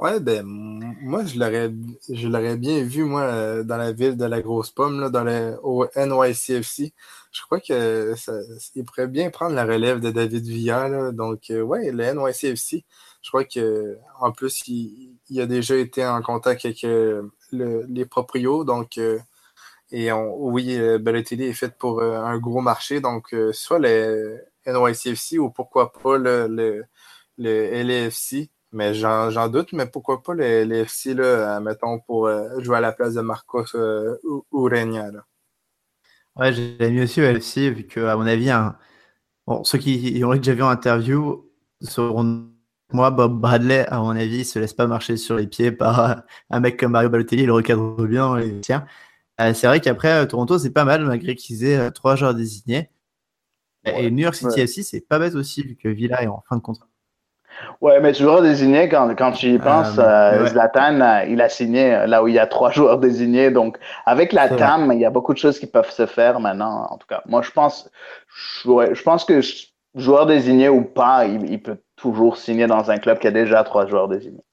Ouais, 0.00 0.18
ben, 0.18 0.42
moi, 0.46 1.26
je 1.26 1.38
l'aurais, 1.38 1.70
je 2.08 2.26
l'aurais 2.26 2.56
bien 2.56 2.82
vu, 2.82 3.04
moi, 3.04 3.20
euh, 3.22 3.62
dans 3.64 3.76
la 3.76 3.92
ville 3.92 4.16
de 4.16 4.24
la 4.24 4.40
Grosse 4.40 4.70
Pomme, 4.70 4.98
là, 4.98 5.10
dans 5.10 5.24
le, 5.24 5.58
au 5.62 5.84
NYCFC. 5.94 6.94
Je 7.32 7.42
crois 7.42 7.60
que 7.60 8.14
ça, 8.16 8.32
il 8.74 8.84
pourrait 8.86 9.08
bien 9.08 9.28
prendre 9.28 9.54
la 9.54 9.66
relève 9.66 10.00
de 10.00 10.10
David 10.10 10.46
Villa, 10.46 10.88
là. 10.88 11.12
Donc, 11.12 11.50
euh, 11.50 11.60
ouais, 11.60 11.92
le 11.92 12.14
NYCFC, 12.14 12.82
je 13.22 13.28
crois 13.28 13.44
que, 13.44 13.98
en 14.20 14.32
plus, 14.32 14.66
il, 14.68 15.38
a 15.38 15.44
déjà 15.44 15.76
été 15.76 16.06
en 16.06 16.22
contact 16.22 16.64
avec 16.64 16.82
euh, 16.84 17.22
le, 17.52 17.84
les 17.86 18.06
proprios, 18.06 18.64
donc, 18.64 18.98
et 19.92 20.12
on, 20.12 20.34
oui, 20.38 20.78
Balotelli 20.98 21.44
est 21.46 21.52
fait 21.52 21.76
pour 21.76 22.02
un 22.02 22.38
gros 22.38 22.62
marché, 22.62 23.00
donc, 23.00 23.34
soit 23.52 23.78
le 23.78 24.40
NYCFC 24.66 25.38
ou 25.38 25.50
pourquoi 25.50 25.92
pas 25.92 26.16
le, 26.18 26.46
le, 26.48 26.84
le 27.38 27.82
LAFC. 27.82 28.50
Mais 28.72 28.94
j'en 28.94 29.48
doute, 29.48 29.72
mais 29.72 29.86
pourquoi 29.86 30.22
pas 30.22 30.34
les, 30.34 30.64
les 30.64 30.80
FC, 30.80 31.14
là, 31.14 31.58
mettons, 31.60 31.98
pour 32.00 32.26
euh, 32.26 32.60
jouer 32.60 32.76
à 32.76 32.80
la 32.80 32.92
place 32.92 33.14
de 33.14 33.20
Marcos 33.20 33.64
euh. 33.74 34.16
Là. 34.52 35.24
Ouais, 36.36 36.52
j'ai 36.52 36.90
mis 36.90 37.02
aussi 37.02 37.20
au 37.20 37.24
FC, 37.24 37.70
vu 37.70 37.86
que, 37.86 38.00
à 38.00 38.16
mon 38.16 38.26
avis, 38.26 38.50
bon, 39.46 39.64
ceux 39.64 39.78
qui 39.78 40.22
ont 40.24 40.34
déjà 40.34 40.54
vu 40.54 40.62
en 40.62 40.68
interview 40.68 41.50
seront. 41.80 42.46
Moi, 42.92 43.10
Bob 43.12 43.40
Bradley, 43.40 43.86
à 43.86 43.98
mon 44.00 44.10
avis, 44.10 44.44
se 44.44 44.58
laisse 44.58 44.74
pas 44.74 44.88
marcher 44.88 45.16
sur 45.16 45.36
les 45.36 45.46
pieds 45.46 45.70
par 45.70 46.24
un 46.50 46.60
mec 46.60 46.78
comme 46.78 46.92
Mario 46.92 47.08
Balotelli, 47.08 47.42
il 47.42 47.46
le 47.46 47.52
recadre 47.52 48.04
bien. 48.06 48.36
Et, 48.38 48.60
tiens. 48.60 48.84
Euh, 49.40 49.54
c'est 49.54 49.68
vrai 49.68 49.80
qu'après, 49.80 50.26
Toronto, 50.26 50.58
c'est 50.58 50.70
pas 50.72 50.84
mal, 50.84 51.04
malgré 51.04 51.34
qu'ils 51.36 51.64
aient 51.64 51.90
trois 51.92 52.16
joueurs 52.16 52.34
désignés. 52.34 52.90
et 53.84 54.10
New 54.10 54.24
York 54.24 54.34
City 54.34 54.60
FC, 54.60 54.82
c'est 54.82 55.00
pas 55.00 55.18
bête 55.18 55.34
aussi, 55.34 55.62
vu 55.62 55.76
que 55.76 55.88
Villa 55.88 56.22
est 56.22 56.26
en 56.26 56.42
fin 56.48 56.56
de 56.56 56.62
contrat. 56.62 56.89
Ouais, 57.80 57.98
mais 57.98 58.12
joueur 58.12 58.42
désigné, 58.42 58.90
quand, 58.90 59.14
quand 59.16 59.32
tu 59.32 59.52
y 59.52 59.58
ah, 59.62 59.64
penses, 59.64 59.98
euh, 59.98 60.46
Zlatan, 60.46 61.00
euh, 61.00 61.24
il 61.28 61.40
a 61.40 61.48
signé 61.48 61.94
euh, 61.94 62.06
là 62.06 62.22
où 62.22 62.28
il 62.28 62.34
y 62.34 62.38
a 62.38 62.46
trois 62.46 62.70
joueurs 62.72 62.98
désignés. 62.98 63.50
Donc, 63.50 63.78
avec 64.04 64.32
la 64.32 64.48
TAM, 64.48 64.92
il 64.92 65.00
y 65.00 65.06
a 65.06 65.10
beaucoup 65.10 65.32
de 65.32 65.38
choses 65.38 65.58
qui 65.58 65.66
peuvent 65.66 65.90
se 65.90 66.04
faire 66.04 66.40
maintenant. 66.40 66.86
En 66.90 66.98
tout 66.98 67.06
cas, 67.06 67.22
moi, 67.26 67.40
je 67.40 67.50
pense, 67.50 67.90
je, 68.28 68.94
je 68.94 69.02
pense 69.02 69.24
que 69.24 69.40
joueur 69.94 70.26
désigné 70.26 70.68
ou 70.68 70.82
pas, 70.82 71.24
il, 71.24 71.62
peut 71.62 71.78
toujours 71.96 72.36
signer 72.36 72.66
dans 72.66 72.90
un 72.90 72.98
club 72.98 73.18
qui 73.18 73.28
a 73.28 73.30
déjà 73.30 73.64
trois 73.64 73.86
joueurs 73.86 74.08
désignés. 74.08 74.44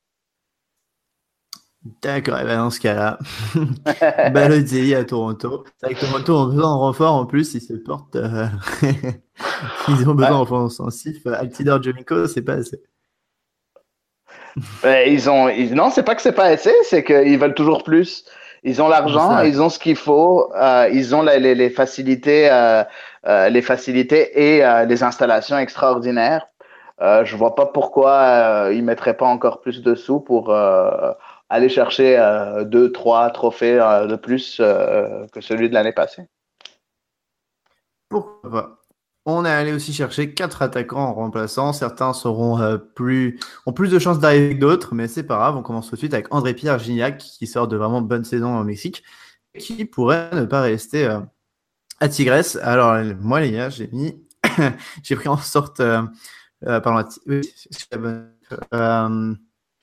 D'accord, 2.02 2.40
et 2.40 2.44
ben 2.44 2.58
dans 2.58 2.70
ce 2.70 2.82
cas-là, 2.82 3.18
Balotelli 4.32 4.94
à 4.96 5.06
Toronto. 5.06 5.64
C'est 5.78 5.86
avec 5.86 6.00
Toronto 6.00 6.34
ont 6.34 6.46
besoin 6.48 6.74
de 6.76 6.80
renfort 6.80 7.14
en 7.14 7.26
plus, 7.26 7.54
ils 7.54 7.62
se 7.62 7.74
portent. 7.74 8.18
ils 9.88 10.10
ont 10.10 10.16
besoin 10.16 10.32
de 10.32 10.36
renfort 10.36 10.64
offensif. 10.64 11.26
Altidor 11.28 11.82
Jomico, 11.84 12.28
c'est 12.28 12.42
pas 12.42 12.54
assez. 12.54 12.82
Ben, 14.82 15.08
ils 15.08 15.30
ont, 15.30 15.50
non, 15.76 15.92
c'est 15.92 16.04
pas 16.04 16.16
que 16.16 16.22
c'est 16.22 16.32
pas 16.32 16.46
assez, 16.46 16.74
c'est 16.84 17.04
qu'ils 17.04 17.38
veulent 17.38 17.54
toujours 17.54 17.84
plus. 17.84 18.26
Ils 18.64 18.82
ont 18.82 18.88
l'argent, 18.88 19.42
ils 19.42 19.62
ont 19.62 19.70
ce 19.70 19.78
qu'il 19.78 19.96
faut, 19.96 20.52
euh, 20.56 20.90
ils 20.92 21.16
ont 21.16 21.22
les, 21.22 21.56
les, 21.56 21.70
facilités, 21.70 22.50
euh, 22.52 22.84
euh, 23.28 23.50
les 23.50 23.62
facilités 23.62 24.56
et 24.56 24.66
euh, 24.66 24.86
les 24.86 25.04
installations 25.04 25.58
extraordinaires. 25.58 26.48
Euh, 27.00 27.24
je 27.24 27.36
vois 27.36 27.54
pas 27.54 27.68
pourquoi 27.68 28.70
ils 28.74 28.84
mettraient 28.84 29.16
pas 29.16 29.28
encore 29.28 29.62
plus 29.62 29.84
de 29.84 29.94
sous 29.94 30.20
pour 30.20 30.52
aller 31.50 31.70
chercher 31.70 32.18
deux, 32.66 32.92
trois 32.92 33.30
trophées 33.30 33.78
de 33.78 34.16
plus 34.16 34.58
que 34.58 35.42
celui 35.42 35.70
de 35.70 35.76
l'année 35.76 35.94
passée. 35.94 36.24
Pourquoi 38.10 38.50
pas 38.50 38.87
on 39.28 39.44
est 39.44 39.50
allé 39.50 39.74
aussi 39.74 39.92
chercher 39.92 40.34
quatre 40.34 40.62
attaquants 40.62 41.04
en 41.04 41.14
remplaçant. 41.14 41.74
Certains 41.74 42.14
seront 42.14 42.62
euh, 42.62 42.78
plus, 42.78 43.38
ont 43.66 43.74
plus 43.74 43.92
de 43.92 44.00
chances 44.00 44.20
d'arriver 44.20 44.56
que 44.56 44.62
d'autres, 44.62 44.96
mais 44.96 45.10
c'est 45.10 45.24
pas 45.24 45.36
grave. 45.36 45.58
On 45.58 45.64
commence 45.64 45.90
tout 45.90 45.96
de 45.96 46.00
suite 46.00 46.14
avec 46.14 46.34
André-Pierre 46.34 46.80
Gignac, 46.80 47.18
qui 47.18 47.46
sort 47.46 47.68
de 47.68 47.76
vraiment 47.76 48.02
bonne 48.02 48.24
saison 48.24 48.58
au 48.58 48.64
Mexique, 48.64 49.04
qui 49.60 49.84
pourrait 49.84 50.30
ne 50.34 50.46
pas 50.46 50.62
rester 50.62 51.08
euh, 51.08 51.20
à 52.00 52.08
Tigresse. 52.08 52.58
Alors, 52.62 52.96
moi, 53.20 53.42
les 53.42 53.52
gars, 53.52 53.70
j'ai 53.70 53.90
mis, 53.92 54.16
j'ai 55.04 55.18
pris 55.18 55.28
en 55.28 55.36
sorte, 55.36 55.82
euh, 55.82 56.04
pardon, 56.62 57.06
Je 57.22 57.42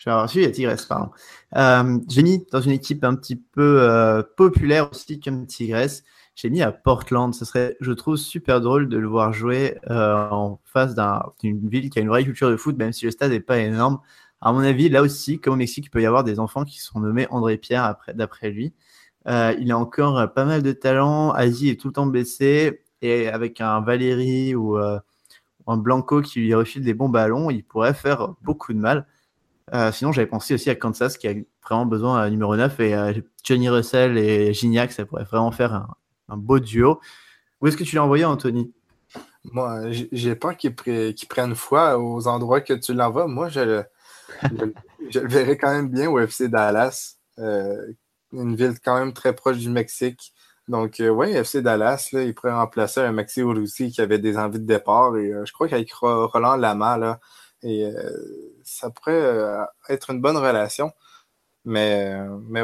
vais 0.06 0.10
avoir 0.10 0.30
suivi 0.30 0.46
à 0.46 0.50
Tigresse, 0.50 0.86
pardon. 0.86 1.10
Euh, 1.56 1.98
j'ai 2.08 2.22
mis 2.22 2.46
dans 2.50 2.62
une 2.62 2.72
équipe 2.72 3.04
un 3.04 3.14
petit 3.14 3.36
peu 3.36 3.82
euh, 3.82 4.22
populaire 4.38 4.90
aussi 4.90 5.20
comme 5.20 5.46
Tigresse. 5.46 6.02
J'ai 6.34 6.50
mis 6.50 6.62
à 6.62 6.72
Portland. 6.72 7.32
Ce 7.34 7.44
serait, 7.44 7.76
je 7.80 7.92
trouve, 7.92 8.16
super 8.16 8.60
drôle 8.60 8.88
de 8.88 8.98
le 8.98 9.06
voir 9.06 9.32
jouer 9.32 9.78
euh, 9.90 10.28
en 10.30 10.60
face 10.64 10.94
d'une 11.40 11.68
ville 11.68 11.90
qui 11.90 11.98
a 11.98 12.02
une 12.02 12.08
vraie 12.08 12.24
culture 12.24 12.50
de 12.50 12.56
foot, 12.56 12.76
même 12.76 12.92
si 12.92 13.04
le 13.04 13.10
stade 13.10 13.30
n'est 13.30 13.40
pas 13.40 13.58
énorme. 13.58 14.00
À 14.40 14.52
mon 14.52 14.60
avis, 14.60 14.88
là 14.88 15.02
aussi, 15.02 15.40
comme 15.40 15.54
au 15.54 15.56
Mexique, 15.56 15.86
il 15.86 15.90
peut 15.90 16.02
y 16.02 16.06
avoir 16.06 16.24
des 16.24 16.40
enfants 16.40 16.64
qui 16.64 16.80
sont 16.80 17.00
nommés 17.00 17.26
André 17.30 17.56
Pierre 17.56 17.96
d'après 18.14 18.50
lui. 18.50 18.74
Euh, 19.28 19.54
il 19.58 19.70
a 19.72 19.78
encore 19.78 20.32
pas 20.34 20.44
mal 20.44 20.62
de 20.62 20.72
talent. 20.72 21.30
Asie 21.30 21.70
est 21.70 21.80
tout 21.80 21.88
le 21.88 21.94
temps 21.94 22.06
blessé. 22.06 22.82
Et 23.00 23.28
avec 23.28 23.60
un 23.60 23.80
Valérie 23.80 24.54
ou 24.54 24.78
euh, 24.78 24.98
un 25.66 25.76
Blanco 25.76 26.20
qui 26.20 26.40
lui 26.40 26.54
refile 26.54 26.82
des 26.82 26.94
bons 26.94 27.08
ballons, 27.08 27.50
il 27.50 27.62
pourrait 27.64 27.94
faire 27.94 28.34
beaucoup 28.42 28.72
de 28.72 28.78
mal. 28.78 29.06
Sinon, 29.92 30.12
j'avais 30.12 30.26
pensé 30.26 30.54
aussi 30.54 30.70
à 30.70 30.74
Kansas 30.74 31.16
qui 31.16 31.26
a 31.26 31.34
vraiment 31.66 31.86
besoin 31.86 32.20
à 32.20 32.30
numéro 32.30 32.54
9 32.54 32.80
et 32.80 33.24
Johnny 33.42 33.68
Russell 33.68 34.18
et 34.18 34.52
Gignac, 34.52 34.92
ça 34.92 35.06
pourrait 35.06 35.24
vraiment 35.24 35.50
faire 35.50 35.72
un, 35.74 35.88
beau 36.28 36.58
duo. 36.58 37.00
Où 37.60 37.66
est-ce 37.66 37.76
que 37.76 37.84
tu 37.84 37.96
l'as 37.96 38.04
envoyé, 38.04 38.24
Anthony? 38.24 38.72
Moi, 39.44 39.90
j'ai 39.90 40.34
peur 40.34 40.56
qu'il 40.56 40.74
prenne 40.74 41.54
foi 41.54 41.98
aux 41.98 42.26
endroits 42.26 42.60
que 42.60 42.72
tu 42.74 42.94
l'envoies. 42.94 43.26
Moi, 43.28 43.48
je 43.48 43.60
le, 43.60 43.84
verrais 45.28 45.56
quand 45.56 45.70
même 45.70 45.88
bien 45.88 46.10
au 46.10 46.18
FC 46.18 46.48
Dallas, 46.48 47.18
une 47.36 48.56
ville 48.56 48.80
quand 48.84 48.98
même 48.98 49.12
très 49.12 49.34
proche 49.34 49.58
du 49.58 49.68
Mexique. 49.70 50.34
Donc, 50.68 51.00
euh, 51.00 51.08
oui, 51.08 51.30
FC 51.32 51.60
Dallas, 51.62 52.08
il 52.12 52.34
pourrait 52.34 52.54
remplacer 52.54 53.00
un 53.00 53.12
Maxi 53.12 53.40
Urruti 53.40 53.90
qui 53.90 54.00
avait 54.00 54.18
des 54.18 54.38
envies 54.38 54.60
de 54.60 54.66
départ. 54.66 55.16
Et 55.16 55.30
euh, 55.32 55.44
je 55.44 55.52
crois 55.52 55.68
qu'avec 55.68 55.92
Roland 55.92 56.56
Lama, 56.56 56.96
là, 56.96 57.20
et, 57.62 57.84
euh, 57.84 58.10
ça 58.62 58.90
pourrait 58.90 59.66
être 59.88 60.10
une 60.10 60.20
bonne 60.20 60.36
relation. 60.36 60.92
Mais, 61.66 62.14
mais 62.48 62.62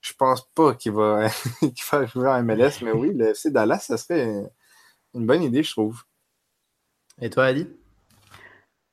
je 0.00 0.12
pense 0.14 0.48
pas 0.54 0.74
qu'il 0.74 0.92
va, 0.92 1.28
qu 1.60 1.84
va 1.90 1.98
arriver 1.98 2.28
en 2.28 2.42
MLS. 2.42 2.82
Mais 2.82 2.92
oui, 2.92 3.12
le 3.14 3.28
FC 3.30 3.50
Dallas, 3.50 3.80
ça 3.80 3.96
serait 3.96 4.50
une 5.14 5.26
bonne 5.26 5.42
idée, 5.42 5.62
je 5.62 5.70
trouve. 5.70 6.02
Et 7.20 7.30
toi, 7.30 7.46
Adi? 7.46 7.68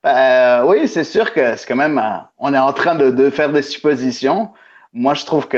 oui, 0.03 0.88
c'est 0.88 1.03
sûr 1.03 1.34
que 1.34 1.55
c'est 1.55 1.67
quand 1.67 1.75
même. 1.75 2.01
on 2.38 2.53
est 2.53 2.59
en 2.59 2.73
train 2.73 2.95
de, 2.95 3.11
de 3.11 3.29
faire 3.29 3.51
des 3.51 3.61
suppositions 3.61 4.53
moi, 4.93 5.13
je 5.13 5.25
trouve 5.25 5.47
que 5.47 5.57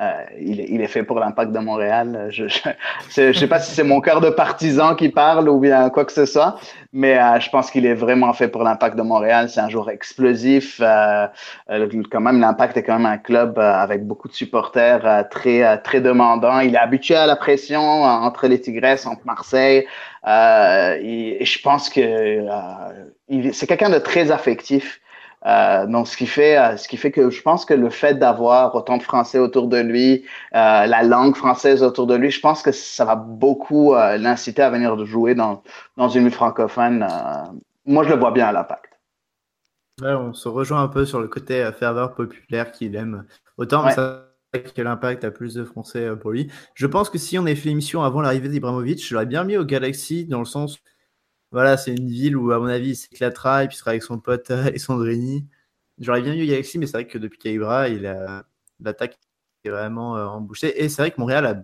euh, 0.00 0.24
il, 0.40 0.80
est 0.80 0.88
fait 0.88 1.04
pour 1.04 1.20
l'impact 1.20 1.52
de 1.52 1.58
Montréal. 1.60 2.26
Je 2.30 2.44
ne 3.20 3.32
sais 3.32 3.46
pas 3.46 3.60
si 3.60 3.72
c'est 3.72 3.84
mon 3.84 4.00
cœur 4.00 4.20
de 4.20 4.28
partisan 4.28 4.96
qui 4.96 5.08
parle 5.08 5.48
ou 5.48 5.60
bien 5.60 5.88
quoi 5.88 6.04
que 6.04 6.10
ce 6.10 6.26
soit, 6.26 6.56
mais 6.92 7.16
euh, 7.16 7.38
je 7.38 7.48
pense 7.48 7.70
qu'il 7.70 7.86
est 7.86 7.94
vraiment 7.94 8.32
fait 8.32 8.48
pour 8.48 8.64
l'impact 8.64 8.96
de 8.96 9.02
Montréal. 9.02 9.48
C'est 9.48 9.60
un 9.60 9.68
joueur 9.68 9.90
explosif. 9.90 10.80
Euh, 10.82 11.28
quand 12.10 12.20
même, 12.20 12.40
l'impact 12.40 12.76
est 12.76 12.82
quand 12.82 12.98
même 12.98 13.06
un 13.06 13.18
club 13.18 13.56
avec 13.60 14.04
beaucoup 14.04 14.26
de 14.26 14.34
supporters 14.34 15.28
très 15.30 15.80
très 15.82 16.00
demandants. 16.00 16.58
Il 16.58 16.74
est 16.74 16.78
habitué 16.78 17.14
à 17.14 17.26
la 17.26 17.36
pression 17.36 18.02
entre 18.02 18.48
les 18.48 18.60
Tigresses, 18.60 19.06
entre 19.06 19.24
Marseille. 19.24 19.86
et, 20.26 21.38
je 21.44 21.62
pense 21.62 21.88
que 21.88 22.44
c'est 23.52 23.66
quelqu'un 23.68 23.90
de 23.90 23.98
très 23.98 24.32
affectif. 24.32 25.00
Euh, 25.46 25.86
donc, 25.86 26.08
ce 26.08 26.16
qui 26.16 26.26
fait, 26.26 26.56
euh, 26.56 26.76
ce 26.76 26.88
qui 26.88 26.96
fait 26.96 27.10
que 27.10 27.30
je 27.30 27.42
pense 27.42 27.64
que 27.64 27.74
le 27.74 27.90
fait 27.90 28.14
d'avoir 28.14 28.74
autant 28.74 28.96
de 28.96 29.02
Français 29.02 29.38
autour 29.38 29.68
de 29.68 29.78
lui, 29.78 30.24
euh, 30.54 30.86
la 30.86 31.02
langue 31.02 31.36
française 31.36 31.82
autour 31.82 32.06
de 32.06 32.14
lui, 32.14 32.30
je 32.30 32.40
pense 32.40 32.62
que 32.62 32.72
ça 32.72 33.04
va 33.04 33.16
beaucoup 33.16 33.94
l'inciter 33.94 34.62
à 34.62 34.70
venir 34.70 35.04
jouer 35.04 35.34
dans, 35.34 35.62
dans 35.96 36.08
une 36.08 36.24
ville 36.24 36.32
francophone. 36.32 37.06
moi, 37.84 38.04
je 38.04 38.10
le 38.10 38.16
vois 38.16 38.30
bien 38.30 38.46
à 38.46 38.52
l'impact. 38.52 38.98
on 40.02 40.32
se 40.32 40.48
rejoint 40.48 40.82
un 40.82 40.88
peu 40.88 41.04
sur 41.04 41.20
le 41.20 41.28
côté 41.28 41.68
ferveur 41.78 42.14
populaire 42.14 42.72
qu'il 42.72 42.96
aime. 42.96 43.24
Autant 43.58 43.88
ça 43.90 44.30
que 44.76 44.82
l'impact 44.82 45.24
a 45.24 45.32
plus 45.32 45.54
de 45.54 45.64
Français 45.64 46.10
pour 46.20 46.30
lui. 46.30 46.48
Je 46.74 46.86
pense 46.86 47.10
que 47.10 47.18
si 47.18 47.36
on 47.38 47.42
avait 47.42 47.56
fait 47.56 47.70
l'émission 47.70 48.04
avant 48.04 48.20
l'arrivée 48.20 48.48
d'Ibrahimovic, 48.48 49.04
je 49.04 49.12
l'aurais 49.12 49.26
bien 49.26 49.42
mis 49.42 49.56
au 49.56 49.64
Galaxy 49.64 50.26
dans 50.26 50.38
le 50.38 50.44
sens 50.44 50.78
voilà, 51.54 51.76
c'est 51.76 51.92
une 51.92 52.08
ville 52.08 52.36
où, 52.36 52.50
à 52.52 52.58
mon 52.58 52.66
avis, 52.66 52.90
il 52.90 52.96
s'éclatera 52.96 53.62
et 53.64 53.68
puis 53.68 53.76
il 53.76 53.78
sera 53.78 53.92
avec 53.92 54.02
son 54.02 54.18
pote 54.18 54.50
Alessandrini. 54.50 55.46
J'aurais 55.98 56.20
bien 56.20 56.34
vu 56.34 56.46
Galaxy, 56.46 56.78
mais 56.78 56.86
c'est 56.86 56.94
vrai 56.94 57.06
que 57.06 57.16
depuis 57.18 57.38
Caibra, 57.38 57.88
il 57.88 58.06
a 58.06 58.44
l'attaque 58.80 59.18
est 59.64 59.70
vraiment 59.70 60.16
euh, 60.16 60.26
embouchée. 60.26 60.82
Et 60.82 60.88
c'est 60.88 61.00
vrai 61.00 61.10
que 61.12 61.20
Montréal 61.20 61.46
a 61.46 61.54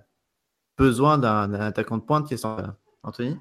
besoin 0.79 1.19
d'un 1.19 1.53
attaquant 1.55 1.99
de 1.99 2.03
pointe 2.03 2.29
qui 2.29 2.35
est 2.35 2.39
sans 2.39 2.57
Anthony? 3.03 3.37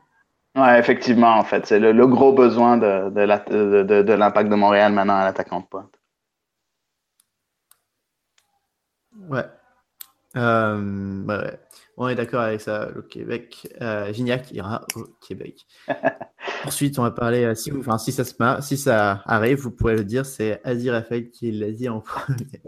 Ouais, 0.56 0.80
effectivement, 0.80 1.38
en 1.38 1.44
fait. 1.44 1.68
C'est 1.68 1.80
le, 1.80 2.08
gros 2.08 2.34
besoin 2.34 2.78
de, 2.78 3.10
de 3.12 4.14
l'impact 4.14 4.50
de, 4.50 4.56
Montréal 4.56 4.92
maintenant 4.92 5.18
à 5.18 5.24
l'attaquant 5.24 5.60
de 5.62 5.66
pointe. 5.66 6.00
Ouais. 9.30 9.46
Euh, 10.36 11.26
ouais. 11.26 11.60
On 12.02 12.08
est 12.08 12.16
d'accord 12.16 12.40
avec 12.40 12.62
ça, 12.62 12.90
le 12.96 13.02
Québec. 13.02 13.68
Euh, 13.82 14.14
Gignac 14.14 14.54
ira 14.54 14.86
au 14.96 15.04
Québec. 15.20 15.68
Ensuite, 16.66 16.98
on 16.98 17.04
va 17.04 17.12
parler, 17.12 17.44
euh, 17.44 17.56
si, 17.56 17.74
enfin, 17.74 17.98
si, 17.98 18.14
ça 18.14 18.24
se, 18.24 18.34
si 18.62 18.78
ça 18.78 19.22
arrive, 19.26 19.58
vous 19.58 19.72
pourrez 19.72 19.98
le 19.98 20.06
dire, 20.06 20.26
c'est 20.26 20.62
Adi 20.64 20.90
Raphaël 20.90 21.30
qui 21.30 21.52
l'a 21.52 21.72
dit 21.72 21.90
en 21.90 22.00
premier. 22.00 22.62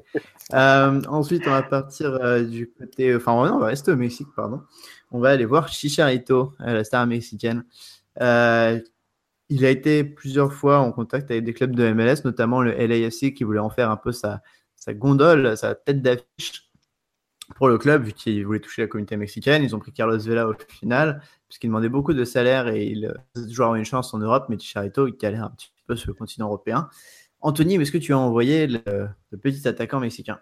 Euh, 0.54 1.02
ensuite, 1.08 1.48
on 1.48 1.52
va 1.52 1.64
partir 1.64 2.12
du 2.46 2.74
côté, 2.78 3.16
enfin, 3.16 3.32
non, 3.48 3.56
on 3.56 3.60
va 3.60 3.68
rester 3.68 3.94
au 3.94 3.96
Mexique, 3.96 4.28
pardon. 4.36 4.64
On 5.12 5.20
va 5.20 5.30
aller 5.30 5.46
voir 5.46 5.70
Chicharito, 5.70 6.52
la 6.60 6.84
star 6.84 7.08
mexicaine. 7.08 7.64
il 8.20 8.24
a 9.66 9.70
été 9.70 10.04
plusieurs 10.04 10.52
fois 10.52 10.80
en 10.80 10.92
contact 10.92 11.32
avec 11.32 11.46
des 11.46 11.54
clubs 11.54 11.74
de 11.74 11.94
MLS, 11.94 12.26
notamment 12.26 12.62
le 12.62 12.74
LAFC 12.74 13.34
qui 13.34 13.46
voulait 13.46 13.60
en 13.60 13.70
faire 13.70 13.92
un 13.92 13.98
peu 13.98 14.12
sa, 14.12 14.42
sa 14.76 14.94
gondole, 14.94 15.56
sa 15.56 15.74
tête 15.74 16.02
d'affiche 16.02 16.71
pour 17.56 17.68
le 17.68 17.78
club, 17.78 18.04
vu 18.04 18.14
qu'ils 18.14 18.46
voulaient 18.46 18.60
toucher 18.60 18.84
la 18.84 18.88
communauté 18.88 19.18
mexicaine. 19.18 19.64
Ils 19.64 19.76
ont 19.76 19.80
pris 19.80 19.92
Carlos 19.92 20.18
Vela 20.18 20.48
au 20.48 20.54
final, 20.70 21.22
puisqu'il 21.48 21.68
demandait 21.68 21.90
beaucoup 21.90 22.14
de 22.14 22.24
salaire 22.24 22.68
et 22.68 22.86
il 22.86 23.06
euh, 23.06 23.52
avoir 23.54 23.76
une 23.76 23.86
chance 23.86 24.14
en 24.14 24.20
Europe, 24.20 24.46
mais 24.50 24.58
Chicharito, 24.58 25.08
il 25.08 25.18
galère 25.18 25.46
un 25.46 25.50
petit 25.50 25.72
peu 25.88 25.96
sur 25.96 26.10
le 26.10 26.14
continent 26.14 26.48
européen. 26.48 26.90
Anthony, 27.42 27.76
est-ce 27.76 27.92
que 27.92 27.98
tu 27.98 28.14
as 28.14 28.18
envoyé 28.18 28.68
le, 28.68 29.10
petit 29.42 29.68
attaquant 29.68 30.00
mexicain? 30.00 30.40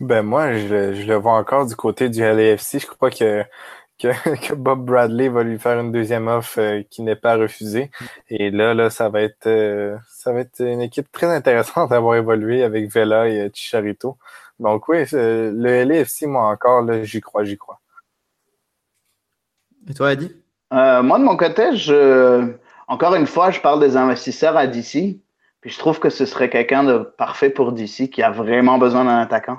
Ben 0.00 0.22
moi, 0.22 0.56
je, 0.56 1.06
le 1.06 1.14
vois 1.14 1.34
encore 1.34 1.66
du 1.66 1.76
côté 1.76 2.08
du 2.08 2.20
LAFC. 2.20 2.78
Je 2.80 2.86
crois 2.86 3.10
que, 3.10 3.44
que, 3.98 4.54
Bob 4.54 4.84
Bradley 4.84 5.28
va 5.28 5.42
lui 5.42 5.58
faire 5.58 5.78
une 5.80 5.92
deuxième 5.92 6.28
offre 6.28 6.60
euh, 6.60 6.82
qui 6.90 7.02
n'est 7.02 7.16
pas 7.16 7.36
refusée. 7.36 7.90
Et 8.28 8.50
là, 8.50 8.74
là, 8.74 8.90
ça 8.90 9.08
va 9.08 9.22
être 9.22 9.46
euh, 9.46 9.96
ça 10.08 10.32
va 10.32 10.40
être 10.40 10.60
une 10.60 10.80
équipe 10.80 11.10
très 11.12 11.26
intéressante 11.26 11.92
à 11.92 11.96
avoir 11.96 12.16
évolué 12.16 12.62
avec 12.62 12.90
Vela 12.90 13.28
et 13.28 13.50
Chicharito. 13.52 14.16
Donc 14.60 14.88
oui, 14.88 15.04
le 15.12 15.84
LFC, 15.84 16.26
moi 16.26 16.48
encore, 16.48 16.86
j'y 17.02 17.20
crois, 17.20 17.44
j'y 17.44 17.58
crois. 17.58 17.80
Et 19.88 19.94
toi, 19.94 20.10
Adi? 20.10 20.32
Euh, 20.72 21.02
moi, 21.02 21.18
de 21.18 21.24
mon 21.24 21.36
côté, 21.36 21.76
je... 21.76 22.52
encore 22.88 23.14
une 23.14 23.26
fois, 23.26 23.50
je 23.50 23.60
parle 23.60 23.80
des 23.80 23.96
investisseurs 23.96 24.56
à 24.56 24.66
DC. 24.66 25.18
Puis 25.60 25.70
je 25.70 25.78
trouve 25.78 26.00
que 26.00 26.10
ce 26.10 26.26
serait 26.26 26.50
quelqu'un 26.50 26.82
de 26.82 26.98
parfait 26.98 27.50
pour 27.50 27.72
DC 27.72 28.10
qui 28.10 28.22
a 28.22 28.30
vraiment 28.30 28.78
besoin 28.78 29.04
d'un 29.04 29.18
attaquant. 29.18 29.58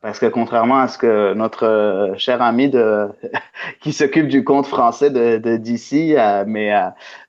Parce 0.00 0.18
que 0.18 0.26
contrairement 0.26 0.80
à 0.80 0.88
ce 0.88 0.98
que 0.98 1.32
notre 1.32 1.64
euh, 1.64 2.14
cher 2.18 2.42
ami 2.42 2.68
de, 2.68 3.08
qui 3.80 3.92
s'occupe 3.92 4.28
du 4.28 4.44
compte 4.44 4.66
français 4.66 5.10
de, 5.10 5.38
de 5.38 5.56
DC, 5.56 6.16
euh, 6.16 6.44
mais 6.46 6.72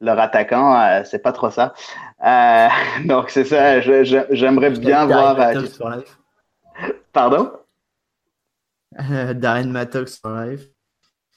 leur 0.01 0.19
attaquant, 0.19 1.03
c'est 1.05 1.21
pas 1.21 1.31
trop 1.31 1.51
ça. 1.51 1.73
donc 3.05 3.29
c'est 3.29 3.45
ça, 3.45 3.79
j'aimerais 3.81 4.71
bien 4.71 5.05
voir. 5.05 5.37
Pardon? 7.13 7.51
Darren 8.91 9.71
Mattox 9.71 10.17
for 10.17 10.31
life. 10.31 10.67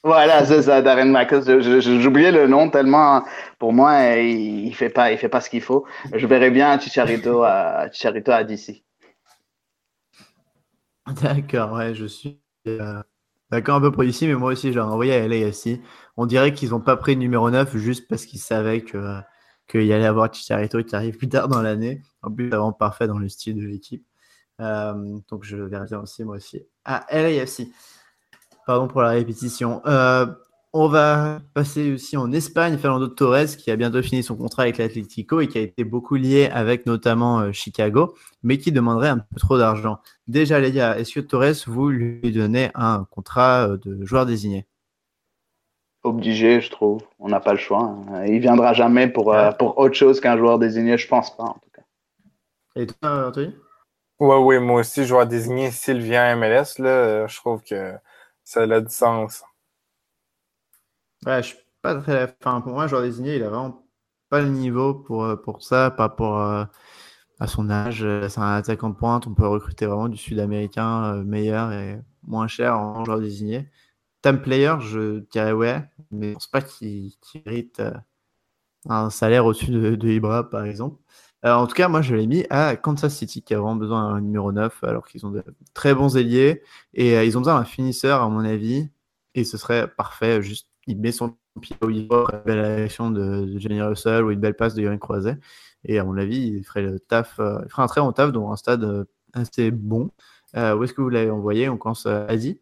Voilà, 0.03 0.45
c'est 0.45 0.61
ça, 0.61 0.81
Darren 0.81 1.11
Mattox. 1.11 1.45
J'oubliais 1.81 2.31
le 2.31 2.47
nom 2.47 2.69
tellement, 2.69 3.25
pour 3.57 3.73
moi, 3.73 4.15
il, 4.15 4.69
ne 4.69 4.73
fait 4.73 4.89
pas, 4.89 5.11
il 5.11 5.17
fait 5.17 5.27
pas 5.27 5.41
ce 5.41 5.49
qu'il 5.49 5.61
faut. 5.61 5.85
Je 6.13 6.25
verrais 6.25 6.51
bien 6.51 6.79
Chicharito 6.79 7.43
à, 7.43 7.89
Chicharito 7.91 8.31
à 8.31 8.43
DC. 8.43 8.83
D'accord, 11.21 11.73
ouais, 11.73 11.93
je 11.95 12.05
suis 12.05 12.39
euh, 12.67 13.01
d'accord 13.51 13.75
un 13.75 13.81
peu 13.81 13.91
pour 13.91 14.03
ici, 14.03 14.27
mais 14.27 14.35
moi 14.35 14.51
aussi, 14.51 14.71
j'ai 14.71 14.79
envoyé 14.79 15.13
à 15.13 15.27
LAFC. 15.27 15.81
On 16.15 16.25
dirait 16.25 16.53
qu'ils 16.53 16.69
n'ont 16.69 16.79
pas 16.79 16.95
pris 16.95 17.15
le 17.15 17.19
numéro 17.19 17.49
9 17.49 17.75
juste 17.77 18.07
parce 18.07 18.25
qu'ils 18.25 18.39
savaient 18.39 18.81
que 18.81 19.19
qu'il 19.67 19.83
y 19.83 19.93
allait 19.93 20.05
avoir 20.05 20.33
Chicharito 20.33 20.83
qui 20.83 20.95
arrive 20.95 21.17
plus 21.17 21.29
tard 21.29 21.47
dans 21.47 21.61
l'année. 21.61 22.01
En 22.21 22.31
plus, 22.31 22.49
vraiment 22.49 22.73
parfait 22.73 23.07
dans 23.07 23.19
le 23.19 23.29
style 23.29 23.55
de 23.55 23.65
l'équipe. 23.65 24.05
Euh, 24.59 25.17
donc 25.29 25.43
je 25.43 25.57
verrai 25.57 25.85
bien 25.85 26.01
aussi, 26.01 26.23
moi 26.23 26.35
aussi, 26.35 26.65
à 26.85 27.05
LAFC. 27.11 27.67
Pardon 28.65 28.87
pour 28.87 29.01
la 29.01 29.09
répétition. 29.09 29.81
Euh, 29.85 30.25
on 30.73 30.87
va 30.87 31.39
passer 31.55 31.93
aussi 31.93 32.15
en 32.17 32.31
Espagne, 32.31 32.77
Fernando 32.77 33.07
Torres, 33.07 33.57
qui 33.57 33.71
a 33.71 33.75
bientôt 33.75 34.03
fini 34.03 34.21
son 34.21 34.35
contrat 34.35 34.63
avec 34.63 34.77
l'Atlético 34.77 35.39
et 35.39 35.47
qui 35.47 35.57
a 35.57 35.61
été 35.61 35.83
beaucoup 35.83 36.15
lié 36.15 36.47
avec 36.51 36.85
notamment 36.85 37.39
euh, 37.39 37.51
Chicago, 37.51 38.13
mais 38.43 38.59
qui 38.59 38.71
demanderait 38.71 39.09
un 39.09 39.17
peu 39.17 39.39
trop 39.39 39.57
d'argent. 39.57 39.99
Déjà, 40.27 40.59
les 40.59 40.71
gars, 40.71 40.97
est-ce 40.99 41.13
que 41.13 41.19
Torres, 41.21 41.65
vous 41.65 41.89
lui 41.89 42.31
donnez 42.31 42.69
un 42.75 43.07
contrat 43.09 43.69
de 43.77 44.05
joueur 44.05 44.27
désigné? 44.27 44.67
Obligé, 46.03 46.61
je 46.61 46.69
trouve. 46.69 47.01
On 47.17 47.29
n'a 47.29 47.39
pas 47.39 47.53
le 47.53 47.59
choix. 47.59 47.81
Hein. 47.81 48.25
Il 48.25 48.39
viendra 48.39 48.73
jamais 48.73 49.07
pour, 49.07 49.35
pour 49.57 49.77
autre 49.79 49.95
chose 49.95 50.21
qu'un 50.21 50.37
joueur 50.37 50.59
désigné, 50.59 50.97
je 50.97 51.07
pense 51.07 51.35
pas, 51.35 51.43
en 51.43 51.53
tout 51.53 51.69
cas. 51.73 51.81
Et 52.75 52.85
toi, 52.85 53.27
Anthony? 53.27 53.53
Oui, 54.19 54.35
oui, 54.35 54.59
moi 54.59 54.81
aussi, 54.81 55.05
je 55.05 55.15
vais 55.15 55.25
désigner 55.25 55.71
Sylvien 55.71 56.35
MLS. 56.35 56.77
Là, 56.79 57.27
je 57.27 57.35
trouve 57.37 57.61
que 57.63 57.93
ça 58.43 58.63
a 58.63 58.81
du 58.81 58.89
sens. 58.89 59.43
Ouais, 61.25 61.41
je 61.43 61.47
suis 61.49 61.57
pas 61.81 61.95
très. 62.01 62.35
Enfin, 62.41 62.61
pour 62.61 62.73
moi, 62.73 62.87
je 62.87 62.95
vais 62.95 63.01
désigner, 63.03 63.35
il 63.35 63.43
a 63.43 63.49
vraiment 63.49 63.85
pas 64.29 64.41
le 64.41 64.49
niveau 64.49 64.93
pour, 64.93 65.25
pour 65.43 65.63
ça, 65.63 65.91
pas 65.91 66.09
pour 66.09 66.37
à 66.37 66.69
son 67.47 67.69
âge. 67.69 68.05
C'est 68.29 68.39
un 68.39 68.55
attaquant 68.55 68.89
de 68.89 68.95
pointe. 68.95 69.27
On 69.27 69.33
peut 69.33 69.47
recruter 69.47 69.85
vraiment 69.85 70.09
du 70.09 70.17
sud-américain 70.17 71.23
meilleur 71.23 71.71
et 71.71 71.99
moins 72.23 72.47
cher 72.47 72.77
en 72.79 73.05
joueur 73.05 73.19
désigné. 73.21 73.69
Time 74.21 74.41
player, 74.41 74.75
je 74.81 75.19
dirais 75.31 75.53
ouais, 75.53 75.83
mais 76.11 76.29
je 76.29 76.33
pense 76.35 76.47
pas 76.47 76.61
qu'il 76.61 77.13
mérite 77.45 77.81
un 78.87 79.09
salaire 79.09 79.45
au-dessus 79.45 79.71
de, 79.71 79.95
de, 79.95 80.07
Ibra, 80.09 80.49
par 80.49 80.63
exemple. 80.65 80.99
Euh, 81.45 81.53
en 81.53 81.67
tout 81.67 81.73
cas, 81.75 81.87
moi, 81.87 82.01
je 82.01 82.15
l'ai 82.15 82.27
mis 82.27 82.45
à 82.49 82.75
Kansas 82.75 83.15
City, 83.15 83.41
qui 83.41 83.53
a 83.53 83.59
vraiment 83.59 83.75
besoin 83.75 84.13
d'un 84.13 84.21
numéro 84.21 84.51
9, 84.51 84.83
alors 84.83 85.07
qu'ils 85.07 85.25
ont 85.25 85.31
de 85.31 85.43
très 85.73 85.93
bons 85.93 86.17
ailiers. 86.17 86.63
Et 86.93 87.17
euh, 87.17 87.23
ils 87.23 87.37
ont 87.37 87.41
besoin 87.41 87.59
d'un 87.59 87.65
finisseur, 87.65 88.21
à 88.21 88.29
mon 88.29 88.43
avis. 88.43 88.89
Et 89.35 89.43
ce 89.43 89.57
serait 89.57 89.87
parfait. 89.87 90.41
Juste, 90.41 90.67
il 90.87 90.99
met 90.99 91.11
son 91.11 91.35
pied 91.61 91.75
au 91.81 91.89
une 91.89 92.07
belle 92.45 92.83
action 92.83 93.11
de, 93.11 93.45
de 93.45 93.59
Jenny 93.59 93.81
Russell 93.81 94.23
ou 94.23 94.31
une 94.31 94.39
belle 94.39 94.55
passe 94.55 94.73
de 94.75 94.81
Yorin 94.81 94.97
Croiset. 94.97 95.37
Et 95.85 95.99
à 95.99 96.03
mon 96.03 96.17
avis, 96.17 96.47
il 96.57 96.63
ferait 96.63 96.81
le 96.81 96.99
taf, 96.99 97.39
euh, 97.39 97.59
ferait 97.69 97.83
un 97.83 97.87
très 97.87 98.01
bon 98.01 98.11
taf 98.11 98.31
dans 98.31 98.51
un 98.51 98.55
stade 98.57 99.05
assez 99.33 99.71
bon. 99.71 100.11
où 100.55 100.83
est-ce 100.83 100.93
que 100.93 101.01
vous 101.01 101.09
l'avez 101.09 101.31
envoyé? 101.31 101.69
On 101.69 101.77
commence 101.77 102.05
à 102.05 102.25
Asie 102.25 102.59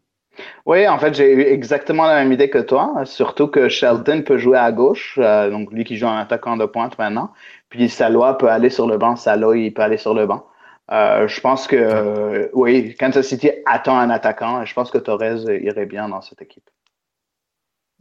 oui, 0.66 0.88
en 0.88 0.99
fait, 0.99 1.16
j'ai 1.16 1.34
eu 1.34 1.41
exactement 1.41 2.06
la 2.06 2.16
même 2.16 2.32
idée 2.32 2.49
que 2.49 2.60
toi, 2.60 3.06
surtout 3.06 3.48
que 3.48 3.70
Shelton 3.70 4.22
peut 4.22 4.38
jouer 4.38 4.58
à 4.58 4.72
gauche, 4.72 5.18
donc 5.18 5.72
lui 5.72 5.84
qui 5.84 5.98
joue 5.98 6.06
en 6.06 6.16
attaquant 6.16 6.58
de 6.58 6.66
pointe 6.66 6.98
maintenant, 6.99 7.34
puis 7.69 7.89
Salois 7.89 8.38
peut 8.38 8.49
aller 8.49 8.69
sur 8.69 8.88
le 8.88 8.98
banc, 8.98 9.15
Salois, 9.15 9.57
il 9.57 9.73
peut 9.73 9.81
aller 9.81 9.98
sur 9.98 10.14
le 10.14 10.26
banc. 10.26 10.48
Euh, 10.91 11.27
je 11.27 11.41
pense 11.41 11.68
que, 11.68 11.76
euh, 11.76 12.48
oui, 12.53 12.95
Kansas 12.95 13.27
City 13.27 13.52
attend 13.65 13.98
un 13.98 14.10
attaquant, 14.10 14.61
et 14.61 14.65
je 14.65 14.73
pense 14.73 14.89
que 14.89 14.98
Torres 14.98 15.49
irait 15.49 15.85
bien 15.85 16.07
dans 16.10 16.22
cette 16.22 16.41
équipe. 16.41 16.69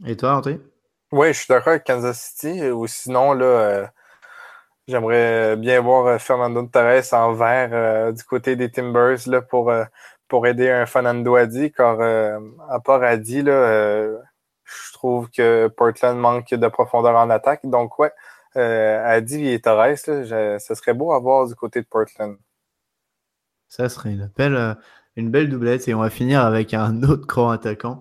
Et 0.05 0.15
toi, 0.15 0.35
André? 0.35 0.59
Oui, 1.11 1.27
je 1.29 1.39
suis 1.39 1.47
d'accord 1.49 1.69
avec 1.69 1.83
Kansas 1.83 2.19
City, 2.19 2.69
ou 2.69 2.87
sinon, 2.87 3.33
là, 3.33 3.91
j'aimerais 4.87 5.55
bien 5.57 5.81
voir 5.81 6.19
Fernando 6.21 6.61
Torres 6.63 7.13
en 7.13 7.33
vert 7.33 8.13
du 8.13 8.23
côté 8.23 8.55
des 8.55 8.71
Timbers 8.71 9.19
là, 9.27 9.41
pour 9.41 9.71
pour 10.27 10.45
aider 10.47 10.69
un 10.69 10.85
Fernando 10.85 11.35
Adi, 11.35 11.71
car 11.71 11.99
euh, 12.01 12.39
à 12.69 12.79
part 12.79 13.03
Adi, 13.03 13.41
là, 13.41 13.51
euh, 13.51 14.17
je 14.65 14.93
trouve 14.93 15.29
que 15.29 15.67
Portland 15.67 16.17
manque 16.17 16.53
de 16.53 16.67
profondeur 16.67 17.15
en 17.15 17.29
attaque. 17.29 17.61
Donc, 17.63 17.97
ouais, 17.99 18.11
euh, 18.11 18.11
Adi 18.57 19.47
et 19.47 19.59
Torres, 19.61 19.97
ça 19.97 20.75
serait 20.75 20.93
beau 20.93 21.11
à 21.13 21.19
voir 21.19 21.47
du 21.47 21.55
côté 21.55 21.81
de 21.81 21.87
Portland. 21.87 22.37
Ça 23.67 23.89
serait 23.89 24.11
une 24.11 24.29
belle, 24.35 24.77
une 25.15 25.29
belle 25.29 25.49
doublette. 25.49 25.87
Et 25.87 25.93
on 25.93 25.99
va 25.99 26.09
finir 26.09 26.41
avec 26.41 26.73
un 26.73 27.03
autre 27.09 27.27
grand 27.27 27.49
attaquant 27.49 27.99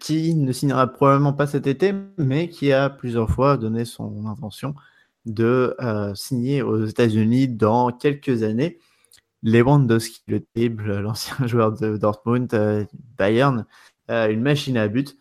qui 0.00 0.34
ne 0.34 0.52
signera 0.52 0.86
probablement 0.86 1.32
pas 1.32 1.46
cet 1.46 1.66
été, 1.66 1.92
mais 2.18 2.48
qui 2.48 2.72
a 2.72 2.90
plusieurs 2.90 3.30
fois 3.30 3.56
donné 3.56 3.84
son 3.84 4.26
intention 4.26 4.74
de 5.24 5.76
signer 6.14 6.62
aux 6.62 6.84
États-Unis 6.84 7.48
dans 7.48 7.90
quelques 7.90 8.42
années. 8.42 8.78
Lewandowski, 9.46 10.22
le 10.26 10.40
terrible, 10.40 10.98
l'ancien 11.00 11.46
joueur 11.46 11.72
de 11.72 11.96
Dortmund, 11.96 12.52
euh, 12.54 12.84
Bayern, 13.16 13.64
euh, 14.10 14.28
une 14.28 14.42
machine 14.42 14.76
à 14.76 14.88
but. 14.88 15.16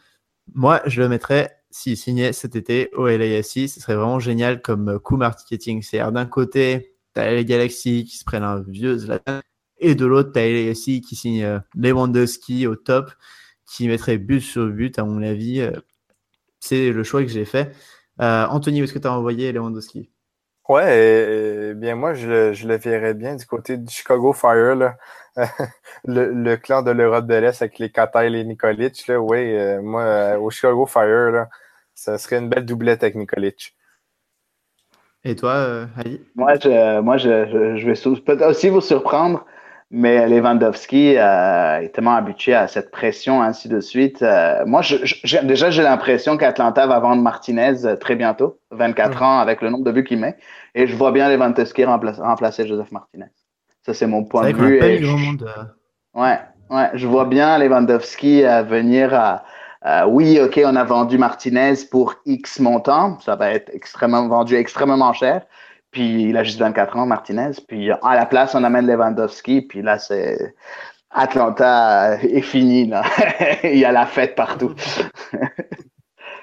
Moi, 0.53 0.81
je 0.85 1.01
le 1.01 1.09
mettrais 1.09 1.57
s'il 1.75 1.97
signait 1.97 2.31
cet 2.31 2.55
été 2.55 2.89
au 2.93 3.05
LAFC. 3.07 3.67
Ce 3.67 3.81
serait 3.81 3.95
vraiment 3.95 4.19
génial 4.19 4.61
comme 4.61 4.97
coup 4.99 5.17
marketing. 5.17 5.81
C'est-à-dire 5.81 6.13
d'un 6.13 6.25
côté, 6.25 6.95
tu 7.13 7.19
as 7.19 7.33
les 7.33 7.43
Galaxy 7.43 8.05
qui 8.05 8.17
se 8.17 8.23
prennent 8.23 8.43
un 8.43 8.63
vieux 8.65 8.97
et 9.79 9.93
de 9.93 10.05
l'autre, 10.05 10.31
tu 10.31 10.39
as 10.39 10.47
LAFC 10.47 11.01
qui 11.01 11.17
signe 11.17 11.43
euh, 11.43 11.59
Lewandowski 11.75 12.65
au 12.65 12.77
top, 12.77 13.11
qui 13.69 13.89
mettrait 13.89 14.17
but 14.17 14.39
sur 14.39 14.67
but, 14.67 14.97
à 14.97 15.03
mon 15.03 15.21
avis. 15.21 15.69
c'est 16.61 16.91
le 16.91 17.03
choix 17.03 17.21
que 17.23 17.29
j'ai 17.29 17.45
fait. 17.45 17.75
Anthony, 18.19 18.79
est-ce 18.79 18.93
que 18.93 18.99
tu 18.99 19.07
as 19.07 19.13
envoyé 19.13 19.51
Lewandowski? 19.51 20.09
Ouais, 20.69 21.73
bien 21.75 21.95
moi, 21.95 22.13
je 22.13 22.65
le, 22.65 22.77
verrais 22.77 23.13
bien 23.13 23.35
du 23.35 23.45
côté 23.45 23.77
du 23.77 23.93
Chicago 23.93 24.33
Fire, 24.33 24.95
le, 26.05 26.55
clan 26.55 26.81
de 26.81 26.91
l'Europe 26.91 27.27
de 27.27 27.35
l'Est 27.35 27.61
avec 27.61 27.77
les 27.77 27.91
Kata 27.91 28.25
et 28.25 28.29
les 28.29 28.43
Nikolic, 28.45 29.05
là, 29.07 29.15
euh, 29.15 29.81
moi, 29.81 30.01
euh, 30.01 30.37
au 30.39 30.49
Chicago 30.49 30.85
Fire, 30.85 31.31
là, 31.31 31.49
ça 31.95 32.17
serait 32.17 32.37
une 32.37 32.49
belle 32.49 32.65
doublette 32.65 33.03
avec 33.03 33.15
Nikolic. 33.15 33.75
Et 35.23 35.35
toi, 35.35 35.53
euh, 35.53 35.87
Ali? 35.97 36.21
Moi, 36.35 36.53
je, 36.61 36.99
moi 36.99 37.17
je, 37.17 37.47
je, 37.47 37.77
je 37.77 37.85
vais 37.85 38.21
peut-être 38.21 38.47
aussi 38.47 38.69
vous 38.69 38.81
surprendre. 38.81 39.45
Mais 39.91 40.27
Lewandowski 40.27 41.15
euh, 41.17 41.79
est 41.81 41.89
tellement 41.89 42.15
habitué 42.15 42.55
à 42.55 42.67
cette 42.67 42.89
pression, 42.89 43.41
ainsi 43.43 43.69
de 43.69 43.79
suite. 43.79 44.23
Euh, 44.23 44.65
moi, 44.65 44.81
je, 44.81 45.45
déjà, 45.45 45.69
j'ai 45.69 45.83
l'impression 45.83 46.37
qu'Atlanta 46.37 46.87
va 46.87 46.99
vendre 46.99 47.21
Martinez 47.21 47.85
euh, 47.85 47.95
très 47.95 48.15
bientôt, 48.15 48.59
24 48.71 49.21
ans, 49.21 49.39
avec 49.39 49.61
le 49.61 49.69
nombre 49.69 49.83
de 49.83 49.91
buts 49.91 50.03
qu'il 50.03 50.19
met. 50.19 50.37
Et 50.73 50.87
je 50.87 50.95
vois 50.95 51.11
bien 51.11 51.29
Lewandowski 51.29 51.85
remplacer, 51.85 52.67
Joseph 52.67 52.91
Martinez. 52.91 53.27
Ça, 53.85 53.93
c'est 53.93 54.07
mon 54.07 54.23
point 54.23 54.51
de 54.51 54.57
vue. 54.57 54.83
Et 54.83 55.03
je, 55.03 55.11
ouais, 56.15 56.39
ouais, 56.71 56.89
je 56.95 57.07
vois 57.07 57.25
bien 57.25 57.57
Lewandowski 57.59 58.41
venir 58.41 59.13
à. 59.13 59.45
Oui, 60.07 60.39
OK, 60.39 60.59
on 60.65 60.75
a 60.75 60.83
vendu 60.83 61.17
Martinez 61.17 61.75
pour 61.91 62.15
X 62.25 62.59
montant. 62.59 63.19
Ça 63.19 63.35
va 63.35 63.51
être 63.51 63.69
extrêmement 63.73 64.27
vendu 64.27 64.55
extrêmement 64.55 65.13
cher. 65.13 65.45
Puis 65.91 66.23
il 66.29 66.37
a 66.37 66.43
juste 66.43 66.59
24 66.59 66.97
ans, 66.97 67.05
Martinez. 67.05 67.51
Puis 67.67 67.89
à 67.91 68.15
la 68.15 68.25
place, 68.25 68.55
on 68.55 68.63
amène 68.63 68.87
Lewandowski. 68.87 69.61
Puis 69.61 69.81
là, 69.81 69.97
c'est 69.97 70.55
Atlanta 71.11 72.17
est 72.21 72.41
fini. 72.41 72.87
Là. 72.87 73.03
il 73.63 73.77
y 73.77 73.85
a 73.85 73.91
la 73.91 74.05
fête 74.05 74.35
partout. 74.35 74.73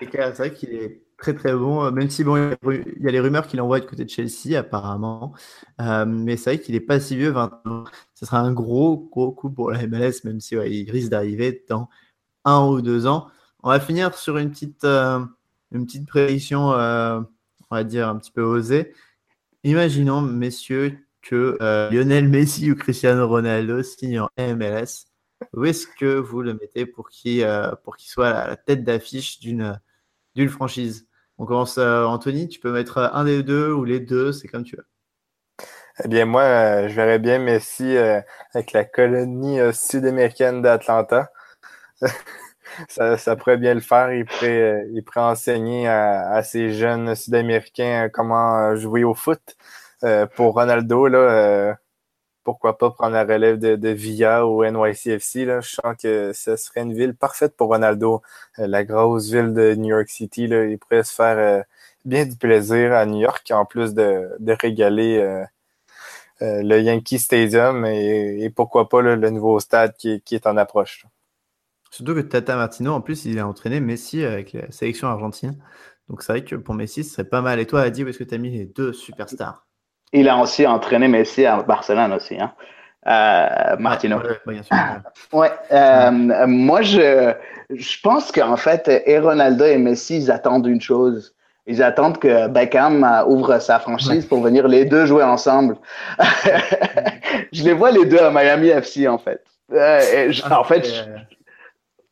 c'est 0.00 0.36
vrai 0.38 0.52
qu'il 0.54 0.74
est 0.74 1.02
très 1.18 1.34
très 1.34 1.52
bon, 1.52 1.90
même 1.92 2.10
si 2.10 2.24
bon, 2.24 2.56
il 2.66 3.04
y 3.04 3.08
a 3.08 3.12
les 3.12 3.20
rumeurs 3.20 3.46
qu'il 3.46 3.60
envoie 3.60 3.78
du 3.78 3.86
côté 3.86 4.04
de 4.04 4.10
Chelsea 4.10 4.58
apparemment. 4.58 5.34
Euh, 5.80 6.04
mais 6.06 6.36
c'est 6.36 6.54
vrai 6.54 6.58
qu'il 6.58 6.74
n'est 6.74 6.80
pas 6.80 6.98
si 6.98 7.16
vieux, 7.16 7.30
20 7.30 7.62
ans. 7.66 7.84
Ce 8.14 8.26
sera 8.26 8.40
un 8.40 8.52
gros 8.52 9.08
gros 9.12 9.32
coup 9.32 9.50
pour 9.50 9.70
la 9.70 9.86
MLS, 9.86 10.24
même 10.24 10.40
si 10.40 10.54
il 10.54 10.90
risque 10.90 11.10
d'arriver 11.10 11.64
dans 11.68 11.88
un 12.44 12.66
ou 12.66 12.82
deux 12.82 13.06
ans. 13.06 13.28
On 13.62 13.70
va 13.70 13.80
finir 13.80 14.14
sur 14.16 14.38
une 14.38 14.50
petite, 14.50 14.84
euh, 14.84 15.20
une 15.70 15.86
petite 15.86 16.08
prédiction, 16.08 16.72
euh, 16.72 17.20
on 17.70 17.76
va 17.76 17.84
dire 17.84 18.08
un 18.08 18.16
petit 18.18 18.32
peu 18.32 18.42
osée. 18.42 18.92
Imaginons, 19.64 20.20
messieurs, 20.20 20.98
que 21.22 21.56
euh, 21.60 21.88
Lionel 21.90 22.28
Messi 22.28 22.72
ou 22.72 22.74
Cristiano 22.74 23.28
Ronaldo 23.28 23.82
signent 23.82 24.22
en 24.22 24.28
MLS. 24.38 25.06
Où 25.54 25.64
est-ce 25.64 25.86
que 25.86 26.16
vous 26.16 26.42
le 26.42 26.54
mettez 26.54 26.86
pour 26.86 27.08
qu'il 27.10 27.46
soit 27.98 28.28
à 28.28 28.48
la 28.48 28.56
tête 28.56 28.84
d'affiche 28.84 29.40
d'une 29.40 29.78
franchise? 30.48 31.06
On 31.38 31.46
commence, 31.46 31.78
Anthony, 31.78 32.48
tu 32.48 32.60
peux 32.60 32.72
mettre 32.72 32.98
un 32.98 33.24
des 33.24 33.42
deux 33.42 33.72
ou 33.72 33.84
les 33.84 34.00
deux, 34.00 34.32
c'est 34.32 34.48
comme 34.48 34.64
tu 34.64 34.76
veux. 34.76 34.86
Eh 36.04 36.08
bien, 36.08 36.26
moi, 36.26 36.88
je 36.88 36.94
verrais 36.94 37.18
bien 37.18 37.38
Messi 37.38 37.96
avec 37.96 38.72
la 38.72 38.84
colonie 38.84 39.58
sud-américaine 39.72 40.62
d'Atlanta. 40.62 41.30
Ça, 42.88 43.36
pourrait 43.36 43.56
bien 43.58 43.74
le 43.74 43.80
faire. 43.80 44.12
Il 44.12 44.24
pourrait, 44.24 44.86
pourrait 45.04 45.20
enseigner 45.20 45.88
à, 45.88 46.42
ces 46.42 46.72
jeunes 46.72 47.14
Sud-Américains 47.14 48.08
comment 48.12 48.74
jouer 48.76 49.04
au 49.04 49.14
foot. 49.14 49.56
Euh, 50.04 50.26
pour 50.26 50.54
Ronaldo, 50.54 51.06
euh, 51.06 51.72
pourquoi 52.44 52.76
pas 52.78 52.90
prendre 52.90 53.14
la 53.14 53.24
relève 53.24 53.58
de, 53.58 53.88
Villa 53.90 54.46
ou 54.46 54.64
NYCFC. 54.64 55.46
Je 55.46 55.60
sens 55.60 55.96
que 56.02 56.32
ce 56.32 56.56
serait 56.56 56.82
une 56.82 56.94
ville 56.94 57.14
parfaite 57.14 57.56
pour 57.56 57.68
Ronaldo. 57.68 58.22
Euh, 58.58 58.66
la 58.66 58.84
grosse 58.84 59.30
ville 59.30 59.52
de 59.54 59.74
New 59.74 59.90
York 59.96 60.08
City. 60.08 60.44
Il 60.44 60.78
pourrait 60.78 61.04
se 61.04 61.14
faire 61.14 61.64
bien 62.04 62.26
du 62.26 62.36
plaisir 62.36 62.92
à 62.94 63.06
New 63.06 63.20
York, 63.20 63.48
en 63.52 63.64
plus 63.64 63.94
de, 63.94 64.30
régaler 64.60 65.44
le 66.40 66.80
Yankee 66.80 67.18
Stadium 67.20 67.86
et, 67.86 68.50
pourquoi 68.50 68.88
pas 68.88 69.02
le 69.02 69.30
nouveau 69.30 69.60
stade 69.60 69.94
qui 69.96 70.22
est 70.32 70.46
en 70.46 70.56
approche. 70.56 71.06
Surtout 71.92 72.14
que 72.14 72.20
Tata 72.20 72.56
Martino, 72.56 72.94
en 72.94 73.02
plus, 73.02 73.26
il 73.26 73.38
a 73.38 73.46
entraîné 73.46 73.78
Messi 73.78 74.24
avec 74.24 74.54
la 74.54 74.70
sélection 74.70 75.08
argentine. 75.08 75.56
Donc 76.08 76.22
c'est 76.22 76.32
vrai 76.32 76.42
que 76.42 76.56
pour 76.56 76.74
Messi, 76.74 77.04
ce 77.04 77.12
serait 77.12 77.28
pas 77.28 77.42
mal. 77.42 77.60
Et 77.60 77.66
toi, 77.66 77.82
Adi, 77.82 78.02
où 78.02 78.08
est-ce 78.08 78.18
que 78.18 78.24
tu 78.24 78.34
as 78.34 78.38
mis 78.38 78.50
les 78.50 78.64
deux 78.64 78.94
superstars? 78.94 79.66
Il 80.14 80.26
a 80.30 80.38
aussi 80.38 80.66
entraîné 80.66 81.06
Messi 81.06 81.44
à 81.44 81.62
Barcelone 81.62 82.14
aussi. 82.14 82.40
Hein? 82.40 82.52
Euh, 83.06 83.76
Martino. 83.78 84.22
Ouais, 85.34 85.50
euh, 85.70 86.10
moi, 86.46 86.80
je, 86.80 87.34
je 87.68 88.00
pense 88.02 88.32
qu'en 88.32 88.56
fait, 88.56 88.88
et 88.88 89.18
Ronaldo 89.18 89.66
et 89.66 89.76
Messi, 89.76 90.16
ils 90.16 90.30
attendent 90.30 90.66
une 90.66 90.80
chose. 90.80 91.34
Ils 91.66 91.82
attendent 91.82 92.18
que 92.18 92.48
Beckham 92.48 93.06
ouvre 93.26 93.58
sa 93.58 93.78
franchise 93.78 94.24
pour 94.24 94.40
venir 94.40 94.66
les 94.66 94.86
deux 94.86 95.04
jouer 95.04 95.24
ensemble. 95.24 95.76
je 97.52 97.62
les 97.62 97.74
vois 97.74 97.90
les 97.90 98.06
deux 98.06 98.18
à 98.18 98.30
Miami 98.30 98.68
FC, 98.68 99.06
en 99.06 99.18
fait. 99.18 99.44
Euh, 99.72 100.32
en 100.50 100.64
fait, 100.64 101.06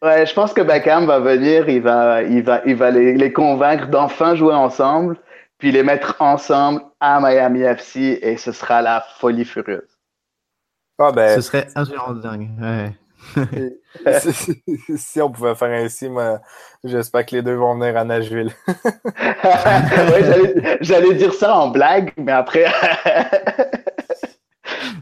Ouais, 0.02 0.24
je 0.24 0.32
pense 0.32 0.54
que 0.54 0.62
Beckham 0.62 1.06
va 1.06 1.20
venir, 1.20 1.68
il 1.68 1.82
va, 1.82 2.22
il 2.22 2.42
va, 2.42 2.62
il 2.64 2.74
va 2.74 2.90
les, 2.90 3.14
les 3.14 3.32
convaincre 3.32 3.88
d'enfin 3.88 4.34
jouer 4.34 4.54
ensemble, 4.54 5.18
puis 5.58 5.72
les 5.72 5.82
mettre 5.82 6.16
ensemble 6.20 6.82
à 7.00 7.20
Miami 7.20 7.60
FC 7.60 8.18
et 8.22 8.38
ce 8.38 8.52
sera 8.52 8.80
la 8.80 9.04
folie 9.18 9.44
furieuse. 9.44 9.98
Ah 10.98 11.12
ben, 11.12 11.34
Ce 11.34 11.42
serait 11.42 11.68
absolument 11.74 12.12
dingue. 12.12 12.48
si, 14.96 15.20
on 15.20 15.30
pouvait 15.30 15.54
faire 15.54 15.84
ainsi, 15.84 16.08
moi, 16.08 16.40
j'espère 16.84 17.26
que 17.26 17.36
les 17.36 17.42
deux 17.42 17.54
vont 17.54 17.78
venir 17.78 17.96
à 17.96 18.04
Nashville. 18.04 18.50
J'allais 20.80 21.14
dire 21.14 21.34
ça 21.34 21.56
en 21.56 21.68
blague, 21.68 22.12
mais 22.16 22.32
après. 22.32 22.64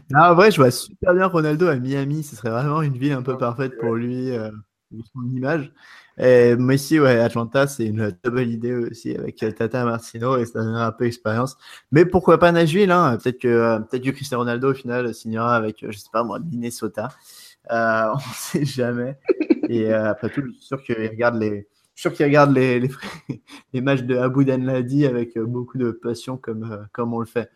non, 0.09 0.21
en 0.21 0.35
vrai, 0.35 0.51
je 0.51 0.57
vois 0.57 0.71
super 0.71 1.13
bien 1.13 1.27
Ronaldo 1.27 1.67
à 1.67 1.75
Miami. 1.75 2.23
Ce 2.23 2.35
serait 2.35 2.49
vraiment 2.49 2.81
une 2.81 2.97
ville 2.97 3.13
un 3.13 3.21
peu 3.21 3.37
parfaite 3.37 3.77
pour 3.77 3.95
lui, 3.95 4.31
euh, 4.31 4.51
son 5.13 5.29
image. 5.35 5.71
Et 6.17 6.55
Messi, 6.55 6.99
ouais, 6.99 7.19
Atlanta, 7.19 7.67
c'est 7.67 7.85
une 7.85 8.15
double 8.23 8.47
idée 8.47 8.73
aussi 8.73 9.15
avec 9.15 9.37
Tata 9.37 9.85
Martino 9.85 10.37
et 10.37 10.45
ça 10.45 10.59
donnera 10.59 10.87
un 10.87 10.91
peu 10.91 11.05
d'expérience. 11.05 11.57
Mais 11.91 12.05
pourquoi 12.05 12.37
pas 12.39 12.51
Nashville 12.51 12.91
hein? 12.91 13.17
Peut-être 13.21 13.39
que, 13.39 13.47
euh, 13.47 13.79
peut 13.79 13.99
que 13.99 14.09
Cristiano 14.11 14.41
Ronaldo, 14.41 14.71
au 14.71 14.73
final, 14.73 15.13
signera 15.13 15.55
avec, 15.55 15.85
je 15.87 15.97
sais 15.97 16.09
pas 16.11 16.23
moi, 16.23 16.39
Minnesota. 16.39 17.09
Euh, 17.71 18.05
on 18.13 18.17
ne 18.17 18.33
sait 18.33 18.65
jamais. 18.65 19.17
Et 19.69 19.93
euh, 19.93 20.11
après 20.11 20.29
tout, 20.29 20.41
je 20.45 20.51
suis 20.51 20.65
sûr 20.65 20.83
qu'il 20.83 20.95
regarde 20.95 21.39
les, 21.39 21.67
sûr 21.95 22.13
qu'il 22.13 22.25
regarde 22.25 22.53
les, 22.53 22.79
les, 23.73 23.81
matchs 23.81 24.03
de 24.03 24.17
Abu 24.17 24.45
Danladi 24.45 25.05
avec 25.05 25.37
euh, 25.37 25.45
beaucoup 25.45 25.77
de 25.77 25.91
passion 25.91 26.37
comme, 26.37 26.87
comme 26.91 27.13
on 27.13 27.19
le 27.19 27.25
fait. 27.25 27.49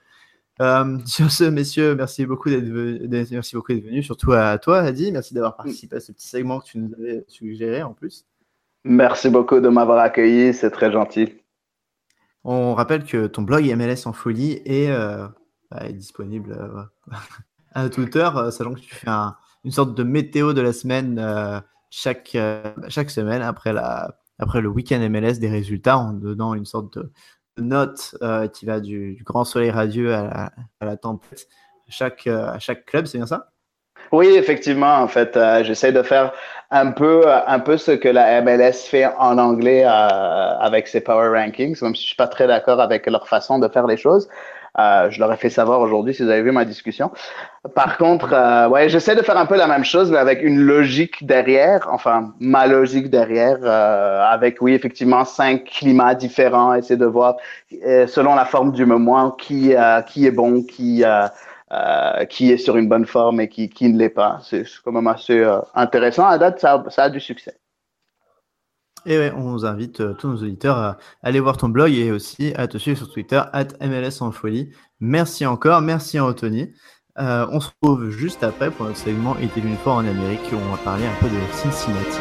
sur 1.05 1.31
ce, 1.31 1.43
messieurs, 1.45 1.95
merci 1.95 2.25
beaucoup 2.25 2.49
d'être 2.49 3.31
merci 3.31 3.55
beaucoup 3.55 3.73
d'être 3.73 3.85
venu, 3.85 4.03
surtout 4.03 4.33
à 4.33 4.57
toi, 4.57 4.79
Adi. 4.79 5.11
Merci 5.11 5.33
d'avoir 5.33 5.55
participé 5.55 5.95
à 5.95 5.99
ce 5.99 6.11
petit 6.11 6.27
segment 6.27 6.59
que 6.59 6.65
tu 6.65 6.77
nous 6.77 6.93
avais 6.93 7.25
suggéré 7.27 7.83
en 7.83 7.93
plus. 7.93 8.25
Merci 8.83 9.29
beaucoup 9.29 9.59
de 9.59 9.69
m'avoir 9.69 9.99
accueilli, 9.99 10.53
c'est 10.53 10.71
très 10.71 10.91
gentil. 10.91 11.33
On 12.43 12.73
rappelle 12.73 13.05
que 13.05 13.27
ton 13.27 13.41
blog 13.41 13.65
MLS 13.75 14.05
en 14.05 14.13
folie 14.13 14.61
est, 14.65 14.89
bah, 15.71 15.85
est 15.87 15.93
disponible 15.93 16.89
à 17.73 17.89
toute 17.89 18.15
heure, 18.15 18.51
sachant 18.51 18.73
que 18.73 18.81
tu 18.81 18.93
fais 18.93 19.09
un, 19.09 19.35
une 19.63 19.71
sorte 19.71 19.95
de 19.95 20.03
météo 20.03 20.53
de 20.53 20.61
la 20.61 20.73
semaine 20.73 21.19
euh, 21.19 21.59
chaque, 21.89 22.35
euh, 22.35 22.73
chaque 22.89 23.09
semaine 23.09 23.41
après, 23.41 23.73
la, 23.73 24.19
après 24.39 24.61
le 24.61 24.69
week-end 24.69 24.99
MLS 25.09 25.39
des 25.39 25.49
résultats 25.49 25.97
en 25.97 26.13
donnant 26.13 26.53
une 26.53 26.65
sorte 26.65 26.97
de 26.97 27.11
note 27.57 28.15
euh, 28.21 28.47
qui 28.47 28.65
va 28.65 28.79
du, 28.79 29.21
grand 29.25 29.45
soleil 29.45 29.71
radieux 29.71 30.13
à 30.13 30.51
la, 30.81 30.97
tempête 30.97 31.47
à 31.87 31.91
chaque, 31.91 32.27
à 32.27 32.59
chaque 32.59 32.85
club, 32.85 33.05
c'est 33.05 33.17
bien 33.17 33.27
ça? 33.27 33.49
Oui, 34.11 34.27
effectivement, 34.35 34.97
en 34.97 35.07
fait, 35.07 35.37
j'essaie 35.63 35.91
de 35.91 36.03
faire 36.03 36.33
un 36.69 36.91
peu, 36.91 37.23
un 37.27 37.59
peu 37.59 37.77
ce 37.77 37.91
que 37.91 38.09
la 38.09 38.41
MLS 38.41 38.73
fait 38.87 39.05
en 39.05 39.37
anglais 39.37 39.83
avec 39.85 40.87
ses 40.87 41.01
power 41.01 41.29
rankings, 41.29 41.81
même 41.81 41.95
si 41.95 42.03
je 42.03 42.07
suis 42.07 42.15
pas 42.15 42.27
très 42.27 42.45
d'accord 42.45 42.79
avec 42.79 43.07
leur 43.07 43.27
façon 43.27 43.59
de 43.59 43.67
faire 43.67 43.87
les 43.87 43.97
choses. 43.97 44.27
Euh, 44.79 45.11
je 45.11 45.19
leur 45.19 45.31
ai 45.31 45.37
fait 45.37 45.51
savoir 45.51 45.81
aujourd'hui 45.81 46.13
si 46.15 46.23
vous 46.23 46.29
avez 46.29 46.41
vu 46.41 46.51
ma 46.51 46.65
discussion. 46.65 47.11
Par 47.75 47.97
contre, 47.97 48.33
euh, 48.33 48.67
ouais, 48.69 48.89
j'essaie 48.89 49.15
de 49.15 49.21
faire 49.21 49.37
un 49.37 49.45
peu 49.45 49.55
la 49.55 49.67
même 49.67 49.85
chose, 49.85 50.11
mais 50.11 50.17
avec 50.17 50.41
une 50.41 50.59
logique 50.59 51.25
derrière, 51.25 51.87
enfin 51.91 52.33
ma 52.39 52.65
logique 52.65 53.09
derrière, 53.09 53.59
euh, 53.61 54.23
avec 54.23 54.61
oui 54.61 54.73
effectivement 54.73 55.25
cinq 55.25 55.65
climats 55.65 56.15
différents, 56.15 56.73
essayer 56.73 56.97
de 56.97 57.05
voir 57.05 57.37
euh, 57.85 58.07
selon 58.07 58.33
la 58.35 58.45
forme 58.45 58.71
du 58.71 58.85
moment 58.85 59.31
qui 59.31 59.75
euh, 59.75 60.01
qui 60.01 60.25
est 60.25 60.31
bon, 60.31 60.63
qui 60.63 61.03
qui 62.29 62.51
est 62.51 62.57
sur 62.57 62.77
une 62.77 62.87
bonne 62.87 63.05
forme 63.05 63.41
et 63.41 63.49
qui 63.49 63.69
qui 63.69 63.89
ne 63.89 63.97
l'est 63.97 64.09
pas. 64.09 64.39
C'est 64.43 64.63
quand 64.83 64.91
même 64.91 65.07
assez 65.07 65.43
intéressant. 65.75 66.25
À 66.27 66.37
date, 66.37 66.59
ça, 66.59 66.83
ça 66.89 67.03
a 67.03 67.09
du 67.09 67.19
succès. 67.19 67.55
Et 69.05 69.17
ouais, 69.17 69.33
on 69.35 69.41
vous 69.41 69.65
invite 69.65 69.99
euh, 69.99 70.13
tous 70.13 70.29
nos 70.29 70.37
auditeurs 70.37 70.77
à 70.77 70.97
aller 71.23 71.41
voir 71.41 71.57
ton 71.57 71.67
blog 71.67 71.91
et 71.91 72.11
aussi 72.11 72.53
à 72.55 72.67
te 72.67 72.77
suivre 72.77 72.97
sur 72.97 73.11
Twitter, 73.11 73.41
at 73.51 73.67
MLS 73.81 74.21
en 74.21 74.31
folie. 74.31 74.71
Merci 75.01 75.45
encore, 75.45 75.81
merci 75.81 76.19
Anthony. 76.19 76.73
Euh, 77.19 77.45
on 77.51 77.59
se 77.59 77.69
retrouve 77.81 78.09
juste 78.09 78.43
après 78.43 78.71
pour 78.71 78.87
notre 78.87 78.97
segment 78.97 79.37
Était 79.37 79.59
une 79.59 79.77
fois 79.77 79.95
en 79.95 80.07
Amérique 80.07 80.49
où 80.51 80.55
on 80.55 80.71
va 80.71 80.77
parler 80.77 81.05
un 81.05 81.13
peu 81.19 81.27
de 81.27 81.35
Cincinnati. 81.51 82.19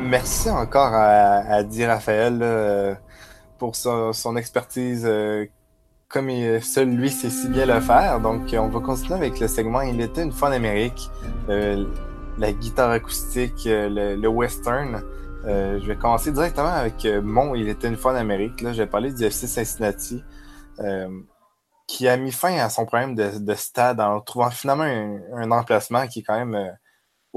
Merci 0.00 0.48
encore 0.48 0.94
à, 0.94 1.44
à 1.52 1.62
Di 1.62 1.84
Raphaël 1.84 2.98
pour 3.58 3.76
son, 3.76 4.36
expertise 4.36 5.04
euh, 5.06 5.46
comme 6.08 6.30
seul 6.62 6.88
lui 6.88 7.10
sait 7.10 7.30
si 7.30 7.48
bien 7.48 7.66
le 7.66 7.80
faire. 7.80 8.20
Donc, 8.20 8.54
on 8.54 8.68
va 8.68 8.80
continuer 8.80 9.14
avec 9.14 9.40
le 9.40 9.48
segment 9.48 9.82
Il 9.82 10.00
était 10.00 10.22
une 10.22 10.32
fois 10.32 10.48
en 10.48 10.52
Amérique, 10.52 11.10
euh, 11.48 11.84
la 12.38 12.52
guitare 12.52 12.90
acoustique, 12.90 13.66
euh, 13.66 14.16
le, 14.16 14.28
western. 14.28 15.02
je 15.44 15.86
vais 15.86 15.96
commencer 15.96 16.32
directement 16.32 16.68
avec 16.68 17.06
mon 17.22 17.54
Il 17.54 17.68
était 17.68 17.88
une 17.88 17.96
fois 17.96 18.12
en 18.12 18.16
Amérique. 18.16 18.60
Là, 18.62 18.72
je 18.72 18.82
vais 18.82 18.88
parler 18.88 19.12
du 19.12 19.24
FC 19.24 19.46
Cincinnati, 19.46 20.22
qui 21.86 22.08
a 22.08 22.16
mis 22.16 22.32
fin 22.32 22.56
à 22.58 22.68
son 22.70 22.86
problème 22.86 23.14
de, 23.14 23.54
stade 23.54 24.00
en 24.00 24.20
trouvant 24.20 24.50
finalement 24.50 25.18
un 25.34 25.50
emplacement 25.50 26.06
qui 26.06 26.20
est 26.20 26.22
quand 26.22 26.38
même 26.38 26.76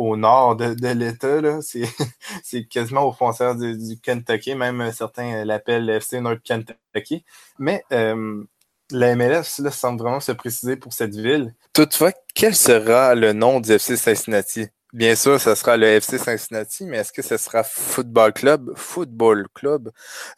au 0.02 0.18
nord 0.18 0.56
de, 0.56 0.94
l'État. 0.94 1.60
C'est 2.44 2.65
quasiment 2.65 3.07
au 3.07 3.11
frontière 3.11 3.56
du, 3.56 3.99
Kentucky. 4.02 4.56
Même 4.56 4.91
certains 4.91 5.45
l'appellent 5.45 5.90
FC 5.90 6.19
North 6.19 6.41
Kentucky. 6.44 7.23
Mais 7.60 7.84
euh, 7.91 8.44
la 8.90 9.15
MLS 9.15 9.44
semble 9.72 10.02
vraiment 10.02 10.19
se 10.19 10.32
préciser 10.32 10.76
pour 10.76 10.94
cette 10.94 11.15
ville. 11.15 11.53
Toutefois, 11.73 12.11
quel 12.34 12.56
sera 12.56 13.15
le 13.15 13.34
nom 13.34 13.60
du 13.60 13.72
FC 13.72 13.95
Cincinnati? 13.95 14.68
Bien 14.94 15.15
sûr, 15.15 15.40
ce 15.40 15.56
sera 15.56 15.78
le 15.78 15.88
FC 15.88 16.18
Cincinnati, 16.18 16.84
mais 16.84 16.98
est-ce 16.98 17.14
que 17.14 17.22
ce 17.22 17.38
sera 17.38 17.64
Football 17.64 18.34
Club? 18.34 18.73
Football 18.76 19.48
Club? 19.53 19.90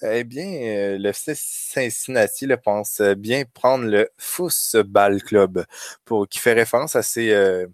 Eh 0.04 0.24
bien, 0.24 0.46
euh, 0.46 0.98
le 1.00 1.10
FC 1.10 1.34
Cincinnati 1.36 2.48
pense 2.64 3.02
bien 3.18 3.46
prendre 3.52 3.86
le 3.86 4.10
Football 4.20 5.24
Club, 5.24 5.66
pour, 6.06 6.28
qui 6.28 6.38
fait 6.38 6.54
référence 6.54 6.96
à 6.96 7.02
ses, 7.02 7.32
euh, 7.32 7.66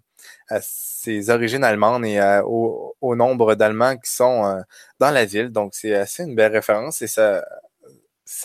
à 0.50 0.60
ses 0.60 1.30
origines 1.30 1.64
allemandes 1.64 2.04
et 2.04 2.18
euh, 2.20 2.42
au, 2.44 3.16
nombre 3.16 3.54
d'Allemands 3.54 3.96
qui 3.96 4.12
sont 4.12 4.44
euh, 4.44 4.60
dans 4.98 5.10
la 5.10 5.24
ville. 5.24 5.50
Donc, 5.50 5.74
c'est 5.74 5.94
assez 5.94 6.24
une 6.24 6.34
belle 6.34 6.52
référence 6.52 7.02
et 7.02 7.06
ça, 7.06 7.44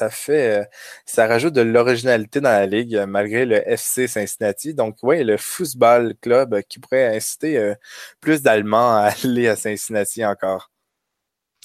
fait, 0.10 0.62
euh, 0.62 0.66
ça 1.06 1.28
rajoute 1.28 1.54
de 1.54 1.62
l'originalité 1.62 2.42
dans 2.42 2.50
la 2.50 2.66
ligue 2.66 3.04
malgré 3.08 3.46
le 3.46 3.68
FC 3.68 4.08
Cincinnati. 4.08 4.74
Donc, 4.74 4.98
oui, 5.04 5.24
le 5.24 5.38
football 5.38 6.16
club 6.22 6.62
qui 6.70 6.80
pourrait 6.80 7.16
inciter 7.16 7.74
plus 8.22 8.42
d'Allemands 8.42 8.98
à 8.98 9.12
aller 9.24 9.48
à 9.48 9.56
Cincinnati 9.56 10.26
encore. 10.26 10.72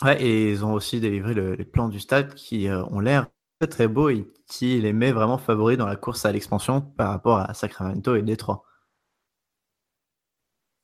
Ouais, 0.03 0.21
et 0.23 0.51
ils 0.51 0.65
ont 0.65 0.73
aussi 0.73 0.99
délivré 0.99 1.35
les 1.35 1.65
plans 1.65 1.89
du 1.89 2.01
stade 2.01 2.35
qui 2.35 2.69
ont 2.71 3.01
l'air 3.01 3.27
très 3.61 3.69
très 3.69 3.89
beaux 3.89 4.09
et 4.09 4.27
qui 4.49 4.81
les 4.81 4.95
met 4.95 5.13
vraiment 5.13 5.37
favoris 5.37 5.77
dans 5.77 5.87
la 5.87 5.97
course 5.97 6.25
à 6.25 6.33
l'expansion 6.33 6.81
par 6.81 7.11
rapport 7.11 7.39
à 7.39 7.53
Sacramento 7.53 8.17
et 8.17 8.23
Détroit. 8.23 8.65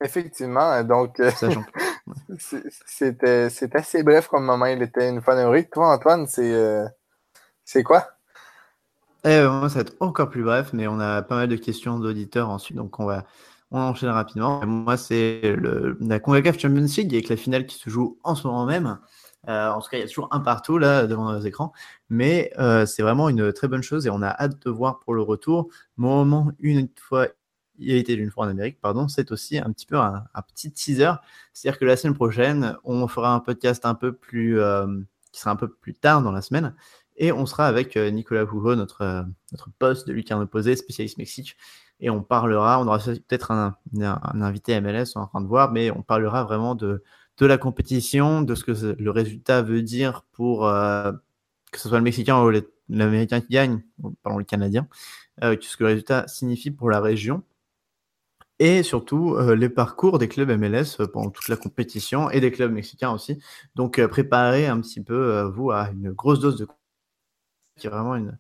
Effectivement, 0.05 0.85
donc 0.85 1.19
euh, 1.21 1.31
c'était 2.87 3.49
c'est 3.49 3.75
assez 3.75 4.03
bref 4.03 4.29
comme 4.29 4.45
moment. 4.45 4.67
Il 4.67 4.83
était 4.83 5.09
une 5.09 5.23
fois 5.23 5.35
Toi, 5.73 5.95
Antoine, 5.95 6.27
c'est 6.27 6.53
euh, 6.53 6.87
c'est 7.65 7.83
quoi? 7.83 8.07
Eh, 9.25 9.43
moi, 9.43 9.69
ça 9.71 9.77
va 9.77 9.81
être 9.81 9.97
encore 10.01 10.29
plus 10.29 10.45
bref, 10.45 10.71
mais 10.75 10.87
on 10.87 11.01
a 11.01 11.23
pas 11.23 11.37
mal 11.37 11.49
de 11.49 11.57
questions 11.57 11.99
d'auditeurs 11.99 12.51
ensuite, 12.51 12.77
donc 12.77 13.01
on 13.01 13.07
va 13.07 13.25
on 13.71 13.81
enchaîne 13.81 14.11
rapidement. 14.11 14.65
moi, 14.67 14.97
c'est 14.97 15.57
la 16.01 16.21
CONCACAF 16.21 16.59
Champions 16.61 16.87
League 16.97 17.15
avec 17.15 17.29
la 17.29 17.37
finale 17.37 17.67
qui 17.67 17.79
se 17.79 17.91
joue 17.91 18.19
en 18.23 18.35
ce 18.35 18.47
moment 18.47 18.67
même. 18.67 18.99
Euh, 19.49 19.71
en 19.71 19.81
tout 19.81 19.89
cas, 19.89 19.97
il 19.97 20.01
y 20.01 20.05
a 20.05 20.07
toujours 20.07 20.29
un 20.31 20.41
partout 20.41 20.79
là 20.79 21.07
devant 21.07 21.33
nos 21.33 21.41
écrans, 21.41 21.73
mais 22.11 22.53
c'est 22.87 23.03
vraiment 23.03 23.31
une 23.31 23.53
très 23.55 23.67
bonne 23.67 23.83
chose 23.83 24.07
et 24.07 24.11
on 24.11 24.21
a 24.21 24.29
hâte 24.29 24.63
de 24.63 24.71
voir 24.71 25.01
pour 25.01 25.15
le 25.15 25.23
retour. 25.23 25.69
Moment 25.97 26.53
une 26.61 26.89
fois 26.97 27.29
il 27.79 27.93
a 27.93 27.97
été 27.97 28.17
d'une 28.17 28.31
fois 28.31 28.47
en 28.47 28.49
Amérique, 28.49 28.81
pardon, 28.81 29.09
c'est 29.09 29.33
aussi 29.33 29.59
un 29.59 29.71
petit 29.73 29.87
peu 29.87 29.97
un, 29.97 30.25
petit 30.55 30.73
teaser. 30.73 31.13
C'est-à-dire 31.53 31.79
que 31.79 31.85
la 31.85 31.97
semaine 31.97 32.15
prochaine, 32.15 32.77
on 32.85 33.07
fera 33.09 33.35
un 33.35 33.41
podcast 33.41 33.85
un 33.87 33.95
peu 33.95 34.13
plus, 34.13 34.61
euh, 34.61 34.87
qui 35.33 35.41
sera 35.41 35.51
un 35.51 35.57
peu 35.57 35.69
plus 35.69 35.95
tard 35.95 36.23
dans 36.23 36.33
la 36.33 36.43
semaine, 36.43 36.75
et 37.17 37.33
on 37.33 37.47
sera 37.47 37.67
avec 37.67 37.97
euh, 37.97 38.11
Nicolas 38.11 38.43
Hugo, 38.43 38.75
notre, 38.75 39.03
euh, 39.03 39.23
notre 39.53 39.71
poste 39.79 40.07
de 40.07 40.13
Lucarne 40.13 40.43
opposé, 40.43 40.77
spécialiste 40.77 41.19
Mexique, 41.19 41.57
et 42.01 42.11
on 42.11 42.23
parlera, 42.23 42.81
on 42.81 42.87
aura 42.87 42.99
peut-être 42.99 43.51
un, 43.51 43.77
un, 44.01 44.43
invité 44.43 44.79
MLS, 44.81 45.17
en 45.17 45.27
train 45.27 45.41
de 45.41 45.47
voir, 45.47 45.73
mais 45.73 45.91
on 45.91 46.03
parlera 46.03 46.45
vraiment 46.45 46.75
de, 46.75 47.03
de 47.39 47.47
la 47.47 47.59
compétition, 47.59 48.43
de 48.43 48.55
ce 48.55 48.65
que 48.65 48.97
le 48.99 49.11
résultat 49.11 49.63
veut 49.63 49.83
dire 49.83 50.23
pour 50.33 50.61
que 50.61 51.81
ce 51.81 51.89
soit 51.89 51.97
le 51.97 52.05
Mexicain 52.05 52.43
ou 52.43 52.51
l'Américain 52.91 53.41
qui 53.41 53.49
gagne, 53.49 53.83
pardon, 54.23 54.39
le 54.39 54.45
Canadien, 54.45 54.89
ce 55.41 55.77
que 55.77 55.85
le 55.85 55.89
résultat 55.89 56.29
signifie 56.29 56.71
pour 56.71 56.91
la 56.91 57.01
région 57.01 57.43
et 58.59 58.83
surtout 58.83 59.35
euh, 59.35 59.55
les 59.55 59.69
parcours 59.69 60.19
des 60.19 60.29
clubs 60.29 60.51
MLS 60.51 61.01
euh, 61.01 61.07
pendant 61.07 61.31
toute 61.31 61.49
la 61.49 61.57
compétition 61.57 62.31
et 62.31 62.41
des 62.41 62.51
clubs 62.51 62.73
mexicains 62.73 63.11
aussi. 63.11 63.39
Donc 63.75 63.99
euh, 63.99 64.09
préparez 64.09 64.67
un 64.67 64.81
petit 64.81 65.03
peu 65.03 65.43
vous 65.55 65.71
à 65.71 65.91
une 65.91 66.13
grosse 66.13 66.41
dose 66.41 66.57
de 66.57 66.67
qui 67.79 67.87
est 67.87 67.91
vraiment 67.91 68.17
une, 68.17 68.39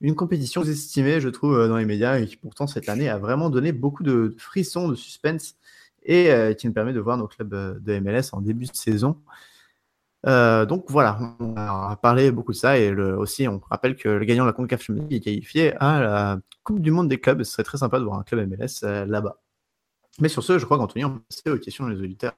une 0.00 0.14
compétition 0.14 0.62
estimée, 0.62 1.20
je 1.20 1.28
trouve, 1.30 1.68
dans 1.68 1.78
les 1.78 1.86
médias 1.86 2.18
et 2.18 2.26
qui 2.26 2.36
pourtant 2.36 2.66
cette 2.66 2.88
année 2.88 3.08
a 3.08 3.18
vraiment 3.18 3.48
donné 3.48 3.72
beaucoup 3.72 4.02
de 4.02 4.34
frissons, 4.38 4.88
de 4.88 4.94
suspense 4.94 5.56
et 6.04 6.54
qui 6.58 6.66
nous 6.66 6.74
permet 6.74 6.92
de 6.92 7.00
voir 7.00 7.16
nos 7.16 7.26
clubs 7.26 7.48
de 7.82 7.98
MLS 8.00 8.30
en 8.32 8.42
début 8.42 8.66
de 8.66 8.74
saison. 8.74 9.18
donc 10.24 10.84
voilà, 10.90 11.18
on 11.40 11.56
a 11.56 11.96
parlé 12.02 12.30
beaucoup 12.30 12.52
de 12.52 12.56
ça 12.58 12.78
et 12.78 12.92
aussi 12.92 13.48
on 13.48 13.58
rappelle 13.70 13.96
que 13.96 14.10
le 14.10 14.24
gagnant 14.26 14.44
de 14.44 14.48
la 14.50 14.52
CONCACAF 14.52 14.90
est 15.10 15.20
qualifié 15.20 15.74
à 15.76 16.00
la 16.00 16.38
Coupe 16.62 16.80
du 16.80 16.90
Monde 16.90 17.08
des 17.08 17.20
clubs. 17.20 17.42
Ce 17.42 17.52
serait 17.52 17.64
très 17.64 17.78
sympa 17.78 17.98
de 17.98 18.04
voir 18.04 18.18
un 18.18 18.22
club 18.24 18.46
MLS 18.46 18.82
là-bas. 18.82 19.43
Mais 20.20 20.28
sur 20.28 20.42
ce, 20.42 20.58
je 20.58 20.64
crois 20.64 20.78
qu'Anthony, 20.78 21.04
on 21.04 21.20
aux 21.46 21.58
questions 21.58 21.88
des 21.88 22.00
auditeurs. 22.00 22.34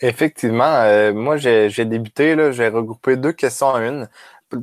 Effectivement, 0.00 1.12
moi 1.14 1.38
j'ai 1.38 1.84
débuté, 1.86 2.36
j'ai 2.52 2.68
regroupé 2.68 3.16
deux 3.16 3.32
questions 3.32 3.68
en 3.68 3.80
une 3.80 4.08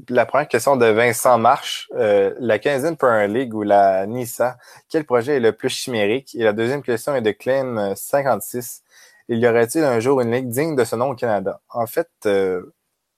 la 0.09 0.25
première 0.25 0.47
question 0.47 0.75
de 0.77 0.85
Vincent 0.85 1.37
Marche, 1.37 1.89
euh, 1.95 2.33
la 2.39 2.57
15e 2.57 2.95
Premier 2.95 3.27
League 3.27 3.53
ou 3.53 3.63
la 3.63 4.05
NISA, 4.05 4.57
quel 4.89 5.05
projet 5.05 5.37
est 5.37 5.39
le 5.39 5.51
plus 5.51 5.69
chimérique? 5.69 6.35
Et 6.35 6.43
la 6.43 6.53
deuxième 6.53 6.81
question 6.81 7.15
est 7.15 7.21
de 7.21 7.31
Clem 7.31 7.93
56. 7.95 8.83
Il 9.29 9.39
y 9.39 9.47
aurait-il 9.47 9.83
un 9.83 9.99
jour 9.99 10.21
une 10.21 10.31
ligue 10.31 10.49
digne 10.49 10.75
de 10.75 10.83
ce 10.83 10.95
nom 10.95 11.09
au 11.11 11.15
Canada? 11.15 11.61
En 11.69 11.87
fait, 11.87 12.09
euh, 12.25 12.73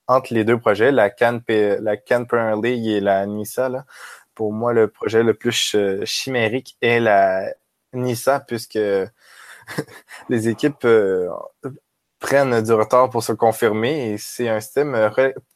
entre 0.08 0.34
les 0.34 0.44
deux 0.44 0.60
projets, 0.60 0.92
la 0.92 1.10
Can, 1.10 1.40
la 1.48 1.98
Can 1.98 2.26
Premier 2.26 2.62
League 2.62 2.88
et 2.88 3.00
la 3.00 3.26
NISA, 3.26 3.86
pour 4.34 4.52
moi, 4.54 4.74
le 4.74 4.88
projet 4.88 5.24
le 5.24 5.34
plus 5.34 5.76
euh, 5.76 6.04
chimérique 6.06 6.78
est 6.82 7.00
la 7.00 7.48
NISA, 7.96 8.42
puisque 8.42 8.78
les 10.30 10.50
équipes 10.50 10.88
prennent 12.20 12.62
du 12.62 12.74
retard 12.74 13.10
pour 13.10 13.24
se 13.24 13.34
confirmer 13.34 14.14
et 14.14 14.18
c'est 14.18 14.50
un 14.50 14.60
système 14.60 14.96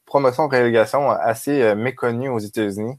promotion-relégation 0.10 1.10
assez 1.12 1.62
euh, 1.62 1.76
méconnue 1.76 2.30
aux 2.30 2.40
États-Unis. 2.40 2.98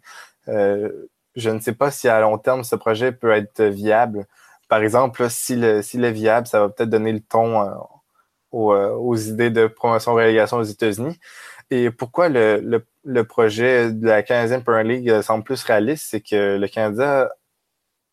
Euh, 0.48 0.90
je 1.36 1.50
ne 1.50 1.60
sais 1.60 1.74
pas 1.74 1.90
si 1.90 2.08
à 2.08 2.20
long 2.20 2.38
terme 2.38 2.64
ce 2.64 2.76
projet 2.76 3.12
peut 3.12 3.32
être 3.32 3.62
viable. 3.62 4.26
Par 4.68 4.82
exemple, 4.82 5.28
s'il 5.28 5.64
est 5.64 6.12
viable, 6.12 6.46
ça 6.46 6.60
va 6.60 6.68
peut-être 6.68 6.90
donner 6.90 7.12
le 7.12 7.20
ton 7.20 7.62
euh, 7.62 7.74
aux, 8.52 9.16
idées 9.16 9.50
de 9.50 9.66
promotion-relégation 9.66 10.58
aux 10.58 10.62
États-Unis. 10.64 11.18
Et 11.70 11.90
pourquoi 11.90 12.28
le, 12.28 13.22
projet 13.24 13.92
de 13.92 14.06
la 14.06 14.22
15e 14.22 14.64
Premier 14.64 14.96
League 14.96 15.20
semble 15.22 15.44
plus 15.44 15.62
réaliste, 15.62 16.06
c'est 16.10 16.20
que 16.20 16.56
le 16.56 16.68
Canada 16.68 17.30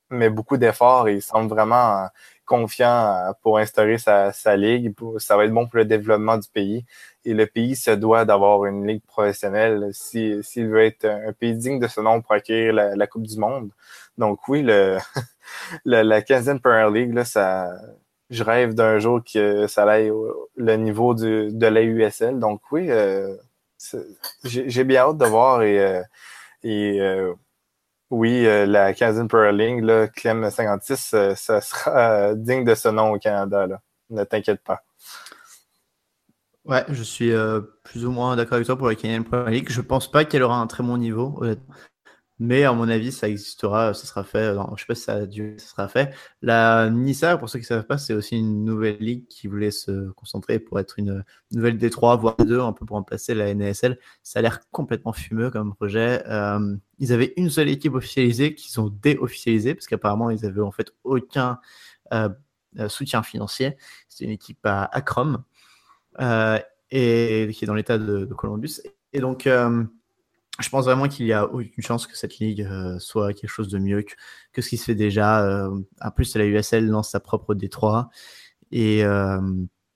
met 0.09 0.29
beaucoup 0.29 0.57
d'efforts 0.57 1.07
et 1.07 1.15
il 1.15 1.21
semble 1.21 1.49
vraiment 1.49 2.07
confiant 2.45 3.33
pour 3.41 3.57
instaurer 3.57 3.97
sa, 3.97 4.31
ligue. 4.55 4.93
ça 5.17 5.35
va 5.35 5.45
être 5.45 5.51
bon 5.53 5.67
pour 5.67 5.77
le 5.77 5.85
développement 5.85 6.37
du 6.37 6.47
pays 6.47 6.85
et 7.25 7.33
le 7.33 7.45
pays 7.45 7.75
se 7.75 7.91
doit 7.91 8.23
d'avoir 8.23 8.65
une 8.65 8.87
ligue 8.87 9.03
professionnelle 9.05 9.89
s'il 9.91 10.43
veut 10.55 10.85
être 10.85 11.05
un 11.05 11.33
pays 11.33 11.55
digne 11.55 11.79
de 11.79 11.87
ce 11.87 11.99
nom 11.99 12.21
pour 12.21 12.31
accueillir 12.31 12.73
la, 12.73 13.07
Coupe 13.07 13.27
du 13.27 13.37
Monde. 13.37 13.71
Donc 14.17 14.47
oui, 14.47 14.61
le, 14.63 14.97
la 15.85 16.21
15e 16.21 16.59
Premier 16.59 16.89
League, 16.91 17.13
là, 17.13 17.25
ça, 17.25 17.69
je 18.29 18.43
rêve 18.43 18.73
d'un 18.73 18.99
jour 18.99 19.21
que 19.23 19.67
ça 19.67 19.83
aille 19.83 20.09
au 20.09 20.49
le 20.55 20.75
niveau 20.75 21.13
du, 21.13 21.51
de 21.51 21.67
la 21.67 21.81
USL. 21.81 22.39
Donc 22.39 22.61
oui, 22.71 22.89
euh, 22.89 23.35
j'ai 24.43 24.83
bien 24.83 25.01
hâte 25.01 25.17
de 25.17 25.25
voir 25.25 25.63
et, 25.63 25.79
euh, 25.79 26.01
et 26.63 26.99
euh, 27.01 27.33
oui, 28.09 28.43
la 28.43 28.93
15e 28.93 29.27
Premier 29.27 29.51
League, 29.51 29.83
là, 29.83 30.07
Clem 30.07 30.49
56, 30.49 31.15
ça 31.35 31.61
sera 31.61 32.33
digne 32.35 32.63
de 32.63 32.75
ce 32.75 32.89
nom 32.89 33.11
au 33.11 33.19
Canada. 33.19 33.67
Ne 34.09 34.23
t'inquiète 34.23 34.63
pas. 34.63 34.83
Ouais, 36.67 36.83
je 36.89 37.01
suis 37.01 37.31
euh, 37.31 37.61
plus 37.85 38.05
ou 38.05 38.11
moins 38.11 38.35
d'accord 38.35 38.55
avec 38.55 38.65
toi 38.65 38.77
pour 38.77 38.87
la 38.89 38.95
Canadian 38.95 39.23
Premier 39.23 39.51
League. 39.51 39.69
Je 39.69 39.79
pense 39.79 40.11
pas 40.11 40.25
qu'elle 40.25 40.43
aura 40.43 40.57
un 40.57 40.67
très 40.67 40.83
bon 40.83 40.97
niveau, 40.97 41.33
honnêtement. 41.39 41.73
Mais 42.39 42.63
à 42.63 42.73
mon 42.73 42.87
avis, 42.87 43.11
ça 43.11 43.27
existera, 43.27 43.93
ça 43.93 44.05
sera 44.05 44.23
fait. 44.23 44.53
Non, 44.53 44.75
je 44.75 44.81
sais 44.81 44.87
pas 44.87 44.95
si 44.95 45.01
ça 45.01 45.13
a 45.13 45.25
dû, 45.25 45.55
ça 45.57 45.67
sera 45.67 45.87
fait. 45.87 46.13
La 46.41 46.89
Nissa, 46.89 47.37
pour 47.37 47.49
ceux 47.49 47.59
qui 47.59 47.63
ne 47.63 47.67
savent 47.67 47.85
pas, 47.85 47.97
c'est 47.97 48.13
aussi 48.13 48.37
une 48.37 48.63
nouvelle 48.63 48.97
ligue 48.99 49.27
qui 49.27 49.47
voulait 49.47 49.71
se 49.71 50.11
concentrer 50.11 50.59
pour 50.59 50.79
être 50.79 50.99
une 50.99 51.23
nouvelle 51.51 51.77
D3, 51.77 52.19
voire 52.19 52.35
D2, 52.37 52.61
un 52.61 52.73
peu 52.73 52.85
pour 52.85 52.97
remplacer 52.97 53.33
la 53.33 53.53
NASL. 53.53 53.97
Ça 54.21 54.39
a 54.39 54.41
l'air 54.43 54.59
complètement 54.71 55.13
fumeux 55.13 55.49
comme 55.49 55.73
projet. 55.73 56.23
Euh, 56.27 56.75
ils 56.99 57.11
avaient 57.11 57.33
une 57.37 57.49
seule 57.49 57.69
équipe 57.69 57.95
officialisée 57.95 58.53
qu'ils 58.55 58.79
ont 58.79 58.89
déofficialisée 58.89 59.73
parce 59.73 59.87
qu'apparemment 59.87 60.29
ils 60.29 60.45
avaient 60.45 60.61
en 60.61 60.71
fait 60.71 60.91
aucun 61.03 61.59
euh, 62.13 62.29
soutien 62.87 63.23
financier. 63.23 63.77
C'est 64.09 64.25
une 64.25 64.31
équipe 64.31 64.63
à 64.65 64.85
Akron. 64.85 65.43
Euh, 66.19 66.59
et 66.89 67.49
qui 67.53 67.65
est 67.65 67.67
dans 67.67 67.73
l'état 67.73 67.97
de, 67.97 68.25
Columbus. 68.25 68.81
Et 69.13 69.19
donc, 69.19 69.45
euh, 69.45 69.83
je 70.59 70.69
pense 70.69 70.85
vraiment 70.85 71.07
qu'il 71.07 71.25
y 71.27 71.33
a 71.33 71.47
une 71.53 71.83
chance 71.83 72.07
que 72.07 72.17
cette 72.17 72.39
ligue 72.39 72.61
euh, 72.61 72.99
soit 72.99 73.33
quelque 73.33 73.49
chose 73.49 73.69
de 73.69 73.79
mieux 73.79 74.03
que, 74.53 74.61
ce 74.61 74.69
qui 74.69 74.77
se 74.77 74.85
fait 74.85 74.95
déjà. 74.95 75.69
en 76.01 76.11
plus, 76.11 76.35
la 76.35 76.45
USL 76.45 76.87
lance 76.87 77.11
sa 77.11 77.19
propre 77.19 77.55
D3. 77.55 78.07
Et 78.71 79.03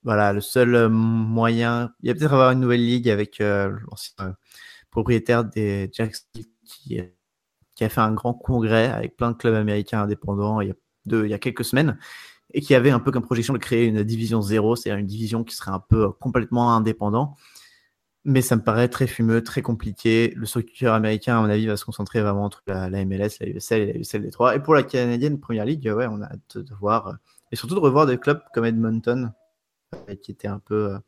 voilà, 0.04 0.34
le 0.34 0.42
seul 0.42 0.90
moyen, 0.90 1.94
il 2.02 2.08
y 2.08 2.12
a 2.12 2.16
peut-être 2.16 2.34
avoir 2.34 2.52
une 2.52 2.60
nouvelle 2.60 2.86
ligue 2.86 3.10
avec 3.10 3.40
l'ancien 3.40 4.36
propriétaire 4.90 5.46
des 5.46 5.90
Jacks 5.94 6.16
qui, 6.34 7.02
qui, 7.76 7.84
a 7.84 7.90
fait 7.90 8.02
un 8.02 8.14
grand 8.14 8.34
congrès 8.34 8.88
avec 8.90 9.16
plein 9.18 9.32
de 9.32 9.38
clubs 9.38 9.56
américains 9.56 10.04
indépendants 10.04 10.62
il 10.62 10.68
y 10.68 10.72
a, 10.72 10.76
il 11.24 11.30
y 11.30 11.34
a 11.34 11.40
quelques 11.40 11.66
semaines 11.66 11.98
et 12.54 12.62
qui 12.62 12.76
avait 12.76 12.92
un 12.92 13.00
peu 13.00 13.12
comme 13.12 13.24
projection 13.24 13.54
de 13.54 13.60
créer 13.60 13.86
une 13.86 14.04
division 14.04 14.42
zéro, 14.42 14.76
c'est-à-dire 14.76 15.00
une 15.00 15.08
division 15.08 15.44
qui 15.44 15.56
serait 15.56 15.72
un 15.72 15.80
peu 15.80 16.12
complètement 16.12 16.76
indépendant. 16.76 17.36
Mais 18.24 18.42
ça 18.42 18.56
me 18.56 18.62
paraît 18.62 18.88
très 18.88 19.08
fumeux, 19.08 19.44
très 19.44 19.64
compliqué. 19.64 20.34
Le 20.36 20.46
structure 20.46 20.94
américain, 20.94 21.40
à 21.40 21.42
mon 21.42 21.50
avis, 21.50 21.66
va 21.66 21.76
se 21.76 21.86
concentrer 21.86 22.22
vraiment 22.22 22.46
entre 22.46 22.62
la, 22.68 22.90
MLS, 23.04 23.40
la 23.40 23.48
USL 23.48 23.82
et 23.82 23.94
la 23.94 24.00
USL 24.00 24.22
des 24.22 24.30
trois. 24.30 24.56
Et 24.56 24.60
pour 24.60 24.76
la 24.76 24.84
canadienne 24.84 25.40
Première 25.40 25.66
Ligue, 25.66 25.88
ouais, 25.88 26.06
on 26.08 26.22
a 26.22 26.26
hâte 26.26 26.58
de 26.58 26.74
voir, 26.76 27.16
et 27.52 27.56
surtout 27.56 27.74
de 27.74 27.80
revoir 27.80 28.06
des 28.06 28.20
clubs 28.20 28.42
comme 28.54 28.66
Edmonton, 28.66 29.34
euh, 29.96 30.16
qui 30.16 30.32
était 30.32 30.48
un 30.48 30.60
peu, 30.60 30.92
euh, 30.92 31.00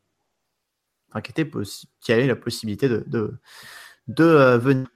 enfin, 1.09 1.21
qui, 1.21 1.31
était 1.31 1.49
qui 2.01 2.11
avait 2.11 2.25
la 2.25 2.35
possibilité 2.35 2.89
de, 2.89 3.39
euh, 4.19 4.57
venir 4.57 4.87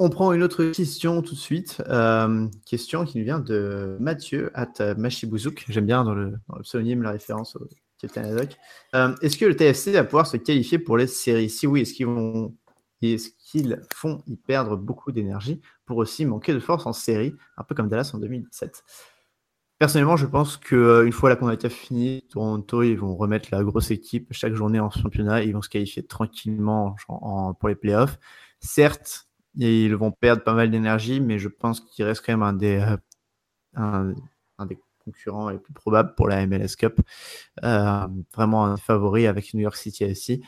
on 0.00 0.10
prend 0.10 0.32
une 0.32 0.42
autre 0.42 0.64
question 0.72 1.22
tout 1.22 1.34
de 1.34 1.38
suite. 1.38 1.80
Euh, 1.88 2.48
question 2.66 3.04
qui 3.04 3.18
nous 3.18 3.24
vient 3.24 3.38
de 3.38 3.96
Mathieu 4.00 4.50
at 4.54 4.94
Machibouzouk. 4.96 5.66
J'aime 5.68 5.86
bien 5.86 6.02
dans 6.04 6.14
le, 6.14 6.34
pseudonyme 6.62 7.02
la 7.02 7.12
référence 7.12 7.54
au. 7.56 7.68
Euh, 8.94 9.14
est-ce 9.22 9.36
que 9.36 9.44
le 9.44 9.56
TFC 9.56 9.92
va 9.92 10.04
pouvoir 10.04 10.26
se 10.26 10.36
qualifier 10.36 10.78
pour 10.78 10.96
les 10.96 11.06
séries? 11.06 11.50
Si 11.50 11.66
oui, 11.66 11.82
est-ce 11.82 11.94
qu'ils 11.94 12.06
vont 12.06 12.54
est-ce 13.02 13.30
qu'ils 13.38 13.80
font 13.92 14.22
y 14.26 14.36
perdre 14.36 14.76
beaucoup 14.76 15.12
d'énergie 15.12 15.60
pour 15.84 15.98
aussi 15.98 16.24
manquer 16.24 16.54
de 16.54 16.60
force 16.60 16.86
en 16.86 16.92
série, 16.92 17.34
un 17.58 17.64
peu 17.64 17.74
comme 17.74 17.88
Dallas 17.88 18.10
en 18.14 18.18
2017 18.18 18.82
Personnellement, 19.78 20.16
je 20.16 20.26
pense 20.26 20.56
qu'une 20.56 20.78
euh, 20.78 21.10
fois 21.10 21.28
la 21.28 21.36
CONCACAF 21.36 21.72
finie, 21.72 22.24
Toronto, 22.30 22.82
ils 22.82 22.94
vont 22.94 23.16
remettre 23.16 23.48
la 23.52 23.62
grosse 23.64 23.90
équipe 23.90 24.28
chaque 24.30 24.54
journée 24.54 24.78
en 24.80 24.88
championnat. 24.88 25.42
Ils 25.42 25.52
vont 25.52 25.62
se 25.62 25.68
qualifier 25.68 26.06
tranquillement 26.06 26.96
pour 27.58 27.68
les 27.68 27.74
playoffs. 27.74 28.18
Certes, 28.60 29.28
ils 29.56 29.94
vont 29.94 30.12
perdre 30.12 30.44
pas 30.44 30.54
mal 30.54 30.70
d'énergie, 30.70 31.20
mais 31.20 31.38
je 31.38 31.48
pense 31.48 31.80
qu'il 31.80 32.04
reste 32.04 32.24
quand 32.24 32.32
même 32.32 32.42
un 32.42 32.52
des, 32.52 32.96
euh, 33.76 34.14
un, 34.58 34.66
des 34.66 34.78
concurrents 35.04 35.48
les 35.50 35.58
plus 35.58 35.72
probables 35.72 36.14
pour 36.14 36.28
la 36.28 36.46
MLS 36.46 36.76
Cup. 36.78 37.00
Euh, 37.64 38.06
vraiment 38.34 38.64
un 38.64 38.76
favori 38.76 39.26
avec 39.26 39.54
New 39.54 39.60
York 39.60 39.76
City 39.76 40.04
aussi. 40.04 40.42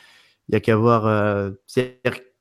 Il 0.48 0.52
n'y 0.52 0.56
a 0.56 0.60
qu'à 0.60 0.76
voir. 0.76 1.06
Euh, 1.06 1.50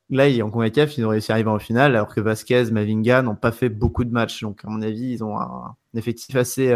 là, 0.10 0.26
en 0.44 0.50
CONCACAF, 0.50 0.98
ils 0.98 1.06
ont 1.06 1.10
réussi 1.10 1.32
à 1.32 1.36
arriver 1.36 1.50
en 1.50 1.60
finale, 1.60 1.96
alors 1.96 2.14
que 2.14 2.22
Vasquez, 2.22 2.72
Mavinga 2.72 3.22
n'ont 3.22 3.36
pas 3.36 3.52
fait 3.52 3.70
beaucoup 3.70 4.04
de 4.04 4.12
matchs. 4.12 4.42
Donc, 4.42 4.64
à 4.64 4.70
mon 4.70 4.82
avis, 4.82 5.14
ils 5.14 5.24
ont 5.24 5.40
un, 5.40 5.76
effectif 5.96 6.36
assez, 6.36 6.74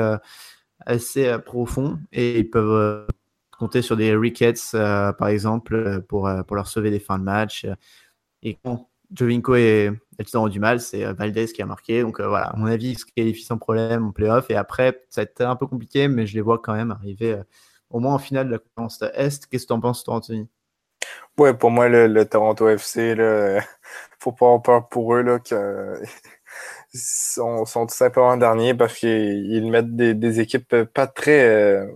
assez 0.86 1.38
profond 1.46 2.00
et 2.12 2.40
ils 2.40 2.50
peuvent 2.50 3.06
compter 3.58 3.82
sur 3.82 3.98
des 3.98 4.16
Ricketts, 4.16 4.72
par 4.72 5.28
exemple, 5.28 6.02
pour, 6.08 6.30
pour 6.48 6.56
leur 6.56 6.68
sauver 6.68 6.90
des 6.90 7.00
fins 7.00 7.20
de 7.20 7.24
match. 7.24 7.68
Et 8.42 8.58
quand 8.64 8.89
Jovinko 9.14 9.56
et 9.56 9.92
Elton 10.20 10.46
ont 10.46 10.48
du 10.50 10.60
mal, 10.60 10.82
c'est 10.82 11.06
euh, 11.06 11.14
Valdez 11.14 11.48
qui 11.48 11.62
a 11.62 11.66
marqué. 11.66 12.02
Donc 12.02 12.20
euh, 12.20 12.28
voilà, 12.28 12.48
à 12.48 12.56
mon 12.56 12.68
avis, 12.68 12.92
il 12.92 12.98
se 13.00 13.06
qualifie 13.06 13.44
sans 13.44 13.58
problème 13.58 14.08
en 14.08 14.12
playoff. 14.12 14.50
Et 14.50 14.56
après, 14.56 15.04
ça 15.10 15.22
va 15.22 15.24
être 15.24 15.42
un 15.42 15.56
peu 15.56 15.68
compliqué, 15.68 16.08
mais 16.08 16.28
je 16.28 16.36
les 16.36 16.42
vois 16.42 16.60
quand 16.60 16.74
même 16.74 16.92
arriver 16.92 17.34
euh, 17.34 17.44
au 17.90 18.00
moins 18.00 18.16
en 18.16 18.20
finale 18.20 18.48
de 18.48 18.52
la 18.54 18.60
conférence 18.60 19.02
Est. 19.14 19.48
Qu'est-ce 19.48 19.64
que 19.64 19.68
tu 19.68 19.74
en 19.74 19.80
penses, 19.80 20.04
toi, 20.04 20.16
Anthony? 20.16 20.48
Ouais, 21.38 21.54
pour 21.54 21.72
moi, 21.72 21.88
le, 21.90 22.26
Toronto 22.26 22.68
FC, 22.68 23.16
il 23.18 23.64
faut 24.20 24.32
pas 24.34 24.46
avoir 24.46 24.62
peur 24.62 24.90
pour 24.90 25.16
eux 25.16 25.22
là, 25.22 25.40
que 25.40 26.02
sont, 26.94 27.66
sont 27.66 27.88
tout 27.88 27.96
simplement 27.96 28.36
derniers 28.38 28.74
parce 28.74 28.96
qu'ils 28.96 29.72
mettent 29.72 29.96
des, 29.96 30.40
équipes 30.42 30.84
pas 30.84 31.08
très 31.08 31.88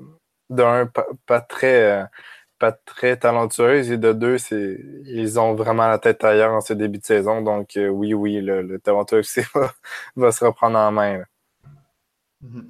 d'un 0.49 0.89
pas, 1.25 1.41
très 1.41 2.07
pas 2.63 2.71
très 2.71 3.17
talentueuse 3.17 3.91
et 3.91 3.97
de 3.97 4.13
deux, 4.13 4.37
c'est 4.37 4.79
ils 5.05 5.37
ont 5.37 5.53
vraiment 5.53 5.85
la 5.89 5.99
tête 5.99 6.23
ailleurs 6.23 6.53
en 6.53 6.61
ce 6.61 6.71
début 6.71 6.97
de 6.97 7.03
saison. 7.03 7.41
Donc 7.41 7.75
euh, 7.75 7.89
oui, 7.89 8.13
oui, 8.13 8.39
le, 8.39 8.79
Toronto 8.79 9.17
FC 9.19 9.45
va, 10.15 10.31
se 10.31 10.45
reprendre 10.45 10.77
en 10.79 10.89
main. 10.93 11.23
Mm-hmm. 12.41 12.63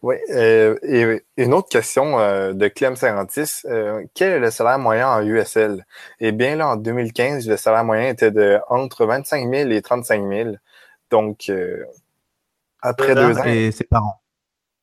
Oui, 0.00 0.16
euh, 0.30 0.78
et 0.82 1.22
une 1.36 1.52
autre 1.52 1.68
question 1.68 2.18
euh, 2.18 2.54
de 2.54 2.66
Clem 2.68 2.96
56. 2.96 3.66
quel 4.14 4.32
est 4.32 4.38
le 4.38 4.50
salaire 4.50 4.78
moyen 4.78 5.10
en 5.10 5.22
USL? 5.22 5.84
Eh 6.20 6.32
bien, 6.32 6.56
là, 6.56 6.68
en 6.68 6.76
2015, 6.76 7.46
le 7.46 7.58
salaire 7.58 7.84
moyen 7.84 8.08
était 8.08 8.30
de 8.30 8.58
entre 8.70 9.04
25 9.04 9.50
000 9.50 9.70
et 9.70 9.82
35 9.82 10.26
000. 10.26 10.50
Donc, 11.10 11.52
après 12.80 13.14
deux 13.14 13.38
ans. 13.38 13.44
Et 13.44 13.70
c'est 13.70 13.84
par 13.84 14.06
an. 14.06 14.23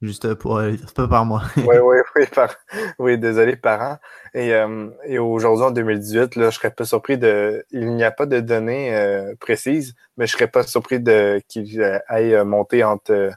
Juste 0.01 0.33
pour 0.33 0.57
euh, 0.57 0.73
pas 0.95 1.07
par 1.07 1.25
mois. 1.25 1.43
oui, 1.57 1.77
oui, 1.77 1.97
oui, 2.15 2.25
par... 2.33 2.55
oui, 2.97 3.17
désolé, 3.19 3.55
par 3.55 3.81
an. 3.81 3.97
Et, 4.33 4.53
euh, 4.53 4.89
et 5.05 5.19
aujourd'hui, 5.19 5.65
en 5.65 5.71
2018, 5.71 6.35
là, 6.37 6.49
je 6.49 6.57
serais 6.57 6.71
pas 6.71 6.85
surpris 6.85 7.19
de. 7.19 7.63
Il 7.69 7.95
n'y 7.95 8.03
a 8.03 8.09
pas 8.09 8.25
de 8.25 8.39
données 8.39 8.95
euh, 8.95 9.35
précises, 9.39 9.93
mais 10.17 10.25
je 10.25 10.33
serais 10.33 10.47
pas 10.47 10.63
surpris 10.63 10.99
de 10.99 11.39
qu'il 11.47 12.01
aille 12.07 12.43
monter 12.43 12.83
entre, 12.83 13.31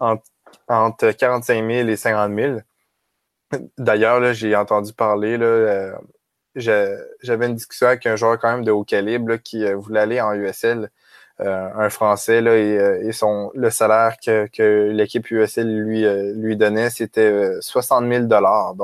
entre, 0.00 0.24
entre 0.66 1.12
45 1.12 1.64
000 1.70 1.88
et 1.88 1.96
50 1.96 2.34
000. 2.34 2.58
D'ailleurs, 3.78 4.32
j'ai 4.34 4.56
entendu 4.56 4.92
parler, 4.92 5.38
j'avais 6.56 7.46
une 7.46 7.54
discussion 7.54 7.86
avec 7.86 8.04
un 8.06 8.16
joueur 8.16 8.38
quand 8.40 8.50
même 8.50 8.64
de 8.64 8.72
haut 8.72 8.82
calibre 8.82 9.36
qui 9.36 9.64
voulait 9.74 10.00
aller 10.00 10.20
en 10.20 10.32
USL 10.32 10.90
euh, 11.40 11.68
un 11.74 11.90
Français 11.90 12.38
et, 12.38 12.78
euh, 12.78 13.48
le 13.54 13.70
salaire 13.70 14.16
que, 14.24 14.90
l'équipe 14.90 15.28
USL 15.30 15.66
lui, 15.66 16.04
euh, 16.04 16.32
lui 16.36 16.56
donnait, 16.56 16.90
c'était 16.90 17.60
60 17.60 18.08
000 18.08 18.24
dollars 18.26 18.74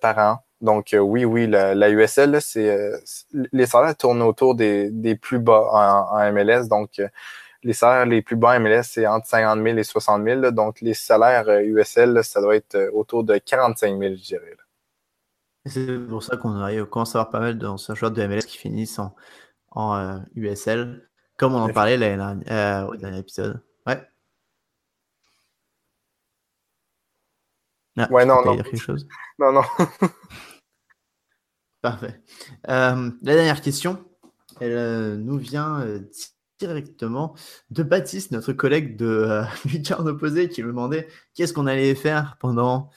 par 0.00 0.18
an. 0.18 0.38
Donc 0.60 0.94
oui, 0.98 1.24
oui, 1.24 1.46
la, 1.46 1.90
USL, 1.90 2.38
les 3.52 3.66
salaires 3.66 3.96
tournent 3.96 4.22
autour 4.22 4.54
des, 4.54 5.18
plus 5.20 5.38
bas 5.38 6.10
en, 6.12 6.32
MLS. 6.32 6.68
Donc 6.68 7.00
les 7.62 7.72
salaires 7.72 8.06
les 8.06 8.20
plus 8.20 8.36
bas 8.36 8.56
en 8.56 8.60
MLS, 8.60 8.82
c'est 8.84 9.06
entre 9.06 9.26
50 9.26 9.62
000 9.62 9.78
et 9.78 9.84
60 9.84 10.22
000. 10.22 10.50
donc 10.50 10.82
les 10.82 10.94
salaires 10.94 11.48
USL, 11.48 12.22
ça 12.24 12.42
doit 12.42 12.56
être 12.56 12.90
autour 12.92 13.24
de 13.24 13.38
45 13.38 13.98
000, 13.98 14.14
je 14.16 14.22
dirais. 14.22 14.56
C'est 15.64 15.98
pour 16.08 16.22
ça 16.22 16.36
qu'on 16.36 16.52
commence 16.90 17.16
à 17.16 17.20
avoir 17.20 17.30
pas 17.30 17.40
mal 17.40 17.58
d'anciens 17.58 17.94
joueurs 17.94 18.12
de 18.12 18.26
MLS 18.26 18.46
qui 18.46 18.56
finissent 18.56 18.98
en, 18.98 19.14
en 19.70 20.22
USL. 20.34 21.06
Comme 21.36 21.54
on 21.54 21.58
en 21.58 21.68
parlait 21.68 21.98
euh, 22.00 22.86
au 22.86 22.96
dernier 22.96 23.18
épisode. 23.18 23.62
Ouais. 23.86 24.02
Ah, 27.98 28.08
ouais, 28.10 28.24
non, 28.24 28.44
non. 28.44 28.54
Dire 28.54 28.64
quelque 28.64 28.80
chose 28.80 29.06
non, 29.38 29.52
non. 29.52 29.62
Parfait. 31.82 32.20
Euh, 32.68 33.10
la 33.22 33.34
dernière 33.34 33.60
question, 33.60 34.02
elle 34.60 34.72
euh, 34.72 35.16
nous 35.16 35.36
vient 35.36 35.86
directement 36.58 37.34
de 37.70 37.82
Baptiste, 37.82 38.30
notre 38.30 38.54
collègue 38.54 38.96
de 38.96 39.42
Lucarne 39.66 40.08
opposé, 40.08 40.48
qui 40.48 40.62
me 40.62 40.68
demandait 40.68 41.06
qu'est-ce 41.34 41.52
qu'on 41.52 41.66
allait 41.66 41.94
faire 41.94 42.38
pendant 42.40 42.90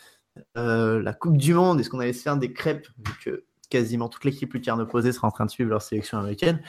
la 0.56 1.14
Coupe 1.14 1.38
du 1.38 1.54
Monde? 1.54 1.82
Est-ce 1.82 1.90
qu'on 1.90 2.00
allait 2.00 2.14
se 2.14 2.22
faire 2.22 2.38
des 2.38 2.54
crêpes, 2.54 2.88
vu 2.98 3.14
que 3.22 3.46
quasiment 3.70 4.10
toute 4.10 4.26
l'équipe 4.26 4.54
Lucarne 4.54 4.82
opposée 4.82 5.12
sera 5.12 5.28
en 5.28 5.32
train 5.32 5.46
de 5.46 5.52
suivre 5.52 5.70
leur 5.70 5.82
sélection 5.82 6.18
américaine 6.18 6.62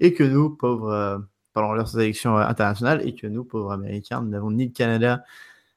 et 0.00 0.14
que 0.14 0.24
nous, 0.24 0.50
pauvres, 0.50 0.90
euh, 0.90 1.18
pendant 1.52 1.72
leur 1.72 1.88
sélection 1.88 2.36
euh, 2.38 2.42
internationale, 2.42 3.06
et 3.06 3.14
que 3.14 3.26
nous, 3.26 3.44
pauvres 3.44 3.72
Américains, 3.72 4.22
nous 4.22 4.28
n'avons 4.28 4.50
ni 4.50 4.66
le 4.66 4.72
Canada 4.72 5.24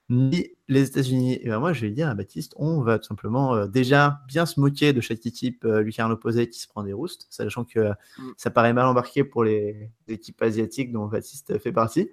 ni 0.10 0.50
les 0.68 0.88
États-Unis. 0.90 1.40
Et 1.42 1.48
ben 1.48 1.60
moi, 1.60 1.74
je 1.74 1.82
vais 1.82 1.92
dire 1.92 2.10
à 2.10 2.14
Baptiste, 2.14 2.54
on 2.58 2.82
va 2.82 3.00
tout 3.00 3.08
simplement 3.08 3.56
euh, 3.56 3.68
déjà 3.68 4.20
bien 4.28 4.46
se 4.46 4.60
moquer 4.60 4.94
de 4.94 5.02
chaque 5.02 5.26
équipe 5.26 5.64
euh, 5.64 5.82
Lucarne 5.82 6.12
opposé 6.12 6.50
qui 6.50 6.60
se 6.60 6.68
prend 6.68 6.84
des 6.84 6.94
roustes, 6.94 7.28
sachant 7.30 7.64
que 7.64 7.92
mm. 7.92 8.34
ça 8.38 8.52
paraît 8.52 8.74
mal 8.74 8.86
embarqué 8.86 9.24
pour 9.24 9.44
les, 9.44 9.90
équipes 10.08 10.42
asiatiques 10.42 10.92
dont 10.92 11.08
Baptiste 11.08 11.58
fait 11.60 11.72
partie. 11.72 12.10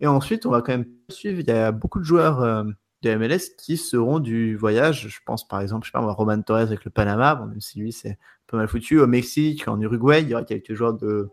Et 0.00 0.06
ensuite, 0.06 0.46
on 0.46 0.50
va 0.50 0.60
quand 0.60 0.72
même 0.72 0.86
suivre. 1.08 1.40
Il 1.40 1.48
y 1.48 1.50
a 1.50 1.72
beaucoup 1.72 1.98
de 1.98 2.04
joueurs 2.04 2.64
de 3.02 3.14
MLS 3.14 3.54
qui 3.56 3.76
seront 3.76 4.18
du 4.18 4.56
voyage. 4.56 5.08
Je 5.08 5.18
pense 5.24 5.46
par 5.46 5.60
exemple, 5.60 5.86
je 5.86 5.90
sais 5.90 5.92
pas, 5.92 6.12
Roman 6.12 6.40
Torres 6.42 6.58
avec 6.58 6.84
le 6.84 6.90
Panama, 6.90 7.34
bon, 7.34 7.46
même 7.46 7.60
si 7.60 7.78
lui 7.78 7.92
c'est 7.92 8.18
pas 8.46 8.56
mal 8.56 8.68
foutu. 8.68 9.00
Au 9.00 9.06
Mexique, 9.06 9.68
en 9.68 9.80
Uruguay, 9.80 10.22
il 10.22 10.28
y 10.28 10.34
aura 10.34 10.44
quelques 10.44 10.74
joueurs 10.74 10.94
de, 10.94 11.30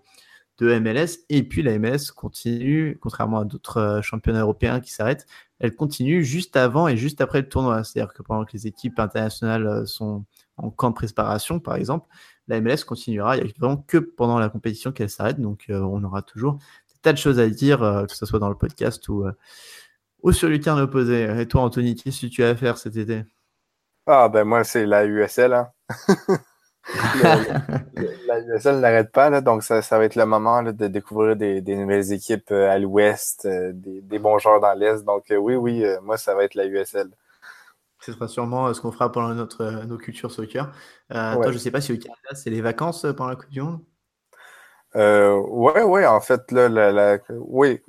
de 0.58 0.80
MLS. 0.80 1.20
Et 1.30 1.44
puis 1.44 1.64
la 1.64 1.78
MLS 1.80 2.12
continue, 2.16 2.98
contrairement 3.02 3.40
à 3.40 3.46
d'autres 3.46 3.78
euh, 3.78 4.02
championnats 4.02 4.42
européens 4.42 4.80
qui 4.80 4.92
s'arrêtent, 4.92 5.26
elle 5.60 5.76
continue 5.76 6.24
juste 6.24 6.56
avant 6.56 6.88
et 6.88 6.98
juste 6.98 7.22
après 7.22 7.42
le 7.42 7.50
tournoi. 7.50 7.84
C'est-à-dire 7.84 8.14
que 8.14 8.22
pendant 8.22 8.46
que 8.46 8.54
les 8.54 8.68
équipes 8.68 9.00
internationales 9.00 9.68
euh, 9.68 9.86
sont 9.86 10.26
en 10.58 10.70
camp 10.70 10.90
de 10.92 10.96
préparation, 10.96 11.60
par 11.60 11.76
exemple, 11.76 12.08
la 12.48 12.62
MLS 12.62 12.84
continuera. 12.86 13.38
Il 13.38 13.44
n'y 13.44 13.50
a 13.50 13.54
vraiment 13.58 13.78
que 13.78 13.98
pendant 13.98 14.40
la 14.40 14.50
compétition 14.50 14.92
qu'elle 14.92 15.10
s'arrête. 15.10 15.40
Donc 15.40 15.66
euh, 15.70 15.80
on 15.80 16.04
aura 16.04 16.22
toujours 16.22 16.56
des 16.56 17.00
tas 17.02 17.12
de 17.12 17.18
choses 17.18 17.40
à 17.40 17.50
dire, 17.50 17.80
que 18.08 18.16
ce 18.16 18.26
soit 18.26 18.40
dans 18.40 18.50
le 18.50 18.58
podcast 18.58 19.08
ou, 19.10 19.26
ou 20.26 20.34
sur 20.34 20.50
Lucarne 20.50 20.82
opposé. 20.82 21.40
Et 21.40 21.48
toi, 21.48 21.62
Anthony, 21.62 21.96
qu'est-ce 21.96 22.26
que 22.26 22.32
tu 22.32 22.44
as 22.44 22.50
à 22.50 22.56
faire 22.56 22.78
cet 22.80 22.98
été? 22.98 23.24
Ah 24.08 24.28
ben 24.28 24.44
moi, 24.44 24.64
c'est 24.64 24.86
la 24.88 25.06
USL. 25.06 25.54
Hein. 25.54 25.70
la 28.28 28.40
USL 28.42 28.80
n'arrête 28.80 29.12
pas, 29.12 29.30
là, 29.30 29.42
donc 29.42 29.62
ça, 29.62 29.84
ça, 29.84 30.00
va 30.00 30.06
être 30.06 30.16
le 30.16 30.26
moment 30.26 30.62
là, 30.62 30.72
de 30.72 30.88
découvrir 30.88 31.36
des, 31.36 31.62
des, 31.62 31.76
nouvelles 31.76 32.12
équipes 32.12 32.52
euh, 32.52 32.70
à 32.70 32.80
l'ouest, 32.80 33.46
euh, 33.46 33.72
des, 33.74 34.02
des, 34.02 34.20
bons 34.20 34.40
joueurs 34.40 34.60
dans 34.60 34.74
l'est. 34.74 35.04
Donc 35.06 35.30
euh, 35.30 35.38
oui, 35.38 35.56
oui, 35.56 35.86
moi, 36.02 36.18
ça 36.18 36.34
va 36.34 36.44
être 36.44 36.56
la 36.56 36.66
USL. 36.66 37.10
Ce 38.00 38.12
sera 38.12 38.28
sûrement 38.28 38.74
ce 38.74 38.82
qu'on 38.82 38.92
fera 38.92 39.12
pendant 39.12 39.34
notre, 39.34 39.86
nos 39.86 39.98
cultures 39.98 40.32
soccer. 40.32 40.72
Toi, 41.10 41.52
je 41.52 41.58
sais 41.60 41.72
pas 41.72 41.82
si 41.82 41.94
au 41.94 41.98
Canada, 41.98 42.34
c'est 42.34 42.50
les 42.50 42.62
vacances 42.62 43.06
pendant 43.16 43.30
la 43.30 43.36
Coupe 43.36 43.50
du 43.50 43.62
Monde? 43.62 43.80
Euh, 44.96 45.36
ouais, 45.36 45.84
ouais, 45.84 46.06
en 46.06 46.22
fait, 46.22 46.52
là, 46.52 46.70
la, 46.70 47.20
oui, 47.30 47.82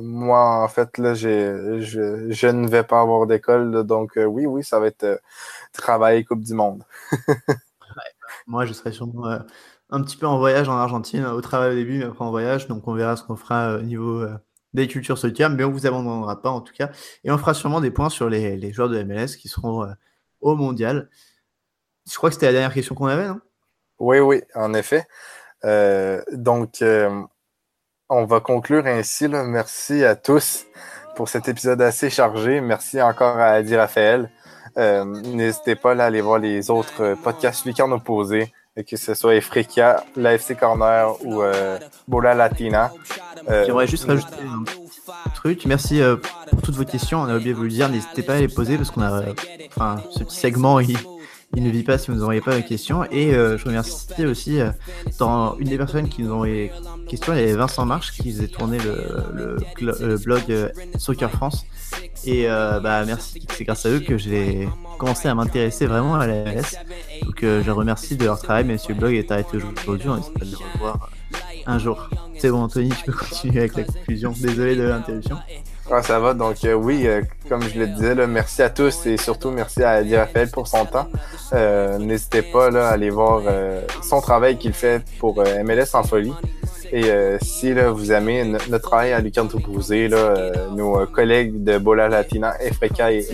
moi, 0.00 0.62
en 0.62 0.68
fait, 0.68 0.98
là, 0.98 1.14
j'ai, 1.14 1.80
je, 1.80 2.30
je 2.30 2.46
ne 2.46 2.68
vais 2.68 2.84
pas 2.84 3.00
avoir 3.00 3.26
d'école, 3.26 3.84
donc 3.84 4.12
oui, 4.16 4.46
oui, 4.46 4.64
ça 4.64 4.78
va 4.80 4.86
être 4.86 5.20
travail 5.72 6.24
Coupe 6.24 6.42
du 6.42 6.54
Monde. 6.54 6.84
Moi, 8.46 8.66
je 8.66 8.72
serai 8.72 8.92
sûrement 8.92 9.28
euh, 9.28 9.38
un 9.90 10.02
petit 10.02 10.16
peu 10.16 10.26
en 10.26 10.38
voyage 10.38 10.68
en 10.68 10.76
Argentine, 10.76 11.24
au 11.26 11.40
travail 11.40 11.72
au 11.72 11.74
début, 11.74 11.98
mais 11.98 12.04
après 12.04 12.24
en 12.24 12.30
voyage. 12.30 12.68
Donc, 12.68 12.86
on 12.88 12.94
verra 12.94 13.16
ce 13.16 13.22
qu'on 13.22 13.36
fera 13.36 13.76
au 13.76 13.82
niveau 13.82 14.20
euh, 14.20 14.36
des 14.74 14.88
cultures 14.88 15.18
soccer, 15.18 15.50
mais 15.50 15.64
on 15.64 15.70
vous 15.70 15.86
abandonnera 15.86 16.40
pas 16.40 16.50
en 16.50 16.60
tout 16.60 16.74
cas. 16.74 16.90
Et 17.24 17.30
on 17.30 17.38
fera 17.38 17.54
sûrement 17.54 17.80
des 17.80 17.90
points 17.90 18.10
sur 18.10 18.28
les, 18.28 18.72
joueurs 18.72 18.88
de 18.88 19.02
MLS 19.02 19.36
qui 19.38 19.48
seront 19.48 19.84
euh, 19.84 19.92
au 20.40 20.56
mondial. 20.56 21.08
Je 22.10 22.16
crois 22.16 22.30
que 22.30 22.34
c'était 22.34 22.46
la 22.46 22.52
dernière 22.52 22.74
question 22.74 22.94
qu'on 22.94 23.06
avait, 23.06 23.28
non? 23.28 23.40
Oui, 23.98 24.18
oui, 24.18 24.42
en 24.54 24.72
effet. 24.74 25.06
Donc, 25.62 26.82
on 28.08 28.24
va 28.24 28.40
conclure 28.40 28.86
ainsi. 28.86 29.28
Merci 29.28 30.04
à 30.04 30.16
tous 30.16 30.66
pour 31.16 31.28
cet 31.28 31.48
épisode 31.48 31.80
assez 31.82 32.10
chargé. 32.10 32.60
Merci 32.60 33.00
encore 33.00 33.36
à 33.38 33.50
Adi 33.50 33.76
Raphaël. 33.76 34.30
Euh, 34.78 35.04
n'hésitez 35.04 35.74
pas 35.74 35.92
à 35.92 36.04
aller 36.04 36.20
voir 36.20 36.38
les 36.38 36.70
autres 36.70 37.02
euh, 37.02 37.16
podcasts 37.16 37.64
Lucarne 37.66 37.92
opposés, 37.92 38.52
que 38.88 38.96
ce 38.96 39.14
soit 39.14 39.34
Efrika, 39.34 40.04
l'AFC 40.16 40.56
Corner 40.58 41.12
ou 41.24 41.42
euh, 41.42 41.78
Bola 42.08 42.34
Latina. 42.34 42.92
J'aimerais 43.48 43.86
juste 43.86 44.04
rajouter 44.04 44.36
un 44.44 45.30
truc. 45.34 45.66
Merci 45.66 46.00
pour 46.50 46.62
toutes 46.62 46.76
vos 46.76 46.84
questions. 46.84 47.20
On 47.20 47.26
a 47.26 47.36
oublié 47.36 47.52
de 47.52 47.56
vous 47.56 47.64
le 47.64 47.68
dire. 47.68 47.88
N'hésitez 47.88 48.22
pas 48.22 48.34
à 48.34 48.38
les 48.38 48.48
poser 48.48 48.76
parce 48.76 48.90
qu'on 48.90 49.02
a, 49.02 49.22
enfin, 49.68 49.96
ce 50.10 50.22
petit 50.24 50.36
segment, 50.36 50.78
il 51.54 51.62
ne 51.62 51.70
vit 51.70 51.82
pas 51.82 51.98
si 51.98 52.10
vous 52.10 52.16
nous 52.16 52.22
envoyez 52.22 52.40
pas 52.40 52.54
de 52.54 52.60
questions. 52.60 53.04
Et 53.10 53.32
je 53.32 53.64
remercie 53.64 54.26
aussi 54.26 54.58
dans 55.18 55.56
une 55.58 55.68
des 55.68 55.78
personnes 55.78 56.08
qui 56.08 56.22
nous 56.22 56.30
ont 56.30 56.36
envoyé 56.36 56.70
questions, 57.08 57.32
il 57.32 57.40
y 57.40 57.42
avait 57.42 57.54
Vincent 57.54 57.84
Marche 57.86 58.12
qui 58.12 58.30
faisait 58.30 58.48
tourner 58.48 58.78
le, 58.78 59.56
le 59.80 60.16
blog 60.18 60.72
Soccer 60.96 61.30
France 61.30 61.66
et 62.24 62.48
euh, 62.48 62.80
bah 62.80 63.04
merci, 63.06 63.46
c'est 63.50 63.64
grâce 63.64 63.86
à 63.86 63.90
eux 63.90 64.00
que 64.00 64.18
j'ai 64.18 64.68
commencé 64.98 65.28
à 65.28 65.34
m'intéresser 65.34 65.86
vraiment 65.86 66.16
à 66.16 66.26
la 66.26 66.44
MLS. 66.44 66.76
Donc 67.22 67.42
euh, 67.42 67.62
je 67.64 67.70
remercie 67.70 68.16
de 68.16 68.24
leur 68.24 68.40
travail, 68.40 68.64
même 68.64 68.78
si 68.78 68.88
le 68.88 68.94
blog 68.94 69.14
est 69.14 69.30
arrêté 69.30 69.56
aujourd'hui, 69.56 70.08
on 70.08 70.18
espère 70.18 70.42
le 70.44 70.72
revoir 70.74 71.10
un 71.66 71.78
jour. 71.78 72.10
C'est 72.38 72.50
bon 72.50 72.62
Anthony, 72.62 72.90
tu 72.90 73.04
peux 73.04 73.12
continuer 73.30 73.60
avec 73.60 73.76
la 73.76 73.84
conclusion. 73.84 74.34
Désolé 74.38 74.76
de 74.76 74.82
l'interruption. 74.82 75.38
Ah, 75.92 76.02
ça 76.02 76.20
va, 76.20 76.34
donc 76.34 76.64
euh, 76.64 76.74
oui, 76.74 77.08
comme 77.48 77.62
je 77.62 77.78
le 77.78 77.88
disais, 77.88 78.14
là, 78.14 78.26
merci 78.26 78.62
à 78.62 78.70
tous 78.70 79.06
et 79.06 79.16
surtout 79.16 79.50
merci 79.50 79.82
à 79.82 79.90
Adi 79.90 80.16
Raphaël 80.16 80.48
pour 80.50 80.68
son 80.68 80.84
temps. 80.86 81.08
N'hésitez 81.98 82.42
pas 82.42 82.70
là, 82.70 82.88
à 82.88 82.92
aller 82.92 83.10
voir 83.10 83.42
son 84.02 84.20
travail 84.20 84.56
qu'il 84.56 84.72
fait 84.72 85.02
pour 85.18 85.42
MLS 85.64 85.94
en 85.94 86.02
folie. 86.04 86.32
Et 86.92 87.04
euh, 87.04 87.38
si 87.40 87.72
là, 87.72 87.90
vous 87.90 88.10
aimez 88.10 88.44
notre 88.44 88.78
travail 88.78 89.12
à 89.12 89.20
Lucan 89.20 89.46
euh, 89.90 90.70
nos 90.70 91.06
collègues 91.06 91.62
de 91.62 91.78
Bola 91.78 92.08
Latina, 92.08 92.60
Efreka 92.60 93.12
et 93.12 93.26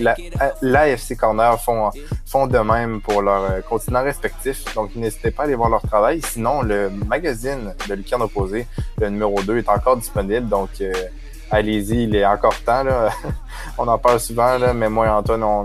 l'AFC 0.61 1.11
la, 1.11 1.17
Corner 1.17 1.61
font, 1.63 1.91
font 2.27 2.47
de 2.47 2.59
même 2.59 3.01
pour 3.01 3.23
leurs 3.23 3.51
euh, 3.51 3.61
continents 3.63 4.03
respectifs. 4.03 4.63
Donc, 4.75 4.95
n'hésitez 4.95 5.31
pas 5.31 5.45
à 5.45 5.47
aller 5.47 5.55
voir 5.55 5.71
leur 5.71 5.81
travail. 5.81 6.21
Sinon, 6.23 6.61
le 6.61 6.91
magazine 6.91 7.75
de 7.89 7.95
Lucan 7.95 8.21
Opposé, 8.21 8.67
le 9.01 9.09
numéro 9.09 9.43
2, 9.43 9.57
est 9.57 9.69
encore 9.71 9.97
disponible. 9.97 10.49
Donc, 10.49 10.83
allez-y, 11.51 12.05
il 12.05 12.17
est 12.17 12.27
encore 12.27 12.59
temps. 12.65 12.83
Là. 12.83 13.11
on 13.79 13.87
en 13.89 13.99
parle 13.99 14.21
souvent, 14.21 14.59
là, 14.59 14.73
mais 14.75 14.89
moi 14.89 15.07
et 15.07 15.11
Antoine, 15.11 15.43
on, 15.43 15.63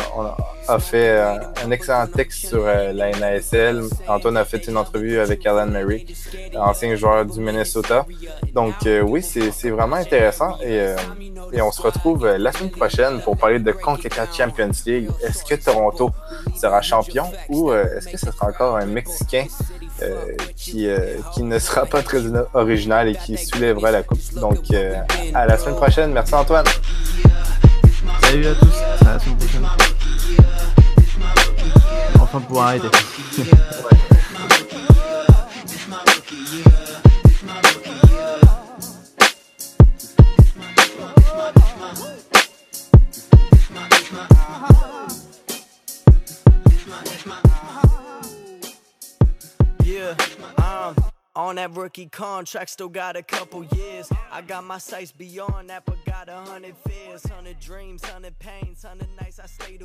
a 0.67 0.79
fait 0.79 1.09
euh, 1.09 1.37
un 1.65 1.71
excellent 1.71 2.07
texte 2.07 2.47
sur 2.47 2.65
euh, 2.65 2.93
la 2.93 3.11
NASL. 3.11 3.83
Antoine 4.07 4.37
a 4.37 4.45
fait 4.45 4.67
une 4.67 4.77
entrevue 4.77 5.19
avec 5.19 5.45
Alan 5.45 5.67
Merrick, 5.67 6.15
ancien 6.55 6.95
joueur 6.95 7.25
du 7.25 7.39
Minnesota. 7.39 8.05
Donc 8.53 8.75
euh, 8.85 9.01
oui, 9.01 9.21
c'est 9.21 9.69
vraiment 9.69 9.97
intéressant 9.97 10.57
et, 10.63 10.95
et, 11.51 11.61
on 11.61 11.71
se 11.71 11.81
retrouve 11.81 12.27
la 12.27 12.51
semaine 12.51 12.71
prochaine 12.71 13.21
pour 13.21 13.37
parler 13.37 13.59
de 13.59 13.71
CONCACAF 13.71 14.35
Champions 14.35 14.71
League. 14.85 15.09
Est-ce 15.23 15.43
que 15.43 15.55
Toronto 15.55 16.11
sera 16.55 16.81
champion 16.81 17.25
ou 17.49 17.73
est-ce 17.73 18.07
que 18.07 18.17
ce 18.17 18.31
sera 18.31 18.47
encore 18.47 18.77
un 18.77 18.85
Mexicain 18.85 19.45
qui, 20.55 20.87
qui 21.33 21.43
ne 21.43 21.59
sera 21.59 21.85
pas 21.85 22.01
très 22.01 22.21
original 22.53 23.09
et 23.09 23.15
qui 23.15 23.37
soulèvera 23.37 23.91
la 23.91 24.03
coupe. 24.03 24.21
Donc 24.35 24.59
à 25.33 25.45
la 25.45 25.57
semaine 25.57 25.75
prochaine. 25.75 26.11
Merci 26.11 26.33
Antoine. 26.33 26.65
Salut 28.21 28.47
à 28.47 28.53
tous, 28.55 29.05
à 29.07 29.13
la 29.13 29.19
semaine 29.19 29.37
prochaine. 29.37 29.67
Enfin 32.19 32.39
pouvoir 32.39 32.67
arrêter. 32.67 32.87
Yeah, 49.83 50.15
I'm 50.57 50.95
on 51.35 51.55
that 51.55 51.75
rookie 51.75 52.07
contract, 52.07 52.69
still 52.69 52.89
got 52.89 53.15
a 53.15 53.23
couple 53.23 53.63
years. 53.63 54.09
I 54.31 54.41
got 54.41 54.63
my 54.63 54.77
sights 54.77 55.11
beyond 55.11 55.69
that, 55.69 55.85
but 55.85 56.03
got 56.05 56.29
a 56.29 56.35
hundred 56.35 56.75
fears, 56.87 57.25
hundred 57.25 57.59
dreams, 57.59 58.03
hundred 58.05 58.37
pains, 58.39 58.83
hundred 58.83 59.07
nights 59.19 59.39
I 59.39 59.45
stayed 59.45 59.79